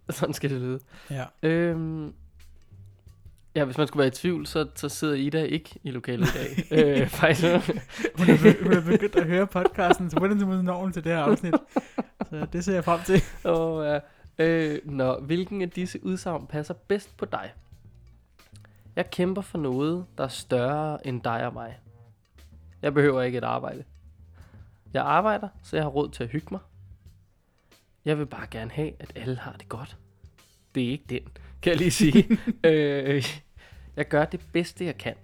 Sådan 0.09 0.33
skal 0.33 0.49
det 0.49 0.61
lyde. 0.61 0.79
Ja. 1.09 1.25
Øhm, 1.43 2.13
ja, 3.55 3.65
hvis 3.65 3.77
man 3.77 3.87
skulle 3.87 3.99
være 3.99 4.07
i 4.07 4.11
tvivl, 4.11 4.47
så, 4.47 4.67
så 4.75 4.89
sidder 4.89 5.13
Ida 5.15 5.43
ikke 5.43 5.79
i 5.83 5.91
lokalet 5.91 6.27
i 6.27 6.37
dag. 6.37 6.65
øh, 7.01 7.07
faktisk. 7.07 7.43
Hun 8.17 8.29
er, 8.29 8.37
be- 8.43 8.63
hun 8.63 8.73
er 8.73 8.81
begyndt 8.85 9.15
at 9.15 9.25
høre 9.27 9.47
podcasten, 9.47 10.09
så 10.09 10.19
den 10.19 10.45
måde 10.45 10.63
når 10.63 10.79
hun 10.79 10.91
til 10.93 11.03
det 11.03 11.11
her 11.11 11.19
afsnit. 11.19 11.55
Så 12.29 12.47
det 12.53 12.65
ser 12.65 12.73
jeg 12.73 12.83
frem 12.83 12.99
til. 13.01 13.21
Åh, 13.51 13.85
ja. 13.85 13.99
Øh, 14.37 14.79
nå, 14.85 15.19
hvilken 15.19 15.61
af 15.61 15.69
disse 15.69 16.05
udsagn 16.05 16.47
passer 16.47 16.73
bedst 16.73 17.17
på 17.17 17.25
dig? 17.25 17.53
Jeg 18.95 19.09
kæmper 19.09 19.41
for 19.41 19.57
noget, 19.57 20.05
der 20.17 20.23
er 20.23 20.27
større 20.27 21.07
end 21.07 21.21
dig 21.21 21.45
og 21.47 21.53
mig. 21.53 21.79
Jeg 22.81 22.93
behøver 22.93 23.21
ikke 23.21 23.37
et 23.37 23.43
arbejde. 23.43 23.83
Jeg 24.93 25.03
arbejder, 25.03 25.47
så 25.63 25.75
jeg 25.75 25.83
har 25.83 25.89
råd 25.89 26.09
til 26.09 26.23
at 26.23 26.29
hygge 26.29 26.47
mig. 26.51 26.59
Jeg 28.05 28.19
vil 28.19 28.25
bare 28.25 28.47
gerne 28.51 28.71
have, 28.71 28.91
at 28.99 29.11
alle 29.15 29.35
har 29.37 29.51
det 29.51 29.69
godt. 29.69 29.97
Det 30.75 30.83
er 30.83 30.89
ikke 30.89 31.05
den, 31.09 31.19
kan 31.61 31.71
jeg 31.71 31.77
lige 31.77 31.91
sige. 31.91 32.39
øh, 32.63 33.23
jeg 33.95 34.07
gør 34.07 34.25
det 34.25 34.41
bedste, 34.53 34.85
jeg 34.85 34.97
kan. 34.97 35.15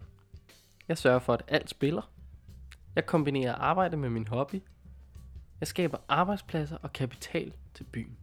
Jeg 0.88 0.98
sørger 0.98 1.20
for, 1.20 1.34
at 1.34 1.42
alt 1.48 1.70
spiller. 1.70 2.12
Jeg 2.96 3.06
kombinerer 3.06 3.56
arbejde 3.56 3.98
med 3.98 4.10
min 4.10 4.28
hobby. 4.28 4.62
Jeg 5.60 5.68
skaber 5.68 5.98
arbejdspladser 6.08 6.78
og 6.82 6.94
kapital 6.94 7.54
til 7.74 7.84
byen. 7.84 8.18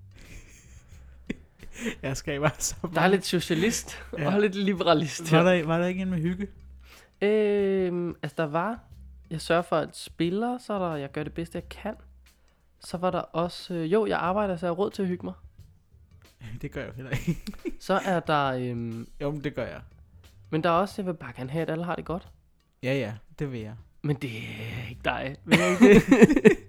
Jeg 2.03 2.17
skaber 2.17 2.49
så 2.59 2.77
Der 2.95 3.01
er 3.01 3.09
lidt 3.09 3.27
socialist 3.27 4.03
Ja. 4.19 4.35
og 4.35 4.41
lidt 4.41 4.55
liberalist 4.55 5.33
Var 5.33 5.43
der, 5.43 5.67
var 5.67 5.79
der 5.79 5.87
ikke 5.87 6.03
en 6.03 6.11
med 6.11 6.19
hygge? 6.19 6.49
Øhm, 7.21 8.17
altså 8.23 8.35
der 8.39 8.47
var, 8.47 8.81
jeg 9.31 9.41
sørger 9.41 9.63
for 9.63 9.77
at 9.77 9.97
spille, 9.97 10.59
så 10.61 10.73
er 10.73 10.79
der, 10.79 10.97
jeg 10.97 11.13
gør 11.13 11.23
det 11.23 11.33
bedste 11.33 11.57
jeg 11.59 11.69
kan. 11.69 11.95
Så 12.81 12.97
var 12.97 13.11
der 13.11 13.19
også, 13.19 13.75
øh, 13.75 13.93
jo 13.93 14.07
jeg 14.07 14.19
arbejder, 14.19 14.57
så 14.57 14.67
jeg 14.67 14.71
har 14.71 14.75
råd 14.77 14.91
til 14.91 15.03
at 15.03 15.09
hygge 15.09 15.27
mig. 15.27 15.35
Det 16.63 16.73
gør 16.73 16.81
jeg 16.81 16.89
jo 16.89 16.95
heller 16.95 17.11
ikke. 17.11 17.39
Så 17.81 17.95
er 18.05 18.21
der, 18.21 18.45
øhm, 18.45 19.09
Jo, 19.21 19.31
men 19.31 19.45
det 19.45 19.55
gør 19.55 19.67
jeg. 19.67 19.81
Men 20.51 20.63
der 20.63 20.69
er 20.71 20.75
også, 20.75 20.95
jeg 20.99 21.07
vil 21.07 21.15
bare 21.15 21.33
gerne 21.37 21.51
have, 21.51 21.63
at 21.63 21.71
alle 21.71 21.85
har 21.85 21.95
det 21.95 22.05
godt. 22.05 22.29
Ja, 22.83 22.95
ja, 22.95 23.13
det 23.39 23.53
vil 23.53 23.61
jeg. 23.61 23.75
Men 24.03 24.17
det 24.17 24.31
er 24.31 24.89
ikke 24.89 25.01
dig. 25.05 25.37
Vil 25.45 25.59
jeg 25.59 25.71
ikke 25.71 25.95
det? 25.95 26.03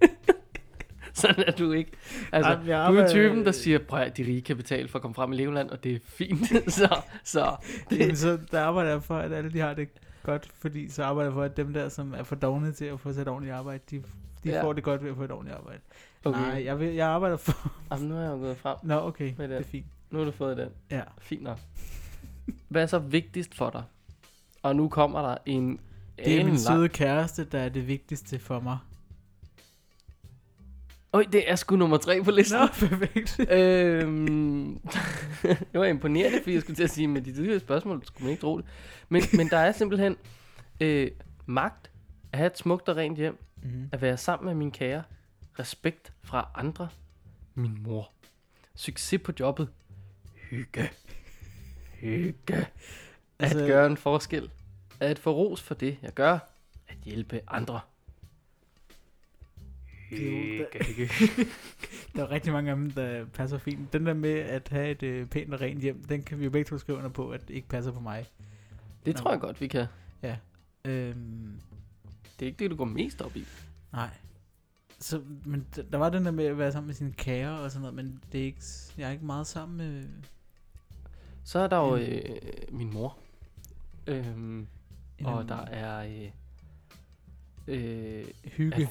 Sådan 1.12 1.44
er 1.46 1.52
du 1.52 1.72
ikke. 1.72 1.90
Altså, 2.32 2.50
Ej, 2.50 2.58
men 2.58 2.68
jeg 2.68 2.88
du 2.90 2.96
er 2.96 3.08
typen, 3.08 3.44
der 3.44 3.52
siger, 3.52 3.78
prøv 3.78 4.00
at 4.00 4.16
de 4.16 4.22
rige 4.22 4.40
kan 4.42 4.56
betale 4.56 4.88
for 4.88 4.98
at 4.98 5.02
komme 5.02 5.14
frem 5.14 5.32
i 5.32 5.36
Legoland, 5.36 5.70
og 5.70 5.84
det 5.84 5.94
er 5.94 5.98
fint. 6.04 6.46
så, 6.72 6.96
så 7.24 7.40
Jamen, 7.90 8.08
det, 8.08 8.18
så 8.18 8.38
der 8.50 8.60
arbejder 8.60 8.90
jeg 8.90 9.02
for, 9.02 9.16
at 9.18 9.32
alle 9.32 9.52
de 9.52 9.58
har 9.60 9.74
det 9.74 9.88
godt, 10.22 10.48
fordi 10.58 10.88
så 10.88 11.04
arbejder 11.04 11.30
jeg 11.30 11.34
for, 11.34 11.42
at 11.42 11.56
dem 11.56 11.72
der, 11.72 11.88
som 11.88 12.14
er 12.14 12.22
for 12.22 12.34
dogne 12.34 12.72
til 12.72 12.84
at 12.84 13.00
få 13.00 13.12
sig 13.12 13.22
et 13.22 13.28
ordentligt 13.28 13.54
arbejde, 13.54 13.82
de, 13.90 14.02
de 14.44 14.50
Ja. 14.50 14.62
får 14.62 14.72
det 14.72 14.84
godt 14.84 15.02
ved 15.02 15.10
at 15.10 15.16
få 15.16 15.22
et 15.24 15.30
ordentligt 15.30 15.56
arbejde. 15.58 15.80
okay. 16.24 16.40
Nej, 16.40 16.64
jeg, 16.64 16.80
vil, 16.80 16.94
jeg 16.94 17.08
arbejder 17.08 17.36
for... 17.36 17.72
Jamen, 17.92 18.08
nu 18.08 18.16
er 18.16 18.20
jeg 18.20 18.30
jo 18.30 18.36
gået 18.36 18.56
frem. 18.56 18.76
Nå, 18.82 18.94
okay, 18.94 19.32
det 19.38 19.52
er 19.52 19.62
fint. 19.62 19.86
Nu 20.10 20.18
har 20.18 20.24
du 20.24 20.30
fået 20.30 20.56
den. 20.56 20.68
Ja. 20.90 21.02
Fint 21.18 21.42
nok. 21.42 21.58
Hvad 22.68 22.82
er 22.82 22.86
så 22.86 22.98
vigtigst 22.98 23.54
for 23.54 23.70
dig? 23.70 23.82
Og 24.62 24.76
nu 24.76 24.88
kommer 24.88 25.22
der 25.22 25.36
en 25.46 25.80
Det 26.18 26.40
er 26.40 26.44
min 26.44 26.58
søde 26.58 26.88
kæreste, 26.88 27.44
der 27.44 27.58
er 27.58 27.68
det 27.68 27.88
vigtigste 27.88 28.38
for 28.38 28.60
mig. 28.60 28.78
Øj, 31.12 31.24
det 31.32 31.50
er 31.50 31.56
sgu 31.56 31.76
nummer 31.76 31.96
tre 31.96 32.22
på 32.24 32.30
listen. 32.30 32.58
Nå, 32.60 32.66
perfekt. 32.88 33.40
øhm, 33.50 34.80
det 35.42 35.74
var 35.74 35.84
imponerende, 35.84 36.38
fordi 36.42 36.54
jeg 36.54 36.62
skulle 36.62 36.76
til 36.76 36.82
at 36.84 36.90
sige, 36.90 37.08
med 37.08 37.22
de 37.22 37.32
tidligere 37.32 37.60
spørgsmål, 37.60 38.04
skulle 38.04 38.24
man 38.24 38.30
ikke 38.30 38.40
tro 38.40 38.58
det. 38.58 38.66
Men, 39.08 39.22
men 39.32 39.48
der 39.48 39.56
er 39.56 39.72
simpelthen 39.72 40.16
øh, 40.80 41.10
magt, 41.46 41.90
at 42.32 42.38
have 42.38 42.46
et 42.46 42.58
smukt 42.58 42.88
og 42.88 42.96
rent 42.96 43.18
hjem, 43.18 43.38
Mm-hmm. 43.62 43.88
at 43.92 44.02
være 44.02 44.16
sammen 44.16 44.46
med 44.46 44.54
min 44.54 44.70
kære, 44.70 45.02
respekt 45.58 46.12
fra 46.22 46.48
andre, 46.54 46.88
min 47.54 47.82
mor, 47.82 48.12
succes 48.74 49.20
på 49.24 49.32
jobbet, 49.40 49.68
hygge, 50.50 50.90
hygge, 52.00 52.54
at 52.56 52.66
Altså- 53.38 53.66
gøre 53.66 53.86
en 53.86 53.96
forskel, 53.96 54.50
at 55.00 55.18
få 55.18 55.32
ros 55.32 55.62
for 55.62 55.74
det, 55.74 55.98
jeg 56.02 56.12
gør, 56.14 56.38
at 56.88 56.96
hjælpe 57.04 57.40
andre. 57.48 57.80
Er 60.12 60.16
Hygge, 60.16 60.84
hygge. 60.84 61.08
Der 62.16 62.22
er 62.22 62.30
rigtig 62.30 62.52
mange 62.52 62.70
af 62.70 62.76
dem, 62.76 62.90
der 62.90 63.24
passer 63.24 63.58
fint. 63.58 63.92
Den 63.92 64.06
der 64.06 64.14
med 64.14 64.30
at 64.34 64.68
have 64.68 64.90
et 64.90 65.02
øh, 65.02 65.26
pænt 65.26 65.54
og 65.54 65.60
rent 65.60 65.80
hjem, 65.82 66.04
den 66.04 66.22
kan 66.22 66.38
vi 66.38 66.44
jo 66.44 66.50
begge 66.50 66.68
to 66.68 66.78
skrive 66.78 66.98
under 66.98 67.10
på, 67.10 67.30
at 67.30 67.48
det 67.48 67.54
ikke 67.54 67.68
passer 67.68 67.92
på 67.92 68.00
mig. 68.00 68.26
Det 69.06 69.16
tror 69.16 69.30
jeg 69.30 69.40
godt, 69.40 69.60
vi 69.60 69.66
kan. 69.66 69.86
Øhm, 70.84 71.60
Det 72.38 72.42
er 72.42 72.46
ikke 72.46 72.58
det, 72.58 72.70
du 72.70 72.76
går 72.76 72.84
mest 72.84 73.22
op 73.22 73.36
i. 73.36 73.44
nej. 73.92 74.10
Så, 74.98 75.22
men 75.44 75.66
der 75.92 75.98
var 75.98 76.10
den 76.10 76.24
der 76.24 76.30
med 76.30 76.44
at 76.44 76.58
være 76.58 76.72
sammen 76.72 76.86
med 76.86 76.94
sine 76.94 77.12
kære 77.12 77.60
og 77.60 77.70
sådan 77.70 77.80
noget, 77.80 77.94
men 77.94 78.22
det 78.32 78.40
er 78.40 78.44
ikke, 78.44 78.60
jeg 78.98 79.08
er 79.08 79.12
ikke 79.12 79.24
meget 79.24 79.46
sammen 79.46 79.76
med... 79.78 80.04
Så 81.44 81.58
er 81.58 81.66
der 81.66 81.76
jo 81.76 81.96
Mm. 81.96 82.02
øh, 82.02 82.22
min 82.70 82.92
mor. 82.94 83.18
Øhm, 84.06 84.66
og 85.24 85.48
der 85.48 85.64
er... 85.64 86.04
Øh, 86.06 86.30
øh, 87.66 88.24
hygge. 88.44 88.82
at- 88.82 88.88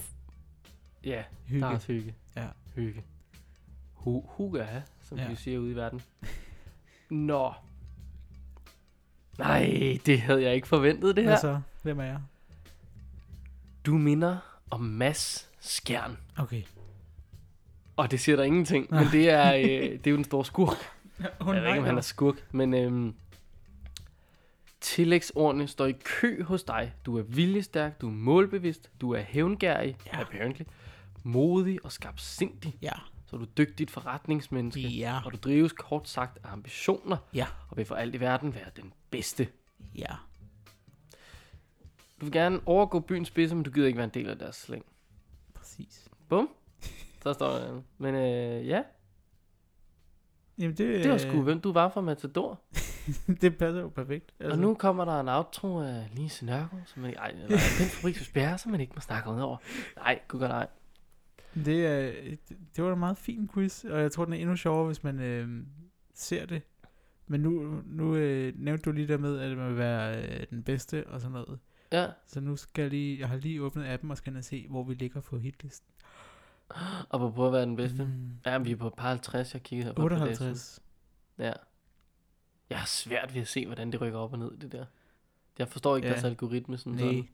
ja, 1.04 1.24
hygge. 1.46 1.62
der 1.66 1.72
er 1.72 1.80
hygge. 1.88 2.16
Ja. 2.36 2.48
Hygge. 2.76 3.04
Hu 3.94 4.24
Huga, 4.28 4.82
som 5.02 5.18
Ja. 5.18 5.30
vi 5.30 5.36
siger 5.36 5.60
ude 5.60 5.72
i 5.72 5.76
verden. 5.76 6.02
Nå. 7.10 7.54
Nej, 9.38 9.98
det 10.06 10.22
havde 10.22 10.44
jeg 10.44 10.56
ikke 10.56 10.68
forventet, 10.68 11.16
det 11.16 11.24
Hvad 11.24 11.34
her. 11.34 11.40
så? 11.40 11.62
Hvem 11.84 12.00
er 12.00 12.04
jeg? 12.04 12.20
Du 13.86 13.98
minder 13.98 14.38
om 14.70 14.82
Mads 14.82 15.50
Skjern. 15.60 16.18
Okay. 16.38 16.64
Og 17.96 18.12
det 18.12 18.20
siger 18.20 18.36
der 18.36 18.44
ingenting, 18.44 18.88
men 18.92 19.08
det 19.12 19.30
er, 19.30 19.54
øh, 19.54 19.64
det 20.00 20.08
er 20.08 20.12
jo 20.12 20.18
den 20.18 20.24
store 20.26 20.46
skurk. 20.46 20.78
Hun 21.42 21.56
Jeg 21.56 21.64
ved 21.64 21.70
ikke, 21.70 21.80
om 21.80 21.86
han 21.86 21.98
er 21.98 22.02
skurk, 22.02 22.48
men 22.54 22.74
øhm, 22.74 23.14
tillægsordene 24.82 25.68
står 25.68 25.86
i 25.86 25.92
kø 26.04 26.44
hos 26.44 26.64
dig. 26.64 26.94
Du 27.06 27.18
er 27.18 27.22
viljestærk, 27.24 28.02
du 28.02 28.08
er 28.08 28.12
målbevidst, 28.12 28.92
du 29.02 29.12
er 29.14 29.22
hævngærig, 29.22 29.98
Ja. 30.06 30.22
apparently, 30.22 30.64
modig 31.24 31.86
og 31.86 31.92
skarpsindig. 31.92 32.78
Ja. 32.82 32.92
Så 33.26 33.36
er 33.36 33.40
du 33.40 33.46
dygtigt 33.58 33.92
forretningsmenneske, 33.92 34.82
Ja. 34.82 35.20
og 35.26 35.32
du 35.32 35.38
drives 35.38 35.72
kort 35.72 36.10
sagt 36.10 36.40
af 36.44 36.52
ambitioner, 36.52 37.18
Ja. 37.34 37.48
og 37.70 37.78
vil 37.78 37.86
for 37.86 37.96
alt 37.96 38.16
i 38.16 38.20
verden 38.20 38.54
være 38.56 38.70
den 38.76 38.94
bedste. 39.12 39.48
Ja. 39.96 40.16
Du 42.22 42.26
vil 42.26 42.32
gerne 42.32 42.60
overgå 42.66 43.00
byens 43.00 43.28
spidser, 43.28 43.56
men 43.56 43.64
du 43.64 43.72
gider 43.72 43.88
ikke 43.88 43.98
være 43.98 44.04
en 44.06 44.14
del 44.14 44.30
af 44.30 44.38
deres 44.38 44.56
slæng. 44.56 44.86
Præcis. 45.54 46.08
Bum. 46.30 46.50
Så 47.24 47.34
står 47.34 47.50
der. 47.52 47.82
Men 47.98 48.16
øh, 48.16 48.68
ja, 48.68 48.82
Jamen 50.60 50.78
det, 50.78 51.04
det 51.04 51.12
var 51.12 51.18
sgu, 51.18 51.42
hvem 51.42 51.62
du 51.62 51.72
var 51.72 51.90
fra 51.90 52.02
Matador. 52.02 52.62
det 53.42 53.58
passer 53.58 53.82
jo 53.82 53.90
perfekt. 53.90 54.32
Altså. 54.40 54.54
Og 54.54 54.60
nu 54.60 54.74
kommer 54.74 55.06
der 55.06 55.20
en 55.20 55.28
outro 55.28 55.80
af 55.80 56.10
Lise 56.16 56.46
Nørgaard, 56.46 56.84
som 56.86 57.02
man, 57.02 57.14
ej, 57.18 57.30
eller 57.30 57.48
den 57.48 57.58
fabrik, 57.58 58.20
du 58.20 58.24
spærrer, 58.24 58.58
som 58.58 58.72
man 58.72 58.82
ikke 58.82 58.94
må 58.96 59.02
snakke 59.02 59.30
ud 59.30 59.40
over. 59.40 59.58
Nej, 59.96 60.20
gud 60.28 60.40
godt 60.40 60.52
nej. 60.52 60.68
Det, 61.66 62.40
det 62.76 62.84
var 62.84 62.94
en 62.94 63.00
meget 63.00 63.18
fin 63.18 63.50
quiz, 63.54 63.84
og 63.84 64.02
jeg 64.02 64.12
tror, 64.12 64.26
den 64.26 64.34
er 64.34 64.38
endnu 64.38 64.56
sjovere, 64.56 64.86
hvis 64.86 65.04
man 65.04 65.20
øh, 65.20 65.66
ser 66.14 66.46
det. 66.46 66.62
Men 67.28 67.42
nu, 67.42 67.82
nu 67.86 68.16
øh, 68.16 68.54
nævnte 68.56 68.84
du 68.84 68.92
lige 68.92 69.08
der 69.08 69.18
med, 69.18 69.40
at 69.40 69.58
man 69.58 69.70
vil 69.70 69.78
være 69.78 70.24
øh, 70.24 70.46
den 70.50 70.64
bedste 70.64 71.08
og 71.08 71.22
sådan 71.22 71.32
noget. 71.32 71.60
Ja, 71.92 72.08
Så 72.28 72.40
nu 72.40 72.56
skal 72.56 72.82
jeg 72.82 72.92
lige, 72.92 73.20
jeg 73.20 73.30
har 73.30 73.38
lige 73.38 73.62
åbnet 73.62 73.86
appen 73.86 74.12
og 74.12 74.18
skal 74.18 74.44
se, 74.44 74.68
hvor 74.70 74.84
vi 74.84 74.94
ligger 74.94 75.22
på 75.22 75.38
hitlisten. 75.38 75.89
Og 77.10 77.34
på 77.36 77.48
at 77.48 77.54
være 77.54 77.62
den 77.62 77.76
bedste. 77.76 78.06
Mm. 78.06 78.32
Ja, 78.46 78.58
vi 78.58 78.72
er 78.72 78.76
på 78.76 78.90
par 78.90 79.10
50, 79.10 79.54
jeg 79.54 79.64
kiggede 79.64 79.86
her 79.88 79.94
på. 79.94 80.06
et 80.06 80.10
par 80.12 80.18
dage 80.18 80.36
siden. 80.36 80.50
58. 80.52 80.80
Ja. 81.38 81.54
Jeg 82.70 82.78
har 82.80 82.86
svært 82.88 83.34
ved 83.34 83.42
at 83.42 83.48
se, 83.48 83.66
hvordan 83.66 83.92
det 83.92 84.02
rykker 84.02 84.20
op 84.20 84.34
og 84.34 84.40
ned, 84.40 84.58
det 84.58 84.72
der. 84.72 84.86
Jeg 85.60 85.68
forstår 85.68 85.96
ikke 85.96 86.08
Ja. 86.08 86.14
deres 86.14 86.24
algoritme 86.24 86.78
sådan 86.78 86.94
Nej. 86.94 87.02
sådan. 87.06 87.30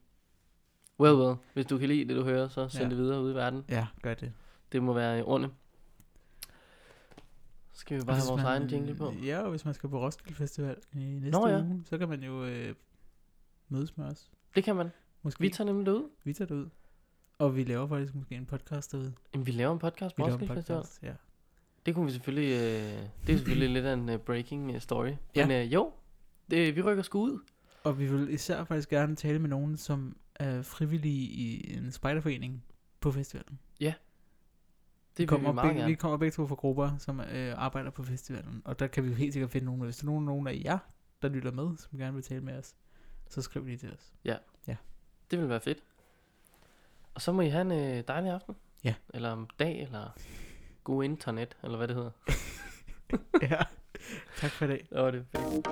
Well, 1.00 1.14
well. 1.16 1.36
Hvis 1.54 1.66
du 1.66 1.78
kan 1.78 1.88
lide 1.88 2.08
det, 2.08 2.16
du 2.16 2.24
hører, 2.24 2.48
så 2.48 2.70
send 2.70 2.84
Ja. 2.84 2.90
det 2.90 2.98
videre 2.98 3.22
ud 3.22 3.32
i 3.32 3.36
verden. 3.36 3.66
Ja, 3.70 3.88
gør 4.02 4.14
det. 4.14 4.34
Det 4.72 4.84
må 4.84 4.94
være. 4.94 5.20
Så 7.74 7.80
skal 7.80 8.00
vi 8.00 8.06
bare 8.06 8.16
have 8.16 8.28
vores 8.30 8.44
man- 8.44 8.52
egen 8.52 8.70
jingle 8.70 8.96
på. 8.96 9.12
Ja, 9.12 9.40
og 9.42 9.50
hvis 9.50 9.66
man 9.66 9.74
skal 9.74 9.90
på 9.90 10.02
Roskilde 10.02 10.36
Festival 10.36 10.78
i 10.94 10.98
næste 10.98 11.30
Nå 11.40 11.48
ja. 11.48 11.62
uge, 11.62 11.84
så 11.86 11.98
kan 11.98 12.10
man 12.10 12.24
jo 12.24 12.46
øh, 12.46 12.76
mødes 13.70 13.98
med 13.98 14.06
os. 14.06 14.32
Det 14.56 14.64
kan 14.64 14.76
man. 14.76 14.90
Måske. 15.22 15.42
Vi 15.42 15.50
tager 15.50 15.66
nemlig 15.66 15.86
det 15.86 15.92
ud. 15.92 16.10
vi 16.24 16.34
tager 16.34 16.48
det 16.48 16.56
ud. 16.56 16.70
Og 17.38 17.56
vi 17.56 17.64
laver 17.64 17.88
faktisk 17.88 18.16
måske 18.16 18.36
en 18.36 18.46
podcast 18.46 18.92
derude. 18.92 19.14
Jamen, 19.34 19.48
vi 19.48 19.52
laver 19.52 19.74
en 19.74 19.80
podcast 19.80 20.18
Vi 20.18 20.22
på 20.22 20.28
laver 20.28 20.40
en 20.40 20.48
podcast, 20.48 21.04
ja. 21.04 21.14
Det 21.86 21.96
kunne 21.96 22.06
vi 22.06 22.12
selvfølgelig... 22.12 22.52
Øh, 22.52 23.08
det 23.28 23.34
er 23.34 23.38
selvfølgelig 23.38 23.70
lidt 23.70 23.86
af 23.86 23.94
en 23.94 24.10
uh, 24.10 24.18
breaking 24.18 24.70
uh, 24.70 24.80
story. 24.80 25.12
Ja. 25.36 25.48
Men 25.48 25.66
uh, 25.66 25.74
jo, 25.74 25.94
det, 26.52 26.76
vi 26.76 26.82
rykker 26.82 27.04
sgu 27.04 27.20
ud. 27.20 27.40
Og 27.84 28.00
vi 28.00 28.12
vil 28.12 28.30
især 28.30 28.64
faktisk 28.64 28.90
gerne 28.90 29.16
tale 29.16 29.40
med 29.40 29.50
nogen, 29.50 29.78
som 29.78 30.18
er 30.36 30.62
frivillige 30.62 31.22
i 31.22 31.78
en 31.78 31.92
spejderforening 31.92 32.64
på 33.00 33.12
festivalen. 33.12 33.60
Det 35.18 35.24
vi, 35.24 35.26
kommer 35.26 35.50
vi 35.50 35.56
meget 35.56 35.68
begge, 35.68 35.80
gerne. 35.80 35.92
vi 35.92 35.96
kommer 35.96 36.18
begge 36.18 36.32
to 36.32 36.48
fra 36.48 36.56
grupper, 36.56 36.98
som 36.98 37.20
øh, 37.20 37.54
arbejder 37.58 37.90
på 37.90 38.04
festivalen. 38.04 38.62
Og 38.66 38.80
der 38.80 38.88
kan 38.88 39.04
vi 39.04 39.10
jo 39.10 39.16
helt 39.16 39.34
sikkert 39.34 39.52
finde 39.52 39.66
nogen. 39.66 39.82
Hvis 39.82 39.98
der 39.98 40.04
er 40.04 40.06
nogen, 40.06 40.26
nogen 40.26 40.48
af 40.48 40.62
jer, 40.66 40.78
der 41.22 41.30
lytter 41.30 41.52
med, 41.52 41.78
som 41.78 42.00
gerne 42.00 42.14
vil 42.14 42.24
tale 42.24 42.42
med 42.42 42.58
os, 42.58 42.76
så 43.30 43.42
skriv 43.42 43.66
lige 43.66 43.78
til 43.78 43.94
os. 43.94 44.14
Det 45.32 45.40
vil 45.40 45.50
være 45.50 45.62
fedt. 45.62 45.84
Og 47.16 47.22
så 47.22 47.32
må 47.32 47.42
I 47.42 47.50
have 47.50 47.62
en 47.62 47.72
øh, 47.72 48.04
dejlig 48.08 48.32
aften. 48.32 48.56
Ja. 48.84 48.94
Eller 49.14 49.30
om 49.32 49.48
dag, 49.60 49.82
eller 49.82 50.16
god 50.84 51.04
internet, 51.04 51.58
eller 51.64 51.78
hvad 51.78 51.88
det 51.88 51.96
hedder. 51.96 52.12
ja. 53.52 53.64
Tak 54.38 54.52
for 54.52 54.68
dag. 54.68 54.88
Åh, 54.92 55.14
det 55.14 55.26
er 55.34 55.40
fedt. 55.40 55.68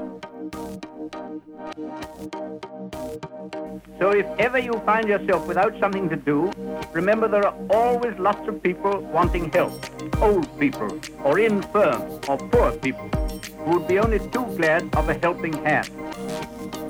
So 3.99 4.11
if 4.11 4.25
ever 4.39 4.59
you 4.59 4.73
find 4.85 5.09
yourself 5.09 5.47
without 5.47 5.73
something 5.79 6.09
to 6.09 6.15
do, 6.15 6.51
remember 6.93 7.27
there 7.27 7.47
are 7.47 7.55
always 7.69 8.17
lots 8.19 8.47
of 8.47 8.61
people 8.63 8.93
wanting 9.13 9.51
help. 9.53 9.73
Old 10.21 10.47
people, 10.59 10.91
or 11.23 11.39
infirm, 11.39 12.01
or 12.29 12.37
poor 12.51 12.71
people, 12.85 13.09
who 13.57 13.71
would 13.71 13.87
be 13.87 13.99
only 13.99 14.19
too 14.19 14.45
glad 14.57 14.81
of 14.95 15.09
a 15.09 15.13
helping 15.13 15.53
hand. 15.65 15.89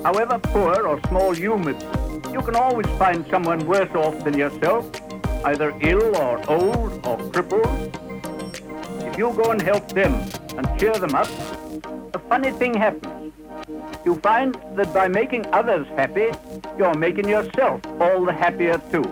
However 0.04 0.38
poor 0.38 0.86
or 0.86 1.00
small 1.08 1.36
you 1.36 1.58
may 1.58 1.72
be, 1.72 2.03
You 2.34 2.42
can 2.42 2.56
always 2.56 2.88
find 2.98 3.24
someone 3.30 3.64
worse 3.64 3.94
off 3.94 4.24
than 4.24 4.36
yourself, 4.36 4.90
either 5.44 5.72
ill 5.82 6.16
or 6.16 6.42
old 6.50 7.06
or 7.06 7.16
crippled. 7.30 7.96
If 8.98 9.16
you 9.16 9.32
go 9.34 9.52
and 9.52 9.62
help 9.62 9.86
them 9.92 10.14
and 10.58 10.66
cheer 10.76 10.94
them 10.94 11.14
up, 11.14 11.28
a 12.12 12.18
funny 12.18 12.50
thing 12.50 12.74
happens. 12.74 13.32
You 14.04 14.16
find 14.16 14.58
that 14.74 14.92
by 14.92 15.06
making 15.06 15.46
others 15.52 15.86
happy, 15.94 16.32
you're 16.76 16.94
making 16.94 17.28
yourself 17.28 17.80
all 18.00 18.24
the 18.24 18.32
happier 18.32 18.78
too. 18.90 19.04